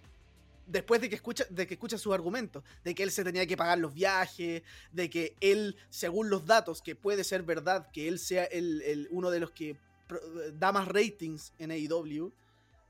después 0.65 1.01
de 1.01 1.09
que 1.09 1.15
escucha, 1.15 1.45
de 1.49 1.67
que 1.67 1.73
escucha 1.75 1.97
sus 1.97 2.13
argumentos, 2.13 2.63
de 2.83 2.95
que 2.95 3.03
él 3.03 3.11
se 3.11 3.23
tenía 3.23 3.45
que 3.45 3.57
pagar 3.57 3.77
los 3.79 3.93
viajes, 3.93 4.63
de 4.91 5.09
que 5.09 5.35
él, 5.41 5.75
según 5.89 6.29
los 6.29 6.45
datos, 6.45 6.81
que 6.81 6.95
puede 6.95 7.23
ser 7.23 7.43
verdad, 7.43 7.89
que 7.91 8.07
él 8.07 8.19
sea 8.19 8.45
el, 8.45 9.07
uno 9.11 9.29
de 9.29 9.39
los 9.39 9.51
que 9.51 9.77
da 10.53 10.71
más 10.71 10.87
ratings 10.87 11.53
en 11.57 11.71
AEW, 11.71 12.33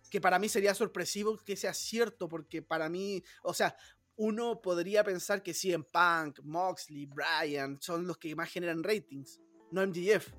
que 0.09 0.21
para 0.21 0.39
mí 0.39 0.49
sería 0.49 0.75
sorpresivo 0.75 1.37
que 1.37 1.55
sea 1.55 1.73
cierto, 1.73 2.27
porque 2.27 2.61
para 2.61 2.89
mí, 2.89 3.23
o 3.41 3.53
sea, 3.53 3.75
uno 4.15 4.61
podría 4.61 5.03
pensar 5.03 5.41
que 5.41 5.53
sí 5.53 5.73
en 5.73 5.83
Punk, 5.83 6.39
Moxley, 6.43 7.07
Bryan 7.07 7.81
son 7.81 8.05
los 8.05 8.17
que 8.17 8.35
más 8.35 8.49
generan 8.49 8.83
ratings, 8.83 9.39
no 9.71 9.85
MGF, 9.87 10.29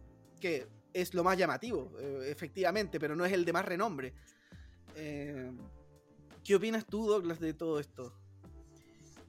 que 0.41 0.69
es 0.95 1.13
lo 1.13 1.25
más 1.25 1.37
llamativo, 1.37 1.93
eh, 1.99 2.29
efectivamente, 2.31 2.99
pero 2.99 3.17
no 3.17 3.27
es 3.27 3.33
el 3.33 3.45
de 3.45 3.53
más 3.53 3.65
renombre. 3.65 4.15
Eh, 4.95 5.53
¿Qué 6.45 6.55
opinas 6.55 6.87
tú, 6.87 7.07
Douglas, 7.07 7.41
de 7.41 7.53
todo 7.53 7.81
esto? 7.81 8.17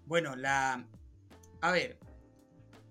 Bueno, 0.05 0.35
la... 0.35 0.87
A 1.61 1.71
ver, 1.71 1.97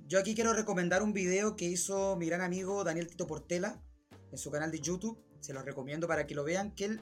yo 0.08 0.18
aquí 0.18 0.34
quiero 0.34 0.52
recomendar 0.52 1.02
un 1.02 1.12
video 1.12 1.54
que 1.54 1.66
hizo 1.66 2.16
mi 2.16 2.26
gran 2.26 2.40
amigo 2.40 2.82
Daniel 2.82 3.06
Tito 3.06 3.26
Portela 3.26 3.80
en 4.32 4.38
su 4.38 4.50
canal 4.50 4.72
de 4.72 4.80
YouTube. 4.80 5.22
Se 5.40 5.54
los 5.54 5.64
recomiendo 5.64 6.08
para 6.08 6.26
que 6.26 6.34
lo 6.34 6.42
vean, 6.42 6.74
que 6.74 6.86
él 6.86 7.00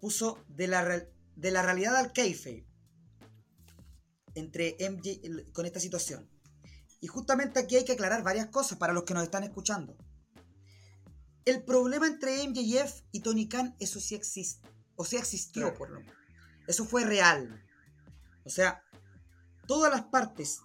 puso 0.00 0.38
de 0.48 0.68
la, 0.68 1.04
de 1.36 1.50
la 1.50 1.62
realidad 1.62 1.96
al 1.96 2.12
kayfabe 2.12 2.64
entre 4.34 4.76
MJ 4.78 5.52
con 5.52 5.66
esta 5.66 5.80
situación. 5.80 6.30
Y 7.00 7.08
justamente 7.08 7.58
aquí 7.58 7.76
hay 7.76 7.84
que 7.84 7.92
aclarar 7.92 8.22
varias 8.22 8.46
cosas 8.46 8.78
para 8.78 8.92
los 8.92 9.04
que 9.04 9.14
nos 9.14 9.24
están 9.24 9.42
escuchando. 9.42 9.96
El 11.44 11.64
problema 11.64 12.06
entre 12.06 12.46
MJF 12.46 13.02
y 13.12 13.20
Tony 13.20 13.48
Khan, 13.48 13.74
eso 13.80 14.00
sí 14.00 14.14
existe. 14.14 14.68
O 14.96 15.04
sea, 15.04 15.20
existió 15.20 15.74
por 15.74 15.90
lo 15.90 16.00
menos. 16.00 16.16
Eso 16.66 16.84
fue 16.84 17.04
real. 17.04 17.64
O 18.44 18.50
sea, 18.50 18.82
todas 19.66 19.90
las 19.90 20.02
partes 20.02 20.60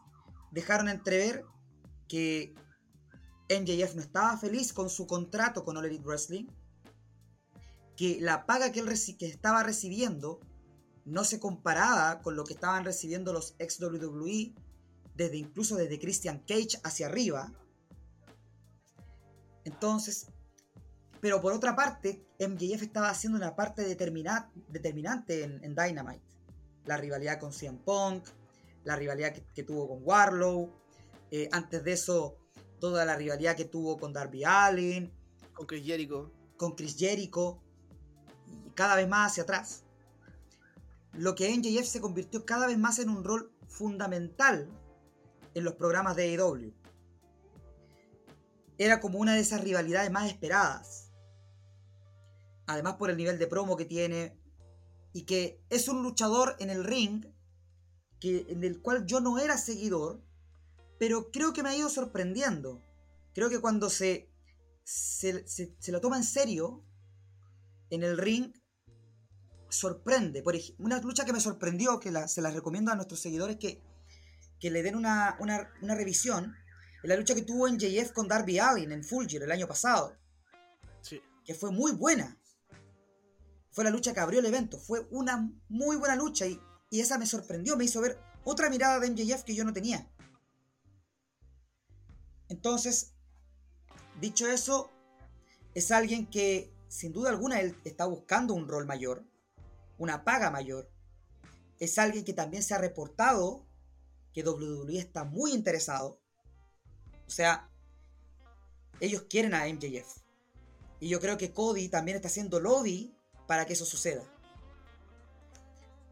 dejaron 0.52 0.90
entrever 0.90 1.46
que 2.08 2.54
MJF 3.50 3.96
no 3.96 4.02
estaba 4.02 4.38
feliz 4.38 4.74
con 4.74 4.90
su 4.90 5.08
contrato 5.08 5.64
con 5.64 5.78
All 5.78 5.86
Elite 5.86 6.04
Wrestling, 6.04 6.48
que 7.96 8.20
la 8.20 8.46
paga 8.46 8.72
que 8.72 8.80
él 8.82 8.90
que 9.18 9.26
estaba 9.26 9.64
recibiendo 9.64 10.40
no 11.06 11.24
se 11.24 11.40
comparaba 11.40 12.22
con 12.22 12.36
lo 12.36 12.44
que 12.44 12.54
estaban 12.54 12.84
recibiendo 12.84 13.32
los 13.32 13.56
ex 13.60 13.80
WWE, 13.80 14.54
desde 15.14 15.38
incluso 15.38 15.76
desde 15.76 16.00
Christian 16.00 16.40
Cage 16.40 16.80
hacia 16.84 17.06
arriba. 17.06 17.54
Entonces, 19.64 20.28
pero 21.22 21.42
por 21.42 21.54
otra 21.54 21.76
parte, 21.76 22.26
MJF 22.40 22.84
estaba 22.84 23.10
haciendo 23.10 23.38
una 23.38 23.56
parte 23.56 23.84
determinante 23.84 25.44
en, 25.44 25.76
Dynamite. 25.76 26.24
La 26.86 26.98
rivalidad 26.98 27.40
con 27.40 27.52
CM 27.52 27.80
Punk, 27.80 28.28
la 28.84 28.96
rivalidad 28.96 29.34
que, 29.34 29.64
tuvo 29.64 29.88
con 29.88 30.00
Warlow, 30.04 30.72
eh, 31.32 31.50
antes 31.52 31.84
de 31.84 31.94
eso, 31.94 32.38
toda 32.80 33.06
la 33.06 33.16
rivalidad 33.16 33.56
que 33.56 33.66
tuvo 33.66 33.98
con 33.98 34.14
Darby 34.14 34.44
Allin. 34.44 35.12
Con 35.54 35.66
Chris 35.66 35.86
Jericho. 35.86 36.32
Con 36.58 36.76
Chris 36.76 36.96
Jericho. 36.98 37.62
Y 38.66 38.70
cada 38.72 38.96
vez 38.96 39.08
más 39.08 39.32
hacia 39.32 39.44
atrás. 39.44 39.84
Lo 41.14 41.34
que 41.34 41.50
MJF 41.50 41.88
se 41.88 42.02
convirtió 42.02 42.46
cada 42.46 42.68
vez 42.68 42.78
más 42.78 43.00
en 43.00 43.10
un 43.10 43.24
rol 43.24 43.52
fundamental 43.68 44.70
en 45.54 45.64
los 45.64 45.76
programas 45.76 46.16
de 46.16 46.36
AEW. 46.36 46.74
Era 48.78 49.00
como 49.00 49.20
una 49.20 49.34
de 49.34 49.40
esas 49.40 49.62
rivalidades 49.62 50.12
más 50.12 50.28
esperadas 50.28 51.05
además 52.68 52.96
por 52.96 53.10
el 53.10 53.18
nivel 53.18 53.40
de 53.40 53.48
promo 53.48 53.78
que 53.78 53.86
tiene, 53.86 54.38
y 55.14 55.24
que 55.24 55.64
es 55.70 55.88
un 55.88 56.04
luchador 56.04 56.56
en 56.60 56.70
el 56.70 56.84
ring, 56.84 57.26
que, 58.20 58.46
en 58.50 58.64
el 58.64 58.82
cual 58.82 59.06
yo 59.06 59.22
no 59.22 59.40
era 59.40 59.58
seguidor, 59.58 60.22
pero 61.00 61.32
creo 61.32 61.54
que 61.54 61.64
me 61.64 61.70
ha 61.70 61.78
ido 61.78 61.90
sorprendiendo. 61.90 62.82
Creo 63.34 63.50
que 63.50 63.60
cuando 63.60 63.90
se, 63.90 64.30
se, 64.84 65.46
lo 65.88 66.02
toma 66.02 66.18
en 66.18 66.24
serio 66.24 66.84
en 67.90 68.04
el 68.04 68.18
ring, 68.18 68.54
sorprende. 69.70 70.42
Por 70.42 70.56
una 70.80 71.00
lucha 71.00 71.26
que 71.26 71.34
me 71.34 71.40
sorprendió, 71.40 72.00
que 72.00 72.12
se 72.28 72.42
la 72.42 72.52
recomiendo 72.52 72.92
a 72.92 72.96
nuestros 72.96 73.20
seguidores 73.22 73.58
que, 73.58 73.82
que 74.60 74.72
le 74.72 74.84
den 74.84 74.96
una, 74.96 75.38
una, 75.40 75.72
una 75.82 75.96
revisión, 75.96 76.56
es 77.04 77.10
la 77.10 77.16
lucha 77.16 77.36
que 77.36 77.44
tuvo 77.44 77.68
en 77.68 77.78
JF 77.78 78.12
con 78.12 78.28
Darby 78.28 78.60
Allin 78.60 78.92
en 78.92 79.04
Fulgir 79.04 79.44
el 79.44 79.52
año 79.52 79.68
pasado. 79.68 80.18
Sí. 81.02 81.22
Que 81.46 81.54
fue 81.54 81.72
muy 81.72 81.92
buena 81.92 82.38
fue 83.76 83.84
la 83.84 83.90
lucha 83.90 84.14
que 84.14 84.22
abrió 84.22 84.40
el 84.40 84.46
evento. 84.46 84.80
Fue 84.80 85.06
una 85.12 85.52
muy 85.68 85.98
buena 85.98 86.16
lucha 86.16 86.48
y, 86.48 86.62
esa 86.92 87.18
me 87.18 87.26
sorprendió, 87.26 87.76
me 87.76 87.84
hizo 87.84 88.00
ver 88.00 88.18
otra 88.46 88.70
mirada 88.70 89.02
de 89.02 89.12
MJF 89.12 89.44
que 89.44 89.54
yo 89.54 89.66
no 89.66 89.74
tenía. 89.74 90.10
Entonces, 92.48 93.12
dicho 94.22 94.48
eso, 94.48 94.90
es 95.74 95.92
alguien 95.92 96.26
que 96.28 96.74
sin 96.88 97.12
duda 97.12 97.32
alguna 97.32 97.60
él 97.60 97.78
está 97.84 98.06
buscando 98.06 98.54
un 98.54 98.70
rol 98.70 98.86
mayor, 98.86 99.26
una 99.98 100.24
paga 100.24 100.50
mayor. 100.52 100.90
Es 101.78 101.98
alguien 101.98 102.24
que 102.24 102.34
también 102.34 102.64
se 102.64 102.74
ha 102.74 102.78
reportado 102.78 103.66
que 104.32 104.42
WWE 104.42 104.98
está 104.98 105.26
muy 105.26 105.52
interesado. 105.52 106.22
O 107.28 107.30
sea, 107.30 107.70
ellos 109.02 109.24
quieren 109.30 109.54
a 109.54 109.66
MJF. 109.66 110.22
Y 111.02 111.10
yo 111.10 111.20
creo 111.20 111.38
que 111.38 111.52
Cody 111.52 111.90
también 111.90 112.16
está 112.16 112.30
haciendo 112.30 112.62
lobby 112.62 113.15
para 113.48 113.66
que 113.66 113.74
eso 113.74 113.86
suceda. 113.86 114.24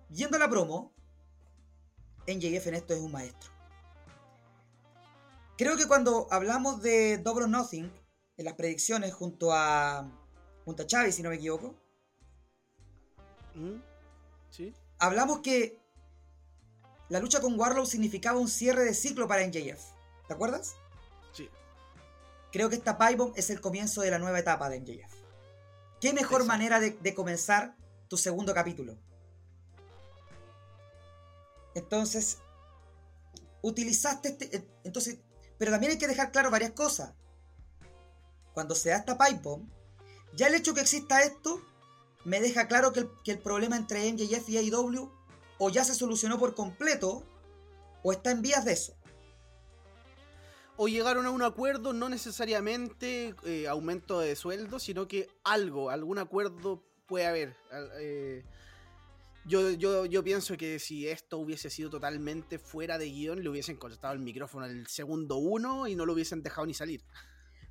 Yendo 0.09 0.37
a 0.37 0.39
la 0.39 0.49
promo, 0.49 0.93
NJF 2.27 2.67
en 2.67 2.75
esto 2.75 2.93
es 2.93 2.99
un 3.01 3.11
maestro. 3.11 3.51
creo 5.57 5.77
que 5.77 5.87
cuando 5.87 6.27
hablamos 6.31 6.81
de 6.81 7.17
Double 7.17 7.45
or 7.45 7.49
Nothing, 7.49 7.91
en 8.37 8.45
las 8.45 8.55
predicciones 8.55 9.13
junto 9.13 9.53
a, 9.53 10.09
junto 10.65 10.83
a 10.83 10.85
Xavi, 10.89 11.11
si 11.11 11.21
no 11.21 11.29
me 11.29 11.35
equivoco, 11.35 11.75
¿Mm? 13.55 13.75
¿Sí? 14.49 14.73
hablamos 14.99 15.39
que 15.39 15.79
la 17.09 17.19
lucha 17.19 17.41
con 17.41 17.59
Warlow 17.59 17.85
significaba 17.85 18.39
un 18.39 18.47
cierre 18.47 18.83
de 18.83 18.93
ciclo 18.93 19.27
para 19.27 19.45
NJF. 19.45 19.81
¿Te 20.27 20.33
acuerdas? 20.33 20.75
Sí. 21.31 21.49
Creo 22.51 22.69
que 22.69 22.75
esta 22.75 22.97
Pipe 22.97 23.31
es 23.35 23.49
el 23.49 23.61
comienzo 23.61 24.01
de 24.01 24.11
la 24.11 24.19
nueva 24.19 24.39
etapa 24.39 24.69
de 24.69 24.79
NJF. 24.79 25.12
¿Qué 26.03 26.11
mejor 26.11 26.41
Exacto. 26.41 26.47
manera 26.47 26.81
de, 26.81 26.91
de 26.91 27.13
comenzar 27.13 27.77
tu 28.09 28.17
segundo 28.17 28.53
capítulo? 28.53 28.97
Entonces, 31.75 32.39
utilizaste 33.61 34.27
este. 34.27 34.57
eh, 34.57 34.67
Entonces, 34.83 35.19
pero 35.57 35.71
también 35.71 35.93
hay 35.93 35.97
que 35.97 36.09
dejar 36.09 36.33
claro 36.33 36.51
varias 36.51 36.71
cosas. 36.71 37.13
Cuando 38.53 38.75
se 38.75 38.89
da 38.89 38.97
esta 38.97 39.17
pipe 39.17 39.39
bomb, 39.41 39.69
ya 40.35 40.47
el 40.47 40.55
hecho 40.55 40.73
que 40.73 40.81
exista 40.81 41.21
esto 41.23 41.61
me 42.25 42.41
deja 42.41 42.67
claro 42.67 42.91
que 42.91 42.99
el, 42.99 43.09
que 43.23 43.31
el 43.31 43.39
problema 43.39 43.77
entre 43.77 44.11
MJF 44.11 44.49
y 44.49 44.57
AEW 44.57 45.09
o 45.57 45.69
ya 45.69 45.85
se 45.85 45.95
solucionó 45.95 46.37
por 46.37 46.53
completo 46.53 47.23
o 48.03 48.11
está 48.11 48.31
en 48.31 48.41
vías 48.41 48.65
de 48.65 48.73
eso. 48.73 48.93
O 50.75 50.87
llegaron 50.87 51.25
a 51.25 51.31
un 51.31 51.43
acuerdo, 51.43 51.93
no 51.93 52.09
necesariamente 52.09 53.35
eh, 53.45 53.67
aumento 53.67 54.19
de 54.19 54.35
sueldo, 54.35 54.79
sino 54.79 55.07
que 55.07 55.29
algo, 55.43 55.89
algún 55.91 56.17
acuerdo 56.17 56.83
puede 57.05 57.27
haber. 57.27 57.55
Eh, 57.99 58.43
yo, 59.45 59.69
yo, 59.71 60.05
yo 60.05 60.23
pienso 60.23 60.57
que 60.57 60.79
si 60.79 61.07
esto 61.07 61.37
hubiese 61.37 61.69
sido 61.69 61.89
totalmente 61.89 62.57
fuera 62.57 62.97
de 62.97 63.09
guion, 63.09 63.43
le 63.43 63.49
hubiesen 63.49 63.77
cortado 63.77 64.13
el 64.13 64.19
micrófono 64.19 64.65
al 64.65 64.87
segundo 64.87 65.37
uno 65.37 65.87
y 65.87 65.95
no 65.95 66.05
lo 66.05 66.13
hubiesen 66.13 66.41
dejado 66.41 66.65
ni 66.65 66.73
salir. 66.73 67.03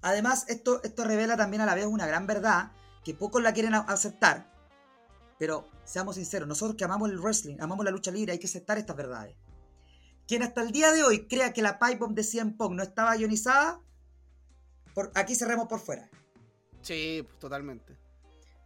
Además, 0.02 0.44
esto, 0.48 0.82
esto 0.84 1.04
revela 1.04 1.36
también 1.36 1.62
a 1.62 1.66
la 1.66 1.74
vez 1.74 1.86
una 1.86 2.06
gran 2.06 2.26
verdad 2.26 2.72
que 3.04 3.14
pocos 3.14 3.42
la 3.42 3.52
quieren 3.52 3.74
aceptar. 3.74 4.52
Pero 5.38 5.68
seamos 5.84 6.16
sinceros, 6.16 6.46
nosotros 6.46 6.76
que 6.76 6.84
amamos 6.84 7.10
el 7.10 7.18
wrestling, 7.18 7.56
amamos 7.58 7.84
la 7.84 7.90
lucha 7.90 8.10
libre, 8.10 8.32
hay 8.32 8.38
que 8.38 8.46
aceptar 8.46 8.78
estas 8.78 8.96
verdades. 8.96 9.34
Quien 10.26 10.42
hasta 10.42 10.62
el 10.62 10.72
día 10.72 10.92
de 10.92 11.02
hoy 11.02 11.26
crea 11.28 11.52
que 11.52 11.62
la 11.62 11.78
pipe 11.78 11.96
bomb 11.98 12.14
de 12.14 12.24
CM 12.24 12.52
Punk 12.52 12.72
no 12.72 12.82
estaba 12.82 13.16
ionizada, 13.16 13.80
por, 14.94 15.10
aquí 15.14 15.34
cerremos 15.34 15.66
por 15.68 15.80
fuera. 15.80 16.08
Sí, 16.82 17.22
pues, 17.26 17.38
totalmente. 17.38 17.98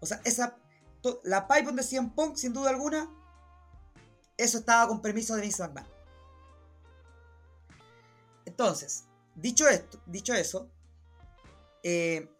O 0.01 0.07
sea, 0.07 0.21
esa, 0.25 0.57
to- 1.03 1.21
la 1.25 1.47
pipe 1.49 1.63
bomb 1.65 1.77
de 1.77 1.83
CM 1.83 2.11
Punk, 2.15 2.37
sin 2.37 2.53
duda 2.53 2.71
alguna, 2.71 3.11
eso 4.37 4.59
estaba 4.59 4.87
con 4.89 5.01
permiso 5.01 5.35
de 5.35 5.43
Vince 5.43 5.63
McMahon. 5.63 5.89
Entonces, 8.45 9.05
dicho 9.35 9.69
esto, 9.69 10.01
dicho 10.07 10.35
eso, 10.35 10.69
eh, 11.83 12.31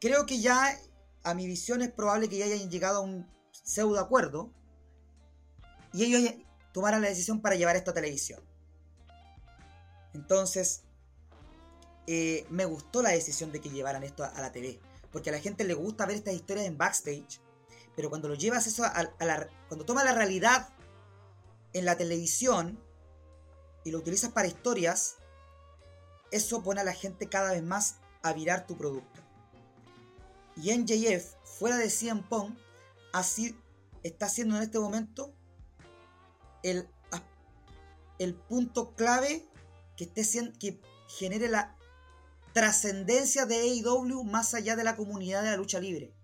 creo 0.00 0.26
que 0.26 0.40
ya 0.40 0.78
a 1.24 1.34
mi 1.34 1.46
visión 1.46 1.82
es 1.82 1.90
probable 1.90 2.28
que 2.28 2.38
ya 2.38 2.44
hayan 2.46 2.70
llegado 2.70 2.98
a 2.98 3.00
un 3.00 3.26
pseudo 3.50 4.00
acuerdo 4.00 4.50
y 5.92 6.04
ellos 6.04 6.32
tomaran 6.72 7.02
la 7.02 7.08
decisión 7.08 7.40
para 7.40 7.56
llevar 7.56 7.76
esto 7.76 7.90
a 7.90 7.94
televisión. 7.94 8.40
Entonces, 10.14 10.82
eh, 12.06 12.46
me 12.50 12.64
gustó 12.64 13.02
la 13.02 13.10
decisión 13.10 13.52
de 13.52 13.60
que 13.60 13.70
llevaran 13.70 14.02
esto 14.02 14.24
a, 14.24 14.40
la 14.40 14.52
TV, 14.52 14.80
porque 15.10 15.30
a 15.30 15.32
la 15.32 15.40
gente 15.40 15.64
le 15.64 15.74
gusta 15.74 16.06
ver 16.06 16.16
estas 16.16 16.34
historias 16.34 16.66
en 16.66 16.76
backstage, 16.76 17.40
pero 17.94 18.10
cuando 18.10 18.28
lo 18.28 18.34
llevas 18.34 18.66
eso 18.66 18.84
a, 18.84 18.88
a 18.88 19.24
la, 19.24 19.48
cuando 19.68 19.84
tomas 19.84 20.04
la 20.04 20.14
realidad 20.14 20.68
en 21.72 21.84
la 21.84 21.96
televisión 21.96 22.78
y 23.84 23.90
lo 23.90 23.98
utilizas 23.98 24.32
para 24.32 24.48
historias, 24.48 25.16
eso 26.30 26.62
pone 26.62 26.80
a 26.80 26.84
la 26.84 26.94
gente 26.94 27.28
cada 27.28 27.52
vez 27.52 27.62
más 27.62 27.96
a 28.22 28.32
virar 28.32 28.66
tu 28.66 28.76
producto. 28.76 29.20
Y 30.56 30.76
NJF, 30.76 31.34
fuera 31.44 31.76
de 31.76 31.88
CM 31.90 32.22
Punk, 32.28 32.56
así 33.12 33.56
está 34.02 34.28
siendo 34.28 34.56
en 34.56 34.62
este 34.62 34.78
momento 34.78 35.32
el, 36.62 36.88
el 38.18 38.34
punto 38.34 38.94
clave 38.94 39.46
que, 39.96 40.04
esté 40.04 40.52
que 40.58 40.80
genere 41.08 41.48
la 41.48 41.76
trascendencia 42.52 43.46
de 43.46 43.56
AEW 43.56 44.24
más 44.24 44.54
allá 44.54 44.76
de 44.76 44.84
la 44.84 44.96
comunidad 44.96 45.42
de 45.42 45.50
la 45.50 45.56
lucha 45.56 45.80
libre. 45.80 46.14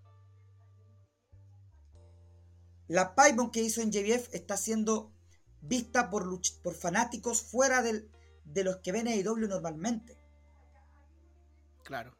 La 2.86 3.15
Pipe 3.15 3.51
que 3.52 3.62
hizo 3.62 3.81
en 3.82 3.90
JBF 3.93 4.35
está 4.35 4.56
siendo 4.56 5.12
vista 5.60 6.09
por, 6.10 6.24
luch- 6.24 6.60
por 6.62 6.74
fanáticos 6.74 7.43
fuera 7.43 7.82
del- 7.82 8.10
de 8.44 8.65
los 8.65 8.77
que 8.78 8.93
ven 8.93 9.09
AEW 9.09 9.47
normalmente. 9.48 10.16
Claro. 11.85 12.16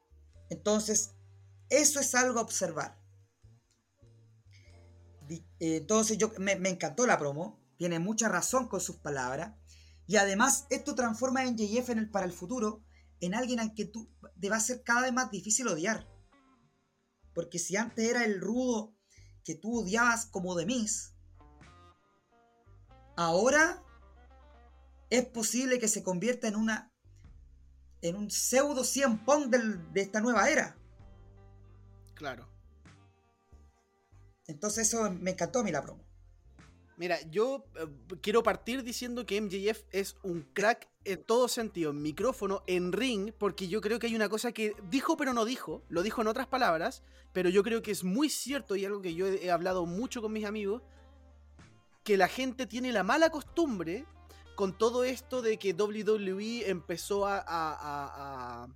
Entonces, 0.51 1.15
eso 1.71 2.01
es 2.01 2.15
algo 2.15 2.39
a 2.39 2.43
observar. 2.43 2.99
Eh, 5.29 5.41
Entonces, 5.77 6.17
yo, 6.19 6.31
me, 6.39 6.57
me 6.57 6.71
encantó 6.71 7.07
la 7.07 7.19
promo. 7.19 7.59
Tiene 7.79 7.99
mucha 7.99 8.29
razón 8.29 8.69
con 8.69 8.81
sus 8.81 8.97
palabras. 8.97 9.55
Y 10.07 10.17
además, 10.17 10.67
esto 10.69 10.95
transforma 10.95 11.41
a 11.41 11.45
NJF 11.45 11.89
en 11.91 11.99
el, 11.99 12.11
para 12.11 12.27
el 12.27 12.33
futuro 12.33 12.83
en 13.21 13.35
alguien 13.35 13.61
al 13.61 13.75
que 13.75 13.85
tú 13.87 14.11
te 14.39 14.51
va 14.51 14.57
a 14.57 14.61
ser 14.61 14.83
cada 14.83 15.03
vez 15.03 15.13
más 15.13 15.31
difícil 15.31 15.67
odiar. 15.69 16.07
Porque 17.35 17.59
si 17.59 17.77
antes 17.77 18.05
era 18.09 18.25
el 18.25 18.41
rudo 18.41 18.95
que 19.45 19.55
tú 19.55 19.81
odiabas 19.81 20.27
como 20.27 20.55
de 20.55 20.67
mis, 20.67 21.15
ahora 23.17 23.83
es 25.11 25.25
posible 25.27 25.79
que 25.79 25.89
se 25.89 26.03
convierta 26.03 26.49
en 26.49 26.57
una 26.57 26.93
en 28.01 28.15
un 28.15 28.31
pseudo 28.31 28.85
100 28.85 29.25
Pong 29.25 29.47
del- 29.51 29.93
de 29.93 30.03
esta 30.03 30.21
nueva 30.21 30.49
era. 30.51 30.77
Claro. 32.15 32.49
Entonces 34.47 34.87
eso 34.87 35.11
me 35.11 35.33
encantó 35.33 35.59
a 35.61 35.65
mí 35.65 35.73
la 35.73 35.83
promo. 35.83 36.08
Mira, 36.99 37.21
yo 37.31 37.65
eh, 37.77 37.87
quiero 38.21 38.43
partir 38.43 38.83
diciendo 38.83 39.25
que 39.25 39.41
MJF 39.41 39.85
es 39.93 40.17
un 40.25 40.43
crack 40.53 40.89
en 41.05 41.23
todo 41.23 41.47
sentido, 41.47 41.93
en 41.93 42.03
micrófono, 42.03 42.65
en 42.67 42.93
ring, 42.93 43.33
porque 43.39 43.69
yo 43.69 43.81
creo 43.81 44.01
que 44.01 44.09
hay 44.09 44.17
una 44.17 44.29
cosa 44.29 44.51
que 44.51 44.75
dijo 44.91 45.17
pero 45.17 45.33
no 45.33 45.45
dijo, 45.45 45.85
lo 45.89 46.03
dijo 46.03 46.23
en 46.23 46.27
otras 46.27 46.49
palabras, 46.49 47.05
pero 47.33 47.51
yo 47.51 47.63
creo 47.63 47.83
que 47.83 47.93
es 47.93 48.03
muy 48.03 48.29
cierto 48.29 48.75
y 48.75 48.85
algo 48.85 49.01
que 49.01 49.15
yo 49.15 49.29
he, 49.29 49.49
hablado 49.49 49.87
mucho 49.87 50.21
con 50.21 50.33
mis 50.33 50.45
amigos, 50.45 50.83
que 52.03 52.17
la 52.17 52.27
gente 52.27 52.67
tiene 52.67 52.91
la 52.91 53.05
mala 53.05 53.31
costumbre 53.31 54.05
con 54.57 54.77
todo 54.77 55.05
esto 55.05 55.41
de 55.41 55.57
que 55.57 55.75
WWE 55.75 56.69
empezó 56.69 57.27
a 57.29 58.69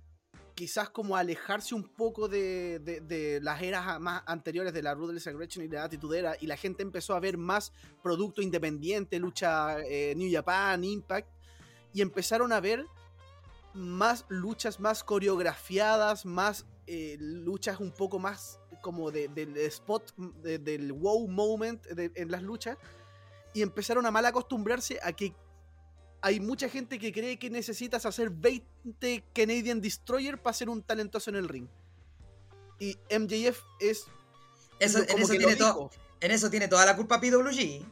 quizás 0.55 0.89
como 0.89 1.15
alejarse 1.15 1.73
un 1.75 1.83
poco 1.83 2.27
de, 2.27 2.79
de- 2.79 3.39
las 3.41 3.61
eras 3.61 3.99
más 3.99 4.23
anteriores 4.25 4.73
de 4.73 4.83
la 4.83 4.93
Ruthless 4.93 5.27
Aggression 5.27 5.65
y 5.65 5.67
la 5.67 5.83
Attitude 5.83 6.19
Era, 6.19 6.35
y 6.39 6.47
la 6.47 6.57
gente 6.57 6.83
empezó 6.83 7.15
a 7.15 7.19
ver 7.19 7.37
más 7.37 7.73
producto 8.01 8.41
independiente, 8.41 9.19
lucha 9.19 9.79
eh, 9.81 10.13
New 10.15 10.31
Japan, 10.31 10.83
Impact, 10.83 11.27
y 11.93 12.01
empezaron 12.01 12.51
a 12.53 12.59
ver 12.59 12.85
más 13.73 14.25
luchas 14.29 14.79
más 14.79 15.03
coreografiadas, 15.03 16.25
más 16.25 16.65
eh, 16.85 17.17
luchas 17.19 17.79
un 17.79 17.91
poco 17.91 18.19
más 18.19 18.59
como 18.81 19.09
de- 19.11 19.29
del 19.29 19.55
spot, 19.57 20.13
de- 20.43 20.59
del 20.59 20.91
wow 20.93 21.27
moment 21.27 21.83
en 21.95 22.31
las 22.31 22.43
luchas, 22.43 22.77
y 23.53 23.61
empezaron 23.61 24.05
a 24.05 24.11
mal 24.11 24.25
acostumbrarse 24.25 24.99
a 25.01 25.13
que 25.13 25.33
hay 26.23 26.39
mucha 26.39 26.69
gente 26.69 26.97
que 26.97 27.11
cree 27.11 27.37
que 27.37 27.49
necesitas 27.49 28.05
hacer 28.05 28.29
20 28.29 29.23
Canadian 29.33 29.81
Destroyer 29.81 30.41
para 30.41 30.53
ser 30.53 30.69
un 30.69 30.81
talentoso 30.81 31.29
en 31.29 31.35
el 31.35 31.49
ring. 31.49 31.67
Y 32.79 32.97
MJF 33.11 33.59
es. 33.79 34.05
Eso, 34.79 34.99
en, 34.99 35.19
eso 35.19 35.33
tiene 35.33 35.55
to- 35.57 35.65
dijo. 35.65 35.91
en 36.21 36.31
eso 36.31 36.49
tiene 36.49 36.67
toda 36.69 36.85
la 36.85 36.95
culpa 36.95 37.19
PWG. 37.19 37.85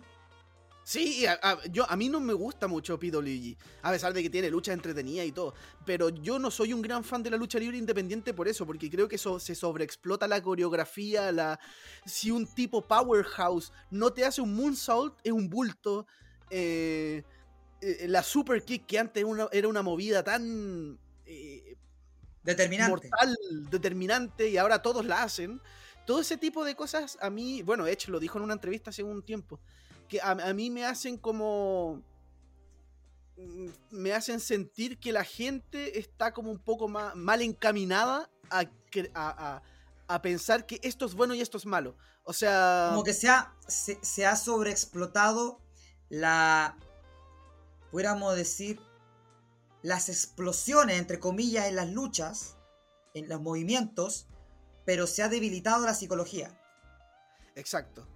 Sí, 0.84 1.26
a, 1.28 1.34
a- 1.44 1.64
yo, 1.66 1.86
a 1.90 1.96
mí 1.96 2.10
no 2.10 2.20
me 2.20 2.34
gusta 2.34 2.68
mucho 2.68 2.98
PWG, 2.98 3.56
a 3.84 3.92
pesar 3.92 4.14
de 4.14 4.24
que 4.24 4.30
tiene 4.30 4.50
lucha 4.50 4.74
entretenida 4.74 5.24
y 5.24 5.32
todo, 5.32 5.54
pero 5.86 6.10
yo 6.10 6.40
no 6.40 6.50
soy 6.50 6.74
un 6.74 6.82
gran 6.82 7.04
fan 7.04 7.22
de 7.22 7.30
la 7.30 7.38
lucha 7.38 7.60
libre 7.60 7.78
independiente 7.78 8.34
por 8.34 8.48
eso, 8.48 8.66
porque 8.66 8.90
creo 8.90 9.08
que 9.08 9.16
eso 9.18 9.40
se 9.40 9.54
sobreexplota 9.54 10.28
la 10.28 10.42
coreografía, 10.42 11.32
la 11.32 11.60
si 12.06 12.32
un 12.32 12.48
tipo 12.48 12.82
powerhouse 12.88 13.72
no 13.92 14.12
te 14.12 14.26
hace 14.26 14.42
un 14.42 14.56
moonsault, 14.56 15.16
es 15.24 15.32
un 15.32 15.50
bulto, 15.50 16.08
eh, 16.50 17.24
eh, 17.82 18.06
la 18.08 18.24
super 18.24 18.64
kick 18.64 18.86
que 18.86 19.00
antes 19.00 19.24
una- 19.24 19.50
era 19.52 19.68
una 19.68 19.82
movida 19.82 20.24
tan 20.24 20.98
eh, 21.26 21.78
Determinante. 22.44 22.90
mortal, 23.10 23.38
determinante, 23.70 24.50
y 24.50 24.58
ahora 24.58 24.82
todos 24.82 25.06
la 25.06 25.24
hacen. 25.24 25.62
Todo 26.08 26.20
ese 26.22 26.38
tipo 26.38 26.64
de 26.66 26.76
cosas 26.76 27.18
a 27.22 27.30
mí, 27.30 27.62
bueno, 27.62 27.86
Edge 27.88 28.08
lo 28.10 28.20
dijo 28.20 28.38
en 28.40 28.44
una 28.44 28.54
entrevista 28.54 28.90
hace 28.90 29.04
un 29.04 29.22
tiempo, 29.24 29.60
que 30.10 30.20
a, 30.22 30.32
a 30.32 30.54
mí 30.54 30.70
me 30.72 30.84
hacen 30.86 31.18
como... 31.18 32.02
mm, 33.38 33.68
me 33.92 34.12
hacen 34.14 34.40
sentir 34.40 34.98
que 35.00 35.12
la 35.12 35.24
gente 35.24 36.00
está 36.00 36.34
como 36.34 36.52
un 36.52 36.60
poco 36.60 36.88
más 36.88 37.16
mal 37.16 37.42
encaminada 37.42 38.30
a, 38.50 38.64
cre- 38.92 39.12
a, 39.14 39.56
a- 39.58 39.64
a 40.08 40.22
pensar 40.22 40.66
que 40.66 40.80
esto 40.84 41.06
es 41.06 41.14
bueno 41.14 41.34
y 41.36 41.42
esto 41.42 41.58
es 41.58 41.66
malo. 41.66 41.96
O 42.24 42.34
sea... 42.34 42.88
Como 42.92 43.04
que 43.04 43.14
se 43.14 43.30
ha, 43.30 43.54
se, 43.68 43.98
se 44.02 44.26
ha 44.26 44.36
sobreexplotado 44.36 45.62
la. 46.10 46.76
Pudiéramos 47.92 48.36
decir. 48.36 48.80
las 49.84 50.10
explosiones, 50.10 51.00
entre 51.00 51.20
comillas, 51.20 51.68
en 51.68 51.76
las 51.76 51.90
luchas, 51.90 52.56
en 53.14 53.28
los 53.28 53.42
movimientos, 53.42 54.28
pero 54.86 55.08
se 55.08 55.24
ha 55.24 55.30
debilitado 55.30 55.86
la 55.86 55.94
psicología. 55.94 56.56
Exacto. 57.56 58.08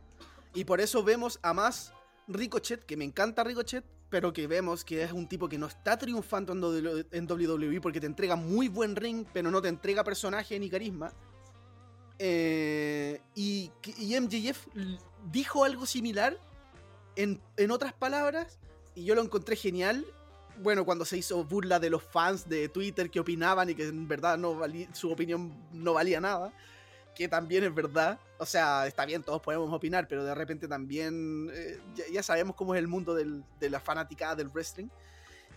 Y 0.54 0.64
por 0.64 0.80
eso 0.80 1.04
vemos 1.04 1.40
a 1.42 1.54
más 1.54 1.92
Ricochet, 2.28 2.86
que 2.86 2.98
me 2.98 3.04
encanta 3.04 3.44
Ricochet, 3.44 3.84
pero 4.10 4.32
que 4.32 4.48
vemos 4.48 4.86
que 4.86 5.04
es 5.04 5.12
un 5.12 5.28
tipo 5.28 5.50
que 5.50 5.58
no 5.58 5.68
está 5.68 5.98
triunfando 5.98 6.54
en 7.12 7.32
WWE 7.32 7.82
porque 7.82 8.00
te 8.00 8.06
entrega 8.06 8.36
muy 8.36 8.68
buen 8.68 8.96
ring, 8.96 9.26
pero 9.34 9.52
no 9.52 9.62
te 9.62 9.68
entrega 9.68 10.04
personaje 10.04 10.58
ni 10.60 10.70
carisma. 10.70 11.12
Eh, 12.18 13.22
y, 13.36 13.72
y, 13.98 14.18
MJF 14.18 14.68
dijo 15.30 15.66
algo 15.66 15.86
similar 15.86 16.40
en, 17.18 17.42
en, 17.58 17.72
otras 17.72 17.92
palabras 17.92 18.58
y 18.96 19.06
yo 19.06 19.16
lo 19.16 19.22
encontré 19.22 19.56
genial. 19.56 20.06
Bueno, 20.64 20.86
cuando 20.86 21.04
se 21.04 21.18
hizo 21.18 21.44
burla 21.44 21.80
de 21.80 21.90
los 21.90 22.02
fans 22.02 22.48
de 22.48 22.70
Twitter 22.70 23.12
que 23.12 23.20
opinaban 23.20 23.70
y 23.70 23.76
que 23.76 23.88
en 23.88 24.08
verdad 24.08 24.38
no 24.38 24.58
su 24.94 25.12
opinión 25.12 25.54
no 25.74 25.94
valía 25.94 26.22
nada 26.22 26.54
que 27.16 27.28
también 27.28 27.64
es 27.64 27.74
verdad. 27.74 28.20
O 28.38 28.46
sea, 28.46 28.86
está 28.86 29.06
bien, 29.06 29.24
todos 29.24 29.42
podemos 29.42 29.74
opinar, 29.74 30.08
pero 30.08 30.24
de 30.24 30.36
repente 30.36 30.68
también 30.68 31.50
eh, 31.54 31.80
ya, 32.12 32.22
sabemos 32.22 32.56
cómo 32.56 32.76
es 32.76 32.80
el 32.80 32.88
mundo 32.88 33.16
de 33.16 33.70
la 33.70 33.80
fanaticada 33.80 34.36
del 34.36 34.50
wrestling. 34.50 34.90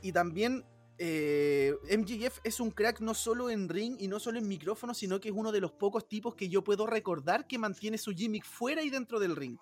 Y 0.00 0.12
también 0.12 0.64
eh, 0.96 1.74
MJF 1.96 2.38
es 2.44 2.60
un 2.60 2.70
crack 2.70 3.00
no 3.00 3.12
solo 3.12 3.50
en 3.50 3.68
ring 3.68 3.96
y 3.98 4.08
no 4.08 4.20
solo 4.20 4.38
en 4.38 4.48
micrófono, 4.48 4.94
sino 4.94 5.20
que 5.20 5.28
es 5.28 5.34
uno 5.36 5.52
de 5.52 5.60
los 5.60 5.72
pocos 5.72 6.08
tipos 6.08 6.34
que 6.34 6.48
yo 6.48 6.62
puedo 6.62 6.86
recordar 6.86 7.46
que 7.46 7.58
mantiene 7.58 7.98
su 7.98 8.12
gimmick 8.12 8.44
fuera 8.44 8.82
y 8.82 8.90
dentro 8.90 9.18
del 9.18 9.36
ring. 9.36 9.58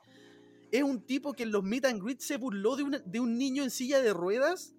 Es 0.70 0.82
un 0.82 1.00
tipo 1.00 1.32
que 1.32 1.44
en 1.44 1.52
los 1.52 1.62
meet 1.62 1.84
and 1.84 2.02
greet 2.02 2.20
se 2.20 2.36
burló 2.36 2.76
de, 2.76 3.02
de 3.04 3.20
un 3.20 3.38
niño 3.38 3.62
en 3.62 3.70
silla 3.70 4.00
de 4.00 4.12
ruedas. 4.12 4.74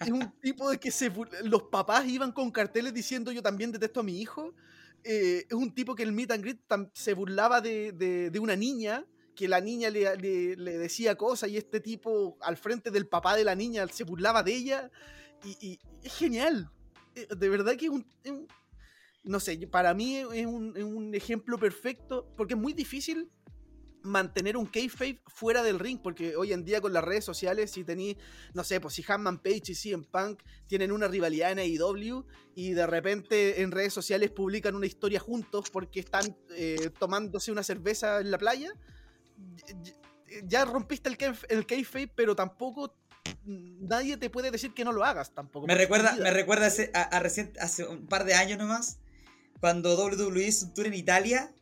es 0.00 0.10
un 0.10 0.32
tipo 0.42 0.70
de 0.70 0.78
que 0.78 0.90
se 0.90 1.12
los 1.44 1.64
papás 1.64 2.06
iban 2.06 2.32
con 2.32 2.50
carteles 2.50 2.94
diciendo 2.94 3.32
yo 3.32 3.42
también 3.42 3.72
detesto 3.72 4.00
a 4.00 4.02
mi 4.02 4.20
hijo. 4.20 4.54
Eh, 5.04 5.46
es 5.48 5.54
un 5.54 5.72
tipo 5.74 5.94
que 5.94 6.02
en 6.02 6.10
el 6.10 6.14
meet 6.14 6.32
and 6.32 6.42
greet 6.42 6.60
se 6.92 7.14
burlaba 7.14 7.60
de, 7.60 8.30
una 8.40 8.56
niña, 8.56 9.06
que 9.34 9.48
la 9.48 9.60
niña 9.60 9.90
le, 9.90 10.56
decía 10.56 11.16
cosas 11.16 11.50
y 11.50 11.56
este 11.56 11.80
tipo 11.80 12.36
al 12.40 12.56
frente 12.56 12.90
del 12.90 13.06
papá 13.06 13.36
de 13.36 13.44
la 13.44 13.54
niña 13.54 13.86
se 13.88 14.04
burlaba 14.04 14.42
de 14.42 14.54
ella. 14.54 14.90
Y, 15.44 15.78
es 16.02 16.14
genial. 16.14 16.70
Eh, 17.14 17.28
de 17.36 17.48
verdad 17.48 17.76
que 17.76 17.86
es 17.86 17.92
un, 17.92 18.06
no 19.22 19.40
sé, 19.40 19.66
para 19.68 19.94
mí 19.94 20.16
es 20.16 20.46
un, 20.46 20.76
es 20.76 20.84
un, 20.84 21.14
ejemplo 21.14 21.58
perfecto, 21.58 22.28
porque 22.36 22.54
es 22.54 22.60
muy 22.60 22.72
difícil 22.72 23.30
mantener 24.02 24.56
un 24.56 24.66
kayfabe 24.66 25.20
fuera 25.26 25.62
del 25.62 25.78
ring, 25.78 25.98
porque 26.02 26.36
hoy 26.36 26.52
en 26.52 26.64
día 26.64 26.80
con 26.80 26.92
las 26.92 27.04
redes 27.04 27.24
sociales, 27.24 27.70
si 27.70 27.84
tenéis, 27.84 28.16
no 28.54 28.64
sé, 28.64 28.80
pues 28.80 28.94
si 28.94 29.04
Hanman 29.06 29.38
Page 29.38 29.62
y 29.68 29.74
CM 29.74 30.04
Punk 30.04 30.42
tienen 30.66 30.92
una 30.92 31.08
rivalidad 31.08 31.52
en 31.52 31.58
AEW 31.58 32.24
y 32.54 32.72
de 32.72 32.86
repente 32.86 33.62
en 33.62 33.70
redes 33.70 33.92
sociales 33.92 34.30
publican 34.30 34.74
una 34.74 34.86
historia 34.86 35.20
juntos 35.20 35.70
porque 35.70 36.00
están 36.00 36.36
eh, 36.50 36.90
tomándose 36.98 37.52
una 37.52 37.62
cerveza 37.62 38.20
en 38.20 38.30
la 38.30 38.38
playa, 38.38 38.72
ya 40.44 40.64
rompiste 40.64 41.08
el, 41.08 41.16
el 41.48 41.66
kayfabe, 41.66 42.08
pero 42.08 42.36
tampoco 42.36 42.94
nadie 43.44 44.16
te 44.16 44.30
puede 44.30 44.50
decir 44.50 44.74
que 44.74 44.84
no 44.84 44.92
lo 44.92 45.04
hagas 45.04 45.32
tampoco. 45.34 45.66
Me 45.66 45.74
recuerda, 45.74 46.14
me 46.16 46.30
recuerda 46.30 46.66
hace, 46.66 46.90
a, 46.94 47.02
hace 47.60 47.86
un 47.86 48.06
par 48.06 48.24
de 48.24 48.34
años 48.34 48.58
nomás, 48.58 48.98
cuando 49.60 49.96
WWE 49.96 50.46
hizo 50.46 50.66
un 50.66 50.74
tour 50.74 50.86
en 50.86 50.94
Italia 50.94 51.52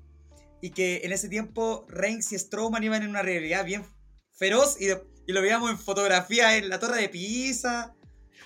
y 0.61 0.71
que 0.71 1.03
en 1.05 1.13
ese 1.13 1.29
tiempo 1.29 1.87
Reigns 1.89 2.33
y 2.33 2.39
Strowman 2.39 2.83
iban 2.83 3.03
en 3.03 3.11
una 3.11 3.23
realidad 3.23 3.65
bien 3.65 3.85
feroz 4.33 4.81
y, 4.81 4.89
lo 5.33 5.43
veíamos 5.43 5.71
en 5.71 5.79
fotografía 5.79 6.57
en 6.57 6.69
la 6.69 6.79
Torre 6.79 7.01
de 7.01 7.09
Pisa. 7.09 7.95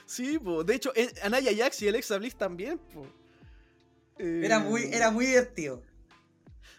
Sí, 0.06 0.38
de 0.64 0.74
hecho, 0.74 0.92
Anaya 1.22 1.50
Jax 1.54 1.82
y 1.82 1.88
Alexa 1.88 2.16
Bliss 2.16 2.36
también. 2.36 2.80
Era, 4.18 4.58
muy, 4.60 4.84
era 4.84 5.08
eh, 5.08 5.10
muy 5.10 5.26
divertido. 5.26 5.82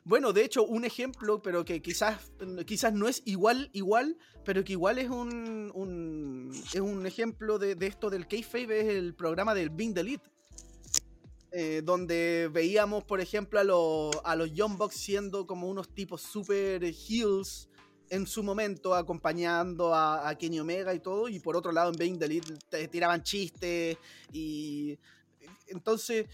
Bueno, 0.04 0.34
de 0.34 0.44
hecho, 0.44 0.64
un 0.66 0.86
ejemplo, 0.86 1.42
pero 1.42 1.64
que 1.64 1.82
quizás, 1.82 2.32
quizás 2.66 2.94
no 2.94 3.08
es 3.08 3.22
igual, 3.26 3.70
igual, 3.74 4.18
pero 4.44 4.64
que 4.64 4.74
igual 4.74 4.98
es 4.98 5.10
un, 5.10 6.52
es 6.74 6.80
un 6.80 7.06
ejemplo 7.06 7.60
de, 7.60 7.78
esto 7.86 8.10
del 8.10 8.28
kayfabe, 8.28 8.82
es 8.82 8.88
el 8.88 9.14
programa 9.14 9.54
del 9.54 9.70
Being 9.70 9.94
Delete 9.94 10.28
eh, 11.52 11.82
donde 11.84 12.50
veíamos, 12.52 13.04
por 13.04 13.20
ejemplo, 13.20 13.60
a, 13.60 14.32
a 14.32 14.36
los 14.36 14.54
Young 14.54 14.78
Bucks 14.78 14.96
siendo 14.96 15.46
como 15.46 15.68
unos 15.68 15.94
tipos 15.94 16.22
super 16.22 16.84
heels 16.84 17.70
en 18.12 18.28
su 18.28 18.44
momento, 18.44 18.94
acompañando 18.94 19.96
a, 19.96 20.36
Kenny 20.38 20.60
Omega 20.60 20.94
y 20.94 21.00
todo, 21.00 21.30
y 21.30 21.40
por 21.40 21.56
otro 21.56 21.72
lado 21.72 21.92
en 21.92 21.98
Being 21.98 22.20
the 22.20 22.42
te 22.70 22.88
tiraban 22.90 23.24
chistes 23.24 23.98
y 24.34 25.00
entonces, 25.68 26.28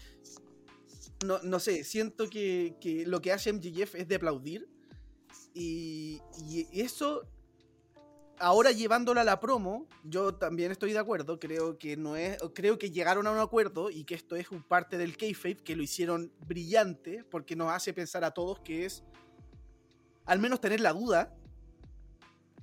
no, 1.24 1.40
no 1.44 1.60
sé, 1.60 1.84
siento 1.84 2.28
que, 2.28 2.74
que, 2.80 3.06
lo 3.06 3.20
que 3.20 3.32
hace 3.32 3.52
MJF 3.52 3.94
es 3.94 4.08
de 4.08 4.16
aplaudir 4.16 4.68
y, 5.54 6.20
y 6.48 6.80
eso 6.80 7.22
ahora 8.40 8.72
llevándola 8.72 9.22
a 9.22 9.24
la 9.24 9.40
promo, 9.40 9.86
yo 10.04 10.34
también 10.34 10.72
estoy 10.72 10.92
de 10.92 10.98
acuerdo. 10.98 11.38
Creo 11.38 11.78
que 11.78 11.96
no 11.96 12.16
es, 12.16 12.38
creo 12.54 12.78
que 12.78 12.90
llegaron 12.90 13.26
a 13.26 13.30
un 13.30 13.38
acuerdo 13.38 13.90
y 13.90 14.04
que 14.04 14.14
esto 14.14 14.36
es 14.36 14.50
un 14.50 14.62
parte 14.62 14.98
del 14.98 15.16
kayfabe 15.16 15.56
que 15.56 15.76
lo 15.76 15.82
hicieron 15.82 16.32
brillante 16.46 17.24
porque 17.30 17.56
nos 17.56 17.72
hace 17.72 17.92
pensar 17.92 18.24
a 18.24 18.32
todos 18.32 18.60
que 18.60 18.86
es, 18.86 19.04
al 20.26 20.38
menos 20.38 20.60
tener 20.60 20.80
la 20.80 20.92
duda. 20.92 21.34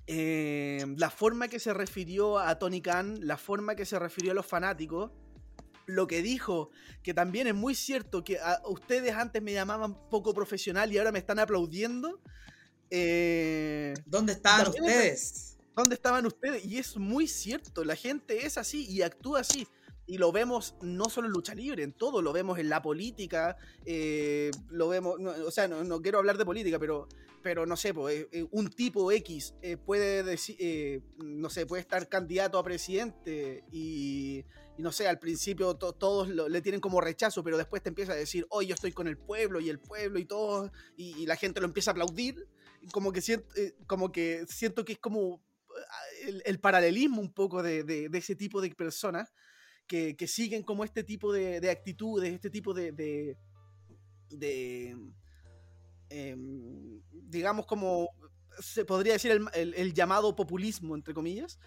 Eh, 0.08 0.86
la 0.98 1.10
forma 1.10 1.48
que 1.48 1.60
se 1.60 1.74
refirió 1.74 2.38
a 2.38 2.60
Tony 2.60 2.82
Khan, 2.82 3.26
la 3.26 3.38
forma 3.38 3.76
que 3.76 3.86
se 3.86 3.98
refirió 3.98 4.32
a 4.32 4.36
los 4.36 4.46
fanáticos, 4.46 5.12
lo 5.88 6.08
que 6.08 6.22
dijo, 6.22 6.70
que 7.02 7.14
también 7.14 7.48
es 7.48 7.56
muy 7.56 7.76
cierto 7.76 8.24
que 8.24 8.40
a 8.40 8.62
ustedes 8.66 9.14
antes 9.14 9.42
me 9.42 9.54
llamaban 9.54 10.10
poco 10.10 10.34
profesional 10.34 10.92
y 10.92 10.98
ahora 10.98 11.12
me 11.12 11.20
están 11.20 11.40
aplaudiendo. 11.40 12.22
Eh, 12.92 13.96
¿Dónde 14.06 14.34
están 14.34 14.68
ustedes? 14.68 15.55
¿Dónde 15.76 15.96
estaban 15.96 16.26
ustedes? 16.26 16.66
Y 16.66 16.78
es 16.78 16.96
muy 16.96 17.28
cierto, 17.28 17.84
la 17.84 17.98
gente 17.98 18.46
es 18.46 18.58
así 18.58 18.86
y 18.90 19.02
actúa 19.02 19.42
así. 19.42 19.68
Y 20.08 20.18
lo 20.18 20.32
vemos 20.32 20.76
no 20.82 21.10
solo 21.10 21.28
en 21.28 21.34
lucha 21.34 21.54
libre, 21.54 21.84
en 21.84 21.92
todo, 21.92 22.22
lo 22.22 22.32
vemos 22.32 22.60
en 22.60 22.70
la 22.70 22.82
política, 22.82 23.58
eh, 23.86 24.52
lo 24.70 24.88
vemos, 24.88 25.20
o 25.20 25.52
sea, 25.52 25.68
no, 25.68 26.02
quiero 26.02 26.20
hablar 26.20 26.38
de 26.38 26.46
política, 26.46 26.80
pero, 26.80 27.10
pero 27.42 27.66
no 27.66 27.76
sé, 27.76 27.94
pues, 27.94 28.28
un 28.52 28.70
tipo 28.70 29.12
X 29.12 29.56
puede 29.86 30.24
decir, 30.24 31.04
no 31.18 31.50
sé, 31.50 31.66
puede 31.66 31.82
estar 31.82 32.08
candidato 32.08 32.60
a 32.60 32.64
presidente 32.64 33.66
y, 33.72 34.46
no 34.78 34.92
sé, 34.92 35.08
al 35.08 35.20
principio 35.20 35.76
todos 35.76 36.30
le 36.30 36.62
tienen 36.62 36.80
como 36.80 37.02
rechazo, 37.02 37.44
pero 37.44 37.58
después 37.58 37.82
te 37.82 37.90
empieza 37.90 38.14
a 38.14 38.16
decir, 38.16 38.46
hoy 38.50 38.68
yo 38.68 38.76
estoy 38.76 38.92
con 38.92 39.08
el 39.08 39.18
pueblo 39.18 39.60
y 39.60 39.70
el 39.70 39.80
pueblo 39.80 40.20
y 40.20 40.26
todo, 40.26 40.72
y, 40.96 41.26
la 41.26 41.36
gente 41.36 41.60
lo 41.60 41.66
empieza 41.66 41.90
a 41.90 41.94
aplaudir, 41.94 42.48
como 42.94 43.12
que, 43.12 43.22
siento, 43.22 43.48
como 43.88 44.12
que 44.12 44.46
siento 44.48 44.86
que 44.86 44.94
es 44.94 45.00
como 45.00 45.42
el, 46.46 46.60
paralelismo 46.60 47.22
un 47.22 47.32
poco 47.32 47.62
de, 47.62 48.10
ese 48.14 48.36
tipo 48.36 48.62
de 48.62 48.70
personas 48.72 49.34
que, 49.88 50.16
siguen 50.28 50.64
como 50.64 50.84
este 50.84 51.04
tipo 51.04 51.32
de, 51.32 51.70
actitudes, 51.70 52.34
este 52.34 52.50
tipo 52.50 52.74
de, 52.74 52.92
de, 54.30 54.98
em, 56.10 57.02
digamos 57.12 57.66
como 57.66 58.10
se 58.60 58.86
podría 58.86 59.14
decir 59.14 59.40
el, 59.54 59.94
llamado 59.94 60.36
populismo, 60.36 60.96
entre 60.96 61.14
comillas. 61.14 61.60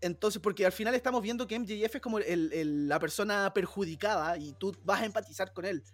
Entonces, 0.00 0.42
porque 0.42 0.66
al 0.66 0.72
final 0.72 0.94
estamos 0.94 1.22
viendo 1.22 1.46
que 1.46 1.58
MJF 1.58 1.96
es 1.96 2.00
como 2.00 2.18
la 2.18 2.98
persona 2.98 3.52
perjudicada 3.54 4.36
y 4.36 4.52
tú 4.54 4.76
vas 4.84 5.02
a 5.02 5.06
empatizar 5.06 5.52
con 5.52 5.64
él. 5.64 5.84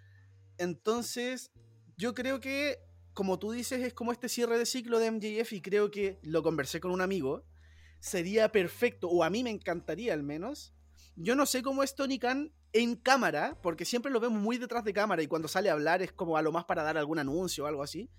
Entonces, 0.57 1.53
yo 1.97 2.15
creo 2.15 2.41
que, 2.41 2.79
como 3.13 3.39
tú 3.39 3.53
dices, 3.53 3.81
es 3.83 3.93
como 3.93 4.13
este 4.13 4.29
cierre 4.29 4.59
de 4.59 4.65
ciclo 4.65 4.99
de 4.99 5.11
MJF 5.11 5.53
y 5.53 5.61
creo 5.61 5.91
que 5.91 6.19
lo 6.23 6.43
conversé 6.43 6.81
con 6.81 6.91
un 6.91 7.03
amigo 7.03 7.45
sería 8.01 8.51
perfecto, 8.51 9.09
o 9.09 9.25
a 9.25 9.31
mí 9.31 9.43
me 9.43 9.51
encantaría 9.51 10.13
al 10.15 10.23
menos. 10.23 10.75
Yo 11.17 11.35
no 11.35 11.47
sé 11.47 11.63
cómo 11.63 11.83
es 11.83 11.95
Tony 11.95 12.19
Khan 12.19 12.53
en 12.73 12.97
cámara, 12.97 13.59
porque 13.63 13.85
siempre 13.85 14.13
lo 14.13 14.21
vemos 14.21 14.41
muy 14.41 14.59
detrás 14.59 14.85
de 14.85 14.93
cámara 14.93 15.23
y 15.23 15.27
cuando 15.27 15.49
sale 15.49 15.71
a 15.71 15.73
hablar 15.73 16.03
es 16.03 16.13
como 16.13 16.37
a 16.37 16.43
lo 16.43 16.53
más 16.53 16.65
para 16.65 16.83
dar 16.83 16.99
algún 16.99 17.19
anuncio 17.19 17.65
o 17.65 17.67
algo 17.67 17.83
así. 17.83 18.11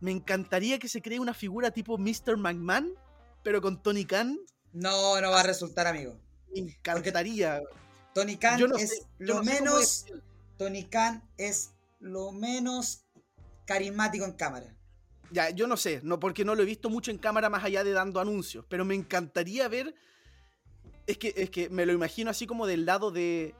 Me 0.00 0.10
encantaría 0.10 0.78
que 0.78 0.88
se 0.88 1.02
cree 1.02 1.20
una 1.20 1.34
figura 1.34 1.70
tipo 1.70 1.98
Mr. 1.98 2.36
McMahon, 2.36 2.94
pero 3.42 3.60
con 3.60 3.82
Tony 3.82 4.04
Khan. 4.04 4.38
No, 4.72 5.20
no 5.20 5.30
va 5.30 5.40
a 5.40 5.44
resultar, 5.44 5.86
amigo. 5.86 6.16
Me 6.52 6.60
encantaría. 6.60 7.60
Tony 8.14 8.36
Khan 8.36 8.60
es 8.78 9.06
lo 9.18 9.42
menos. 9.42 10.06
Tony 10.56 10.84
Khan 10.84 11.22
es 11.36 11.72
lo 11.98 12.32
menos 12.32 13.04
carismático 13.66 14.24
en 14.24 14.32
cámara. 14.32 14.76
Ya, 15.32 15.50
yo 15.50 15.66
no 15.66 15.76
sé, 15.76 16.00
no, 16.02 16.18
porque 16.18 16.44
no 16.44 16.54
lo 16.54 16.62
he 16.62 16.66
visto 16.66 16.90
mucho 16.90 17.10
en 17.10 17.18
cámara 17.18 17.48
más 17.48 17.64
allá 17.64 17.84
de 17.84 17.92
dando 17.92 18.20
anuncios, 18.20 18.64
pero 18.68 18.84
me 18.84 18.94
encantaría 18.94 19.68
ver. 19.68 19.94
Es 21.06 21.18
que, 21.18 21.32
es 21.36 21.50
que 21.50 21.68
me 21.68 21.86
lo 21.86 21.92
imagino 21.92 22.30
así 22.30 22.46
como 22.46 22.66
del 22.66 22.84
lado 22.84 23.10
de. 23.10 23.54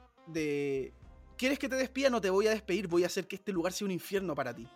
¿Quieres 1.37 1.57
que 1.57 1.69
te 1.69 1.75
despida? 1.75 2.09
No 2.09 2.21
te 2.21 2.29
voy 2.29 2.47
a 2.47 2.51
despedir, 2.51 2.87
voy 2.87 3.03
a 3.03 3.07
hacer 3.07 3.27
que 3.27 3.35
este 3.35 3.51
lugar 3.51 3.73
sea 3.73 3.85
un 3.85 3.91
infierno 3.91 4.35
para 4.35 4.55
ti. 4.55 4.67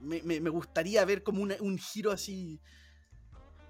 Me, 0.00 0.38
gustaría 0.50 1.04
ver 1.04 1.22
como 1.22 1.42
un 1.42 1.78
giro 1.78 2.10
así. 2.10 2.60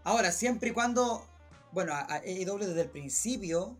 Ahora, 0.05 0.33
siempre 0.33 0.71
y 0.71 0.73
cuando. 0.73 1.27
Bueno, 1.73 1.95
a 1.95 2.07
AEW 2.17 2.59
desde 2.59 2.83
el 2.83 2.91
principio 2.91 3.79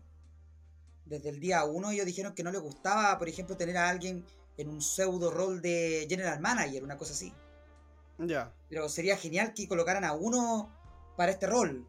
desde 1.05 1.29
el 1.29 1.39
día 1.39 1.63
uno 1.65 1.91
ellos 1.91 2.05
dijeron 2.05 2.33
que 2.33 2.43
no 2.43 2.51
les 2.51 2.61
gustaba, 2.61 3.17
por 3.17 3.27
ejemplo, 3.27 3.57
tener 3.57 3.77
a 3.77 3.89
alguien 3.89 4.25
en 4.57 4.69
un 4.69 4.81
pseudo 4.81 5.31
rol 5.31 5.61
de 5.61 6.05
general 6.09 6.39
manager, 6.39 6.83
una 6.83 6.97
cosa 6.97 7.13
así. 7.13 7.33
Ya. 8.17 8.53
Pero 8.69 8.89
sería 8.89 9.17
genial 9.17 9.53
que 9.53 9.67
colocaran 9.67 10.03
a 10.03 10.13
uno 10.13 10.69
para 11.17 11.31
este 11.31 11.47
rol. 11.47 11.87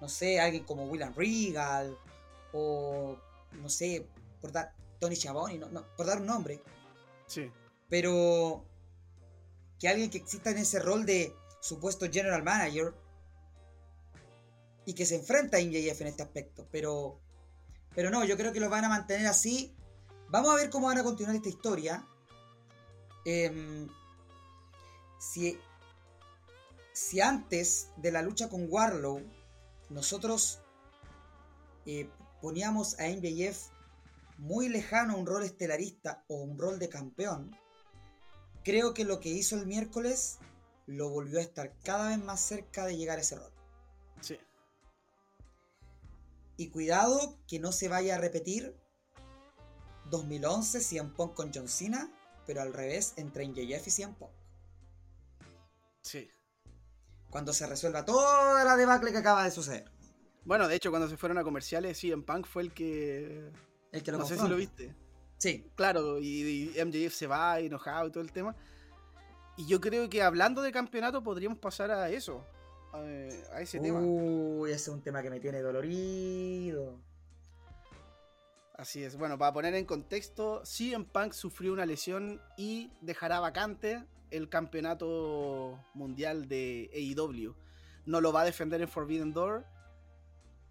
No 0.00 0.08
sé, 0.08 0.40
alguien 0.40 0.64
como 0.64 0.84
William 0.84 1.14
Regal 1.14 1.96
o 2.52 3.16
no 3.52 3.68
sé, 3.68 4.06
por 4.40 4.52
dar 4.52 4.74
Tony 5.00 5.16
Schiavone, 5.16 5.58
no, 5.58 5.68
no, 5.68 5.84
por 5.96 6.06
dar 6.06 6.18
un 6.18 6.26
nombre. 6.26 6.62
Sí. 7.26 7.50
Pero 7.88 8.64
que 9.78 9.88
alguien 9.88 10.10
que 10.10 10.18
exista 10.18 10.50
en 10.50 10.58
ese 10.58 10.78
rol 10.80 11.06
de 11.06 11.34
supuesto 11.60 12.06
general 12.10 12.42
manager 12.42 12.94
y 14.84 14.94
que 14.94 15.06
se 15.06 15.16
enfrenta 15.16 15.58
a 15.58 15.60
MJF 15.60 16.00
en 16.00 16.06
este 16.06 16.22
aspecto. 16.22 16.66
Pero, 16.70 17.20
pero 17.94 18.10
no, 18.10 18.24
yo 18.24 18.36
creo 18.36 18.52
que 18.52 18.60
lo 18.60 18.70
van 18.70 18.84
a 18.84 18.88
mantener 18.88 19.26
así. 19.26 19.74
Vamos 20.30 20.50
a 20.50 20.56
ver 20.56 20.70
cómo 20.70 20.86
van 20.86 20.98
a 20.98 21.02
continuar 21.02 21.36
esta 21.36 21.48
historia. 21.48 22.06
Em, 23.24 23.88
si, 25.18 25.58
si 26.92 27.20
antes 27.20 27.90
de 27.96 28.12
la 28.12 28.22
lucha 28.22 28.48
con 28.48 28.66
Warlow 28.70 29.22
nosotros 29.90 30.60
eh, 31.86 32.10
poníamos 32.40 32.98
a 33.00 33.08
MJF 33.08 33.70
muy 34.38 34.68
lejano 34.68 35.14
a 35.14 35.16
un 35.16 35.26
rol 35.26 35.42
estelarista 35.42 36.24
o 36.28 36.36
un 36.36 36.58
rol 36.58 36.78
de 36.78 36.88
campeón, 36.88 37.56
creo 38.62 38.94
que 38.94 39.04
lo 39.04 39.20
que 39.20 39.30
hizo 39.30 39.56
el 39.56 39.66
miércoles 39.66 40.38
lo 40.86 41.10
volvió 41.10 41.38
a 41.38 41.42
estar 41.42 41.76
cada 41.82 42.08
vez 42.08 42.18
más 42.18 42.40
cerca 42.40 42.86
de 42.86 42.96
llegar 42.96 43.18
a 43.18 43.22
ese 43.22 43.36
rol. 43.36 43.52
Sí. 44.20 44.38
Y 46.56 46.70
cuidado 46.70 47.38
que 47.46 47.58
no 47.58 47.72
se 47.72 47.88
vaya 47.88 48.14
a 48.14 48.18
repetir 48.18 48.74
2011 50.10 50.80
CM 50.80 51.10
Punk 51.10 51.34
con 51.34 51.50
John 51.52 51.68
Cena, 51.68 52.10
pero 52.46 52.62
al 52.62 52.72
revés 52.72 53.14
entre 53.16 53.46
MJF 53.46 53.86
y 53.86 53.90
CM 53.90 54.14
Punk. 54.14 54.32
Sí. 56.08 56.30
Cuando 57.28 57.52
se 57.52 57.66
resuelva 57.66 58.06
toda 58.06 58.64
la 58.64 58.76
debacle 58.76 59.12
que 59.12 59.18
acaba 59.18 59.44
de 59.44 59.50
suceder. 59.50 59.90
Bueno, 60.44 60.66
de 60.66 60.74
hecho, 60.74 60.88
cuando 60.88 61.06
se 61.06 61.18
fueron 61.18 61.36
a 61.36 61.44
comerciales, 61.44 61.98
sí, 61.98 62.10
en 62.10 62.22
Punk 62.22 62.46
fue 62.46 62.62
el 62.62 62.72
que. 62.72 63.50
El 63.92 64.02
que 64.02 64.12
lo 64.12 64.18
no 64.18 64.24
sé 64.24 64.38
si 64.38 64.48
lo 64.48 64.56
viste. 64.56 64.94
Sí, 65.36 65.70
Claro, 65.76 66.18
y, 66.18 66.72
y 66.74 66.82
MJF 66.82 67.14
se 67.14 67.26
va 67.26 67.60
enojado 67.60 68.08
y 68.08 68.10
todo 68.10 68.22
el 68.22 68.32
tema. 68.32 68.56
Y 69.58 69.66
yo 69.66 69.82
creo 69.82 70.08
que 70.08 70.22
hablando 70.22 70.62
de 70.62 70.72
campeonato 70.72 71.22
podríamos 71.22 71.58
pasar 71.58 71.90
a 71.90 72.08
eso. 72.08 72.42
A, 72.94 73.00
a 73.00 73.60
ese 73.60 73.78
tema. 73.78 74.00
Uy, 74.00 74.70
ese 74.70 74.84
es 74.84 74.88
un 74.88 75.02
tema 75.02 75.22
que 75.22 75.28
me 75.28 75.40
tiene 75.40 75.60
dolorido. 75.60 76.98
Así 78.78 79.04
es. 79.04 79.18
Bueno, 79.18 79.36
para 79.36 79.52
poner 79.52 79.74
en 79.74 79.84
contexto, 79.84 80.64
CM 80.64 81.04
Punk 81.04 81.34
sufrió 81.34 81.74
una 81.74 81.84
lesión 81.84 82.40
y 82.56 82.90
dejará 83.02 83.40
vacante 83.40 84.06
el 84.30 84.48
campeonato 84.48 85.78
mundial 85.94 86.48
de 86.48 86.90
AEW. 86.94 87.54
No 88.06 88.20
lo 88.20 88.32
va 88.32 88.42
a 88.42 88.44
defender 88.44 88.80
en 88.80 88.88
Forbidden 88.88 89.32
Door. 89.32 89.64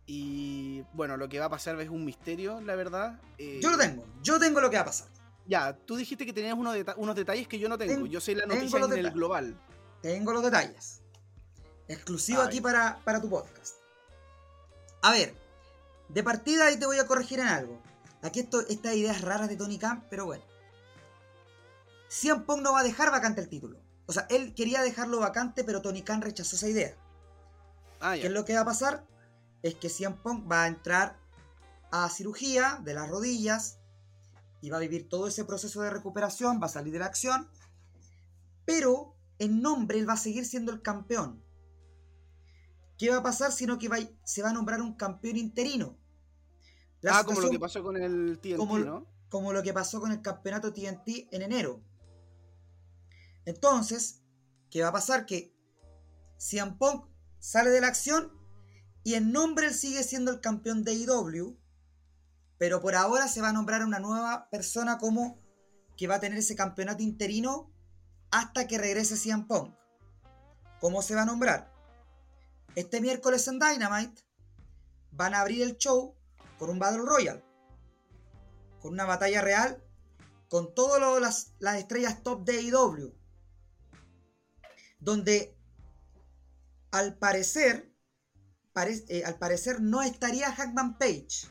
Y 0.06 0.84
bueno, 0.94 1.18
lo 1.18 1.28
que 1.28 1.40
va 1.40 1.46
a 1.46 1.50
pasar 1.50 1.80
es 1.82 1.90
un 1.90 2.06
misterio, 2.06 2.62
la 2.62 2.76
verdad. 2.76 3.20
Eh, 3.38 3.60
Yo 3.62 3.70
lo 3.72 3.78
tengo, 3.78 4.06
yo 4.24 4.40
tengo 4.40 4.62
lo 4.62 4.70
que 4.70 4.78
va 4.78 4.84
a 4.84 4.86
pasar. 4.86 5.08
Ya, 5.46 5.74
tú 5.86 5.96
dijiste 5.96 6.26
que 6.26 6.34
tenías 6.34 6.56
unos, 6.58 6.76
deta- 6.76 6.96
unos 6.98 7.16
detalles 7.16 7.48
que 7.48 7.60
yo 7.60 7.68
no 7.70 7.78
tengo. 7.78 7.94
Ten- 7.94 8.08
yo 8.08 8.20
sé 8.22 8.36
la 8.36 8.46
noticia 8.46 8.80
en 8.80 8.92
el 8.94 9.12
global. 9.12 9.60
Tengo 10.02 10.32
los 10.34 10.44
detalles. 10.44 11.02
Exclusivo 11.88 12.42
Ay. 12.42 12.48
aquí 12.48 12.62
para, 12.62 13.00
para 13.04 13.22
tu 13.22 13.30
podcast. 13.30 13.76
A 15.02 15.12
ver, 15.12 15.34
de 16.10 16.24
partida 16.24 16.68
ahí 16.68 16.78
te 16.80 16.86
voy 16.86 17.00
a 17.00 17.08
corregir 17.08 17.40
en 17.40 17.48
algo. 17.48 17.82
Aquí 18.22 18.40
esto, 18.42 18.62
estas 18.68 18.96
ideas 18.96 19.22
raras 19.22 19.48
de 19.50 19.56
Tony 19.58 19.78
Khan, 19.78 20.06
pero 20.10 20.26
bueno. 20.26 20.44
CM 22.10 22.42
Punk 22.46 22.62
no 22.62 22.74
va 22.74 22.80
a 22.80 22.84
dejar 22.84 23.12
vacante 23.12 23.42
el 23.42 23.50
título. 23.50 23.80
O 24.06 24.14
sea, 24.14 24.26
él 24.30 24.54
quería 24.56 24.82
dejarlo 24.82 25.20
vacante, 25.20 25.64
pero 25.64 25.82
Tony 25.82 26.02
Khan 26.02 26.22
rechazó 26.22 26.56
esa 26.56 26.70
idea. 26.70 26.96
Ah, 28.00 28.14
¿Qué 28.14 28.28
es 28.28 28.32
lo 28.32 28.46
que 28.46 28.54
va 28.56 28.62
a 28.62 28.66
pasar? 28.66 29.06
Es 29.64 29.76
que 29.76 29.90
CM 29.90 30.16
Punk 30.24 30.50
va 30.50 30.64
a 30.64 30.68
entrar 30.68 31.20
a 31.92 32.10
cirugía 32.10 32.80
de 32.84 32.94
las 32.94 33.10
rodillas 33.10 33.80
y 34.62 34.70
va 34.70 34.78
a 34.78 34.82
vivir 34.82 35.10
todo 35.10 35.28
ese 35.28 35.46
proceso 35.46 35.82
de 35.82 35.90
recuperación, 35.90 36.62
va 36.62 36.68
a 36.68 36.70
salir 36.70 36.94
de 36.94 37.00
la 37.00 37.06
acción, 37.06 37.50
pero 38.66 39.16
en 39.40 39.62
nombre 39.62 40.00
él 40.00 40.08
va 40.08 40.14
a 40.14 40.18
seguir 40.18 40.46
siendo 40.46 40.72
el 40.72 40.82
campeón. 40.82 41.44
¿Qué 42.98 43.10
va 43.12 43.18
a 43.18 43.24
pasar? 43.24 43.52
Sino 43.52 43.78
que 43.78 43.90
va- 43.90 44.00
se 44.24 44.42
va 44.42 44.50
a 44.50 44.54
nombrar 44.54 44.82
un 44.82 44.96
campeón 44.96 45.38
interino. 45.38 45.98
La 47.02 47.20
ah, 47.20 47.24
como 47.24 47.42
lo 47.42 47.50
que 47.52 47.60
pasó 47.60 47.84
con 47.84 47.96
el 47.98 48.40
TNT, 48.42 48.58
como- 48.58 48.80
¿no? 48.80 49.06
como 49.30 49.54
lo 49.54 49.62
que 49.62 49.74
pasó 49.74 50.00
con 50.00 50.12
el 50.12 50.22
campeonato 50.22 50.74
TNT 50.74 51.28
en 51.32 51.42
enero. 51.44 51.82
Entonces, 53.48 54.20
¿qué 54.70 54.82
va 54.82 54.90
a 54.90 54.92
pasar? 54.92 55.26
Que 55.26 55.56
CM 56.38 56.76
Punk 56.78 57.06
sale 57.40 57.70
de 57.70 57.80
la 57.80 57.88
acción 57.88 58.30
y 59.06 59.14
en 59.14 59.32
nombre 59.32 59.74
sigue 59.74 60.04
siendo 60.04 60.32
el 60.32 60.42
campeón 60.42 60.84
de 60.84 60.94
IW, 60.94 61.58
pero 62.58 62.82
por 62.82 62.94
ahora 62.94 63.30
se 63.30 63.40
va 63.40 63.50
a 63.50 63.54
nombrar 63.54 63.86
una 63.86 64.00
nueva 64.00 64.50
persona 64.50 64.98
como 64.98 65.40
que 65.96 66.08
va 66.08 66.16
a 66.16 66.20
tener 66.20 66.38
ese 66.38 66.58
campeonato 66.58 67.04
interino 67.04 67.72
hasta 68.32 68.68
que 68.68 68.78
regrese 68.78 69.16
CM 69.16 69.46
Punk. 69.46 69.74
¿Cómo 70.82 71.02
se 71.02 71.16
va 71.16 71.22
a 71.22 71.26
nombrar? 71.26 71.72
Este 72.76 73.00
miércoles 73.00 73.48
en 73.48 73.60
Dynamite 73.60 74.24
van 75.12 75.34
a 75.34 75.40
abrir 75.40 75.62
el 75.62 75.78
show 75.78 76.14
con 76.60 76.70
un 76.70 76.80
Battle 76.80 77.04
Royale 77.06 77.48
con 78.82 78.92
una 78.92 79.06
batalla 79.06 79.42
real 79.42 79.82
con 80.50 80.76
todas 80.76 81.22
las, 81.22 81.54
las 81.60 81.78
estrellas 81.78 82.24
top 82.24 82.44
de 82.44 82.60
AEW. 82.60 83.17
Donde 85.00 85.56
al 86.92 87.18
parecer, 87.18 87.94
pare- 88.74 89.06
eh, 89.10 89.24
al 89.26 89.38
parecer 89.38 89.82
no 89.82 90.02
estaría 90.02 90.52
Hackman 90.52 90.98
Page. 90.98 91.48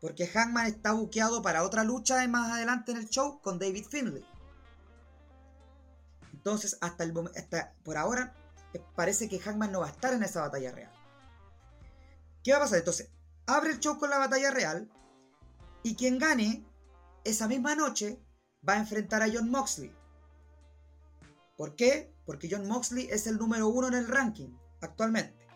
Porque 0.00 0.26
Hackman 0.26 0.66
está 0.66 0.92
buqueado 0.92 1.42
para 1.42 1.64
otra 1.64 1.84
lucha 1.84 2.26
más 2.28 2.52
adelante 2.52 2.92
en 2.92 2.98
el 2.98 3.08
show 3.08 3.40
con 3.40 3.58
David 3.58 3.86
Finlay. 3.88 4.24
Entonces, 6.32 6.78
hasta, 6.80 7.02
el, 7.04 7.14
hasta 7.36 7.74
por 7.82 7.96
ahora, 7.96 8.34
eh, 8.72 8.82
parece 8.94 9.28
que 9.28 9.40
Hackman 9.40 9.72
no 9.72 9.80
va 9.80 9.86
a 9.86 9.90
estar 9.90 10.12
en 10.12 10.22
esa 10.22 10.42
batalla 10.42 10.70
real. 10.70 10.92
¿Qué 12.44 12.52
va 12.52 12.58
a 12.58 12.60
pasar? 12.60 12.78
Entonces, 12.78 13.10
abre 13.46 13.70
el 13.70 13.80
show 13.80 13.98
con 13.98 14.10
la 14.10 14.18
batalla 14.18 14.50
real. 14.50 14.88
Y 15.82 15.96
quien 15.96 16.18
gane 16.18 16.64
esa 17.24 17.48
misma 17.48 17.74
noche 17.74 18.20
va 18.68 18.74
a 18.74 18.78
enfrentar 18.78 19.22
a 19.22 19.28
John 19.32 19.50
Moxley. 19.50 19.95
¿Por 21.56 21.74
qué? 21.74 22.12
Porque 22.24 22.48
John 22.50 22.68
Moxley 22.68 23.08
es 23.10 23.26
el 23.26 23.38
número 23.38 23.68
uno 23.68 23.88
en 23.88 23.94
el 23.94 24.08
ranking 24.08 24.50
actualmente. 24.80 25.46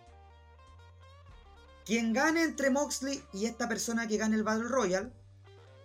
Quien 1.85 2.13
gane 2.13 2.43
entre 2.43 2.71
Moxley 2.71 3.23
y 3.33 3.47
esta 3.47 3.69
persona 3.69 4.07
que 4.07 4.17
gane 4.17 4.37
el 4.37 4.45
Battle 4.45 4.69
Royale 4.69 5.13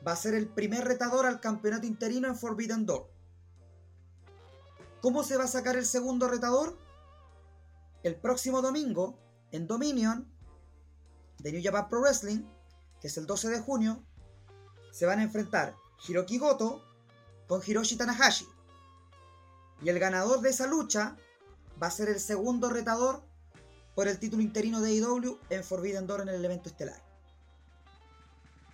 va 0.05 0.11
a 0.11 0.15
ser 0.15 0.35
el 0.35 0.47
primer 0.47 0.85
retador 0.85 1.25
al 1.25 1.39
campeonato 1.39 1.87
interino 1.87 2.27
en 2.27 2.37
Forbidden 2.37 2.85
Door. 2.85 3.09
¿Cómo 5.01 5.23
se 5.23 5.37
va 5.37 5.45
a 5.45 5.47
sacar 5.47 5.75
el 5.75 5.85
segundo 5.85 6.27
retador? 6.27 6.77
El 8.03 8.15
próximo 8.15 8.61
domingo, 8.61 9.17
en 9.51 9.67
Dominion, 9.67 10.31
de 11.39 11.51
New 11.51 11.61
Japan 11.63 11.89
Pro 11.89 12.01
Wrestling, 12.01 12.43
que 13.01 13.07
es 13.07 13.17
el 13.17 13.25
12 13.25 13.49
de 13.49 13.59
junio, 13.59 14.03
se 14.91 15.05
van 15.05 15.19
a 15.19 15.23
enfrentar 15.23 15.75
Hiroki 16.07 16.37
Goto 16.37 16.83
con 17.47 17.61
Hiroshi 17.65 17.97
Tanahashi. 17.97 18.47
Y 19.81 19.89
el 19.89 19.99
ganador 19.99 20.41
de 20.41 20.49
esa 20.49 20.67
lucha 20.67 21.17
va 21.81 21.87
a 21.87 21.91
ser 21.91 22.09
el 22.09 22.19
segundo 22.19 22.69
retador 22.69 23.23
por 23.95 24.07
el 24.07 24.19
título 24.19 24.41
interino 24.41 24.81
de 24.81 24.91
AEW 24.91 25.39
en 25.49 25.63
Forbidden 25.63 26.07
Door 26.07 26.21
en 26.21 26.29
el 26.29 26.43
evento 26.43 26.69
estelar. 26.69 27.01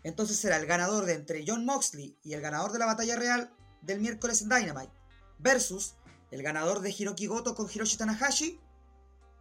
Entonces 0.03 0.37
será 0.37 0.57
el 0.57 0.65
ganador 0.65 1.05
de 1.05 1.13
entre 1.13 1.43
John 1.45 1.65
Moxley 1.65 2.17
y 2.23 2.33
el 2.33 2.41
ganador 2.41 2.71
de 2.71 2.79
la 2.79 2.87
batalla 2.87 3.15
real 3.15 3.53
del 3.81 3.99
miércoles 3.99 4.41
en 4.41 4.49
Dynamite 4.49 4.93
versus 5.37 5.95
el 6.31 6.41
ganador 6.41 6.81
de 6.81 6.91
Hiroki 6.91 7.27
Goto 7.27 7.55
con 7.55 7.69
Hiroshi 7.69 7.97
Tanahashi 7.97 8.59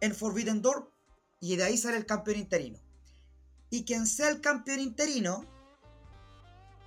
en 0.01 0.13
Forbidden 0.13 0.61
Door 0.61 0.91
y 1.39 1.55
de 1.55 1.63
ahí 1.63 1.77
sale 1.77 1.97
el 1.97 2.05
campeón 2.05 2.37
interino. 2.37 2.79
Y 3.69 3.85
quien 3.85 4.05
sea 4.05 4.29
el 4.29 4.41
campeón 4.41 4.79
interino 4.79 5.45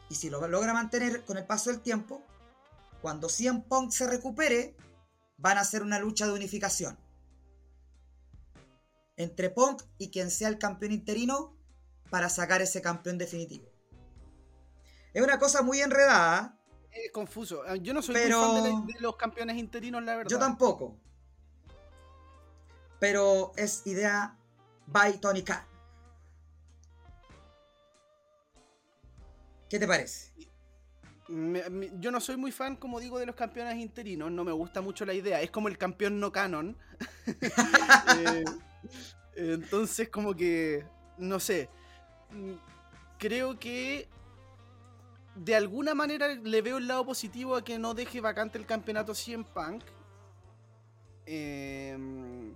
y 0.09 0.15
si 0.15 0.31
lo 0.31 0.47
logra 0.47 0.73
mantener 0.73 1.25
con 1.25 1.39
el 1.39 1.47
paso 1.47 1.71
del 1.71 1.81
tiempo, 1.81 2.23
cuando 3.05 3.29
CM 3.29 3.61
Punk 3.69 3.91
se 3.91 4.07
recupere, 4.09 4.75
van 5.37 5.59
a 5.59 5.61
hacer 5.61 5.83
una 5.83 5.99
lucha 5.99 6.27
de 6.27 6.33
unificación. 6.33 6.99
Entre 9.19 9.51
Punk 9.51 9.83
y 9.99 10.11
quien 10.11 10.31
sea 10.31 10.49
el 10.49 10.57
campeón 10.57 10.93
interino 10.93 11.55
para 12.09 12.31
sacar 12.31 12.63
ese 12.63 12.81
campeón 12.81 13.19
definitivo. 13.19 13.69
Es 15.13 15.23
una 15.23 15.39
cosa 15.39 15.61
muy 15.61 15.83
enredada, 15.83 16.59
Es 16.91 17.13
confuso. 17.13 17.61
Ah, 17.67 17.77
Yo 17.77 17.93
no 17.93 18.01
soy 18.01 18.15
Pero- 18.15 18.41
muy 18.41 18.71
fan 18.71 18.87
de, 18.87 18.95
los 19.01 19.17
campeones 19.17 19.59
interinos, 19.59 20.03
la 20.03 20.17
verdad. 20.17 20.31
yo 20.31 20.39
tampoco. 20.39 20.97
Pero 23.01 23.53
es 23.57 23.87
idea 23.87 24.39
by 24.87 25.21
Tony 25.21 25.43
Khan. 25.43 25.63
¿Qué 29.69 29.79
te 29.79 29.87
parece? 29.87 30.33
Yo 31.99 32.11
no 32.11 32.21
soy 32.21 32.37
muy 32.37 32.53
fan, 32.53 32.77
como 32.77 33.01
digo, 33.01 33.19
de 33.19 33.27
los 33.27 33.35
campeones 33.35 33.77
interinos. 33.77 34.31
No 34.31 34.45
me 34.45 34.53
gusta 34.53 34.81
mucho 34.81 35.05
la 35.05 35.15
idea. 35.15 35.41
Es 35.43 35.51
como 35.51 35.69
el 35.69 35.79
campeón 35.79 36.21
no 36.21 36.33
canon. 36.33 36.77
Eh, 39.37 39.53
entonces, 39.55 40.09
como 40.11 40.35
que. 40.35 40.85
No 41.19 41.41
sé. 41.41 41.69
Mm, 42.31 42.53
Creo 43.19 43.59
que. 43.59 44.09
De 45.35 45.57
alguna 45.57 45.95
manera 45.95 46.29
le 46.29 46.63
veo 46.63 46.79
el 46.79 46.87
lado 46.87 47.05
positivo 47.07 47.57
a 47.57 47.65
que 47.65 47.79
no 47.79 47.95
deje 47.95 48.21
vacante 48.21 48.59
el 48.59 48.67
campeonato 48.67 49.15
100 49.15 49.45
Punk. 49.45 49.83
Em, 51.27 52.55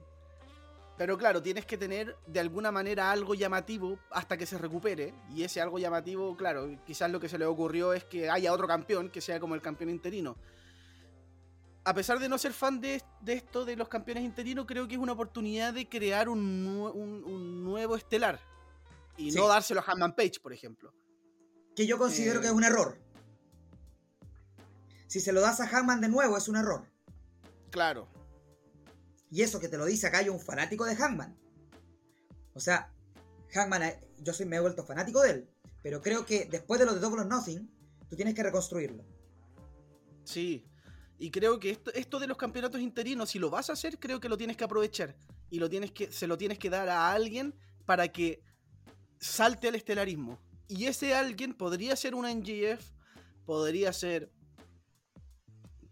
pero 0.98 1.16
claro, 1.16 1.40
tienes 1.40 1.64
que 1.64 1.78
tener 1.78 2.16
de 2.26 2.40
alguna 2.40 2.70
manera 2.72 3.10
algo 3.10 3.34
llamativo 3.34 3.98
hasta 4.10 4.36
que 4.36 4.44
se 4.46 4.58
recupere. 4.58 5.14
Y 5.34 5.44
ese 5.44 5.60
algo 5.60 5.78
llamativo, 5.78 6.36
claro, 6.36 6.68
quizás 6.84 7.10
lo 7.10 7.20
que 7.20 7.28
se 7.28 7.38
le 7.38 7.46
ocurrió 7.46 7.92
es 7.94 8.04
que 8.04 8.28
haya 8.28 8.52
otro 8.52 8.66
campeón 8.66 9.08
que 9.08 9.20
sea 9.20 9.38
como 9.40 9.54
el 9.54 9.62
campeón 9.62 9.90
interino. 9.90 10.36
A 11.84 11.94
pesar 11.94 12.18
de 12.18 12.28
no 12.28 12.36
ser 12.36 12.52
fan 12.52 12.80
de, 12.80 13.02
de 13.22 13.32
esto 13.34 13.64
de 13.64 13.76
los 13.76 13.88
campeones 13.88 14.24
interinos, 14.24 14.66
creo 14.66 14.86
que 14.88 14.94
es 14.96 15.00
una 15.00 15.12
oportunidad 15.12 15.72
de 15.72 15.88
crear 15.88 16.28
un, 16.28 16.66
nue- 16.66 16.92
un- 16.92 17.24
un 17.24 17.64
nuevo 17.64 17.96
estelar. 17.96 18.40
Y 19.16 19.30
Sí. 19.32 19.38
no 19.38 19.48
dárselo 19.48 19.80
a 19.80 19.84
Hanman 19.90 20.14
Page, 20.14 20.40
por 20.42 20.52
ejemplo. 20.52 20.92
Que 21.74 21.86
yo 21.86 21.96
considero 21.96 22.40
Eh. 22.40 22.42
que 22.42 22.48
es 22.48 22.52
un 22.52 22.64
error. 22.64 22.98
Si 25.06 25.20
se 25.20 25.32
lo 25.32 25.40
das 25.40 25.60
a 25.60 25.66
Hangman 25.68 26.00
de 26.00 26.08
nuevo, 26.08 26.36
es 26.36 26.48
un 26.48 26.56
error. 26.56 26.84
Claro. 27.70 28.08
Y 29.30 29.42
eso 29.42 29.60
que 29.60 29.68
te 29.68 29.78
lo 29.78 29.84
dice 29.84 30.06
acá 30.06 30.22
yo, 30.22 30.32
un 30.32 30.40
fanático 30.40 30.84
de 30.84 30.96
Hangman. 30.96 31.36
O 32.54 32.60
sea, 32.60 32.92
Hangman, 33.52 33.82
eh, 33.82 34.00
yo 34.18 34.32
soy, 34.32 34.46
me 34.46 34.56
he 34.56 34.60
vuelto 34.60 34.84
fanático 34.84 35.22
de 35.22 35.30
él. 35.30 35.50
Pero 35.82 36.00
creo 36.00 36.26
que 36.26 36.46
después 36.46 36.80
de 36.80 36.86
lo 36.86 36.94
de 36.94 37.00
Double 37.00 37.20
or 37.20 37.26
Nothing, 37.26 37.70
tú 38.08 38.16
tienes 38.16 38.34
que 38.34 38.42
reconstruirlo. 38.42 39.04
Sí. 40.24 40.66
Y 41.18 41.30
creo 41.30 41.58
que 41.58 41.70
esto, 41.70 41.92
esto 41.94 42.18
de 42.18 42.26
los 42.26 42.36
campeonatos 42.36 42.80
interinos, 42.80 43.30
si 43.30 43.38
lo 43.38 43.50
vas 43.50 43.70
a 43.70 43.74
hacer, 43.74 43.98
creo 43.98 44.20
que 44.20 44.28
lo 44.28 44.36
tienes 44.36 44.56
que 44.56 44.64
aprovechar. 44.64 45.16
Y 45.50 45.58
lo 45.58 45.68
tienes 45.68 45.92
que, 45.92 46.12
se 46.12 46.26
lo 46.26 46.36
tienes 46.36 46.58
que 46.58 46.70
dar 46.70 46.88
a 46.88 47.12
alguien 47.12 47.54
para 47.86 48.08
que 48.08 48.42
salte 49.18 49.68
al 49.68 49.74
estelarismo. 49.74 50.38
Y 50.68 50.86
ese 50.86 51.14
alguien 51.14 51.54
podría 51.54 51.96
ser 51.96 52.14
una 52.14 52.32
NGF, 52.32 52.92
podría 53.46 53.92
ser, 53.92 54.30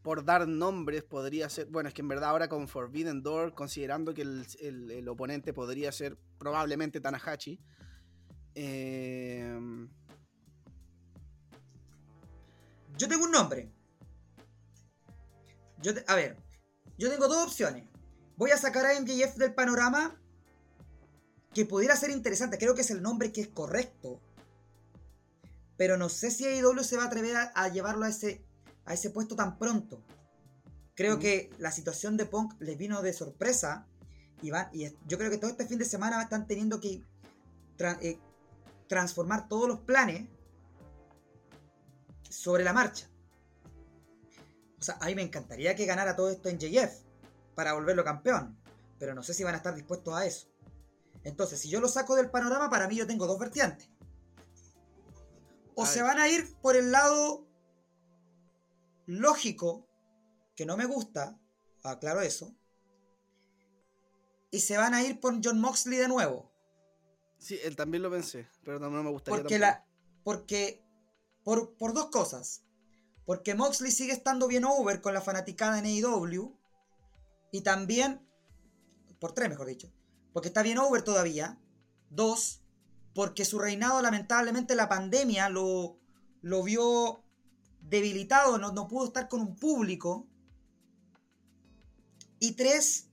por 0.06 0.24
dar 0.24 0.46
nombres, 0.46 1.02
podría 1.02 1.48
ser, 1.50 1.66
bueno, 1.66 1.88
es 1.88 1.94
que 1.96 2.00
en 2.00 2.06
verdad 2.06 2.30
ahora 2.30 2.48
con 2.48 2.68
Forbidden 2.68 3.24
Door, 3.24 3.54
considerando 3.54 4.14
que 4.14 4.22
el, 4.22 4.46
el- 4.60 5.08
oponente 5.08 5.52
podría 5.52 5.90
ser 5.90 6.16
probablemente 6.38 7.00
Tanahashi, 7.00 7.58
eh, 8.54 9.58
Yo 12.96 13.08
tengo 13.08 13.24
un 13.24 13.32
nombre. 13.32 13.68
Yo 15.82 15.90
a 16.06 16.14
ver, 16.14 16.36
yo 16.96 17.10
tengo 17.10 17.26
dos 17.26 17.42
opciones. 17.42 17.88
Voy 18.36 18.52
a 18.52 18.58
sacar 18.58 18.86
a 18.86 19.00
MJF 19.00 19.34
del 19.38 19.54
panorama 19.54 20.16
que 21.52 21.66
pudiera 21.66 21.96
ser 21.96 22.10
interesante. 22.10 22.58
Creo 22.58 22.76
que 22.76 22.82
es 22.82 22.92
el 22.92 23.02
nombre 23.02 23.32
que 23.32 23.40
es 23.40 23.48
correcto. 23.48 24.20
Pero 25.76 25.96
no 25.96 26.08
sé 26.08 26.30
si 26.30 26.46
AEW 26.46 26.84
se 26.84 26.96
va 26.96 27.02
a 27.02 27.06
atrever 27.06 27.36
a 27.52 27.68
llevarlo 27.70 28.04
a 28.04 28.08
ese, 28.10 28.46
a 28.86 28.94
ese 28.94 29.10
puesto 29.10 29.36
tan 29.36 29.58
pronto. 29.58 30.02
Creo 30.94 31.16
Mm. 31.16 31.20
que 31.20 31.50
la 31.58 31.70
situación 31.72 32.16
de 32.16 32.24
Punk 32.26 32.54
les 32.60 32.78
vino 32.78 33.02
de 33.02 33.12
sorpresa. 33.12 33.86
Y, 34.42 34.50
van, 34.50 34.68
y 34.72 34.84
es- 34.84 34.94
yo 35.06 35.18
creo 35.18 35.30
que 35.30 35.38
todo 35.38 35.50
este 35.50 35.66
fin 35.66 35.78
de 35.78 35.84
semana 35.84 36.22
están 36.22 36.46
teniendo 36.46 36.80
que 36.80 37.02
tra- 37.78 37.98
eh, 38.02 38.18
transformar 38.88 39.48
todos 39.48 39.66
los 39.68 39.80
planes 39.80 40.28
sobre 42.30 42.64
la 42.64 42.72
marcha. 42.72 43.08
O 44.78 44.82
sea, 44.82 44.98
a 45.00 45.06
mí 45.06 45.14
me 45.14 45.22
encantaría 45.22 45.74
que 45.74 45.86
ganara 45.86 46.14
todo 46.16 46.30
esto 46.30 46.48
en 46.48 46.58
JF 46.58 47.02
para 47.54 47.72
volverlo 47.72 48.04
campeón, 48.04 48.58
pero 48.98 49.14
no 49.14 49.22
sé 49.22 49.32
si 49.34 49.42
van 49.42 49.54
a 49.54 49.58
estar 49.58 49.74
dispuestos 49.74 50.14
a 50.14 50.26
eso. 50.26 50.48
Entonces, 51.24 51.58
si 51.60 51.68
yo 51.68 51.80
lo 51.80 51.88
saco 51.88 52.14
del 52.14 52.30
panorama, 52.30 52.68
para 52.70 52.86
mí 52.86 52.94
yo 52.96 53.06
tengo 53.06 53.26
dos 53.26 53.38
vertientes. 53.38 53.88
O 55.74 55.84
A 55.84 55.86
se 55.86 56.02
ver. 56.02 56.08
van 56.12 56.18
a 56.20 56.28
ir 56.28 56.54
por 56.60 56.76
el 56.76 56.92
lado 56.92 57.45
lógico, 59.06 59.88
que 60.54 60.66
no 60.66 60.76
me 60.76 60.84
gusta, 60.84 61.40
aclaro 61.82 62.20
eso, 62.20 62.56
y 64.50 64.60
se 64.60 64.76
van 64.76 64.94
a 64.94 65.02
ir 65.02 65.20
por 65.20 65.34
John 65.42 65.60
Moxley 65.60 65.98
de 65.98 66.08
nuevo. 66.08 66.50
sí, 67.38 67.58
él 67.62 67.76
también 67.76 68.02
lo 68.02 68.10
pensé, 68.10 68.48
pero 68.64 68.78
no, 68.78 68.90
no 68.90 69.02
me 69.02 69.10
gustaría. 69.10 69.42
Porque 69.42 69.58
tampoco. 69.58 69.78
la. 69.78 69.86
Porque. 70.24 70.82
Por, 71.44 71.76
por 71.76 71.92
dos 71.94 72.06
cosas. 72.06 72.64
Porque 73.24 73.54
Moxley 73.54 73.90
sigue 73.90 74.12
estando 74.12 74.48
bien 74.48 74.64
over 74.64 75.00
con 75.00 75.14
la 75.14 75.20
fanaticada 75.20 75.78
en 75.78 75.84
AEW. 75.84 76.56
Y 77.52 77.60
también. 77.60 78.26
Por 79.20 79.32
tres, 79.32 79.48
mejor 79.48 79.66
dicho. 79.66 79.92
Porque 80.32 80.48
está 80.48 80.62
bien 80.62 80.78
over 80.78 81.02
todavía. 81.02 81.60
Dos. 82.10 82.62
Porque 83.14 83.44
su 83.44 83.58
reinado, 83.58 84.00
lamentablemente, 84.02 84.74
la 84.74 84.88
pandemia 84.88 85.48
lo, 85.48 85.98
lo 86.42 86.62
vio 86.62 87.25
debilitado. 87.88 88.58
No, 88.58 88.72
no 88.72 88.88
pudo 88.88 89.06
estar 89.06 89.28
con 89.28 89.40
un 89.40 89.56
público. 89.56 90.26
Y 92.38 92.52
tres. 92.52 93.08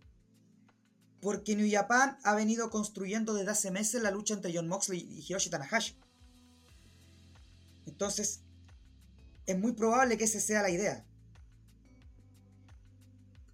Porque 1.21 1.55
New 1.55 1.69
Japan 1.71 2.17
ha 2.23 2.35
venido 2.35 2.69
construyendo 2.69 3.33
desde 3.33 3.51
hace 3.51 3.71
meses 3.71 4.01
la 4.01 4.11
lucha 4.11 4.33
entre 4.33 4.53
John 4.53 4.67
Moxley 4.67 4.99
y 4.99 5.25
Hiroshi 5.25 5.49
Tanahashi. 5.49 5.97
Entonces, 7.85 8.41
es 9.45 9.57
muy 9.57 9.73
probable 9.73 10.17
que 10.17 10.25
esa 10.25 10.39
sea 10.39 10.61
la 10.61 10.69
idea. 10.69 11.05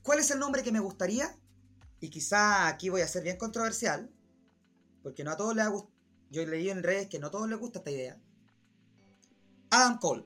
¿Cuál 0.02 0.20
es 0.20 0.32
el 0.32 0.40
nombre 0.40 0.64
que 0.64 0.72
me 0.72 0.80
gustaría? 0.80 1.38
Y 2.00 2.10
quizá 2.10 2.68
aquí 2.68 2.90
voy 2.90 3.02
a 3.02 3.08
ser 3.08 3.24
bien 3.24 3.38
controversial, 3.38 4.10
porque 5.04 5.24
no 5.24 5.32
a 5.32 5.38
todos 5.38 5.56
les 5.56 5.66
ha 5.66 5.70
gustado. 5.70 5.94
Yo 6.32 6.46
leí 6.46 6.70
en 6.70 6.84
redes 6.84 7.10
que 7.10 7.20
no 7.20 7.28
a 7.28 7.32
todos 7.32 7.50
les 7.50 7.60
gusta 7.60 7.80
esta 7.80 7.92
idea. 7.92 8.20
Adam 9.70 10.00
Cole. 10.00 10.26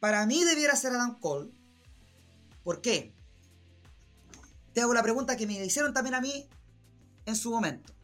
Para 0.00 0.26
mí 0.26 0.44
debiera 0.44 0.76
ser 0.76 0.92
Adam 0.92 1.18
Cole. 1.18 1.50
¿Por 2.62 2.80
qué? 2.80 3.14
Te 4.72 4.82
hago 4.82 4.92
la 4.92 5.02
pregunta 5.02 5.36
que 5.36 5.46
me 5.46 5.54
hicieron 5.54 5.94
también 5.94 6.14
a 6.14 6.20
mí 6.20 6.48
en 7.24 7.36
su 7.36 7.50
momento. 7.50 7.94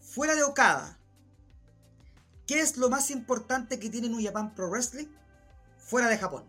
Fuera 0.00 0.34
de 0.34 0.42
Okada, 0.42 0.98
¿qué 2.46 2.60
es 2.60 2.76
lo 2.76 2.90
más 2.90 3.10
importante 3.10 3.78
que 3.78 3.88
tiene 3.88 4.08
New 4.08 4.22
Japan 4.22 4.54
Pro 4.54 4.68
Wrestling 4.68 5.08
fuera 5.78 6.08
de 6.08 6.18
Japón? 6.18 6.44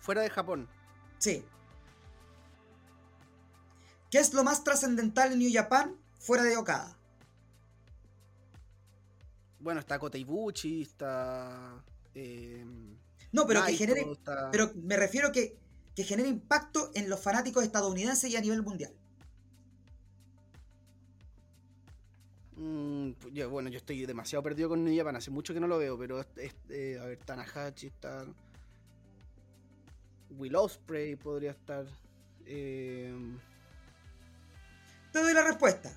Fuera 0.00 0.22
de 0.22 0.30
Japón. 0.30 0.68
Sí. 1.18 1.44
¿Qué 4.10 4.18
es 4.18 4.34
lo 4.34 4.44
más 4.44 4.64
trascendental 4.64 5.32
en 5.32 5.38
New 5.38 5.50
Japan 5.52 5.96
fuera 6.18 6.42
de 6.42 6.56
Okada? 6.56 6.98
Bueno, 9.62 9.78
está 9.80 9.98
Kota 9.98 10.18
Ibushi, 10.18 10.82
está. 10.82 11.82
eh, 12.14 12.64
No, 13.30 13.46
pero 13.46 13.64
que 13.64 13.74
genere. 13.74 14.10
está- 14.10 14.50
Pero 14.50 14.72
me 14.74 14.96
refiero 14.96 15.30
que, 15.30 15.56
que 15.94 16.02
genere 16.04 16.28
impacto 16.28 16.90
en 16.94 17.08
los 17.08 17.20
fanáticos 17.20 17.62
estadounidenses 17.62 18.28
y 18.30 18.36
a 18.36 18.40
nivel 18.40 18.62
mundial. 18.62 18.92
Mm, 22.56 23.12
pues 23.12 23.32
yo- 23.34 23.50
bueno, 23.50 23.68
yo 23.70 23.78
estoy 23.78 24.04
demasiado 24.04 24.42
perdido 24.42 24.68
con 24.68 24.84
New 24.84 24.96
Japan, 24.96 25.16
hace 25.16 25.30
mucho 25.30 25.54
que 25.54 25.60
no 25.60 25.66
lo 25.68 25.78
veo, 25.78 25.96
pero 25.98 26.20
es- 26.36 26.54
eh, 26.68 26.98
a 27.00 27.04
ver, 27.06 27.18
Tanahashi 27.18 27.86
está. 27.86 28.26
Will 30.30 30.56
Ospreay 30.56 31.16
podría 31.16 31.52
estar. 31.52 31.86
eh, 32.46 33.14
Te 35.12 35.18
doy 35.20 35.32
la 35.34 35.44
respuesta. 35.44 35.92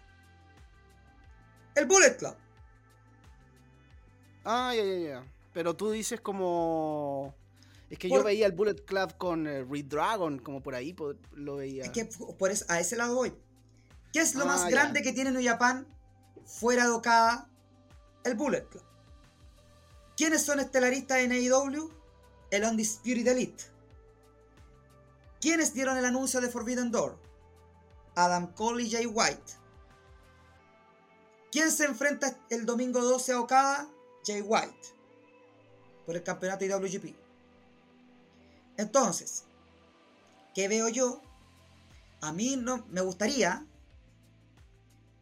El 1.74 1.86
Bullet 1.88 2.16
Club. 2.18 2.36
Ah, 4.46 4.74
ya, 4.76 4.84
ya, 4.84 4.98
ya. 4.98 5.24
Pero 5.54 5.76
tú 5.76 5.92
dices 5.92 6.22
como. 6.22 7.34
Es 7.90 8.00
que 8.00 8.10
yo 8.10 8.24
veía 8.24 8.46
el 8.48 8.52
Bullet 8.52 8.76
Club 8.86 9.16
con 9.18 9.46
eh, 9.48 9.64
Red 9.64 9.86
Dragon, 9.86 10.40
como 10.40 10.62
por 10.62 10.76
ahí 10.76 10.96
lo 11.34 11.58
veía. 11.58 11.84
Es 11.86 11.90
que 11.92 12.06
por 12.06 12.52
eso- 12.52 12.66
a 12.68 12.80
ese 12.80 12.96
lado 12.96 13.16
voy. 13.16 13.34
¿Qué 14.12 14.20
es 14.22 14.34
lo 14.36 14.44
Ah, 14.44 14.48
más 14.48 14.64
ya. 14.64 14.70
grande 14.70 15.02
que 15.02 15.14
tiene 15.14 15.32
New 15.32 15.44
Japan 15.44 15.88
fuera 16.46 16.86
de 16.86 16.92
Okada? 16.92 17.48
El 18.24 18.36
Bullet 18.36 18.66
Club. 18.70 18.84
¿Quiénes 20.18 20.44
son 20.44 20.60
estelaristas 20.60 21.20
en 21.20 21.32
AEW? 21.32 21.92
El 22.52 22.64
Undisputed 22.64 23.28
Elite. 23.28 23.64
¿Quiénes 25.42 25.74
dieron 25.74 25.98
el 25.98 26.06
anuncio 26.06 26.42
de 26.42 26.50
Forbidden 26.50 26.92
Door? 26.92 27.20
Adam 28.16 28.48
Cole 28.54 28.84
y 28.84 28.90
Jay 28.92 29.06
White. 29.06 29.54
¿Quién 31.52 31.72
se 31.72 31.86
enfrenta 31.86 32.38
el 32.50 32.66
domingo 32.66 33.02
12 33.02 33.34
a 33.34 33.40
Okada? 33.42 33.88
Jay 34.26 34.42
White. 34.42 34.88
Por 36.06 36.16
el 36.16 36.24
campeonato 36.24 36.66
IWGP. 36.66 37.16
Entonces, 38.78 39.46
¿qué 40.54 40.68
veo 40.68 40.90
yo? 40.90 41.22
A 42.22 42.32
mí 42.32 42.56
no 42.58 42.86
me 42.90 43.02
gustaría 43.02 43.66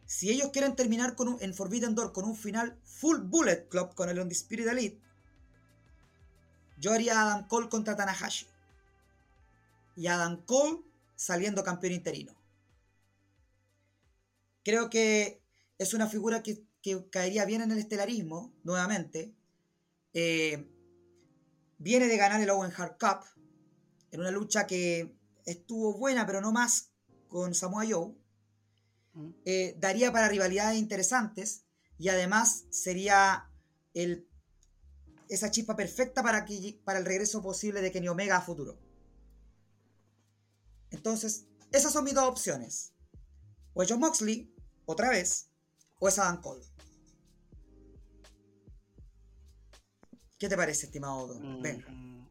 si 0.06 0.30
ellos 0.30 0.50
quieren 0.52 0.76
terminar 0.76 1.16
con 1.16 1.28
un- 1.28 1.42
en 1.42 1.54
Forbidden 1.54 1.94
Door 1.94 2.12
con 2.12 2.24
un 2.24 2.36
final 2.36 2.78
full 2.84 3.18
Bullet 3.20 3.68
Club 3.68 3.94
con 3.94 4.08
el 4.08 4.20
Undisputed 4.20 4.68
Elite, 4.68 5.00
yo 6.78 6.92
haría 6.92 7.20
Adam 7.20 7.48
Cole 7.48 7.68
contra 7.68 7.96
Tanahashi. 7.96 8.46
Y 9.96 10.06
Adam 10.08 10.44
Cole 10.44 10.82
saliendo 11.16 11.64
campeón 11.64 11.94
interino. 11.94 12.34
Creo 14.64 14.90
que 14.90 15.42
es 15.78 15.94
una 15.94 16.08
figura 16.08 16.42
que, 16.42 16.64
que 16.84 17.08
caería 17.08 17.46
bien 17.46 17.62
en 17.62 17.72
el 17.72 17.78
estelarismo, 17.78 18.54
nuevamente. 18.62 19.34
Eh, 20.12 20.70
viene 21.78 22.08
de 22.08 22.18
ganar 22.18 22.42
el 22.42 22.50
Owen 22.50 22.72
Hart 22.76 23.00
Cup 23.00 23.24
en 24.10 24.20
una 24.20 24.30
lucha 24.30 24.66
que 24.66 25.16
estuvo 25.46 25.96
buena, 25.96 26.26
pero 26.26 26.42
no 26.42 26.52
más 26.52 26.90
con 27.28 27.54
Samoa 27.54 27.86
Joe. 27.88 28.14
Mm. 29.14 29.30
Eh, 29.46 29.76
daría 29.78 30.12
para 30.12 30.28
rivalidades 30.28 30.78
interesantes 30.78 31.64
y 31.96 32.10
además 32.10 32.66
sería 32.68 33.50
el, 33.94 34.28
esa 35.30 35.50
chispa 35.50 35.76
perfecta 35.76 36.22
para, 36.22 36.44
que, 36.44 36.78
para 36.84 36.98
el 36.98 37.06
regreso 37.06 37.40
posible 37.40 37.80
de 37.80 37.92
Kenny 37.92 38.08
Omega 38.08 38.36
a 38.36 38.42
futuro. 38.42 38.78
Entonces, 40.90 41.46
esas 41.72 41.94
son 41.94 42.04
mis 42.04 42.14
dos 42.14 42.28
opciones. 42.28 42.92
O 43.72 43.82
es 43.82 43.88
John 43.90 44.00
Moxley, 44.00 44.54
otra 44.84 45.08
vez, 45.08 45.48
o 45.98 46.08
es 46.08 46.18
Adam 46.18 46.42
Cole. 46.42 46.73
¿Qué 50.44 50.50
te 50.50 50.56
parece, 50.58 50.84
estimado 50.84 51.28
Don? 51.28 51.62
Venga. 51.62 51.88
Mm, 51.88 52.26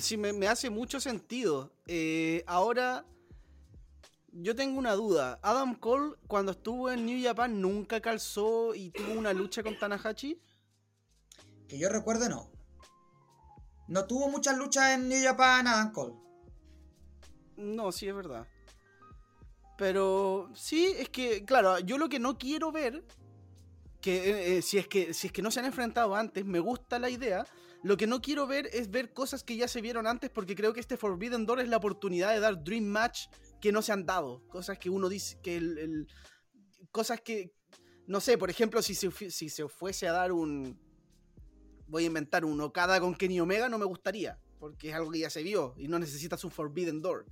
Sí, 0.00 0.16
me, 0.16 0.32
me 0.32 0.48
hace 0.48 0.68
mucho 0.68 0.98
sentido. 0.98 1.70
Eh, 1.86 2.42
ahora, 2.48 3.04
yo 4.32 4.56
tengo 4.56 4.80
una 4.80 4.94
duda. 4.94 5.38
Adam 5.42 5.76
Cole, 5.76 6.16
cuando 6.26 6.50
estuvo 6.50 6.90
en 6.90 7.06
New 7.06 7.22
Japan, 7.22 7.60
nunca 7.60 8.00
calzó 8.00 8.74
y 8.74 8.90
tuvo 8.90 9.12
una 9.16 9.32
lucha 9.32 9.62
con 9.62 9.78
Tanahashi. 9.78 10.40
Que 11.68 11.78
yo 11.78 11.88
recuerde, 11.88 12.28
no. 12.28 12.50
No 13.86 14.06
tuvo 14.06 14.28
muchas 14.28 14.58
luchas 14.58 14.96
en 14.96 15.08
New 15.08 15.22
Japan 15.22 15.68
Adam 15.68 15.92
Cole. 15.92 16.14
No, 17.56 17.92
sí, 17.92 18.08
es 18.08 18.14
verdad. 18.16 18.44
Pero 19.78 20.50
sí, 20.52 20.86
es 20.98 21.10
que, 21.10 21.44
claro, 21.44 21.78
yo 21.78 21.96
lo 21.96 22.08
que 22.08 22.18
no 22.18 22.38
quiero 22.38 22.72
ver, 22.72 23.04
que 24.06 24.30
eh, 24.30 24.58
eh, 24.58 24.62
si, 24.62 24.78
es 24.78 24.86
que 24.86 25.12
si 25.12 25.26
es 25.26 25.32
que 25.32 25.42
no 25.42 25.50
se 25.50 25.58
han 25.58 25.66
enfrentado 25.66 26.14
antes, 26.14 26.44
me 26.44 26.60
gusta 26.60 27.00
la 27.00 27.10
idea. 27.10 27.44
Lo 27.82 27.96
que 27.96 28.06
no 28.06 28.22
quiero 28.22 28.46
ver 28.46 28.68
es 28.72 28.88
ver 28.88 29.12
cosas 29.12 29.42
que 29.42 29.56
ya 29.56 29.66
se 29.66 29.80
vieron 29.80 30.06
antes, 30.06 30.30
porque 30.30 30.54
creo 30.54 30.72
que 30.72 30.78
este 30.78 30.96
Forbidden 30.96 31.44
Door 31.44 31.58
es 31.60 31.68
la 31.68 31.78
oportunidad 31.78 32.32
de 32.32 32.38
dar 32.38 32.62
Dream 32.62 32.84
Match 32.84 33.26
que 33.60 33.72
no 33.72 33.82
se 33.82 33.90
han 33.90 34.06
dado. 34.06 34.46
Cosas 34.46 34.78
que 34.78 34.90
uno 34.90 35.08
dice 35.08 35.40
que 35.42 35.56
el. 35.56 35.78
el- 35.78 36.06
cosas 36.92 37.20
que. 37.20 37.52
No 38.06 38.20
sé, 38.20 38.38
por 38.38 38.48
ejemplo, 38.48 38.80
si 38.80 38.94
se, 38.94 39.10
si 39.10 39.48
se 39.48 39.68
fuese 39.68 40.06
a 40.06 40.12
dar 40.12 40.30
un. 40.30 40.78
Voy 41.88 42.04
a 42.04 42.06
inventar 42.06 42.44
un 42.44 42.60
Okada 42.60 43.00
con 43.00 43.12
Kenny 43.12 43.40
Omega, 43.40 43.68
no 43.68 43.76
me 43.78 43.86
gustaría, 43.86 44.38
porque 44.60 44.90
es 44.90 44.94
algo 44.94 45.10
que 45.10 45.18
ya 45.18 45.30
se 45.30 45.42
vio 45.42 45.74
y 45.76 45.88
no 45.88 45.98
necesitas 45.98 46.44
un 46.44 46.52
Forbidden 46.52 47.02
Door. 47.02 47.26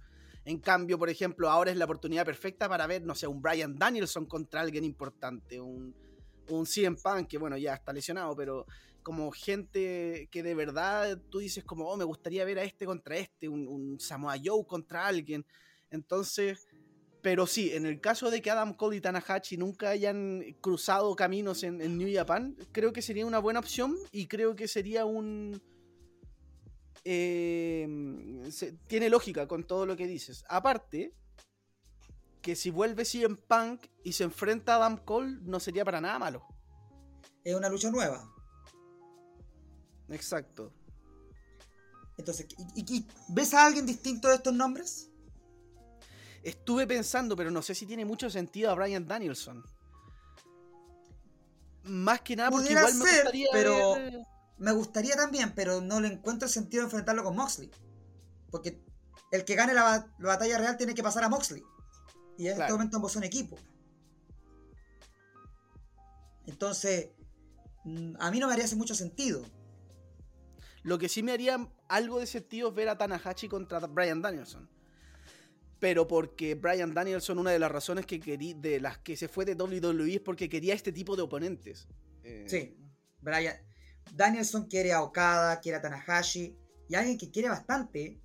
En 0.44 0.58
cambio, 0.58 0.98
por 0.98 1.08
ejemplo, 1.08 1.50
ahora 1.50 1.70
es 1.70 1.76
la 1.76 1.84
oportunidad 1.84 2.24
perfecta 2.26 2.68
para 2.68 2.88
ver, 2.88 3.02
no 3.02 3.14
sé, 3.14 3.28
un 3.28 3.40
Brian 3.40 3.76
Danielson 3.76 4.26
contra 4.26 4.60
alguien 4.60 4.84
importante, 4.84 5.60
un, 5.60 5.94
un 6.48 6.66
CM 6.66 6.96
Punk, 6.96 7.28
que 7.28 7.38
bueno, 7.38 7.56
ya 7.56 7.74
está 7.74 7.92
lesionado, 7.92 8.34
pero 8.36 8.66
como 9.02 9.30
gente 9.32 10.28
que 10.30 10.42
de 10.42 10.54
verdad 10.54 11.18
tú 11.30 11.38
dices 11.38 11.64
como, 11.64 11.88
oh, 11.88 11.96
me 11.96 12.04
gustaría 12.04 12.44
ver 12.44 12.58
a 12.58 12.64
este 12.64 12.86
contra 12.86 13.16
este, 13.16 13.48
un, 13.48 13.68
un 13.68 14.00
Samoa 14.00 14.36
Joe 14.42 14.66
contra 14.66 15.06
alguien. 15.06 15.44
Entonces, 15.90 16.66
pero 17.24 17.46
sí, 17.46 17.72
en 17.72 17.86
el 17.86 18.02
caso 18.02 18.30
de 18.30 18.42
que 18.42 18.50
Adam 18.50 18.74
Cole 18.74 18.98
y 18.98 19.00
Tanahashi 19.00 19.56
nunca 19.56 19.88
hayan 19.88 20.44
cruzado 20.60 21.16
caminos 21.16 21.62
en, 21.62 21.78
New 21.96 22.14
Japan, 22.14 22.54
creo 22.70 22.92
que 22.92 23.00
sería 23.00 23.24
una 23.24 23.38
buena 23.38 23.60
opción 23.60 23.96
y 24.12 24.26
creo 24.26 24.54
que 24.54 24.68
sería 24.68 25.06
un... 25.06 25.62
eh, 27.02 27.88
tiene 28.86 29.08
lógica 29.08 29.48
con 29.48 29.64
todo 29.64 29.86
lo 29.86 29.96
que 29.96 30.06
dices. 30.06 30.44
Aparte, 30.50 31.14
que 32.44 32.54
si 32.56 32.70
vuelve 32.70 33.06
CM 33.06 33.36
Punk 33.36 33.86
y 34.02 34.12
se 34.12 34.22
enfrenta 34.22 34.74
a 34.74 34.76
Adam 34.76 34.98
Cole, 34.98 35.38
no 35.44 35.58
sería 35.58 35.82
para 35.82 35.98
nada 36.02 36.18
malo. 36.18 36.46
Es 37.42 37.54
una 37.56 37.70
lucha 37.70 37.90
nueva. 37.90 38.30
Exacto. 40.10 40.70
Entonces, 42.18 42.46
¿y, 42.76 42.80
y- 42.82 42.96
y 42.98 43.06
ves 43.30 43.54
a 43.54 43.64
alguien 43.64 43.86
distinto 43.86 44.28
de 44.28 44.34
estos 44.34 44.52
nombres? 44.52 45.10
Estuve 46.42 46.86
pensando, 46.86 47.34
pero 47.34 47.50
no 47.50 47.62
sé 47.62 47.74
si 47.74 47.86
tiene 47.86 48.04
mucho 48.04 48.28
sentido 48.28 48.70
a 48.70 48.74
Brian 48.74 49.08
Danielson. 49.08 49.64
Más 51.84 52.20
que 52.20 52.36
nada 52.36 52.50
porque 52.50 52.72
igual 52.72 52.94
me 52.94 53.04
ser, 53.06 53.14
gustaría 53.22 53.48
pero- 53.52 53.94
ver- 53.94 54.18
Me 54.58 54.72
gustaría 54.72 55.16
también, 55.16 55.52
pero 55.54 55.80
no 55.80 55.98
le 56.00 56.08
encuentro 56.08 56.46
sentido 56.46 56.84
enfrentarlo 56.84 57.24
con 57.24 57.34
Moxley. 57.36 57.70
Porque 58.50 58.84
el 59.32 59.44
que 59.46 59.54
gane 59.54 59.72
la, 59.72 60.12
la 60.18 60.28
batalla 60.28 60.58
real 60.58 60.76
tiene 60.76 60.94
que 60.94 61.02
pasar 61.02 61.24
a 61.24 61.28
Moxley. 61.30 61.62
Y 62.36 62.48
en 62.48 62.60
este 62.60 62.72
momento 62.72 62.96
ambos 62.96 63.12
son 63.12 63.24
equipo. 63.24 63.56
Entonces, 66.46 67.10
mm, 67.84 68.14
a 68.18 68.30
mí 68.30 68.38
no 68.38 68.48
me 68.48 68.54
haría 68.54 68.66
mucho 68.76 68.94
sentido. 68.94 69.42
Lo 70.82 70.98
que 70.98 71.08
sí 71.08 71.22
me 71.22 71.32
haría 71.32 71.66
algo 71.88 72.20
de 72.20 72.26
sentido 72.26 72.68
es 72.68 72.74
ver 72.74 72.88
a 72.88 72.98
Tanahashi 72.98 73.48
contra 73.48 73.80
Brian 73.80 74.20
Danielson. 74.20 74.68
Pero 75.80 76.06
porque 76.06 76.54
Brian 76.54 76.94
Danielson, 76.94 77.38
una 77.38 77.50
de 77.50 77.58
las 77.58 77.70
razones 77.70 78.06
que 78.06 78.20
querí, 78.20 78.54
de 78.54 78.80
las 78.80 78.98
que 78.98 79.16
se 79.16 79.28
fue 79.28 79.44
de 79.44 79.54
WWE 79.54 80.14
es 80.14 80.20
porque 80.20 80.48
quería 80.48 80.74
este 80.74 80.92
tipo 80.92 81.16
de 81.16 81.22
oponentes. 81.22 81.88
Eh, 82.22 82.44
Sí. 82.48 82.76
Brian, 83.20 83.56
Danielson 84.12 84.66
quiere 84.66 84.92
a 84.92 85.02
Okada, 85.02 85.60
quiere 85.60 85.78
a 85.78 85.82
Tanahashi. 85.82 86.56
Y 86.88 86.94
alguien 86.94 87.16
que 87.16 87.30
quiere 87.30 87.48
bastante, 87.48 88.20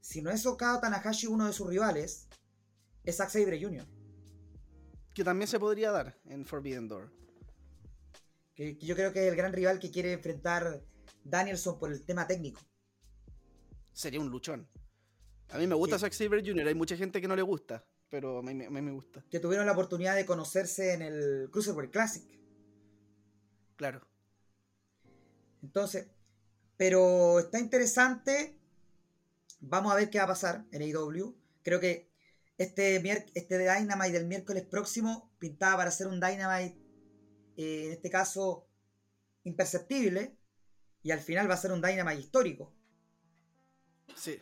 si 0.00 0.20
no 0.20 0.30
es 0.30 0.44
Okada 0.46 0.78
o 0.78 0.80
Tanahashi 0.80 1.28
uno 1.28 1.46
de 1.46 1.52
sus 1.52 1.68
rivales, 1.68 2.26
es 3.08 3.16
Zack 3.16 3.30
Sabre 3.30 3.60
Jr. 3.60 3.86
Que 5.14 5.24
también 5.24 5.48
se 5.48 5.58
podría 5.58 5.90
dar 5.90 6.18
en 6.26 6.44
Forbidden 6.44 6.88
Door. 6.88 7.10
Que, 8.54 8.76
que 8.76 8.86
yo 8.86 8.94
creo 8.94 9.12
que 9.12 9.26
es 9.26 9.30
el 9.30 9.36
gran 9.36 9.52
rival 9.52 9.78
que 9.78 9.90
quiere 9.90 10.12
enfrentar 10.12 10.82
Danielson 11.24 11.78
por 11.78 11.90
el 11.90 12.04
tema 12.04 12.26
técnico. 12.26 12.60
Sería 13.92 14.20
un 14.20 14.28
luchón. 14.28 14.68
A 15.50 15.58
mí 15.58 15.66
me 15.66 15.74
gusta. 15.74 15.98
Zack 15.98 16.12
Sabre 16.12 16.42
Jr., 16.44 16.68
hay 16.68 16.74
mucha 16.74 16.96
gente 16.96 17.20
que 17.20 17.28
no 17.28 17.34
le 17.34 17.42
gusta, 17.42 17.84
pero 18.10 18.38
a 18.38 18.42
mí, 18.42 18.50
a 18.64 18.70
mí 18.70 18.82
me 18.82 18.92
gusta. 18.92 19.24
Que 19.30 19.40
tuvieron 19.40 19.66
la 19.66 19.72
oportunidad 19.72 20.14
de 20.14 20.26
conocerse 20.26 20.92
en 20.92 21.02
el 21.02 21.48
Cruiserweight 21.50 21.90
Classic. 21.90 22.24
Claro. 23.76 24.06
Entonces, 25.62 26.08
pero 26.76 27.38
está 27.38 27.58
interesante. 27.58 28.54
Vamos 29.60 29.92
a 29.92 29.96
ver 29.96 30.10
qué 30.10 30.18
va 30.18 30.24
a 30.24 30.28
pasar 30.28 30.66
en 30.70 30.82
AEW. 30.82 31.34
Creo 31.62 31.80
que 31.80 32.07
este, 32.58 32.96
este 33.34 33.58
Dynamite 33.58 34.12
del 34.12 34.26
miércoles 34.26 34.64
próximo 34.64 35.32
pintaba 35.38 35.78
para 35.78 35.90
ser 35.90 36.08
un 36.08 36.20
Dynamite, 36.20 36.76
eh, 37.56 37.86
en 37.86 37.92
este 37.92 38.10
caso, 38.10 38.66
imperceptible. 39.44 40.36
Y 41.02 41.12
al 41.12 41.20
final 41.20 41.48
va 41.48 41.54
a 41.54 41.58
ser 41.58 41.72
un 41.72 41.80
Dynamite 41.80 42.20
histórico. 42.20 42.74
Sí. 44.16 44.38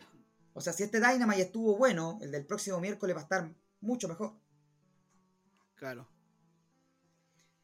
O 0.53 0.61
sea, 0.61 0.73
si 0.73 0.83
este 0.83 0.99
Dynamite 0.99 1.43
estuvo 1.43 1.77
bueno, 1.77 2.17
el 2.21 2.31
del 2.31 2.45
próximo 2.45 2.79
miércoles 2.79 3.15
va 3.15 3.19
a 3.19 3.23
estar 3.23 3.53
mucho 3.79 4.07
mejor. 4.07 4.33
Claro. 5.75 6.09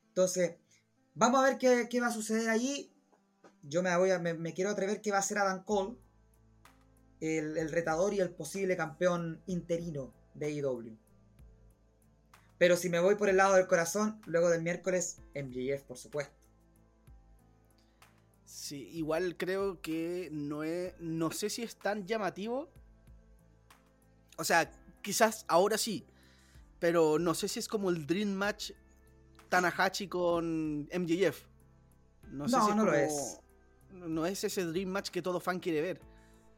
Entonces, 0.10 0.58
vamos 1.16 1.40
a 1.40 1.44
ver 1.50 1.58
qué, 1.58 1.88
qué 1.90 2.00
va 2.00 2.08
a 2.08 2.12
suceder 2.12 2.50
allí. 2.50 2.94
Yo 3.64 3.82
me, 3.82 3.98
voy 3.98 4.12
a- 4.12 4.20
me, 4.20 4.36
me 4.36 4.54
quiero 4.54 4.70
atrever 4.70 5.02
que 5.02 5.12
va 5.12 5.18
a 5.18 5.24
ser 5.24 5.40
Adam 5.40 5.64
Cole, 5.66 5.98
el, 7.20 7.58
el 7.58 7.72
retador 7.72 8.14
y 8.14 8.20
el 8.20 8.30
posible 8.36 8.78
campeón 8.78 9.42
interino 9.48 10.14
de 10.34 10.46
AEW. 10.48 10.98
Pero 12.58 12.78
si 12.78 12.90
me 12.90 13.00
voy 13.00 13.16
por 13.16 13.30
el 13.30 13.38
lado 13.38 13.56
del 13.56 13.68
corazón, 13.68 14.22
luego 14.26 14.50
del 14.50 14.62
miércoles, 14.62 15.18
MJF, 15.36 15.84
por 15.84 15.98
supuesto. 15.98 16.34
Sí, 18.46 18.90
igual 18.94 19.36
creo 19.38 19.82
que 19.82 20.30
no 20.32 20.64
es. 20.64 20.94
No 21.00 21.32
sé 21.32 21.50
si 21.50 21.64
es 21.64 21.76
tan 21.76 22.06
llamativo. 22.06 22.70
O 24.38 24.44
sea, 24.44 24.72
quizás 25.02 25.46
ahora 25.48 25.78
sí. 25.78 26.06
Pero 26.80 27.18
no 27.20 27.34
sé 27.34 27.48
si 27.48 27.60
es 27.60 27.68
como 27.68 27.90
el 27.90 28.06
Dream 28.06 28.30
Match 28.32 28.72
Tanahashi 29.50 30.08
con 30.08 30.88
MJF. 30.92 31.44
No, 32.30 32.48
sé 32.48 32.56
No, 32.58 32.66
si 32.66 32.70
es 32.72 32.76
no 32.76 32.86
lo 32.86 32.92
como- 32.92 33.04
es. 33.04 33.40
No 33.92 34.26
es 34.26 34.44
ese 34.44 34.66
Dream 34.66 34.90
Match 34.90 35.10
que 35.10 35.22
todo 35.22 35.40
fan 35.40 35.60
quiere 35.60 35.82
ver. 35.82 36.02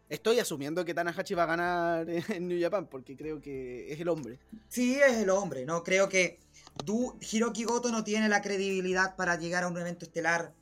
Estoy 0.08 0.40
asumiendo 0.40 0.86
que 0.86 0.94
Tanahashi 0.94 1.34
va 1.34 1.44
a 1.44 1.48
ganar 1.48 2.10
en 2.30 2.48
New 2.48 2.62
Japan 2.62 2.88
porque 2.88 3.16
creo 3.18 3.42
que 3.42 3.92
es 3.92 4.00
el 4.00 4.08
hombre. 4.08 4.40
Sí, 4.70 4.96
es 4.96 5.18
el 5.18 5.30
hombre, 5.30 5.66
¿no? 5.66 5.84
Creo 5.84 6.08
que 6.10 6.40
Du- 6.86 7.18
Hiroki 7.32 7.64
Goto 7.64 7.92
no 7.92 8.04
tiene 8.04 8.30
la 8.30 8.42
credibilidad 8.42 9.16
para 9.16 9.38
llegar 9.38 9.64
a 9.64 9.68
un 9.68 9.78
evento 9.78 10.06
estelar 10.06 10.54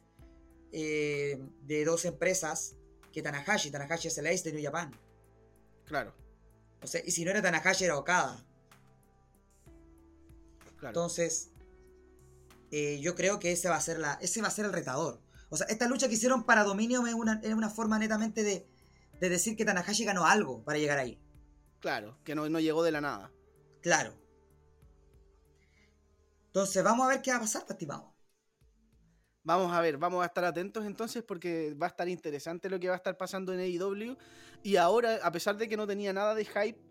eh, 0.71 1.39
de 1.63 1.85
dos 1.85 2.05
empresas 2.05 2.75
que 3.11 3.21
Tanahashi. 3.21 3.69
Tanahashi 3.71 4.07
es 4.07 4.17
el 4.17 4.27
ace 4.27 4.43
de 4.49 4.53
New 4.53 4.63
Japan. 4.63 4.91
Claro, 5.85 6.13
O 6.81 6.87
sea, 6.87 7.01
y 7.05 7.11
si 7.11 7.25
no 7.25 7.31
era 7.31 7.41
Tanahashi, 7.41 7.83
era 7.85 7.97
Okada. 7.97 8.45
Entonces, 10.81 11.51
eh, 12.71 12.99
yo 13.01 13.15
creo 13.15 13.39
que 13.39 13.51
ese 13.51 13.69
va, 13.69 13.75
a 13.75 13.81
ser 13.81 13.99
la, 13.99 14.13
ese 14.21 14.41
va 14.41 14.47
a 14.47 14.51
ser 14.51 14.65
el 14.65 14.73
retador. 14.73 15.21
O 15.49 15.57
sea, 15.57 15.67
esta 15.67 15.87
lucha 15.87 16.07
que 16.07 16.15
hicieron 16.15 16.43
para 16.45 16.63
dominio 16.63 17.05
es 17.07 17.13
una, 17.13 17.39
es 17.43 17.53
una 17.53 17.69
forma 17.69 17.99
netamente 17.99 18.43
de, 18.43 18.67
de 19.23 19.29
decir 19.29 19.55
que 19.55 19.63
Tanahashi 19.63 20.03
ganó 20.03 20.25
algo 20.25 20.65
para 20.65 20.77
llegar 20.77 20.99
ahí. 20.99 21.17
Claro, 21.79 22.19
que 22.25 22.35
no, 22.35 22.49
no 22.49 22.59
llegó 22.59 22.83
de 22.83 22.91
la 22.91 22.99
nada. 22.99 23.31
Claro. 23.81 24.13
Entonces, 26.47 26.83
vamos 26.83 27.05
a 27.05 27.09
ver 27.09 27.21
qué 27.21 27.31
va 27.31 27.37
a 27.37 27.39
pasar, 27.39 27.61
pues, 27.61 27.71
estimado. 27.71 28.13
Vamos 29.45 29.71
a 29.71 29.79
ver, 29.79 29.97
vamos 29.97 30.23
a 30.23 30.25
estar 30.25 30.43
atentos 30.43 30.85
entonces 30.85 31.23
porque 31.23 31.73
va 31.73 31.85
a 31.85 31.89
estar 31.89 32.09
interesante 32.09 32.69
lo 32.69 32.81
que 32.81 32.89
va 32.89 32.95
a 32.95 32.97
estar 32.97 33.15
pasando 33.15 33.53
en 33.53 33.61
AEW. 33.61 34.17
Y 34.61 34.75
ahora, 34.75 35.19
a 35.23 35.31
pesar 35.31 35.55
de 35.55 35.69
que 35.69 35.77
no 35.77 35.87
tenía 35.87 36.11
nada 36.11 36.35
de 36.35 36.43
hype 36.43 36.81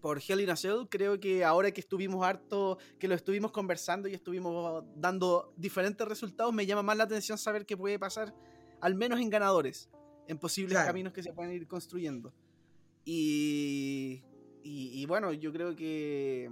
por 0.00 0.22
Hell 0.24 0.40
in 0.40 0.50
a 0.50 0.56
Cell, 0.56 0.86
creo 0.88 1.18
que 1.18 1.44
ahora 1.44 1.72
que 1.72 1.80
estuvimos 1.80 2.24
harto, 2.24 2.78
que 3.00 3.08
lo 3.08 3.16
estuvimos 3.16 3.50
conversando 3.50 4.06
y 4.06 4.14
estuvimos 4.14 4.84
dando 4.94 5.52
diferentes 5.56 6.06
resultados, 6.06 6.54
me 6.54 6.64
llama 6.64 6.84
más 6.84 6.96
la 6.96 7.04
atención 7.04 7.38
saber 7.38 7.66
qué 7.66 7.76
puede 7.76 7.98
pasar, 7.98 8.32
al 8.80 8.94
menos 8.94 9.18
en 9.18 9.30
ganadores, 9.30 9.90
en 10.28 10.38
posibles 10.38 10.72
Claro. 10.72 10.86
caminos 10.88 11.12
que 11.12 11.22
se 11.22 11.32
pueden 11.32 11.52
ir 11.52 11.66
construyendo. 11.66 12.32
Y, 13.04 14.22
y, 14.62 15.00
y 15.02 15.06
bueno, 15.06 15.32
yo 15.32 15.52
creo 15.52 15.76
que 15.76 16.50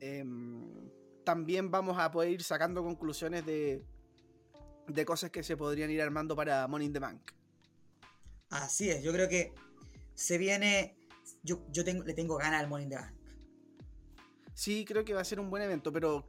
em, 0.00 0.90
también 1.24 1.70
vamos 1.70 1.98
a 1.98 2.10
poder 2.10 2.30
ir 2.32 2.42
sacando 2.42 2.82
conclusiones 2.82 3.44
de, 3.46 3.84
de 4.86 5.04
cosas 5.04 5.30
que 5.30 5.42
se 5.42 5.56
podrían 5.56 5.90
ir 5.90 6.00
armando 6.02 6.36
para 6.36 6.66
Money 6.68 6.86
in 6.88 6.92
the 6.92 6.98
Bank. 7.00 7.32
Así 8.50 8.90
es, 8.90 9.02
yo 9.02 9.12
creo 9.12 9.28
que 9.28 9.52
se 10.14 10.38
viene. 10.38 10.96
Yo, 11.42 11.66
yo 11.72 11.84
tengo, 11.84 12.04
le 12.04 12.14
tengo 12.14 12.36
ganas 12.36 12.60
al 12.62 12.68
Morning 12.68 12.88
the 12.88 12.96
Bank. 12.96 13.14
Sí, 14.54 14.84
creo 14.84 15.04
que 15.04 15.14
va 15.14 15.20
a 15.22 15.24
ser 15.24 15.40
un 15.40 15.50
buen 15.50 15.62
evento, 15.62 15.90
pero 15.92 16.24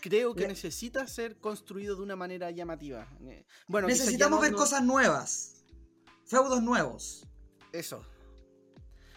creo 0.00 0.34
que 0.34 0.42
Le- 0.42 0.48
necesita 0.48 1.06
ser 1.06 1.38
construido 1.38 1.96
de 1.96 2.02
una 2.02 2.16
manera 2.16 2.50
llamativa. 2.50 3.06
Eh, 3.22 3.44
Bueno, 3.68 3.88
Necesitamos 3.88 4.40
ver 4.40 4.52
no- 4.52 4.58
cosas 4.58 4.82
nuevas. 4.84 5.64
Feudos 6.26 6.62
nuevos. 6.62 7.26
Eso. 7.72 8.02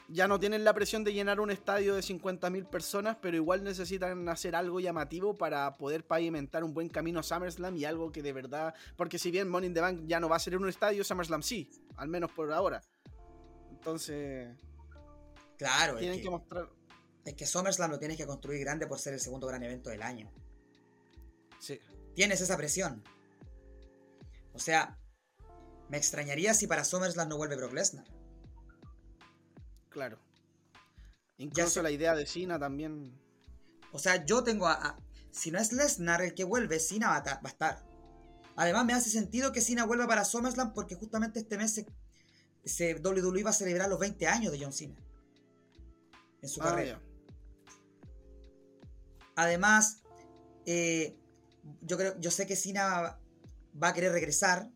Ya 0.10 0.28
no 0.28 0.40
tienen 0.40 0.64
la 0.64 0.74
presión 0.74 1.04
de 1.04 1.14
llenar 1.14 1.40
un 1.40 1.50
estadio 1.50 1.96
de 1.96 2.02
50.000 2.04 2.66
personas, 2.70 3.18
pero 3.22 3.38
igual 3.38 3.64
necesitan 3.64 4.28
hacer 4.30 4.56
algo 4.56 4.80
llamativo 4.80 5.38
para 5.38 5.76
poder 5.78 6.06
pavimentar 6.06 6.64
un 6.64 6.74
buen 6.74 6.90
camino 6.90 7.20
a 7.22 7.24
SummerSlam 7.24 7.76
y 7.78 7.86
algo 7.86 8.12
que 8.12 8.22
de 8.22 8.34
verdad. 8.34 8.74
Porque 8.96 9.18
si 9.18 9.32
bien 9.32 9.50
Money 9.50 9.68
in 9.70 9.74
the 9.74 9.80
Bank 9.82 10.02
ya 10.06 10.20
no 10.20 10.28
va 10.30 10.36
a 10.36 10.40
ser 10.40 10.54
en 10.54 10.62
un 10.62 10.70
estadio, 10.70 11.04
SummerSlam 11.04 11.42
sí, 11.42 11.70
al 11.96 12.10
menos 12.10 12.32
por 12.32 12.52
ahora. 12.52 12.82
Entonces, 13.72 14.56
Claro, 15.58 15.94
es 15.94 16.00
tienen 16.00 16.18
que, 16.18 16.24
que 16.24 16.30
mostrar. 16.30 16.70
es 17.26 17.34
que 17.34 17.46
SummerSlam 17.46 17.92
lo 17.92 18.00
tienes 18.00 18.18
que 18.18 18.26
construir 18.28 18.60
grande 18.60 18.86
por 18.88 19.00
ser 19.00 19.14
el 19.14 19.20
segundo 19.20 19.48
gran 19.48 19.64
evento 19.64 19.90
del 19.90 20.02
año. 20.02 20.32
Sí. 21.64 21.80
Tienes 22.14 22.42
esa 22.42 22.58
presión. 22.58 23.04
O 24.54 24.60
sea, 24.60 24.98
me 25.90 25.98
extrañaría 25.98 26.54
si 26.54 26.68
para 26.68 26.84
SummerSlam 26.84 27.30
no 27.30 27.38
vuelve 27.38 27.56
Brock 27.56 27.72
Lesnar. 27.74 28.06
Claro. 29.90 30.18
Incluso 31.38 31.82
la 31.82 31.92
idea 31.92 32.16
de 32.16 32.26
Cena 32.26 32.60
también. 32.60 33.18
O 33.94 34.00
sea, 34.00 34.26
yo 34.26 34.44
tengo 34.44 34.68
a. 34.68 34.74
a- 34.74 34.98
si 35.32 35.50
no 35.52 35.58
es 35.60 35.72
Lesnar 35.72 36.22
el 36.22 36.34
que 36.36 36.44
vuelve, 36.44 36.80
Cena 36.80 37.08
va 37.10 37.18
a, 37.18 37.24
ta- 37.24 37.36
va 37.44 37.50
a 37.50 37.54
estar. 37.54 37.86
Además, 38.56 38.86
me 38.86 38.94
hace 38.94 39.10
sentido 39.10 39.52
que 39.52 39.62
Cena 39.62 39.86
vuelva 39.86 40.06
para 40.08 40.26
SummerSlam 40.26 40.74
porque 40.74 40.96
justamente 40.96 41.40
este 41.40 41.58
mes 41.58 41.74
se, 41.74 41.86
se- 42.66 42.96
WWE 43.02 43.44
va 43.44 43.50
a 43.52 43.54
celebrar 43.54 43.90
los 43.90 44.00
20 44.00 44.28
años 44.28 44.52
de 44.52 44.60
John 44.62 44.74
Cena. 44.74 44.96
En 46.42 46.50
su 46.50 46.62
Ah, 46.62 46.66
carrera. 46.66 47.00
ya. 47.00 48.10
Además, 49.36 50.04
eh, 50.66 51.18
yo 51.82 51.98
creo, 51.98 52.20
yo 52.20 52.32
sé 52.32 52.46
que 52.46 52.56
Cena 52.56 53.20
va 53.82 53.88
a 53.90 53.94
querer 53.94 54.12
regresar. 54.12 54.70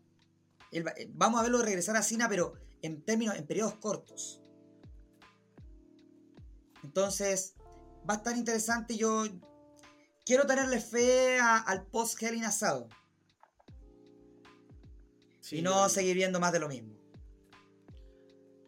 Él 0.71 0.85
va- 0.85 0.91
eh, 0.97 1.09
vamos 1.13 1.39
a 1.39 1.43
verlo 1.43 1.61
regresar 1.61 1.95
a 1.97 2.01
Cena, 2.01 2.27
pero 2.29 2.53
en 2.81 3.01
términos, 3.03 3.35
en 3.35 3.45
periodos 3.47 3.75
cortos. 3.75 4.41
Entonces, 6.83 7.55
va 8.09 8.15
a 8.15 8.17
estar 8.17 8.35
interesante. 8.37 8.95
Yo 8.97 9.25
quiero 10.25 10.45
tenerle 10.45 10.79
fe 10.79 11.39
a- 11.39 11.57
al 11.57 11.85
post 11.87 12.21
Hell 12.21 12.35
in 12.35 12.45
a 12.45 12.51
Cell 12.51 12.83
Sí, 15.41 15.57
y 15.57 15.61
no 15.61 15.87
seguir 15.87 16.15
viendo 16.15 16.39
más 16.41 16.51
de 16.51 16.59
lo 16.59 16.67
mismo. 16.67 16.93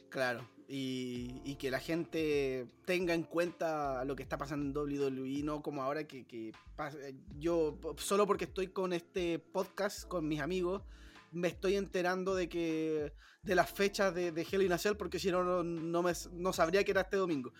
Claro, 0.09 0.47
y, 0.71 1.41
y 1.43 1.55
que 1.55 1.71
la 1.71 1.79
gente 1.79 2.67
tenga 2.85 3.15
en 3.15 3.23
cuenta 3.23 4.05
lo 4.05 4.15
que 4.15 4.21
está 4.21 4.37
pasando 4.37 4.85
en 4.87 4.93
WWE, 4.93 5.41
no 5.43 5.63
como 5.63 5.81
ahora 5.81 6.03
que, 6.07 6.25
que 6.25 6.51
pas- 6.77 6.95
yo, 7.39 7.79
solo 7.97 8.27
porque 8.27 8.45
estoy 8.45 8.67
con 8.67 8.93
este 8.93 9.39
podcast, 9.39 10.07
con 10.07 10.27
mis 10.27 10.41
amigos, 10.41 10.83
me 11.31 11.47
estoy 11.47 11.75
enterando 11.75 12.35
de 12.35 12.47
que 12.49 13.11
de 13.41 13.55
las 13.55 13.71
fechas 13.71 14.13
de, 14.13 14.31
de 14.31 14.47
Hell 14.49 14.61
in 14.61 14.71
a 14.71 14.77
Cell, 14.77 14.95
porque 14.95 15.17
si 15.17 15.31
no, 15.31 15.43
no, 15.43 15.63
no 15.63 16.03
me, 16.03 16.13
no 16.33 16.53
sabría 16.53 16.83
que 16.83 16.91
era 16.91 17.01
este 17.01 17.17
domingo. 17.17 17.51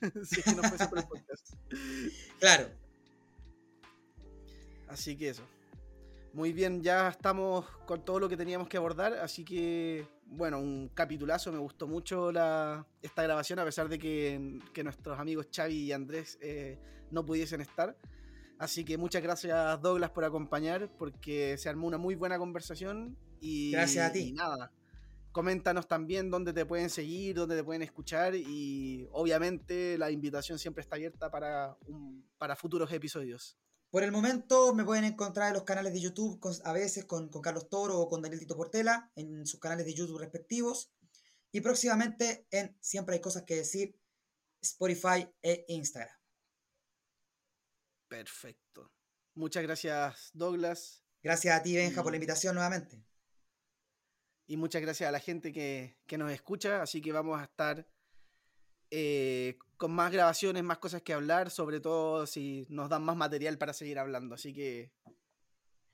si 0.24 0.40
es 0.40 0.44
que 0.44 0.54
no 0.54 0.62
fuese 0.62 0.86
por 0.88 0.98
el 0.98 1.06
podcast. 1.06 1.54
Claro. 2.38 2.68
Así 4.88 5.16
que 5.16 5.30
eso. 5.30 5.44
Muy 6.32 6.52
bien, 6.52 6.82
ya 6.82 7.08
estamos 7.08 7.64
con 7.86 8.04
todo 8.04 8.20
lo 8.20 8.28
que 8.28 8.36
teníamos 8.36 8.68
que 8.68 8.76
abordar, 8.76 9.14
así 9.14 9.44
que 9.44 10.06
bueno, 10.30 10.58
un 10.60 10.88
capitulazo, 10.94 11.50
me 11.52 11.58
gustó 11.58 11.86
mucho 11.88 12.30
la, 12.32 12.86
esta 13.02 13.22
grabación 13.22 13.58
a 13.58 13.64
pesar 13.64 13.88
de 13.88 13.98
que, 13.98 14.58
que 14.72 14.84
nuestros 14.84 15.18
amigos 15.18 15.48
Xavi 15.54 15.74
y 15.74 15.92
Andrés 15.92 16.38
eh, 16.40 16.78
no 17.10 17.24
pudiesen 17.26 17.60
estar. 17.60 17.96
Así 18.58 18.84
que 18.84 18.96
muchas 18.98 19.22
gracias 19.22 19.80
Douglas 19.80 20.10
por 20.10 20.24
acompañar, 20.24 20.90
porque 20.98 21.56
se 21.58 21.68
armó 21.68 21.86
una 21.86 21.98
muy 21.98 22.14
buena 22.14 22.38
conversación 22.38 23.16
y, 23.40 23.72
Gracias 23.72 24.10
a 24.10 24.12
ti. 24.12 24.20
y 24.28 24.32
nada. 24.32 24.70
Coméntanos 25.32 25.86
también 25.86 26.28
dónde 26.30 26.52
te 26.52 26.66
pueden 26.66 26.90
seguir, 26.90 27.36
dónde 27.36 27.56
te 27.56 27.64
pueden 27.64 27.82
escuchar 27.82 28.34
y 28.34 29.08
obviamente 29.12 29.96
la 29.96 30.10
invitación 30.10 30.58
siempre 30.58 30.82
está 30.82 30.96
abierta 30.96 31.30
para, 31.30 31.76
un- 31.86 32.26
para 32.36 32.54
futuros 32.56 32.92
episodios. 32.92 33.56
Por 33.90 34.04
el 34.04 34.12
momento 34.12 34.72
me 34.72 34.84
pueden 34.84 35.04
encontrar 35.04 35.48
en 35.48 35.54
los 35.54 35.64
canales 35.64 35.92
de 35.92 36.00
YouTube, 36.00 36.38
con- 36.38 36.54
a 36.64 36.72
veces 36.72 37.04
con, 37.04 37.28
con 37.28 37.42
Carlos 37.42 37.68
Toro 37.68 37.98
o 37.98 38.08
con 38.08 38.22
Daniel 38.22 38.40
Tito 38.40 38.56
Portela, 38.56 39.10
en 39.16 39.44
sus 39.46 39.58
canales 39.58 39.84
de 39.84 39.94
YouTube 39.94 40.18
respectivos. 40.20 40.92
Y 41.52 41.60
próximamente 41.60 42.46
en 42.50 42.76
Siempre 42.80 43.16
hay 43.16 43.20
cosas 43.20 43.42
que 43.42 43.56
decir, 43.56 43.98
Spotify 44.62 45.28
e 45.42 45.64
Instagram. 45.68 46.14
Perfecto. 48.08 48.92
Muchas 49.34 49.62
gracias, 49.62 50.30
Douglas. 50.32 51.04
Gracias 51.22 51.58
a 51.58 51.62
ti, 51.62 51.76
Benja, 51.76 52.02
por 52.02 52.12
la 52.12 52.16
invitación 52.16 52.54
nuevamente. 52.54 53.04
Y 54.46 54.56
muchas 54.56 54.82
gracias 54.82 55.08
a 55.08 55.12
la 55.12 55.20
gente 55.20 55.52
que, 55.52 55.98
que 56.06 56.18
nos 56.18 56.30
escucha. 56.32 56.82
Así 56.82 57.00
que 57.00 57.12
vamos 57.12 57.40
a 57.40 57.44
estar 57.44 57.86
eh, 58.90 59.58
con 59.76 59.92
más 59.92 60.12
grabaciones, 60.12 60.62
más 60.62 60.78
cosas 60.78 61.02
que 61.02 61.12
hablar, 61.12 61.50
sobre 61.50 61.80
todo 61.80 62.26
si 62.26 62.66
nos 62.68 62.88
dan 62.88 63.02
más 63.02 63.16
material 63.16 63.58
para 63.58 63.72
seguir 63.72 63.98
hablando. 63.98 64.34
Así 64.34 64.52
que 64.52 64.92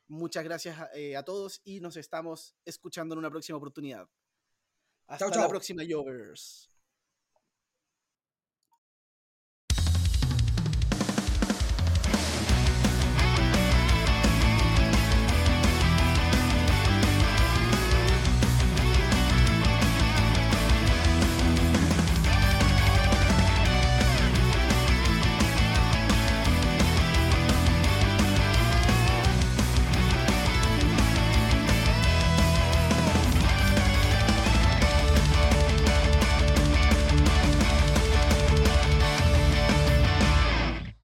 muchas 0.09 0.45
gracias 0.45 0.79
a, 0.79 0.91
eh, 0.95 1.17
a 1.17 1.23
todos 1.23 1.61
y 1.65 1.81
nos 1.81 1.97
estamos 1.97 2.55
escuchando 2.65 3.15
en 3.15 3.19
una 3.19 3.31
próxima 3.31 3.59
oportunidad. 3.59 4.09
Hasta 5.07 5.31
Chau, 5.31 5.43
la 5.43 5.49
próxima, 5.49 5.83
Jovers. 5.89 6.71